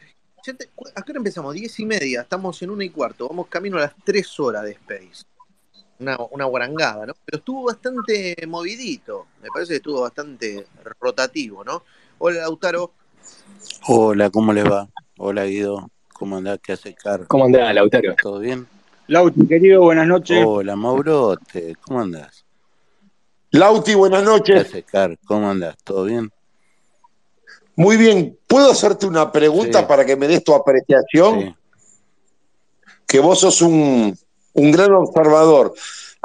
[0.45, 1.53] Ya te- ¿A qué hora empezamos?
[1.53, 4.71] Diez y media, estamos en una y cuarto, vamos camino a las tres horas de
[4.71, 5.23] Space.
[5.99, 7.13] Una, una guarangada, ¿no?
[7.25, 10.67] Pero estuvo bastante movidito, me parece que estuvo bastante
[10.99, 11.83] rotativo, ¿no?
[12.17, 12.91] Hola Lautaro,
[13.87, 14.89] Hola, ¿cómo les va?
[15.17, 16.59] Hola Guido, ¿cómo andás?
[16.61, 17.25] ¿Qué hace Car?
[17.27, 18.15] ¿Cómo andás, Lautaro?
[18.21, 18.67] ¿Todo bien?
[19.07, 20.43] Lauti, querido, buenas noches.
[20.45, 22.43] Hola, Maurote, ¿cómo andás?
[23.51, 24.67] Lauti, buenas ¿Qué noches.
[24.67, 25.17] hace Car?
[25.25, 25.77] ¿Cómo andás?
[25.83, 26.32] ¿Todo bien?
[27.75, 29.85] Muy bien, ¿puedo hacerte una pregunta Sí.
[29.87, 31.39] para que me des tu apreciación?
[31.41, 31.55] Sí.
[33.07, 34.17] Que vos sos un,
[34.53, 35.73] un gran observador.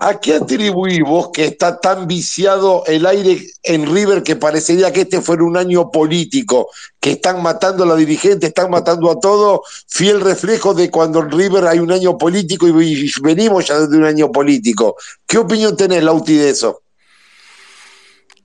[0.00, 5.00] ¿A qué atribuís vos que está tan viciado el aire en River que parecería que
[5.00, 6.68] este fuera un año político,
[7.00, 11.32] que están matando a la dirigente, están matando a todo, fiel reflejo de cuando en
[11.32, 14.94] River hay un año político y, y venimos ya de un año político?
[15.26, 16.82] ¿Qué opinión tenés, Lauti, de eso?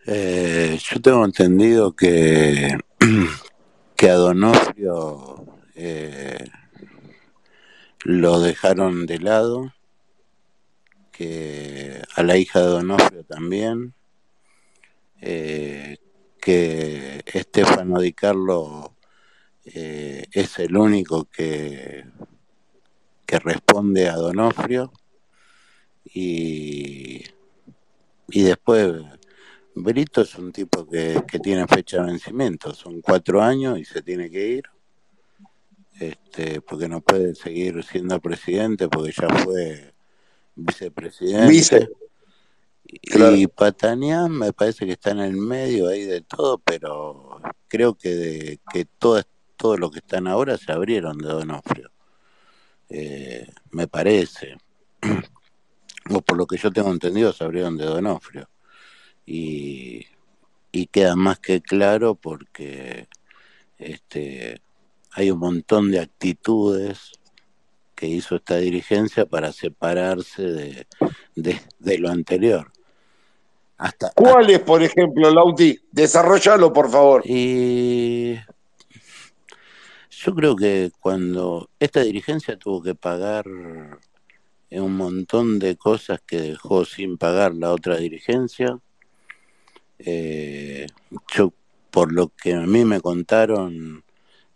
[0.08, 2.76] Eh, yo tengo entendido que,
[3.98, 6.46] que a Donofrio eh,
[8.04, 9.74] lo dejaron de lado,
[11.12, 13.94] que a la hija de Donofrio también,
[15.20, 15.98] eh,
[16.40, 18.96] que Estefano Di Carlo
[19.66, 22.06] eh, es el único que,
[23.26, 24.94] que responde a Donofrio
[26.06, 27.24] y,
[28.30, 29.04] y después
[29.76, 34.02] Brito es un tipo que, que tiene fecha de vencimiento, son cuatro años y se
[34.02, 34.64] tiene que ir,
[36.00, 39.94] este, porque no puede seguir siendo presidente porque ya fue
[40.56, 41.48] vicepresidente.
[41.48, 41.90] Vice,
[43.02, 43.36] claro.
[43.36, 48.10] Y Patanián me parece que está en el medio ahí de todo, pero creo que,
[48.10, 49.22] de, que todo,
[49.58, 51.92] todo lo que están ahora se abrieron de Donofrio.
[52.90, 54.58] Eh, me parece.
[56.10, 58.50] O por lo que yo tengo entendido, se abrieron de Donofrio.
[59.26, 60.06] Y,
[60.72, 63.08] y queda más que claro porque
[63.78, 64.62] este,
[65.12, 67.12] hay un montón de actitudes
[67.96, 70.88] que hizo esta dirigencia para separarse de,
[71.36, 72.72] de, de lo anterior.
[73.78, 75.80] Hasta, ¿Cuál es, por ejemplo, Lauti?
[75.92, 77.24] Desarrollalo, por favor.
[77.26, 78.36] Y
[80.10, 86.86] yo creo que cuando esta dirigencia tuvo que pagar un montón de cosas que dejó
[86.86, 88.80] sin pagar la otra dirigencia,
[90.06, 90.88] eh,
[91.36, 91.54] yo
[91.92, 94.04] por lo que a mí me contaron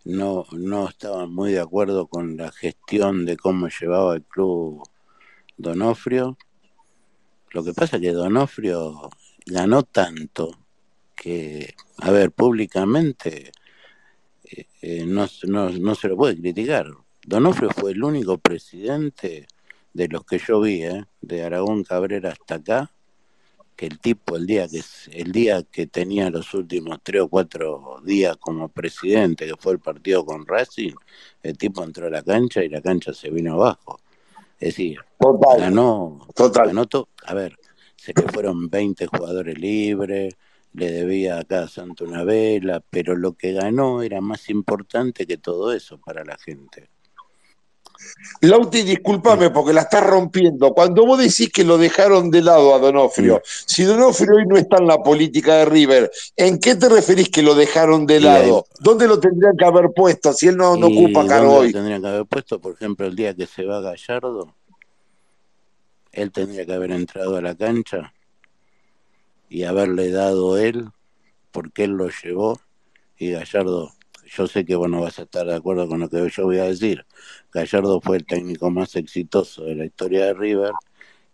[0.04, 4.82] no, no estaban muy de acuerdo con la gestión de cómo llevaba el club
[5.56, 6.38] Donofrio.
[7.50, 9.10] Lo que pasa es que Donofrio
[9.46, 10.58] ganó tanto
[11.14, 13.52] que, a ver, públicamente
[14.44, 16.86] eh, eh, no, no, no se lo puede criticar.
[17.26, 19.46] Donofrio fue el único presidente
[19.92, 22.92] de los que yo vi, eh, de Aragón Cabrera hasta acá,
[23.78, 24.82] que el tipo el día que
[25.12, 29.78] el día que tenía los últimos tres o cuatro días como presidente, que fue el
[29.78, 30.94] partido con Racing,
[31.44, 34.00] el tipo entró a la cancha y la cancha se vino abajo.
[34.58, 36.66] Es decir, Total, ganó, total.
[36.66, 37.56] ganó to- a ver,
[37.94, 40.34] se le fueron 20 jugadores libres,
[40.72, 45.36] le debía a cada santo una vela, pero lo que ganó era más importante que
[45.36, 46.90] todo eso para la gente.
[48.40, 50.72] Lauti, discúlpame porque la estás rompiendo.
[50.72, 54.78] Cuando vos decís que lo dejaron de lado a Donofrio, si Donofrio hoy no está
[54.78, 58.66] en la política de River, ¿en qué te referís que lo dejaron de lado?
[58.80, 61.72] ¿Dónde lo tendrían que haber puesto si él no, no ¿Y ocupa cargo lo hoy?
[61.72, 62.60] tendrían que haber puesto?
[62.60, 64.54] Por ejemplo, el día que se va Gallardo,
[66.12, 68.12] él tendría que haber entrado a la cancha
[69.48, 70.88] y haberle dado él,
[71.50, 72.60] porque él lo llevó,
[73.16, 73.92] y Gallardo,
[74.28, 76.58] yo sé que vos no vas a estar de acuerdo con lo que yo voy
[76.58, 77.06] a decir,
[77.52, 80.72] Gallardo fue el técnico más exitoso de la historia de River,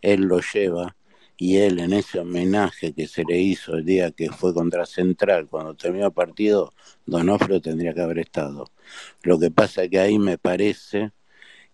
[0.00, 0.96] él lo lleva,
[1.36, 5.48] y él en ese homenaje que se le hizo el día que fue contra Central,
[5.48, 6.72] cuando terminó el partido,
[7.06, 8.66] Donofrio tendría que haber estado.
[9.22, 11.12] Lo que pasa es que ahí me parece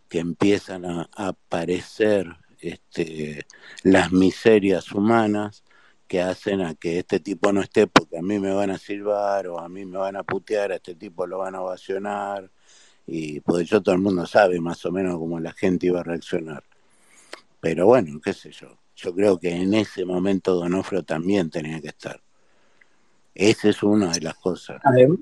[0.08, 2.26] que empiezan a, aparecer
[2.60, 3.46] este,
[3.82, 5.62] las miserias humanas
[6.10, 9.46] que hacen a que este tipo no esté porque a mí me van a silbar
[9.46, 12.50] o a mí me van a putear, a este tipo lo van a ovacionar
[13.06, 16.02] y pues yo todo el mundo sabe más o menos cómo la gente iba a
[16.02, 16.64] reaccionar.
[17.60, 18.76] Pero bueno, qué sé yo.
[18.96, 22.20] Yo creo que en ese momento Donofrio también tenía que estar.
[23.32, 24.82] Esa es una de las cosas.
[24.82, 25.16] Adem-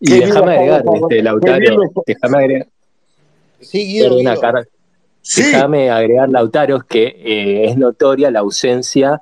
[0.00, 2.68] Y déjame agregar, este, Lautaro, déjame agregar,
[3.60, 3.84] Sí.
[4.40, 4.66] Car-
[5.52, 9.20] déjame agregar, Lautaro, que eh, es notoria la ausencia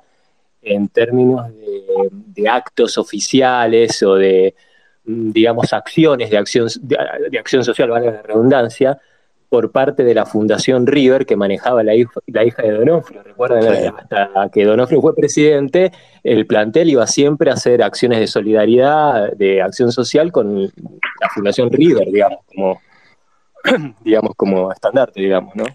[0.61, 4.55] en términos de, de actos oficiales o de,
[5.05, 6.97] mm, digamos, acciones de acción, de,
[7.31, 8.99] de acción social, vale la redundancia,
[9.49, 13.23] por parte de la Fundación River que manejaba la hija, la hija de Donofrio.
[13.23, 15.91] Recuerden, hasta que Donofrio fue presidente,
[16.23, 21.71] el plantel iba siempre a hacer acciones de solidaridad, de acción social con la Fundación
[21.71, 22.81] River, digamos, como,
[24.03, 25.65] digamos, como estandarte, digamos, ¿no?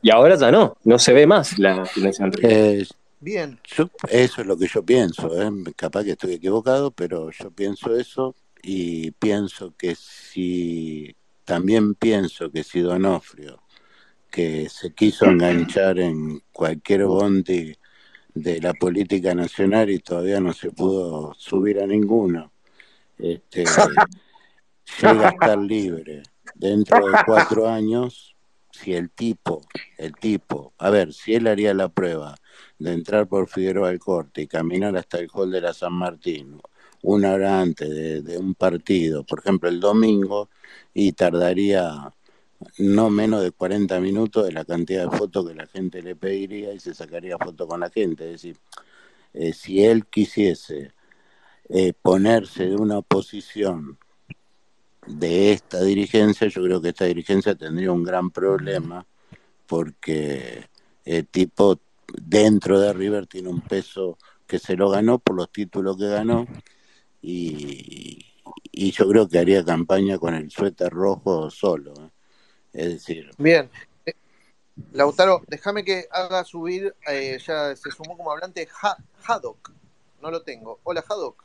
[0.00, 2.52] Y ahora ya no, no se ve más la Fundación River.
[2.52, 2.86] Eh,
[3.20, 3.60] Bien.
[3.76, 5.50] yo- eso es lo que yo pienso, ¿eh?
[5.76, 12.64] capaz que estoy equivocado, pero yo pienso eso y pienso que si, también pienso que
[12.64, 13.62] si Donofrio,
[14.30, 17.74] que se quiso enganchar en cualquier bondi
[18.32, 22.52] de la política nacional y todavía no se pudo subir a ninguno,
[23.18, 23.64] este,
[25.02, 26.22] llega a estar libre
[26.54, 28.34] dentro de cuatro años,
[28.72, 29.60] si el tipo,
[29.98, 32.36] el tipo, a ver, si él haría la prueba
[32.80, 36.60] de entrar por Figueroa del Corte y caminar hasta el hall de la San Martín
[37.02, 40.50] una hora antes de, un partido, por ejemplo el domingo,
[40.92, 42.12] y tardaría
[42.78, 46.74] no menos de 40 minutos de la cantidad de fotos que la gente le pediría
[46.74, 48.24] y se sacaría fotos con la gente.
[48.26, 48.58] Es decir,
[49.32, 50.92] eh, si él quisiese
[51.68, 53.98] eh, ponerse de una posición
[55.06, 59.06] de esta dirigencia, yo creo que esta dirigencia tendría un gran problema
[59.66, 60.68] porque
[61.04, 61.80] el tipo
[62.20, 66.46] dentro de River tiene un peso que se lo ganó por los títulos que ganó
[67.22, 68.26] y,
[68.72, 71.94] y yo creo que haría campaña con el suéter rojo solo.
[71.94, 72.10] ¿eh?
[72.72, 73.70] Es decir, Bien.
[74.06, 74.14] Eh,
[74.92, 79.72] Lautaro, déjame que haga subir, eh, ya se sumó como hablante Ha- Haddock.
[80.22, 80.80] No lo tengo.
[80.84, 81.44] Hola, Haddock.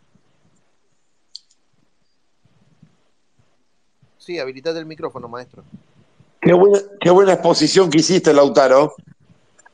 [4.17, 5.63] Sí, habilitate el micrófono, maestro.
[6.41, 8.95] Qué buena, qué buena exposición que hiciste, Lautaro.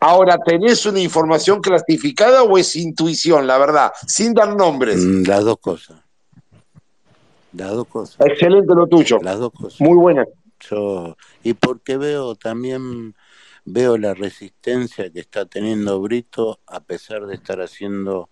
[0.04, 3.92] Ahora, ¿tenés una información clasificada o es intuición, la verdad?
[4.08, 4.98] Sin dar nombres.
[4.98, 6.02] mm, las dos cosas.
[7.54, 8.18] Las dos cosas.
[8.26, 9.20] Excelente lo tuyo.
[9.22, 9.80] Las dos cosas.
[9.80, 10.26] Muy buena.
[10.60, 13.14] Yo, y porque veo también
[13.64, 18.30] veo la resistencia que está teniendo Brito a pesar de estar haciendo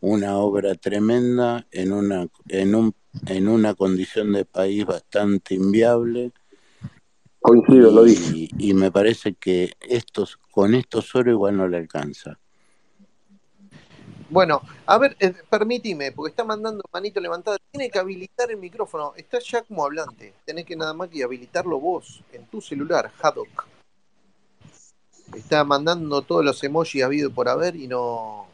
[0.00, 2.94] una obra tremenda en una en un
[3.26, 6.32] en una condición de país bastante inviable
[7.40, 8.48] Coincido, lo dije.
[8.58, 12.38] y, me parece que estos con estos solo igual no le alcanza.
[14.30, 17.58] Bueno, a ver, eh, permíteme, porque está mandando manito levantada.
[17.72, 19.12] Tiene que habilitar el micrófono.
[19.16, 20.34] Está ya como hablante.
[20.44, 23.66] Tenés que nada más que habilitarlo vos en tu celular, Haddock.
[25.34, 28.46] Está mandando todos los emojis habido por haber y no.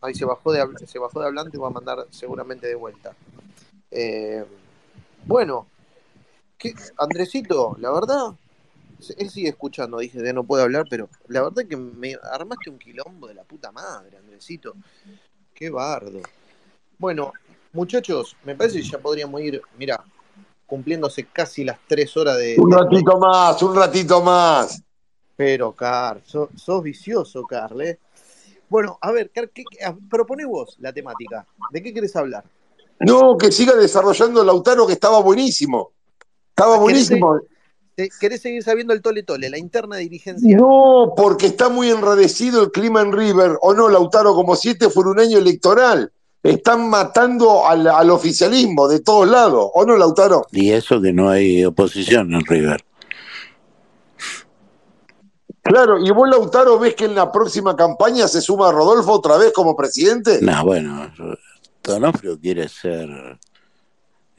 [0.00, 3.16] Ahí se bajó de, se bajó de hablante y va a mandar seguramente de vuelta.
[3.90, 4.44] Eh,
[5.24, 5.66] bueno,
[6.62, 6.74] ¿qué?
[6.96, 8.26] Andresito, la verdad,
[9.18, 12.78] él sigue escuchando, dije que no puede hablar, pero la verdad que me armaste un
[12.78, 14.74] quilombo de la puta madre, Andresito.
[15.52, 16.20] Qué bardo.
[16.98, 17.32] Bueno,
[17.72, 20.04] muchachos, me parece que ya podríamos ir, mira,
[20.66, 22.54] cumpliéndose casi las tres horas de...
[22.58, 24.80] Un de- ratito más, un ratito más.
[25.36, 27.98] Pero, Car, sos, sos vicioso, Carl, ¿eh?
[28.68, 31.44] Bueno, a ver, Car, ¿qué, qué- a- proponé vos la temática.
[31.72, 32.44] ¿De qué querés hablar?
[33.00, 35.90] No, que siga desarrollando Lautaro, que estaba buenísimo.
[36.62, 37.40] Estaba ¿Querés, se- buenísimo.
[38.20, 40.56] querés seguir sabiendo el tole tole, la interna dirigencia?
[40.56, 43.58] No, porque está muy enradecido el clima en River.
[43.62, 46.12] O no, Lautaro, como si este fuera un año electoral.
[46.42, 49.70] Están matando al, al oficialismo de todos lados.
[49.74, 50.44] ¿O no, Lautaro?
[50.50, 52.84] Y eso que no hay oposición en River.
[55.62, 59.52] Claro, y vos, Lautaro, ves que en la próxima campaña se suma Rodolfo otra vez
[59.52, 60.40] como presidente.
[60.42, 61.12] No, bueno,
[61.84, 63.08] Donofrio quiere ser,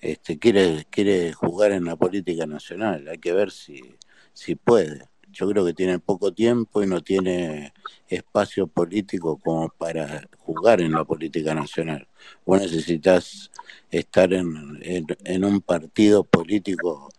[0.04, 3.08] este, quiere, quiere jugar en la política nacional.
[3.08, 3.96] Hay que ver si,
[4.34, 5.08] si puede.
[5.32, 7.74] Yo creo que tiene poco tiempo y no tiene
[8.08, 12.08] espacio político como para jugar en la política nacional.
[12.46, 13.50] Vos necesitas
[13.90, 17.10] estar en, en, en un partido político.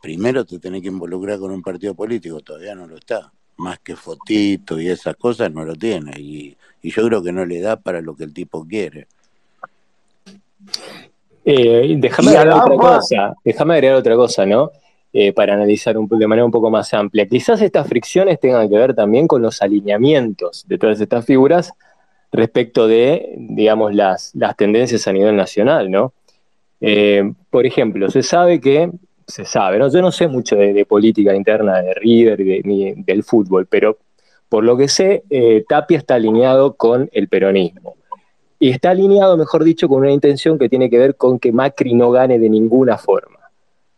[0.00, 3.32] Primero te tenés que involucrar con un partido político, todavía no lo está.
[3.56, 6.18] Más que fotito y esas cosas no lo tiene.
[6.18, 9.08] Y, y yo creo que no le da para lo que el tipo quiere.
[11.44, 14.70] Eh, déjame agregar otra cosa, déjame agregar otra cosa, ¿no?
[15.12, 17.26] Eh, para analizar un, de manera un poco más amplia.
[17.26, 21.72] Quizás estas fricciones tengan que ver también con los alineamientos de todas estas figuras
[22.30, 26.12] respecto de, digamos, las, las tendencias a nivel nacional, ¿no?
[26.80, 28.90] Eh, por ejemplo, se sabe que,
[29.26, 29.88] se sabe, ¿no?
[29.92, 33.66] Yo no sé mucho de, de política interna de River y de- ni del fútbol,
[33.66, 33.98] pero
[34.48, 37.96] por lo que sé, eh, Tapia está alineado con el peronismo.
[38.62, 41.94] Y está alineado, mejor dicho, con una intención que tiene que ver con que Macri
[41.94, 43.40] no gane de ninguna forma.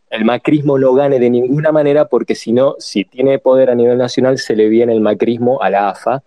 [0.09, 3.99] el macrismo no gane de ninguna manera porque si no, si tiene poder a nivel
[3.99, 6.23] nacional, se le viene el macrismo a la AFA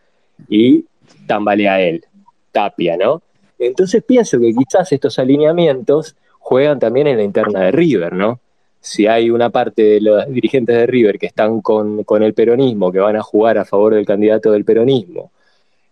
[0.48, 0.84] y
[1.26, 2.04] tambalea él,
[2.52, 3.22] Tapia, ¿no?
[3.58, 8.38] Entonces pienso que quizás estos alineamientos juegan también en la interna de River, ¿no?
[8.80, 12.92] Si hay una parte de los dirigentes de River que están con, con el peronismo,
[12.92, 15.32] que van a jugar a favor del candidato del peronismo,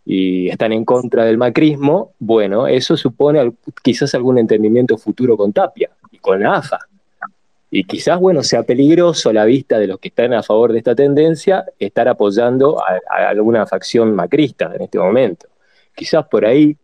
[0.08, 3.52] y están en contra del macrismo, bueno, eso supone
[3.82, 6.78] quizás algún entendimiento futuro con Tapia y con la AFA.
[7.72, 10.78] Y quizás, bueno, sea peligroso a la vista de los que están a favor de
[10.78, 15.48] esta tendencia estar apoyando a, alguna facción macrista en este momento.
[15.92, 16.76] Quizás por ahí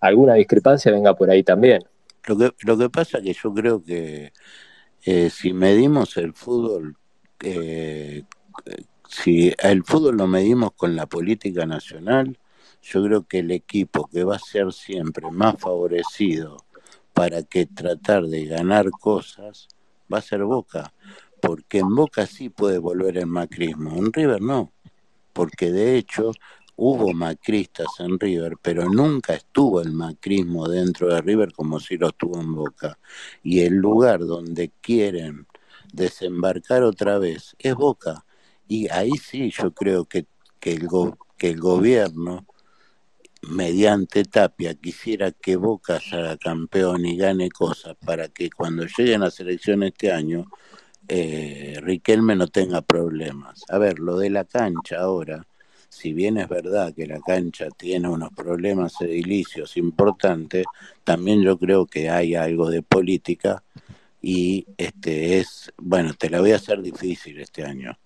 [0.00, 1.84] alguna discrepancia venga por ahí también.
[2.26, 4.32] Lo que, lo que pasa que yo creo que
[5.04, 6.96] eh, si medimos el fútbol,
[7.40, 8.24] eh,
[9.08, 12.36] si el fútbol lo medimos con la política nacional,
[12.82, 16.64] yo creo que el equipo que va a ser siempre más favorecido
[17.12, 19.68] para que tratar de ganar cosas
[20.12, 20.92] va a ser Boca,
[21.40, 24.72] porque en Boca sí puede volver el macrismo, en River no,
[25.32, 26.32] porque de hecho
[26.76, 32.08] hubo macristas en River, pero nunca estuvo el macrismo dentro de River como si lo
[32.08, 32.98] estuvo en Boca.
[33.42, 35.46] Y el lugar donde quieren
[35.92, 38.24] desembarcar otra vez es Boca.
[38.68, 40.26] Y ahí sí yo creo que,
[40.60, 42.46] que, el, go- que el gobierno,
[43.42, 49.38] mediante Tapia, quisiera que Boca salga campeón y gane cosas para que cuando lleguen las
[49.40, 50.46] elecciones este año,
[51.08, 53.64] eh, Riquelme no tenga problemas.
[53.68, 55.46] A ver, lo de la cancha ahora,
[55.88, 60.66] si bien es verdad que la cancha tiene unos problemas edilicios importantes,
[61.04, 63.62] también yo creo que hay algo de política
[64.20, 67.98] y este es, bueno, te la voy a hacer difícil este año.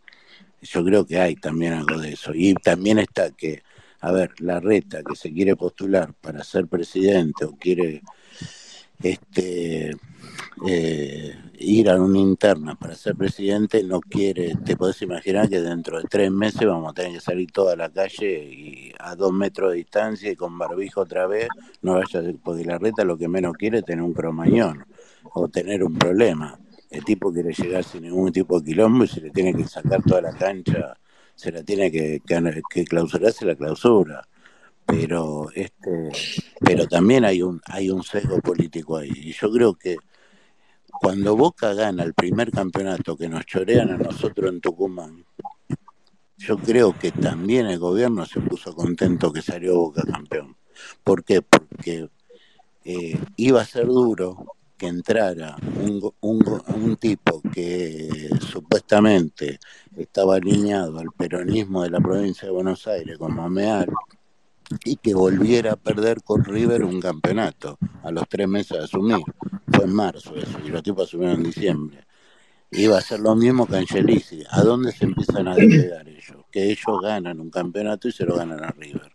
[0.61, 2.33] Yo creo que hay también algo de eso.
[2.35, 3.62] Y también está que,
[4.02, 8.02] a ver, la reta que se quiere postular para ser presidente o quiere
[9.00, 9.92] este
[10.66, 16.00] eh, ir a una interna para ser presidente no quiere, te podés imaginar que dentro
[16.00, 19.70] de tres meses vamos a tener que salir toda la calle y a dos metros
[19.70, 21.47] de distancia y con barbijo otra vez,
[21.81, 24.84] no vaya, porque la reta lo que menos quiere es tener un cromañón
[25.32, 26.58] o tener un problema.
[26.90, 30.02] El tipo quiere llegar sin ningún tipo de quilombo y se le tiene que sacar
[30.02, 30.97] toda la cancha,
[31.35, 34.28] se la tiene que, que, que la clausura.
[34.85, 36.11] Pero este
[36.61, 39.12] pero también hay un hay un sesgo político ahí.
[39.15, 39.97] Y yo creo que
[41.01, 45.25] cuando Boca gana el primer campeonato que nos chorean a nosotros en Tucumán
[46.36, 50.57] yo creo que también el gobierno se puso contento que salió Boca campeón.
[51.05, 51.41] ¿por qué?
[51.43, 52.09] porque
[52.85, 54.47] eh, iba a ser duro
[54.83, 59.61] que entrara un, un, un tipo que supuestamente
[59.97, 63.86] estaba alineado al peronismo de la provincia de Buenos Aires como Meal
[64.85, 69.23] y que volviera a perder con River un campeonato a los tres meses de asumir.
[69.69, 72.05] Fue en marzo eso, y los tipos asumieron en diciembre.
[72.73, 74.43] Iba a ser lo mismo que Angelici.
[74.51, 76.44] ¿A dónde se empiezan a despegar ellos?
[76.51, 79.12] Que ellos ganan un campeonato y se lo ganan a River.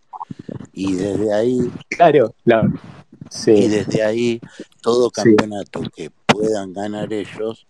[0.71, 2.71] Y desde ahí, Claro, claro.
[3.29, 4.39] Sí, desde ahí,
[4.81, 5.11] todo sí.
[5.21, 7.67] campeonato que puedan ganar ellos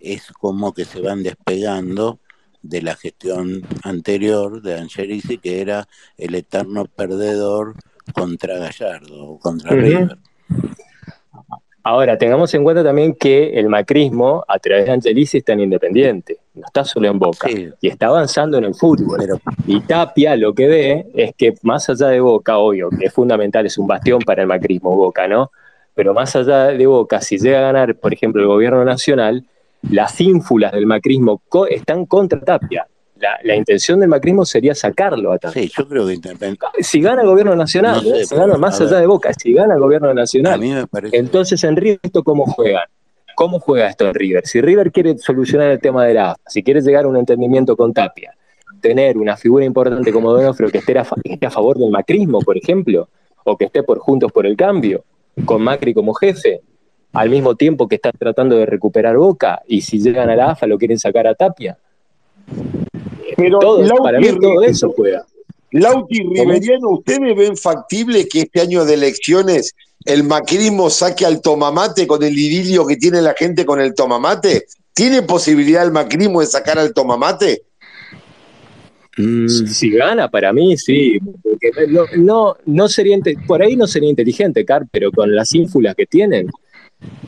[0.00, 2.18] es como que se van despegando
[2.62, 7.74] de la gestión anterior de Angelici, que era el eterno perdedor
[8.12, 9.70] contra Gallardo o contra.
[9.70, 10.18] River.
[11.82, 16.36] Ahora, tengamos en cuenta también que el macrismo, a través de Angelici, está en Independiente,
[16.54, 19.18] no está solo en Boca, Sí, y está avanzando en el fútbol.
[19.66, 23.64] Y Tapia lo que ve es que más allá de Boca, obvio, que es fundamental,
[23.64, 25.50] es un bastión para el macrismo Boca, ¿no?
[25.94, 29.44] Pero más allá de Boca, si llega a ganar, por ejemplo, el gobierno nacional,
[29.90, 32.86] las ínfulas del macrismo co- están contra Tapia.
[33.20, 35.62] La, la intención del macrismo sería sacarlo a Tapia.
[35.62, 38.20] sí, yo creo que Si gana el gobierno no nacional, ¿eh?
[38.20, 40.58] sé, se gana más allá de Boca, si gana el gobierno a nacional.
[40.58, 42.84] mí me parece, Entonces, en River, ¿esto cómo juegan?
[43.34, 44.46] ¿Cómo juega esto en River?
[44.46, 47.76] Si River quiere solucionar el tema de la AFA, si quiere llegar a un entendimiento
[47.76, 48.34] con Tapia,
[48.80, 52.40] tener una figura importante como Donofrio que esté a, que esté a favor del macrismo,
[52.40, 53.08] por ejemplo,
[53.44, 55.04] o que esté por Juntos por el Cambio,
[55.44, 56.60] con Macri como jefe,
[57.12, 60.66] al mismo tiempo que está tratando de recuperar Boca, y si llegan a la AFA
[60.66, 61.78] lo quieren sacar a Tapia.
[63.40, 65.24] Pero Todo, para Lauti, mí todo eso juega.
[65.72, 66.22] Lauti.
[66.22, 72.22] Riveriano, ¿ustedes ven factible que este año de elecciones el macrismo saque al tomamate con
[72.22, 74.66] el idilio que tiene la gente con el tomamate?
[74.92, 77.62] ¿Tiene posibilidad el macrismo de sacar al tomamate?
[79.16, 84.10] mm, Si gana, para mí sí, porque no, no, no sería, por ahí no sería
[84.10, 86.48] inteligente, Car, pero con las ínfulas que tienen,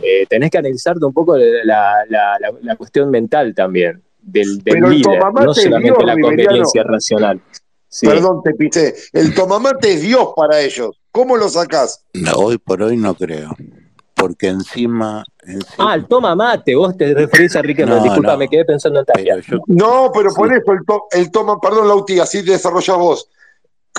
[0.02, 4.62] eh, tenés que analizarte un poco la, la- la- la cuestión mental también del, del
[4.64, 7.40] Pero el líder, tomamate no es Dios, solamente la conveniencia racional.
[7.88, 8.06] Sí.
[8.06, 8.94] Perdón, te pisé.
[9.12, 10.98] El tomamate es Dios para ellos.
[11.10, 12.04] ¿Cómo lo sacás?
[12.14, 13.54] no, hoy por hoy no creo.
[14.14, 17.96] porque encima, encima Ah, el toma mate, vos te referís a Riquelme.
[17.96, 18.38] No, Disculpa, no.
[18.38, 19.36] me quedé pensando en Tapia.
[19.40, 23.28] yo No, pero por eso el, to- el toma, perdón, Lauti, así desarrolla vos.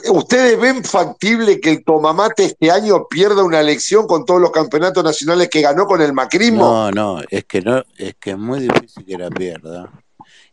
[0.09, 5.03] ¿Ustedes ven factible que el Tomamate este año pierda una elección con todos los campeonatos
[5.03, 6.65] nacionales que ganó con el macrismo?
[6.65, 9.91] no, no, es que no, es que es muy difícil que la pierda.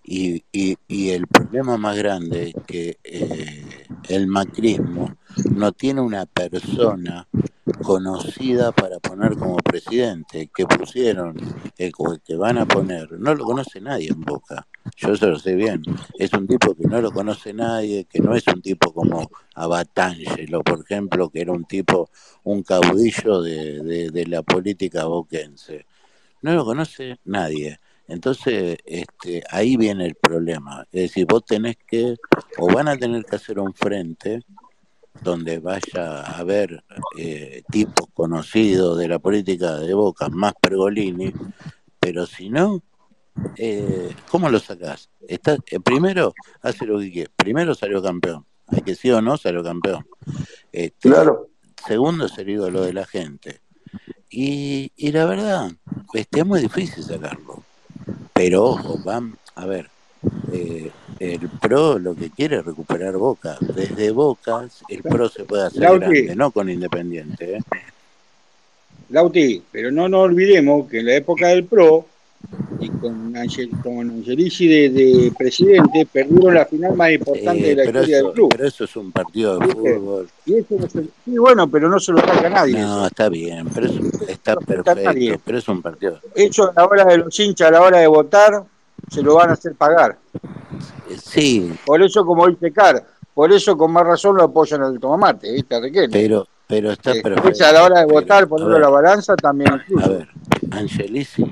[0.02, 5.16] Y, y, y el problema más grande es que eh, el macrismo
[5.52, 7.28] no tiene una persona
[7.82, 11.36] conocida para poner como presidente, que pusieron,
[11.78, 11.92] el
[12.24, 14.66] que van a poner, no lo conoce nadie en Boca.
[14.96, 15.82] Yo eso lo sé bien.
[16.18, 20.62] Es un tipo que no lo conoce nadie, que no es un tipo como Abatangelo,
[20.62, 22.10] por ejemplo, que era un tipo,
[22.44, 25.86] un caudillo de, de la política boquense.
[26.42, 27.78] No lo conoce nadie.
[28.10, 30.84] Entonces, este, ahí viene el problema.
[30.90, 32.16] Es decir, vos tenés que,
[32.58, 34.42] o van a tener que hacer un frente
[35.22, 36.82] donde vaya a haber
[37.16, 41.32] eh, tipos conocidos de la política de Boca, más Pergolini,
[42.00, 42.82] pero si no,
[43.56, 45.08] eh, ¿cómo lo sacás?
[45.28, 47.30] Está, eh, primero, hace lo que quiere.
[47.36, 48.44] Primero salió campeón.
[48.66, 50.04] Hay que sí o no, salió campeón.
[50.72, 51.48] Este, Claro.
[51.86, 53.60] segundo, es el ídolo de la gente.
[54.30, 55.70] Y, y la verdad,
[56.12, 57.62] este, es muy difícil sacarlo.
[58.40, 59.90] Pero ojo, van, a ver,
[60.50, 63.58] eh, el PRO lo que quiere es recuperar Boca.
[63.60, 66.06] Desde Boca el PRO se puede hacer Lauti.
[66.06, 67.56] grande, no con Independiente.
[67.56, 67.60] ¿eh?
[69.10, 72.06] Lauti, pero no nos olvidemos que en la época del PRO
[72.78, 77.76] y con, Angel, con Angelici de, de presidente perdieron la final más importante de Eh,
[77.76, 78.48] la pero, historia del club.
[78.50, 80.28] pero eso es un partido de fútbol.
[80.46, 83.06] Y eso no se- sí, bueno, pero no se lo saca nadie No, eso.
[83.08, 83.92] está bien, pero es
[84.28, 85.38] está No perfecto, nadie.
[85.44, 86.20] pero es un partido.
[86.34, 88.64] Eso a la hora de los hinchas, a la hora de votar,
[89.10, 90.16] se lo van a hacer pagar.
[91.10, 93.04] Eh, Sí, Por eso, como dice Car,
[93.34, 95.74] por eso con más razón lo apoyan al tomamate, ¿viste?
[95.74, 96.12] A Riquelme.
[96.12, 97.64] pero, pero está Eh, perfecto.
[97.66, 100.08] a la hora de votar, a ponerlo a la balanza, también a incluye.
[100.08, 100.28] ver,
[100.70, 101.44] Angelici,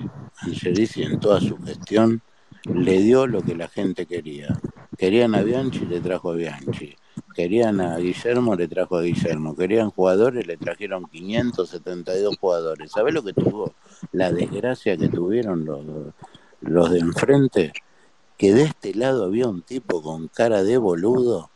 [0.42, 2.23] Angelici en toda su gestión
[2.65, 4.58] le dio lo que la gente quería.
[4.97, 6.97] Querían a Bianchi, le trajo a Bianchi.
[7.34, 9.57] Querían a Guillermo, le trajo a Guillermo.
[9.57, 12.91] Querían jugadores, le trajeron 572 jugadores.
[12.92, 13.75] ¿Sabés lo que tuvo?
[14.12, 15.84] La desgracia que tuvieron los,
[16.60, 17.73] los de enfrente.
[18.36, 21.50] Que de este lado había un tipo con cara de boludo,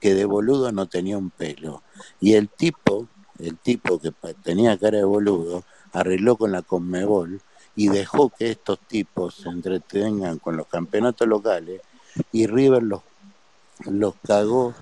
[0.00, 1.82] que de boludo no tenía un pelo.
[2.20, 7.40] Y el tipo, el tipo que tenía cara de boludo, arregló con la Conmebol
[7.76, 11.80] y dejó que estos tipos se entretengan con los campeonatos locales
[12.32, 13.02] y River los,
[13.86, 14.74] los cagó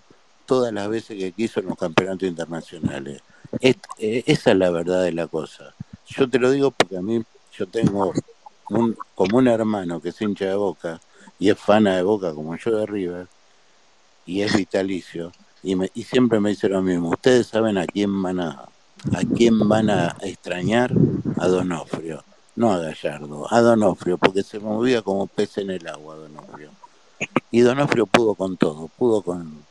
[0.46, 3.22] todas las veces que quiso en los campeonatos internacionales.
[3.60, 5.74] Es- eh, esa es la verdad de la cosa.
[6.08, 7.22] Yo te lo digo porque a mí
[7.56, 8.12] yo tengo
[8.68, 11.00] un, como un hermano que es hincha de Boca
[11.38, 13.26] y es fana de Boca como yo de River
[14.26, 17.10] y es vitalicio y, me, y siempre me dice lo mismo.
[17.10, 18.64] Ustedes saben a quién van a
[19.12, 20.92] a quién van a extrañar
[21.38, 22.22] a Donofrio,
[22.56, 26.70] no a Gallardo, a Donofrio porque se movía como pez en el agua Donofrio.
[27.50, 29.62] Y Donofrio pudo con todo, pudo con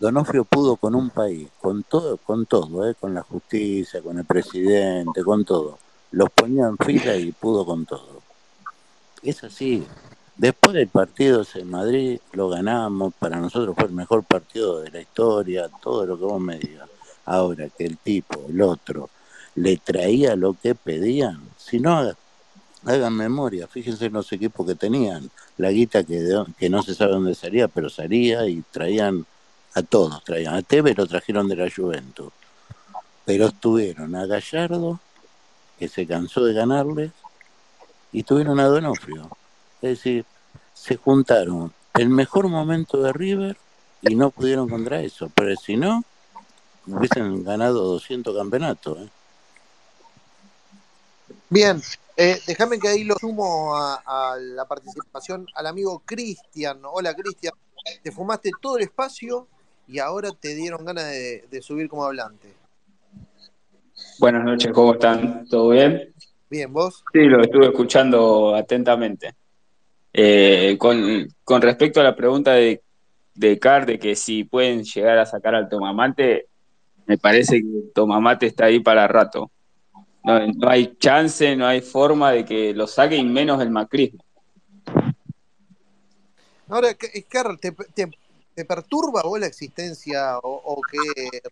[0.00, 2.94] Donofrio pudo con un país, con todo, con todo, ¿eh?
[2.98, 5.78] con la justicia, con el presidente, con todo.
[6.12, 8.22] Los ponía en fila y pudo con todo.
[9.22, 9.86] Es así.
[10.38, 15.02] Después del partido en Madrid lo ganamos, para nosotros fue el mejor partido de la
[15.02, 16.88] historia, todo lo que vos me digas.
[17.26, 19.10] Ahora que el tipo, el otro,
[19.54, 22.16] le traía lo que pedían, si no haga-
[22.84, 26.94] hagan memoria, fíjense en los equipos que tenían, la guita que, de- que no se
[26.94, 29.24] sabe dónde salía, pero salía y traían
[29.74, 32.32] a todos, traían a Tevez lo trajeron de la Juventus,
[33.24, 34.98] pero estuvieron a Gallardo,
[35.78, 37.12] que se cansó de ganarles,
[38.12, 39.30] y tuvieron a Donofrio.
[39.80, 40.24] Es decir,
[40.74, 43.56] se juntaron el mejor momento de River
[44.02, 46.02] y no pudieron contra eso, pero si no,
[46.86, 48.98] hubiesen ganado 200 campeonatos.
[48.98, 49.08] ¿eh?
[51.48, 51.80] Bien,
[52.16, 56.80] eh, déjame que ahí lo sumo a, a la participación al amigo Cristian.
[56.84, 57.54] Hola Cristian,
[58.02, 59.48] te fumaste todo el espacio
[59.88, 62.54] y ahora te dieron ganas de, de subir como hablante.
[64.18, 65.46] Buenas noches, ¿cómo están?
[65.48, 66.14] ¿Todo bien?
[66.48, 67.04] Bien, ¿vos?
[67.12, 69.34] Sí, lo estuve escuchando atentamente.
[70.12, 72.82] Eh, con, con respecto a la pregunta de,
[73.34, 76.48] de Car, de que si pueden llegar a sacar al Tomamate,
[77.06, 79.50] me parece que el Tomamate está ahí para rato.
[80.22, 84.22] No, no hay chance, no hay forma de que lo saquen, menos el macrismo.
[86.68, 88.10] Ahora, ¿qué- Carl, ¿te, te,
[88.54, 90.98] te perturba vos la existencia o, o que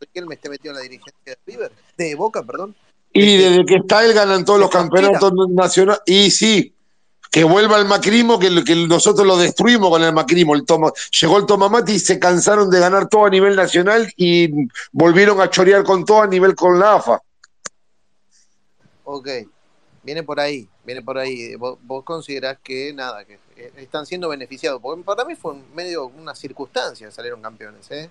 [0.00, 1.72] Riquelme esté metido en la dirigencia de River?
[1.96, 2.74] De Boca, perdón.
[3.12, 6.02] Y desde que está él ganan todos los campeonatos nacionales.
[6.06, 6.72] Y sí,
[7.30, 10.54] que vuelva el macrismo, que, que nosotros lo destruimos con el macrismo.
[10.54, 14.68] El toma, llegó el Tomamati y se cansaron de ganar todo a nivel nacional y
[14.92, 17.20] volvieron a chorear con todo a nivel con la AFA.
[19.10, 19.26] Ok,
[20.02, 21.54] viene por ahí, viene por ahí.
[21.54, 23.38] Vos, vos considerás que nada, que
[23.78, 28.10] están siendo beneficiados, porque para mí fue un- medio una circunstancia, salieron campeones, ¿eh?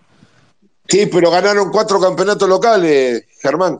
[0.88, 3.80] Sí, pero ganaron cuatro campeonatos locales, Germán.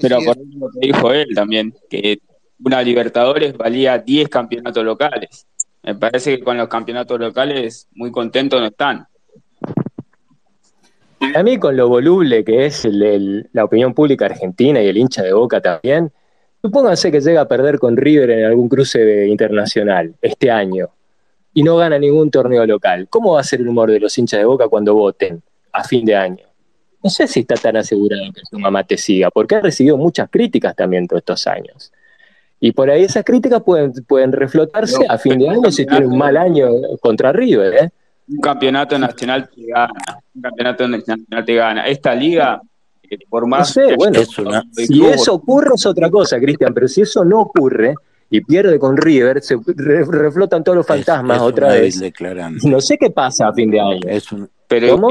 [0.00, 2.18] Pero acordate lo que dijo él también, que
[2.64, 5.46] una Libertadores valía 10 campeonatos locales.
[5.82, 9.06] Me parece que con los campeonatos locales muy contentos no están.
[11.34, 14.96] A mí con lo voluble que es el- el- la opinión pública argentina y el
[14.96, 16.10] hincha de Boca también,
[16.64, 20.88] supónganse que llega a perder con River en algún cruce de- internacional este año
[21.52, 23.06] y no gana ningún torneo local.
[23.10, 26.06] ¿Cómo va a ser el humor de los hinchas de Boca cuando voten a fin
[26.06, 26.46] de año?
[27.02, 30.30] No sé si está tan asegurado que su mamá te siga, porque ha recibido muchas
[30.30, 31.92] críticas también todos estos años.
[32.60, 36.16] Y por ahí esas críticas pueden, pueden reflotarse a fin de año si tiene un
[36.16, 36.70] mal año
[37.02, 37.90] contra River, ¿eh?
[38.26, 39.92] Un campeonato nacional te gana,
[40.34, 41.86] un campeonato nacional te gana.
[41.86, 42.62] Esta liga,
[43.28, 47.02] por No más sé, bueno, de si eso ocurre es otra cosa, Cristian, pero si
[47.02, 47.94] eso no ocurre
[48.30, 52.00] y pierde con River, se re- reflotan todos los fantasmas es otra vez.
[52.00, 52.68] declarante.
[52.68, 54.00] No sé qué pasa a fin de año.
[54.08, 55.08] Es un, Pero ¿Cómo?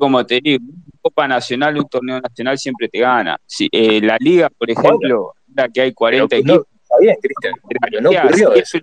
[0.00, 3.36] como te digo, una Copa Nacional, un torneo nacional siempre te gana.
[3.46, 7.16] Si, eh, la Liga, por ejemplo, ahora que hay 40 Pero no- equipos, está bien,
[7.22, 7.54] Cristian,
[7.88, 8.78] pero no ocurrió eso.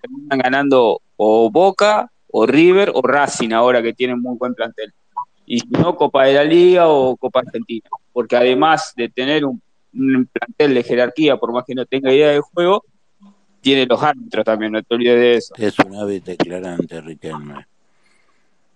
[0.00, 4.92] terminan ganando o Boca, o River, o Racing, ahora que tienen muy buen plantel.
[5.50, 7.88] Y si no, Copa de la Liga o Copa Argentina.
[8.12, 9.62] Porque además de tener un,
[9.94, 12.84] un plantel de jerarquía, por más que no tenga idea de juego,
[13.62, 15.54] tiene los árbitros también, no te olvides de eso.
[15.56, 17.66] es un ave declarante, Riquelme.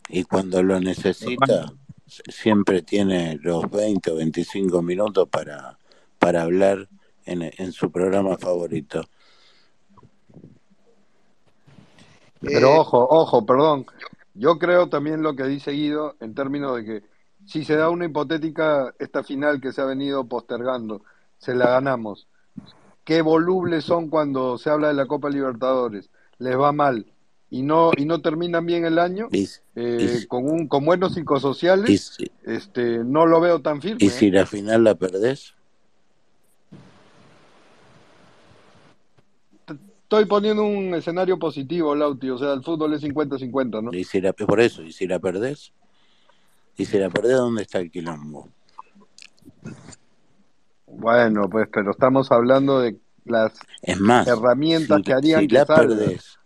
[0.09, 1.73] Y cuando lo necesita,
[2.07, 5.79] siempre tiene los 20 o 25 minutos para,
[6.19, 6.89] para hablar
[7.27, 9.05] en, en su programa favorito.
[12.41, 13.87] Pero Eh, ojo, ojo, perdón.
[14.35, 17.03] Yo creo también lo que dice Guido en términos de que
[17.45, 21.03] si se da una hipotética esta final que se ha venido postergando,
[21.39, 22.29] se la ganamos.
[23.05, 26.11] Qué volubles son cuando se habla de la Copa Libertadores.
[26.39, 27.07] Les va mal
[27.51, 29.29] y no y no terminan bien el año
[29.75, 32.15] eh, con un con buenos psicosociales.
[32.17, 33.99] si- Este, no lo veo tan firme.
[34.05, 34.11] y ¿eh?
[34.11, 35.55] si la final la perdés,
[40.13, 42.29] Estoy poniendo un escenario positivo, Lauti.
[42.29, 43.95] O sea, el fútbol es 50-50, ¿no?
[43.95, 45.73] y si la, por eso, y si la perdés,
[46.77, 48.51] y si la perdés, ¿dónde está el quilombo?
[50.87, 55.55] Bueno, pues, pero estamos hablando de las Es más, herramientas si, que harían si que
[55.55, 55.97] la salga.
[55.97, 56.39] perdés,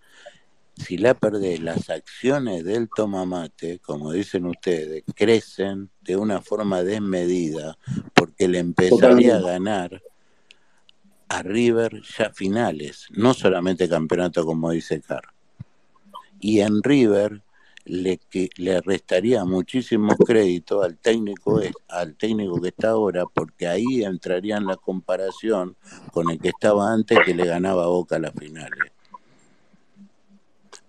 [0.76, 7.76] si la perdés, las acciones del tomamate, como dicen ustedes, crecen de una forma desmedida
[8.14, 10.00] porque le empezaría a ganar
[11.28, 15.24] a River ya finales, no solamente campeonato como dice Car.
[16.40, 17.42] Y en River
[17.84, 23.66] le, que, le restaría muchísimos créditos al técnico, es- al técnico que está ahora, porque
[23.68, 25.76] ahí entraría en la comparación
[26.12, 28.92] con el que estaba antes que le ganaba Boca a las finales.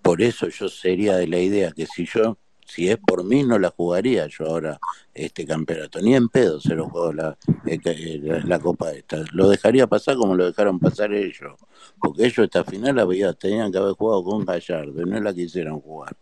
[0.02, 2.38] Por eso yo sería de la idea que si yo,
[2.68, 4.78] si es por mí, no la jugaría yo ahora
[5.14, 6.02] este campeonato.
[6.02, 7.80] Ni en pedo se lo juego la, que-
[8.16, 9.24] eh, la, copa esta.
[9.32, 11.54] Lo dejaría pasar como lo dejaron pasar ellos.
[12.00, 12.96] Porque ellos esta final
[13.40, 16.14] tenían que haber jugado con Gallardo y no la quisieron jugar.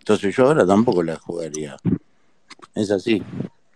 [0.00, 1.76] Entonces yo ahora tampoco la jugaría.
[2.74, 3.22] Es así.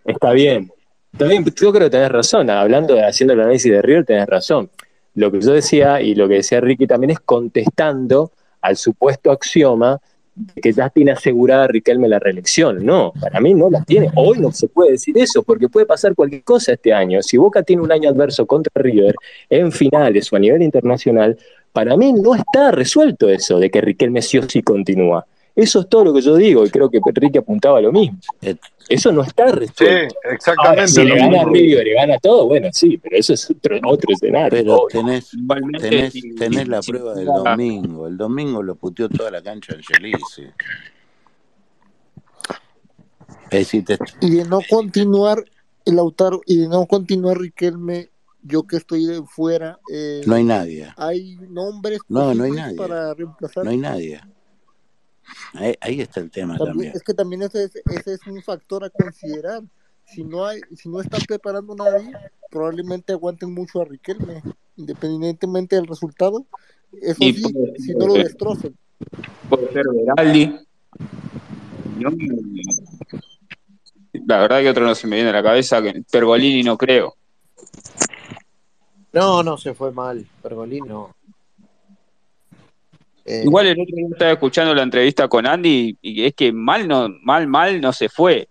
[0.03, 0.69] Está bien.
[1.13, 2.49] Bien, yo creo que tenés razón.
[2.49, 4.69] Hablando, de- haciendo el análisis de River, tenés razón.
[5.15, 9.99] Lo que yo decía y lo que decía Ricky también es contestando al supuesto axioma
[10.39, 12.85] de que ya tiene asegurada Riquelme la reelección.
[12.85, 14.09] No, para mí no la tiene.
[14.15, 17.21] Hoy no se puede decir eso, porque puede pasar cualquier cosa este año.
[17.21, 19.15] Si Boca tiene un año adverso contra River
[19.49, 21.37] en finales o a nivel internacional,
[21.73, 25.25] para mí no está resuelto eso de que Riquelme sí o sí continúa.
[25.55, 28.17] Eso es todo lo que yo digo y creo que Ricky apuntaba a lo mismo.
[28.89, 30.15] Eso no está Sí, resuelto.
[30.23, 30.87] Ahora, exactamente.
[30.87, 31.43] si le gana.
[31.45, 34.49] River y gana todo, bueno, sí, pero eso es otro, otro escenario.
[34.49, 35.29] Pero tenés,
[35.79, 38.07] tenés, tenés la prueba del domingo.
[38.07, 40.43] El domingo lo puteó toda la cancha Angelici.
[43.51, 45.43] Es decir, te- Y de no continuar
[45.85, 48.09] el Lautaro y de no continuar Riquelme,
[48.41, 50.87] yo que estoy de fuera, eh, no hay nadie.
[50.97, 52.77] hay nombres No, no hay nadie.
[52.77, 53.63] para reemplazar.
[53.65, 54.21] No hay nadie.
[55.53, 56.93] Ahí, ahí está el tema También, también.
[56.95, 59.63] es que también ese es, ese es un factor a considerar.
[60.05, 62.11] Si no hay, si no están preparando nadie,
[62.49, 64.41] probablemente aguanten mucho a Riquelme,
[64.75, 66.45] independientemente del resultado.
[67.01, 68.75] Eso Y sí, puede si no lo destrocen.
[69.49, 70.55] puede ser Veraldi.
[74.25, 77.15] La verdad que otro no se me viene a la cabeza, que Pergolini no creo.
[79.13, 80.25] no, no se fue mal.
[80.41, 81.15] Pergolín no.
[83.29, 86.87] Eh, Igual el otro día estaba escuchando la entrevista con Andy y es que mal
[86.87, 88.47] no, mal, mal no se fue.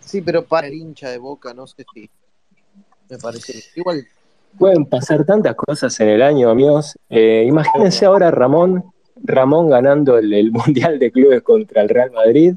[0.00, 2.10] Sí, pero para el hincha de boca, no sé si.
[3.08, 3.62] me parece.
[3.74, 4.06] Igual,
[4.58, 6.98] Pueden pasar tantas cosas en el año, amigos.
[7.08, 8.84] Eh, imagínense ahora Ramón,
[9.22, 12.54] Ramón ganando el, el Mundial de Clubes contra el Real Madrid.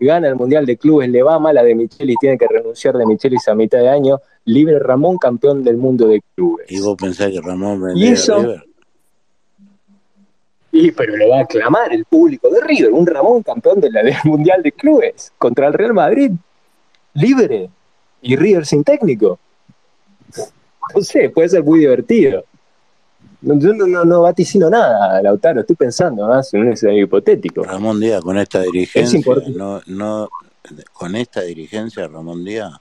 [0.00, 3.06] Gana el Mundial de Clubes, le va mal a De Michelis, tiene que renunciar de
[3.06, 4.18] Michelis a mitad de año.
[4.46, 6.66] Libre Ramón, campeón del mundo de clubes.
[6.68, 8.64] ¿Y vos pensás que Ramón Y vendría a River?
[10.76, 12.92] Y, pero lo va a aclamar el público de River.
[12.92, 16.32] Un Ramón campeón de la, del Mundial de Clubes contra el Real Madrid.
[17.14, 17.70] Libre.
[18.22, 19.38] Y River sin técnico.
[20.94, 22.44] No sé, puede ser muy divertido.
[23.42, 25.60] No, Yo no, no, no vaticino nada, Lautaro.
[25.60, 27.64] Estoy pensando más en un escenario hipotético.
[27.64, 29.58] Ramón Díaz con esta Es dirigencia, importante.
[29.58, 30.28] no, no,
[30.92, 32.72] con esta dirigencia Ramón Díaz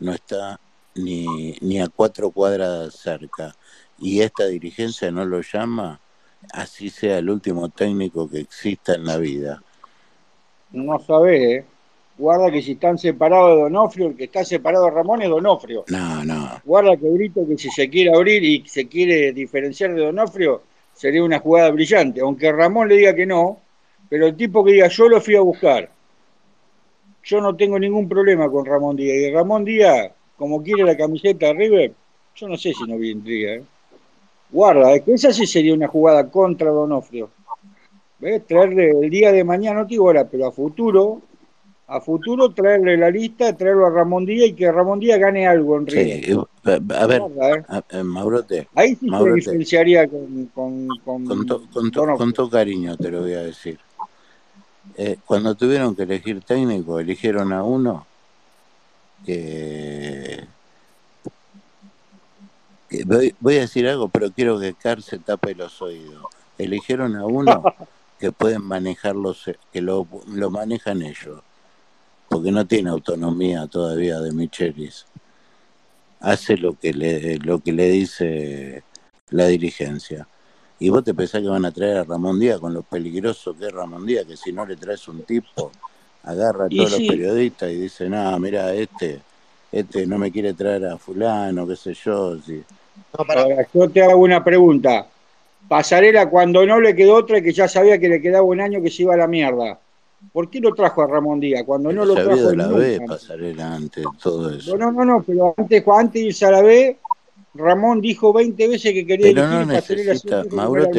[0.00, 0.58] no está
[0.94, 3.54] ni, ni a cuatro cuadras cerca.
[3.98, 6.00] Y esta dirigencia no lo llama,
[6.52, 9.62] así sea el último técnico que exista en la vida.
[10.72, 11.64] No sabés, ¿eh?
[12.18, 15.84] Guarda que si están separados de Donofrio, el que está separado de Ramón es Donofrio.
[15.88, 16.60] No, no.
[16.64, 20.62] Guarda que Brito que si se quiere abrir y se quiere diferenciar de Donofrio,
[20.92, 22.20] sería una jugada brillante.
[22.20, 23.58] Aunque Ramón le diga que no,
[24.10, 25.90] pero el tipo que diga yo lo fui a buscar.
[27.24, 29.16] Yo no tengo ningún problema con Ramón Díaz.
[29.16, 31.94] Y Ramón Díaz, como quiere la camiseta de River,
[32.34, 33.54] yo no sé si no vendría.
[33.54, 33.62] ¿eh?
[34.52, 37.30] Guarda, es que esa sí sería una jugada contra Donofrio.
[38.18, 38.46] ¿Ves?
[38.46, 41.22] Traerle el día de mañana, no te digo ahora, pero a futuro,
[41.86, 45.76] a futuro traerle la lista, traerlo a Ramón Díaz y que Ramón Díaz gane algo
[45.78, 46.24] en River.
[46.24, 47.62] Sí, y- a ver, ¿eh?
[47.68, 52.18] a- a- Maurote, Ahí sí se diferenciaría con, con, con con, to- con, to- Donofrio.
[52.18, 53.78] con todo cariño te lo voy a decir.
[54.96, 58.06] Eh, cuando tuvieron que elegir técnico, eligieron a uno
[59.24, 60.44] que
[63.06, 66.24] voy, voy a decir algo, pero quiero que Car se tape los oídos.
[66.58, 67.62] Eligieron a uno
[68.18, 71.40] que pueden manejarlos, que lo, lo manejan ellos,
[72.28, 75.06] porque no tiene autonomía todavía de Michelis.
[76.20, 78.82] Hace lo que le, lo que le dice
[79.30, 80.26] la dirigencia.
[80.78, 83.66] Y vos te pensás que van a traer a Ramón Díaz con lo peligroso que
[83.66, 85.70] es Ramón Díaz, que si no le traes un tipo,
[86.24, 89.20] agarra a todos los periodistas y dice, no, mira, este,
[89.72, 92.36] este no me quiere traer a fulano, qué sé yo.
[93.12, 93.38] Sí".
[93.38, 95.06] ahora yo te hago una pregunta.
[95.68, 98.90] Pasarela cuando no le quedó otra que ya sabía que le quedaba un año que
[98.90, 99.78] se iba a la mierda.
[100.32, 101.64] ¿Por qué lo trajo a Ramón Díaz?
[101.64, 102.68] Cuando no lo se había trajo de la.
[102.68, 104.76] B, pasarela antes de todo eso.
[104.76, 106.98] No, no, no, pero antes, antes de irse a la B,
[107.54, 110.44] Ramón dijo 20 veces que quería Pero dirigir no y Pasarela necesita,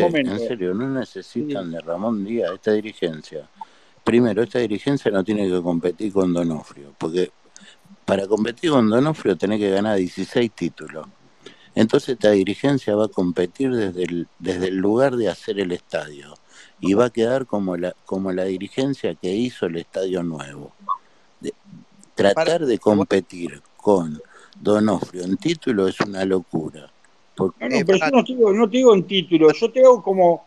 [0.02, 0.32] momento.
[0.32, 1.00] en serio, no Sí.
[1.00, 3.48] necesitan de Ramón Díaz esta dirigencia.
[4.04, 7.32] Primero, esta dirigencia no tiene que competir con Donofrio, porque
[8.06, 11.06] para competir con Donofrio tenés que ganar 16 títulos.
[11.76, 16.34] Entonces esta dirigencia va a competir desde el, desde el lugar de hacer el estadio
[16.82, 20.74] y va a quedar como la, como la dirigencia que hizo el estadio nuevo.
[21.40, 21.54] De-
[22.16, 24.22] tratar de competir con
[24.60, 26.92] Donofrio en título es una locura.
[27.36, 29.72] Porque No, no, eh, pero yo no te digo, no te digo en título, yo
[29.72, 30.46] te hago como,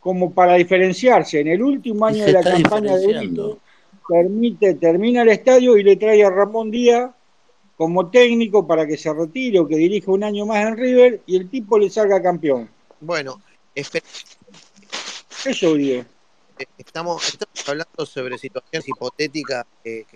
[0.00, 1.40] como para diferenciarse.
[1.40, 3.56] En el último año de la campaña de
[4.08, 7.10] permite, termina el estadio y le trae a Ramón Díaz
[7.76, 11.36] como técnico para que se retire o que dirija un año más en River y
[11.36, 12.68] el tipo le salga campeón.
[13.00, 13.40] bueno,
[13.74, 16.04] Eso digo.
[16.78, 20.06] estamos, estamos hablando sobre situaciones hipotéticas que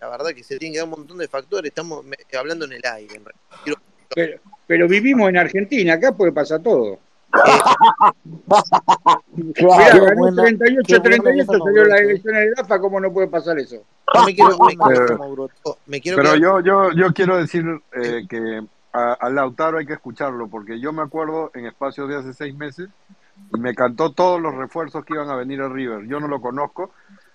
[0.00, 1.70] la verdad que se tienen que dar un montón de factores.
[1.70, 2.04] Estamos
[2.38, 3.20] hablando en el aire.
[4.14, 7.00] Pero, pero vivimos en Argentina, acá puede pasar todo.
[9.34, 10.04] Mirá, Claro.
[10.04, 11.98] ganó buena- 38, qué buena 38, esa salió Mauro, ¿eh?
[12.02, 13.76] elecciones de DAFA, ¿cómo no puede pasar eso?
[14.14, 15.48] no me quiero, me, buena quiero- esa Mauro.
[15.86, 19.94] me quiero pero yo, yo, yo quiero decir eh, que a, a Lautaro hay que
[19.94, 22.88] escucharlo, porque yo me acuerdo en espacios de hace seis meses
[23.52, 26.06] y me cantó todos los refuerzos que iban a venir a River.
[26.06, 26.90] Yo no lo conozco,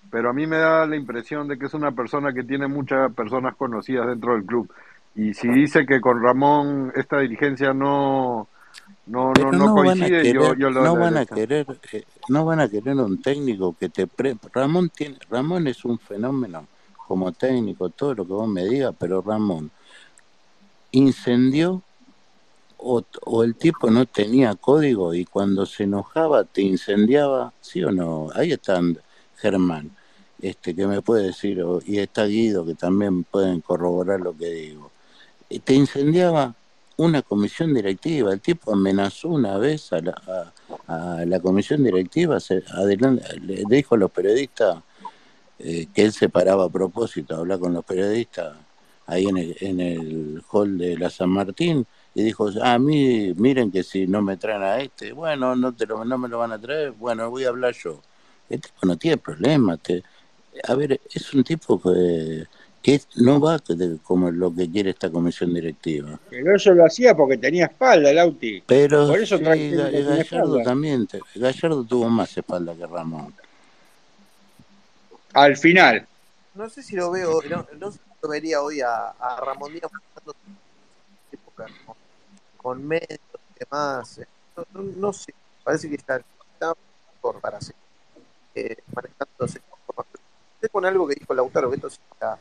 [0.10, 3.14] pero a mí me da la impresión de que es una persona que tiene muchas
[3.14, 4.72] personas conocidas dentro del club.
[5.16, 8.48] Y si dice que con Ramón esta dirigencia no,
[9.10, 12.46] no, no, no coincide, yo, querer, yo le doy no van a querer, eh, no
[12.46, 14.38] van a querer un técnico que te pre...
[14.54, 16.68] Ramón tiene, Ramón es un fenómeno
[17.08, 19.72] como técnico, todo lo que vos me digas, pero Ramón
[20.92, 21.82] incendió
[22.78, 27.92] o, o el tipo no tenía código y cuando se enojaba te incendiaba, ¿sí o
[27.92, 28.30] no?
[28.36, 28.80] Ahí está
[29.38, 29.90] Germán,
[30.40, 34.92] este que me puede decir, y está Guido que también pueden corroborar lo que digo.
[35.64, 36.54] Te incendiaba
[37.00, 43.64] una comisión directiva, el tipo amenazó una vez a la, comisión directiva, se, adelan- le
[43.66, 44.84] dijo a los periodistas
[45.60, 48.56] eh, que él se paraba a propósito a hablar con los periodistas
[49.08, 53.34] ahí en el, en el hall de la San Martín y dijo, "Ah, a mí,
[53.36, 56.38] miren que si no me traen a este, bueno, no, te lo, no me lo
[56.40, 58.02] van a traer, bueno, voy a hablar yo.
[58.50, 59.78] El tipo no tiene problema.
[59.78, 60.04] Te,
[60.68, 62.46] a ver, es un tipo que,
[62.82, 63.60] que no va
[64.04, 66.20] como lo que quiere esta comisión directiva.
[66.30, 68.64] Pero eso lo hacía porque tenía espalda, Lauti.
[68.66, 70.64] Pero Por eso sí, Gallardo espalda.
[70.64, 73.34] también, Gallardo tuvo más espalda que Ramón.
[75.34, 76.08] Al final.
[76.56, 79.74] No sé si lo veo, no, no sé si lo vería hoy a, a Ramón
[79.74, 79.92] Díaz
[82.58, 83.20] con medios
[83.56, 84.18] y demás.
[84.20, 84.28] eh,
[84.58, 85.34] No, no- no sé,
[85.64, 86.22] parece que está
[87.16, 87.76] mejor para seguir
[88.56, 89.62] eh, manejándose
[90.72, 92.38] con algo que dijo Lautaro, que esto sí está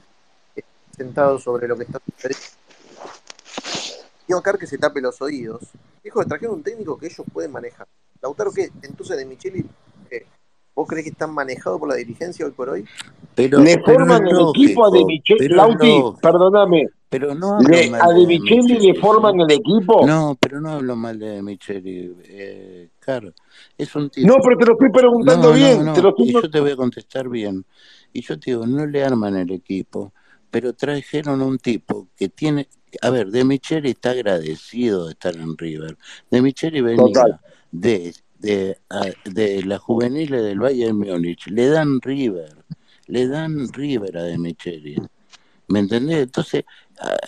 [0.98, 2.46] sentado sobre lo que está sucediendo.
[4.26, 5.62] Digo acá que se tape los oídos.
[6.04, 7.86] Dijo que trajeron un técnico que ellos pueden manejar.
[8.20, 8.70] Lautaro, ¿qué?
[8.82, 9.64] Entonces de Micheli,
[10.10, 10.26] eh,
[10.74, 12.84] ¿vos crees que están manejados por la dirigencia hoy por hoy?
[13.34, 17.86] Pero, Le pero forman el equipo a De Micheli, Lauti, perdóname, Pero no hablo le,
[17.86, 20.04] a mal De de Micheli le forman el equipo.
[20.06, 22.14] No, pero no hablo mal de Micheli.
[22.24, 23.32] Eh, claro,
[23.78, 24.36] es un No, tipo.
[24.42, 26.60] pero te lo estoy preguntando No, no, bien, te lo no, estoy y yo te
[26.60, 27.64] voy a contestar bien.
[28.12, 30.12] Y yo te digo, no le arman el equipo,
[30.50, 32.68] pero trajeron un tipo que tiene.
[33.02, 35.96] A ver, De Micheli está agradecido de estar en River.
[36.30, 37.40] De Micheli venía Total.
[37.70, 41.46] de, de, a- de las juveniles del Bayern Múnich.
[41.48, 42.54] Le dan River,
[43.06, 44.96] le dan River a De Micheli.
[45.68, 46.22] ¿Me entendés?
[46.22, 46.64] Entonces,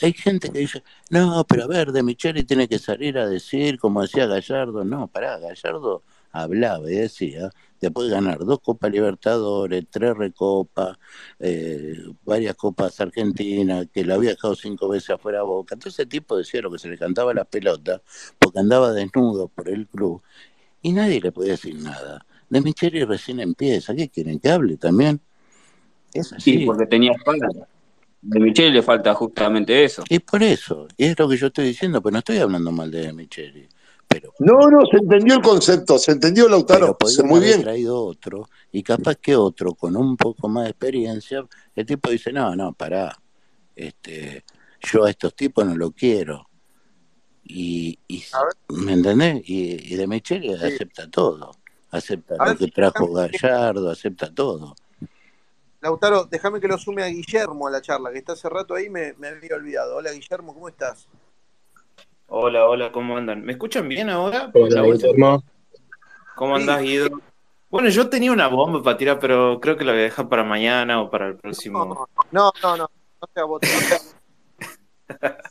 [0.01, 3.79] hay gente que dice, no, pero a ver, De Micheli tiene que salir a decir,
[3.79, 4.83] como decía Gallardo.
[4.85, 7.51] No, pará, Gallardo hablaba y decía,
[7.81, 10.99] después de ganar dos Copas Libertadores, tres Recopas,
[11.39, 15.75] eh, varias Copas Argentinas, que la había dejado cinco veces afuera a Boca.
[15.75, 18.03] Entonces ese tipo decía lo que se le cantaba a la pelota,
[18.39, 20.23] porque andaba desnudo por el club,
[20.83, 22.25] y nadie le podía decir nada.
[22.49, 24.41] De Micheli recién empieza, ¿qué quieren?
[24.41, 25.21] ¿Que hable también?
[26.13, 27.49] Es Sí, porque tenía espalda.
[28.23, 30.03] De Michele le falta justamente eso.
[30.09, 32.91] Y por eso, y es lo que yo estoy diciendo, pero no estoy hablando mal
[32.91, 33.69] de Micheli.
[34.13, 37.63] Pero, No, no, se entendió el concepto, se entendió pero Lautaro, podían muy bien.
[37.63, 42.33] traído otro, y capaz que otro con un poco más de experiencia, el tipo dice,
[42.33, 43.17] no, no, pará,
[43.77, 44.45] este,
[44.81, 46.49] yo a estos tipos no lo quiero.
[47.45, 48.25] Y, y
[48.71, 49.43] ¿me entendés?
[49.49, 50.65] Y, y de Micheli sí.
[50.65, 51.53] acepta todo,
[51.93, 54.75] acepta A lo ver, que trajo Gallardo, acepta todo.
[55.83, 58.91] Lautaro, déjame que lo sume a Guillermo a la charla, que está hace rato ahí,
[58.91, 59.97] me, me había olvidado.
[59.97, 61.07] Hola Guillermo, ¿cómo estás?
[62.33, 63.43] Hola, hola, ¿cómo andan?
[63.43, 64.53] ¿Me escuchan bien ahora?
[64.55, 65.43] Hola.
[66.37, 67.21] ¿Cómo andás, Guido?
[67.69, 70.45] Bueno, yo tenía una bomba para tirar, pero creo que la voy a dejar para
[70.45, 72.07] mañana o para el no, próximo.
[72.31, 72.91] no, no, no,
[73.37, 73.67] no bote.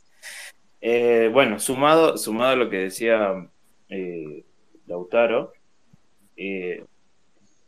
[0.82, 3.50] Eh, bueno, sumado, sumado a lo que decía
[3.90, 4.46] eh,
[4.88, 5.52] Lautaro,
[6.38, 6.86] eh,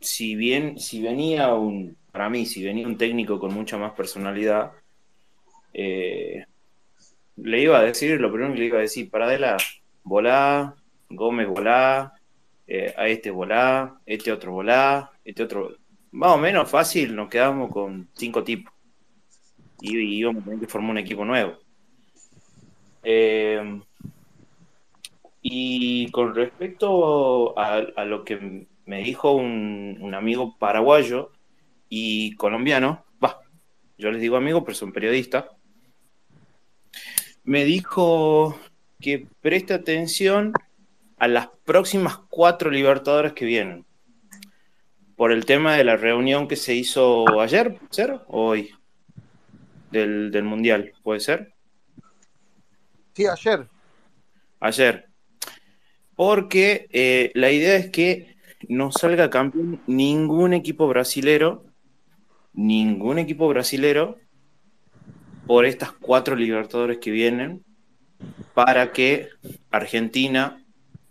[0.00, 4.72] si bien, si venía un, para mí, si venía un técnico con mucha más personalidad,
[5.74, 6.46] eh,
[7.36, 9.56] le iba a decir, lo primero que le iba a decir, Paradela,
[10.04, 10.74] volá,
[11.08, 12.14] Gómez volá,
[12.66, 15.76] eh, a este volá, este otro volá, este otro.
[16.12, 18.72] Más o menos fácil, nos quedamos con cinco tipos
[19.80, 21.58] y, y íbamos a tener que formar un equipo nuevo.
[23.02, 23.80] Eh,
[25.42, 31.32] y con respecto a, lo que me dijo un, un amigo paraguayo
[31.88, 33.40] y colombiano, va,
[33.98, 35.46] yo les digo amigos, pero son periodistas,
[37.44, 38.58] me dijo
[39.00, 40.52] que preste atención
[41.18, 43.84] a las próximas cuatro Libertadores que vienen.
[45.16, 48.20] Por el tema de la reunión que se hizo ayer, ¿puede ser?
[48.26, 48.70] ¿O hoy?
[49.90, 51.52] Del, del Mundial, ¿puede ser?
[53.14, 53.68] Sí, ayer.
[54.58, 55.06] Ayer.
[56.16, 58.36] Porque eh, la idea es que
[58.68, 61.64] no salga campeón ningún equipo brasilero,
[62.52, 64.18] ningún equipo brasilero,
[65.52, 67.62] por estas cuatro Libertadores que vienen,
[68.54, 69.28] para que
[69.70, 70.64] Argentina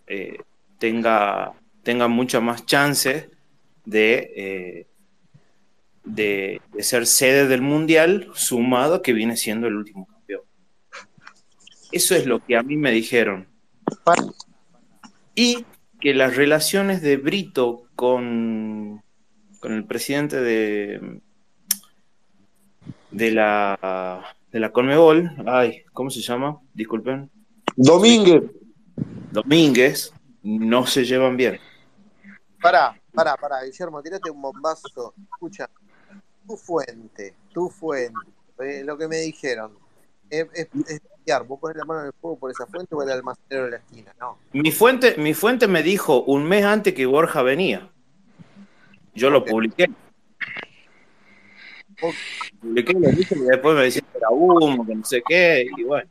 [0.08, 0.38] eh,
[0.78, 1.52] tenga,
[1.84, 3.28] tenga muchas más chances
[3.84, 4.86] de, eh,
[6.02, 10.42] de, de ser sede del Mundial, sumado que viene siendo el último campeón.
[11.92, 13.46] Eso es lo que a mí me dijeron.
[15.36, 15.64] Y
[16.00, 19.04] que las relaciones de Brito con,
[19.60, 21.20] con el presidente de,
[23.12, 26.58] de la de la Conmebol, ay, ¿cómo se llama?
[26.74, 27.30] Disculpen.
[27.74, 28.42] Domínguez.
[29.30, 31.58] Domínguez, no se llevan bien.
[32.60, 35.14] Pará, pará, pará, Guillermo, tirate un bombazo.
[35.32, 35.70] Escucha,
[36.46, 38.18] tu fuente, tu fuente,
[38.60, 39.72] eh, lo que me dijeron.
[40.28, 41.00] Es, es, es
[41.46, 43.76] vos pones la mano en el fuego por esa fuente o el almacenero de la
[43.78, 44.38] esquina, no.
[44.52, 47.90] Mi fuente, mi fuente me dijo un mes antes que Borja venía.
[49.14, 49.90] Yo lo publiqué.
[52.60, 55.84] Publiqué, lo dije y después me decían que era humo, que no sé qué, y
[55.84, 56.08] bueno,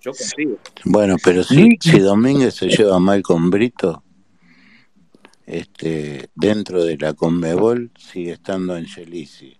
[0.00, 0.58] yo confío.
[0.84, 4.02] Bueno, pero si, si Domínguez se lleva mal con Brito,
[5.46, 9.56] este, dentro de la Conmebol sigue estando Angelici.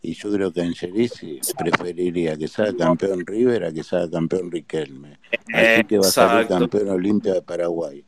[0.00, 5.18] Y yo creo que Angelici preferiría que sea campeón River a que sea campeón Riquelme.
[5.52, 8.04] Así que va a salir campeón Olimpia de Paraguay.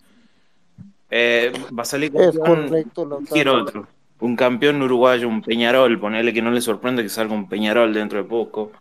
[1.10, 3.81] Eh, va a salir Es campeón correcto, cualquier Lautaro.
[3.81, 3.95] otro.
[4.20, 8.18] Un campeón uruguayo, un Peñarol, ponerle que no le sorprende que salga un Peñarol dentro
[8.22, 8.72] de poco.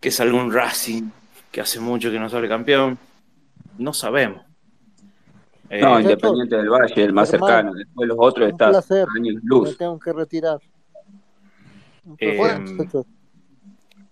[0.00, 1.04] Que salga un Racing,
[1.52, 2.98] que hace mucho que no sale campeón.
[3.78, 4.44] No sabemos.
[5.70, 7.72] Eh, No, Independiente del Valle, el más cercano.
[7.74, 9.06] Después los otros un están placer.
[9.16, 9.76] años Me luz.
[9.76, 10.58] tengo que retirar.
[12.04, 12.38] Un eh,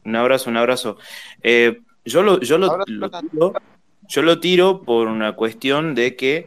[0.05, 0.99] un abrazo, un abrazo.
[1.43, 3.52] Eh, yo lo, yo lo, tiro,
[4.07, 6.47] yo lo tiro por una cuestión de que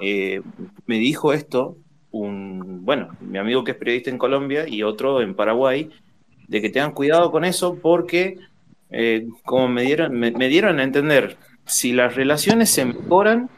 [0.00, 0.42] eh,
[0.86, 1.76] me dijo esto
[2.14, 5.90] un, bueno, mi amigo que es periodista en Colombia y otro en Paraguay,
[6.46, 8.38] de que tengan cuidado con eso porque,
[8.90, 11.36] eh, como me dieron, me, me dieron a entender,
[11.66, 13.50] si las relaciones se mejoran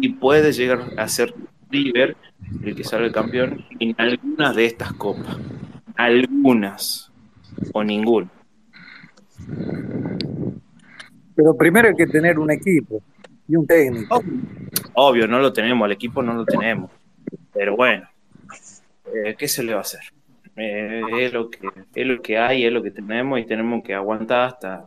[0.00, 1.34] y puede llegar a ser
[1.68, 2.16] River
[2.62, 5.36] el que salga campeón en algunas de estas copas,
[5.96, 7.10] algunas
[7.72, 8.30] o ninguna.
[11.34, 13.02] Pero primero hay que tener un equipo
[13.48, 14.22] y un técnico.
[14.94, 16.90] Obvio, no lo tenemos, al equipo no lo tenemos.
[17.52, 18.08] Pero bueno,
[19.12, 20.00] eh, ¿qué se le va a hacer?
[20.56, 23.94] Eh, es, lo que, es lo que hay, es lo que tenemos y tenemos que
[23.94, 24.86] aguantar hasta,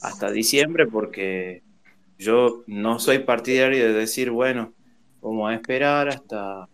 [0.00, 1.62] hasta diciembre porque
[2.18, 4.72] yo no soy partidario de decir, bueno,
[5.22, 6.68] vamos a esperar hasta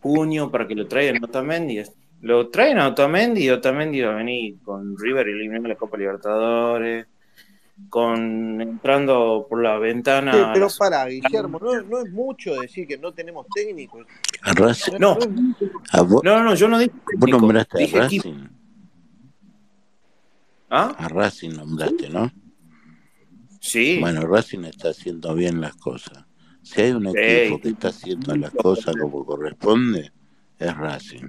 [0.00, 1.82] junio para que lo traigan Otamendi.
[2.22, 7.06] Lo traen a Otamendi y Otamendi va a venir con River eliminando la Copa Libertadores,
[7.88, 10.32] con entrando por la ventana.
[10.32, 14.06] Sí, pero para, Guillermo, no, no es mucho decir que no tenemos técnicos.
[14.42, 15.54] A Racing, No, No
[15.92, 17.98] a vos, no, no, yo no dije vos técnico, nombraste a equipo.
[17.98, 18.48] Racing,
[20.70, 20.94] ¿Ah?
[20.96, 22.30] a Racing nombraste, ¿no?
[23.60, 26.24] Sí, Bueno, Racing está haciendo bien las cosas.
[26.62, 27.18] Si hay un sí.
[27.18, 30.12] equipo que está haciendo las cosas como corresponde,
[30.58, 31.28] es Racing.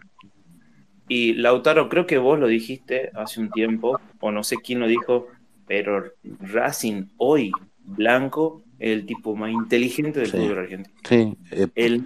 [1.08, 4.88] Y Lautaro, creo que vos lo dijiste hace un tiempo, o no sé quién lo
[4.88, 5.28] dijo,
[5.72, 6.04] pero
[6.42, 7.50] Racing hoy,
[7.86, 10.94] Blanco, es el tipo más inteligente del Sí, fútbol argentino.
[11.08, 11.38] sí.
[11.52, 12.06] eh, El,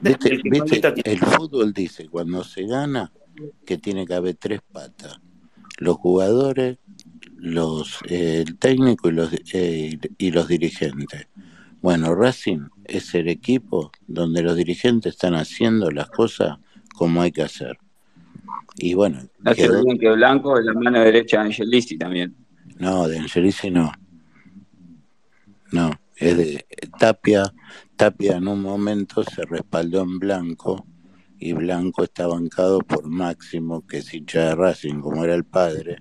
[0.00, 3.10] viste, el que viste, fútbol dice cuando se gana
[3.66, 5.18] que tiene que haber tres patas.
[5.78, 6.78] Los jugadores,
[7.36, 11.26] los, eh, el técnico y los, eh, y los dirigentes.
[11.82, 16.58] Bueno, Racing es el equipo donde los dirigentes están haciendo las cosas
[16.94, 17.76] como hay que hacer.
[18.76, 22.36] Y bueno, No quedó, que Blanco es la mano derecha de Angelici también.
[22.80, 23.92] No, de Angelici no,
[25.70, 26.66] no, es de
[26.98, 27.44] Tapia,
[27.94, 30.86] Tapia en un momento se respaldó en Blanco
[31.38, 35.98] y Blanco está bancado por Máximo, que es hincha de Racing, como era el padre,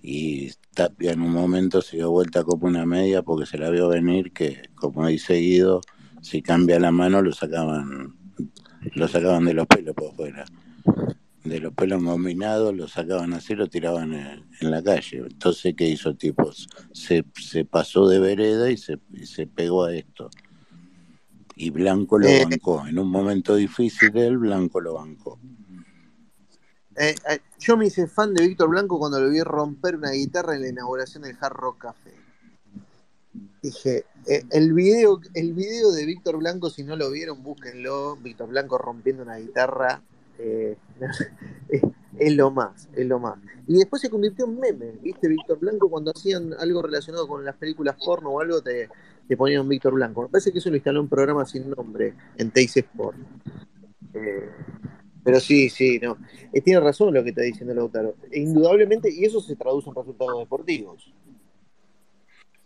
[0.00, 3.88] y Tapia en un momento se dio vuelta como una media porque se la vio
[3.88, 5.80] venir que, como dice Guido,
[6.22, 8.14] si cambia la mano lo sacaban,
[8.94, 10.44] lo sacaban de los pelos por fuera.
[11.46, 15.18] De los pelos combinados, lo sacaban así, lo tiraban en, en la calle.
[15.18, 16.68] Entonces, ¿qué hizo tipos?
[16.92, 20.28] Se, se pasó de vereda y se, y se pegó a esto.
[21.54, 22.86] Y Blanco lo Eh, bancó.
[22.86, 25.38] En un momento difícil él, Blanco lo bancó.
[26.96, 30.56] eh, eh, yo me hice fan de Víctor Blanco cuando lo vi romper una guitarra
[30.56, 32.12] en la inauguración del Hard Rock Café.
[33.62, 34.04] Dije,
[34.50, 38.16] el video, el video de Víctor Blanco, si no lo vieron, búsquenlo.
[38.16, 40.02] Víctor Blanco rompiendo una guitarra.
[40.38, 40.76] Es,
[42.18, 43.38] es lo más, es lo más.
[43.66, 45.28] Y después se convirtió en meme, ¿viste?
[45.28, 48.88] Víctor Blanco, cuando hacían algo relacionado con las películas porno o algo, te,
[49.26, 50.22] te ponían Víctor Blanco.
[50.22, 53.18] Me parece que eso lo instaló un programa sin nombre en Teis Sport.
[54.14, 54.48] Eh,
[55.24, 56.18] pero sí, sí, no.
[56.52, 58.14] Eh, tiene razón lo que está diciendo Lautaro.
[58.32, 61.12] Indudablemente, y eso se traduce en resultados deportivos.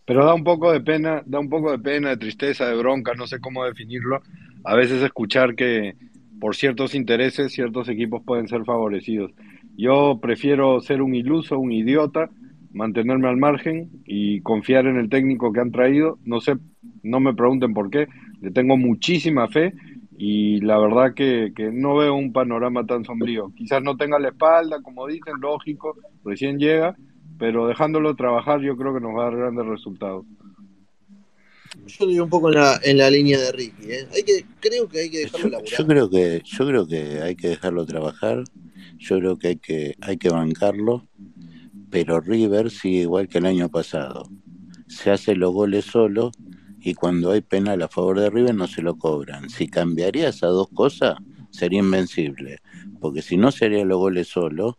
[0.04, 3.14] Pero da un poco de pena, da un poco de pena, de tristeza, de bronca,
[3.14, 4.20] no sé cómo definirlo.
[4.64, 5.96] A veces escuchar que
[6.40, 9.32] por ciertos intereses ciertos equipos pueden ser favorecidos.
[9.76, 12.30] Yo prefiero ser un iluso, un idiota,
[12.72, 16.18] mantenerme al margen y confiar en el técnico que han traído.
[16.24, 16.56] No sé,
[17.02, 18.08] no me pregunten por qué.
[18.40, 19.74] Le tengo muchísima fe
[20.16, 23.52] y la verdad que, que no veo un panorama tan sombrío.
[23.56, 26.96] Quizás no tenga la espalda, como dicen, lógico, recién llega,
[27.38, 30.26] pero dejándolo trabajar yo creo que nos va a dar grandes resultados.
[31.86, 33.92] Yo digo un poco en la, en la línea de Ricky.
[33.92, 34.08] ¿eh?
[34.14, 35.78] Hay que, creo que hay que dejarlo Yo, laburar.
[35.78, 38.44] yo creo que, yo creo que hay que dejarlo trabajar,
[38.98, 41.06] yo creo que hay que, hay que bancarlo,
[41.90, 44.28] pero River sigue igual que el año pasado.
[44.88, 46.32] Se hace los goles solo
[46.80, 49.48] y cuando hay penal a favor de River no se lo cobran.
[49.50, 51.16] Si cambiaría esas dos cosas,
[51.50, 52.58] sería invencible.
[53.00, 54.78] Porque si no sería los goles solo,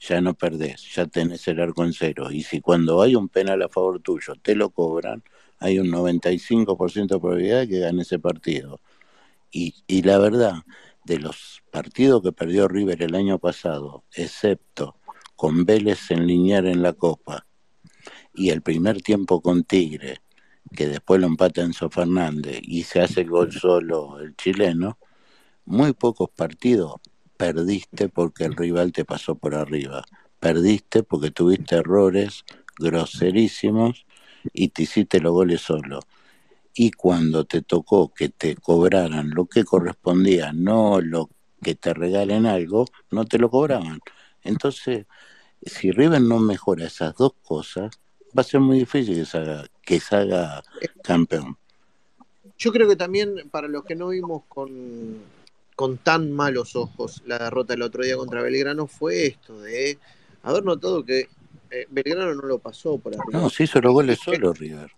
[0.00, 2.30] ya no perdés, ya tenés el arco en cero.
[2.30, 5.22] Y si cuando hay un penal a favor tuyo te lo cobran,
[5.58, 8.80] hay un 95% de probabilidad de que gane ese partido.
[9.50, 10.62] Y, y la verdad,
[11.04, 14.96] de los partidos que perdió River el año pasado, excepto
[15.36, 17.46] con Vélez en linear en la Copa
[18.34, 20.20] y el primer tiempo con Tigre,
[20.74, 24.98] que después lo empata Enzo Fernández y se hace el gol solo el chileno,
[25.64, 26.96] muy pocos partidos
[27.38, 30.04] perdiste porque el rival te pasó por arriba.
[30.40, 32.44] Perdiste porque tuviste errores
[32.78, 34.04] groserísimos
[34.52, 36.00] y te hiciste los goles solo.
[36.74, 41.28] Y cuando te tocó que te cobraran lo que correspondía, no lo
[41.62, 44.00] que te regalen algo, no te lo cobraban.
[44.42, 45.06] Entonces,
[45.62, 47.90] si River no mejora esas dos cosas,
[48.36, 51.56] va a ser muy difícil que se haga, que se campeón.
[52.58, 55.18] Yo creo que también para los que no vimos con,
[55.76, 59.98] con tan malos ojos la derrota el otro día contra Belgrano fue esto de
[60.42, 61.28] haber notado que
[61.70, 63.40] eh, Belgrano no lo pasó por arriba.
[63.40, 64.90] No, se hizo los goles solo River.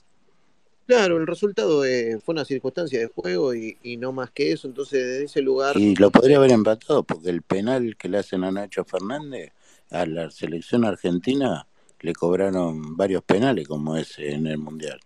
[0.86, 4.66] Claro, el resultado eh, fue una circunstancia de juego y, y no más que eso.
[4.66, 5.76] Entonces, desde ese lugar.
[5.76, 9.52] Y lo podría haber empatado porque el penal que le hacen a Nacho Fernández
[9.90, 11.66] a la selección argentina
[12.00, 14.98] le cobraron varios penales como ese en el Mundial.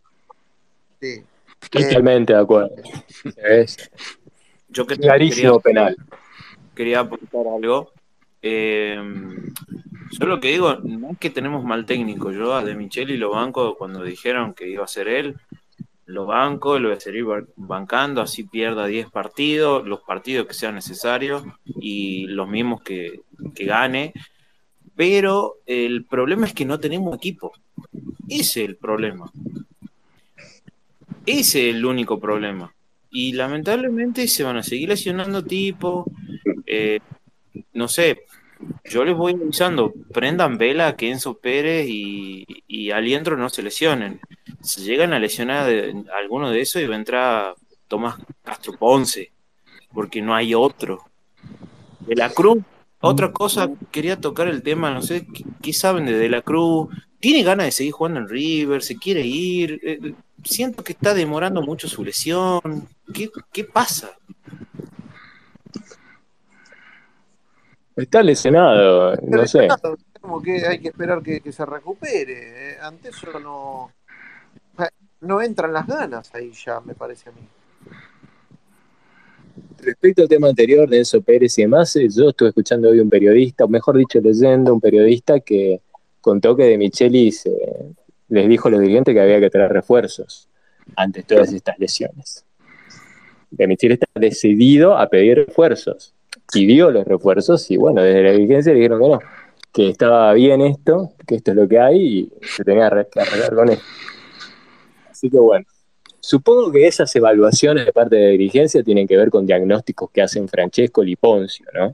[1.00, 1.22] Sí.
[1.70, 2.74] Totalmente de acuerdo.
[3.36, 3.90] Es
[4.68, 5.96] Yo que clarísimo penal.
[6.74, 7.92] quería apuntar algo.
[8.40, 8.96] Eh,
[10.18, 12.30] yo lo que digo, no es que tenemos mal técnico.
[12.32, 15.36] Yo a De Micheli lo banco cuando dijeron que iba a ser él.
[16.06, 20.54] Lo banco, lo voy a seguir ban- bancando, así pierda 10 partidos, los partidos que
[20.54, 21.42] sean necesarios
[21.80, 23.20] y los mismos que,
[23.54, 24.12] que gane.
[24.96, 27.52] Pero el problema es que no tenemos equipo.
[28.28, 29.30] Ese es el problema.
[31.26, 32.72] Ese es el único problema.
[33.10, 36.06] Y lamentablemente se van a seguir lesionando tipos.
[36.66, 37.00] eh,
[37.72, 38.22] no sé,
[38.84, 44.20] yo les voy avisando, prendan vela que Enzo Pérez y, y Aliendro no se lesionen.
[44.62, 45.70] Si llegan a lesionar
[46.16, 47.54] alguno de esos, va a entrar
[47.88, 49.32] Tomás Castro Ponce,
[49.92, 51.04] porque no hay otro.
[52.00, 52.62] De la Cruz,
[53.00, 56.88] otra cosa, quería tocar el tema, no sé, ¿qué, qué saben de De la Cruz?
[57.20, 58.82] ¿Tiene ganas de seguir jugando en River?
[58.82, 59.80] ¿Se quiere ir?
[59.82, 62.88] Eh, siento que está demorando mucho su lesión.
[63.14, 64.12] ¿Qué, qué pasa?
[67.96, 69.68] Está lesionado, no sé.
[70.20, 72.72] Como que hay que esperar que, que se recupere.
[72.72, 72.76] eh.
[72.80, 73.90] Ante eso no.
[75.20, 77.40] No entran las ganas ahí ya, me parece a mí.
[79.78, 83.08] Respecto al tema anterior de Enzo Pérez y demás, eh, yo estuve escuchando hoy un
[83.08, 85.80] periodista, o mejor dicho, leyendo un periodista que
[86.20, 87.52] contó que De Michelis eh,
[88.28, 90.48] les dijo a los dirigentes que había que traer refuerzos
[90.96, 92.44] ante todas estas lesiones.
[93.50, 96.13] De Michelis está decidido a pedir refuerzos.
[96.54, 99.18] Pidió los refuerzos y bueno, desde la dirigencia dijeron que no,
[99.72, 103.54] que estaba bien esto, que esto es lo que hay y se tenía que arreglar
[103.54, 103.84] con esto.
[105.10, 105.66] Así que bueno.
[106.20, 110.22] Supongo que esas evaluaciones de parte de la dirigencia tienen que ver con diagnósticos que
[110.22, 111.92] hacen Francesco y Poncio, ¿no?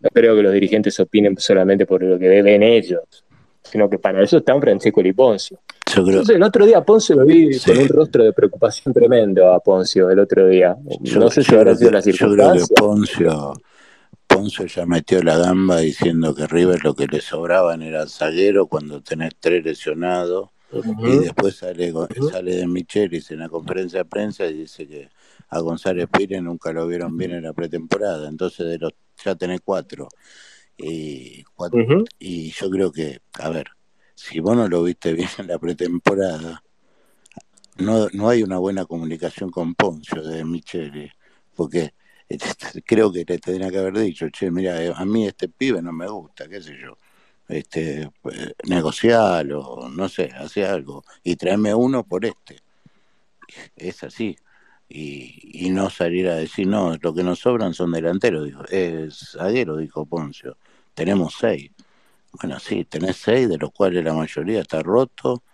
[0.00, 3.24] No creo que los dirigentes opinen solamente por lo que ven ellos,
[3.70, 5.58] sino que para eso están Francesco y Poncio.
[5.86, 8.92] Yo creo, Entonces, el otro día a Poncio lo vi con un rostro de preocupación
[8.92, 10.76] tremendo a Poncio el otro día.
[11.00, 12.76] yo- No sé si habrá sido la yo creo que circunstancia.
[12.78, 13.52] Poncio,
[14.26, 19.00] Poncio ya metió la gamba diciendo que River lo que le sobraban era zaguero cuando
[19.02, 20.50] tenés tres lesionados
[21.02, 21.92] y después sale,
[22.30, 25.08] sale de Michelis en la conferencia de prensa y dice que
[25.48, 28.92] a González Pires nunca lo vieron bien en la pretemporada, entonces de los
[29.24, 30.08] ya tenés cuatro.
[30.78, 32.04] Y, Ujú.
[32.18, 33.70] y yo creo que, a ver,
[34.14, 36.62] si vos no lo viste bien en la pretemporada,
[37.78, 41.10] no, no hay una buena comunicación con Poncio de Micheli,
[41.54, 41.94] porque
[42.28, 42.38] eh,
[42.84, 45.92] creo que le tendría que haber dicho, che, mira, eh, a mí este pibe no
[45.92, 46.96] me gusta, qué sé yo,
[47.48, 52.56] este, eh, negocialo, no sé, hace algo, y tráeme uno por este.
[53.76, 54.36] Es así.
[54.90, 59.32] Y, y no salir a decir, no, lo que nos sobran son delanteros, dijo, es
[59.32, 60.56] zaguero, dijo Poncio,
[60.98, 61.70] tenemos seis.
[62.32, 65.44] Bueno, sí, tenés seis, de los cuales la mayoría está roto,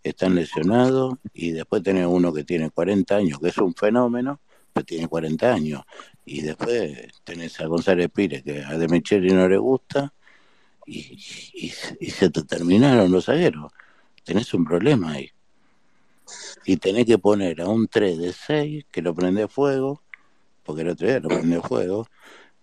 [0.00, 4.40] están lesionados, y después tenés uno que tiene 40 años, que es un fenómeno,
[4.72, 5.82] pero tiene 40 años.
[6.24, 10.12] Y después tenés a González Pires, que a De Micheli no le gusta,
[10.86, 13.72] y, se te terminaron los zagueros.
[14.22, 15.30] Tenés un problema ahí.
[16.64, 20.00] Y tenés que poner a un 3 de 6 que lo prende fuego,
[20.62, 22.06] porque el otro día lo prende fuego,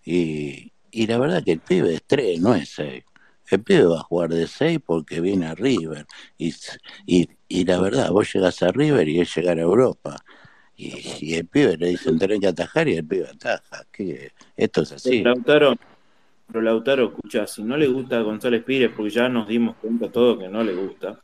[0.02, 3.04] y, y la verdad que el pibe es 3, no es 6.
[3.50, 6.06] El pibe va a jugar de 6 porque viene a River.
[6.38, 6.54] Y,
[7.06, 10.16] y, y la verdad, vos llegás a River y es llegar a Europa.
[10.76, 13.84] Y, y el pibe le dicen tenés que atajar y el pibe ataja.
[13.90, 14.32] ¿Qué?
[14.56, 15.22] Esto es así.
[15.22, 15.74] Lautaro,
[16.46, 20.10] pero Lautaro, escucha, si no le gusta a González Pires, porque ya nos dimos cuenta
[20.10, 21.20] todo que no le gusta,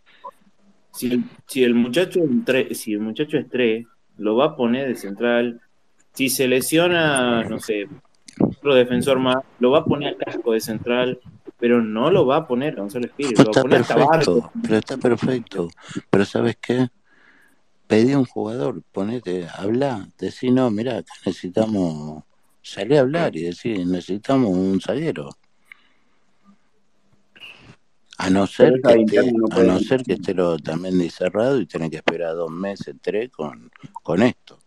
[0.93, 3.87] si si el muchacho es si el muchacho es tres,
[4.19, 5.61] lo va a poner de central.
[6.13, 7.87] Si se lesiona, no sé,
[8.41, 11.21] otro defensor más, lo va a poner a casco de central,
[11.59, 14.51] pero no lo va a poner a Gonzalo Espíritu, lo va a poner a perfecto,
[14.63, 15.69] pero está perfecto.
[16.11, 16.89] Pero ¿sabes qué?
[17.87, 22.25] Pedí a un jugador, ponete, habla, decí, no, mira, acá necesitamos,
[22.63, 25.31] salí a hablar y decir, necesitamos un zaguero.
[28.19, 31.67] A no ser que esté, no a no ser que esté lo también cerrado y
[31.67, 33.71] tener que esperar dos meses, tres con,
[34.03, 34.59] con esto.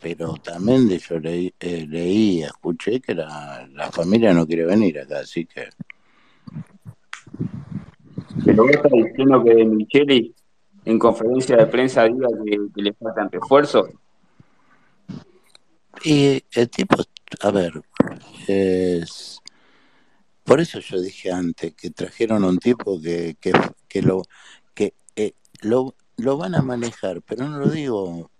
[0.00, 4.98] Pero también de yo leí, eh, leí, escuché que la, la familia no quiere venir
[4.98, 5.68] acá, así que
[8.44, 10.34] Pero vos estás diciendo que Micheli
[10.84, 13.90] en conferencia de prensa diga que, que le faltan refuerzos.
[16.02, 16.96] Y el tipo,
[17.42, 17.82] a ver,
[18.46, 19.40] es,
[20.44, 23.52] por eso yo dije antes que trajeron a un tipo que, que,
[23.86, 24.22] que lo
[24.74, 28.30] que eh, lo, lo van a manejar, pero no lo digo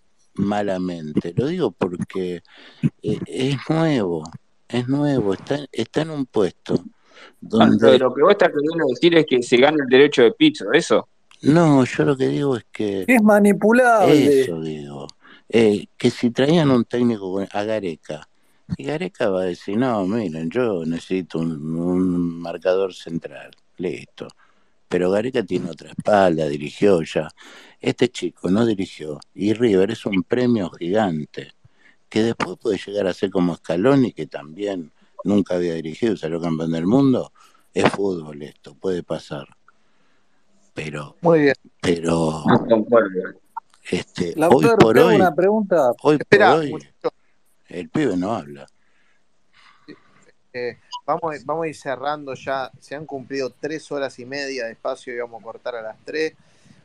[0.41, 2.43] malamente, lo digo porque
[3.03, 4.25] eh, es nuevo,
[4.69, 6.83] es nuevo, está, está en un puesto
[7.41, 10.73] donde lo que vos estás queriendo decir es que se gana el derecho de piso,
[10.73, 11.09] ¿eso?
[11.43, 14.43] no, yo lo que digo es que Es manipulable.
[14.43, 15.07] Eso digo.
[15.49, 18.29] Eh, que si traían un técnico a Gareca,
[18.77, 24.29] y Gareca va a decir, no, miren, yo necesito un, un marcador central, listo.
[24.91, 27.29] Pero Gareca tiene otra espalda, dirigió ya.
[27.81, 29.21] Este chico no dirigió.
[29.33, 31.53] Y River es un premio gigante,
[32.09, 34.91] que después puede llegar a ser como Scaloni, que también
[35.23, 37.33] nunca había dirigido, salió campeón del mundo.
[37.73, 39.47] Es fútbol esto, puede pasar.
[40.75, 41.55] Pero, Muy bien.
[41.81, 42.85] pero, No
[43.89, 45.93] este, hoy por hoy, una pregunta.
[46.03, 46.75] Hoy por hoy,
[47.69, 48.67] el pibe no habla.
[50.53, 52.71] Eh, vamos, vamos a ir cerrando ya.
[52.81, 55.97] Se han cumplido tres horas y media de espacio y vamos a cortar a las
[56.05, 56.35] tres.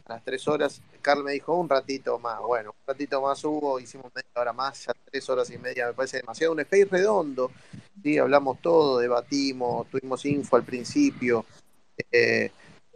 [0.06, 0.82] A las tres horas.
[1.02, 2.40] Carl me dijo un ratito más.
[2.42, 5.94] Bueno, un ratito más hubo, hicimos media hora más, ya tres horas y media me
[5.94, 6.54] parece demasiado.
[6.54, 7.52] Un space redondo.
[8.02, 11.46] Sí, hablamos todo, debatimos, tuvimos info al principio,
[12.12, 12.52] eh,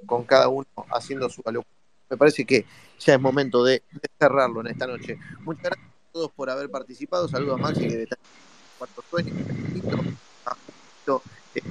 [0.06, 1.64] con cada uno haciendo su valor.
[2.10, 2.66] Me parece que
[3.00, 3.84] ya es momento de,
[4.20, 5.18] cerrarlo en esta noche.
[5.42, 7.28] Muchas gracias a todos por haber participado.
[7.28, 8.08] Saludos a Maxi, que en
[8.78, 9.34] cuarto sueño.
[11.16, 11.24] A Julito,
[11.56, 11.62] eh,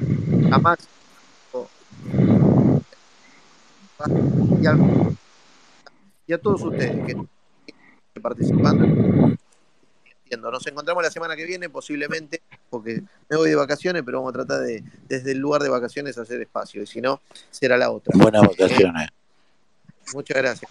[4.60, 4.76] y a,
[6.26, 8.86] y a todos ustedes que están participando.
[10.42, 14.44] Nos encontramos la semana que viene, posiblemente, porque me voy de vacaciones, pero vamos a
[14.44, 16.82] tratar de, desde el lugar de vacaciones, hacer espacio.
[16.82, 18.12] Y si no, será la otra.
[18.16, 19.08] Buenas Eh, vacaciones.
[20.12, 20.66] muchas gracias.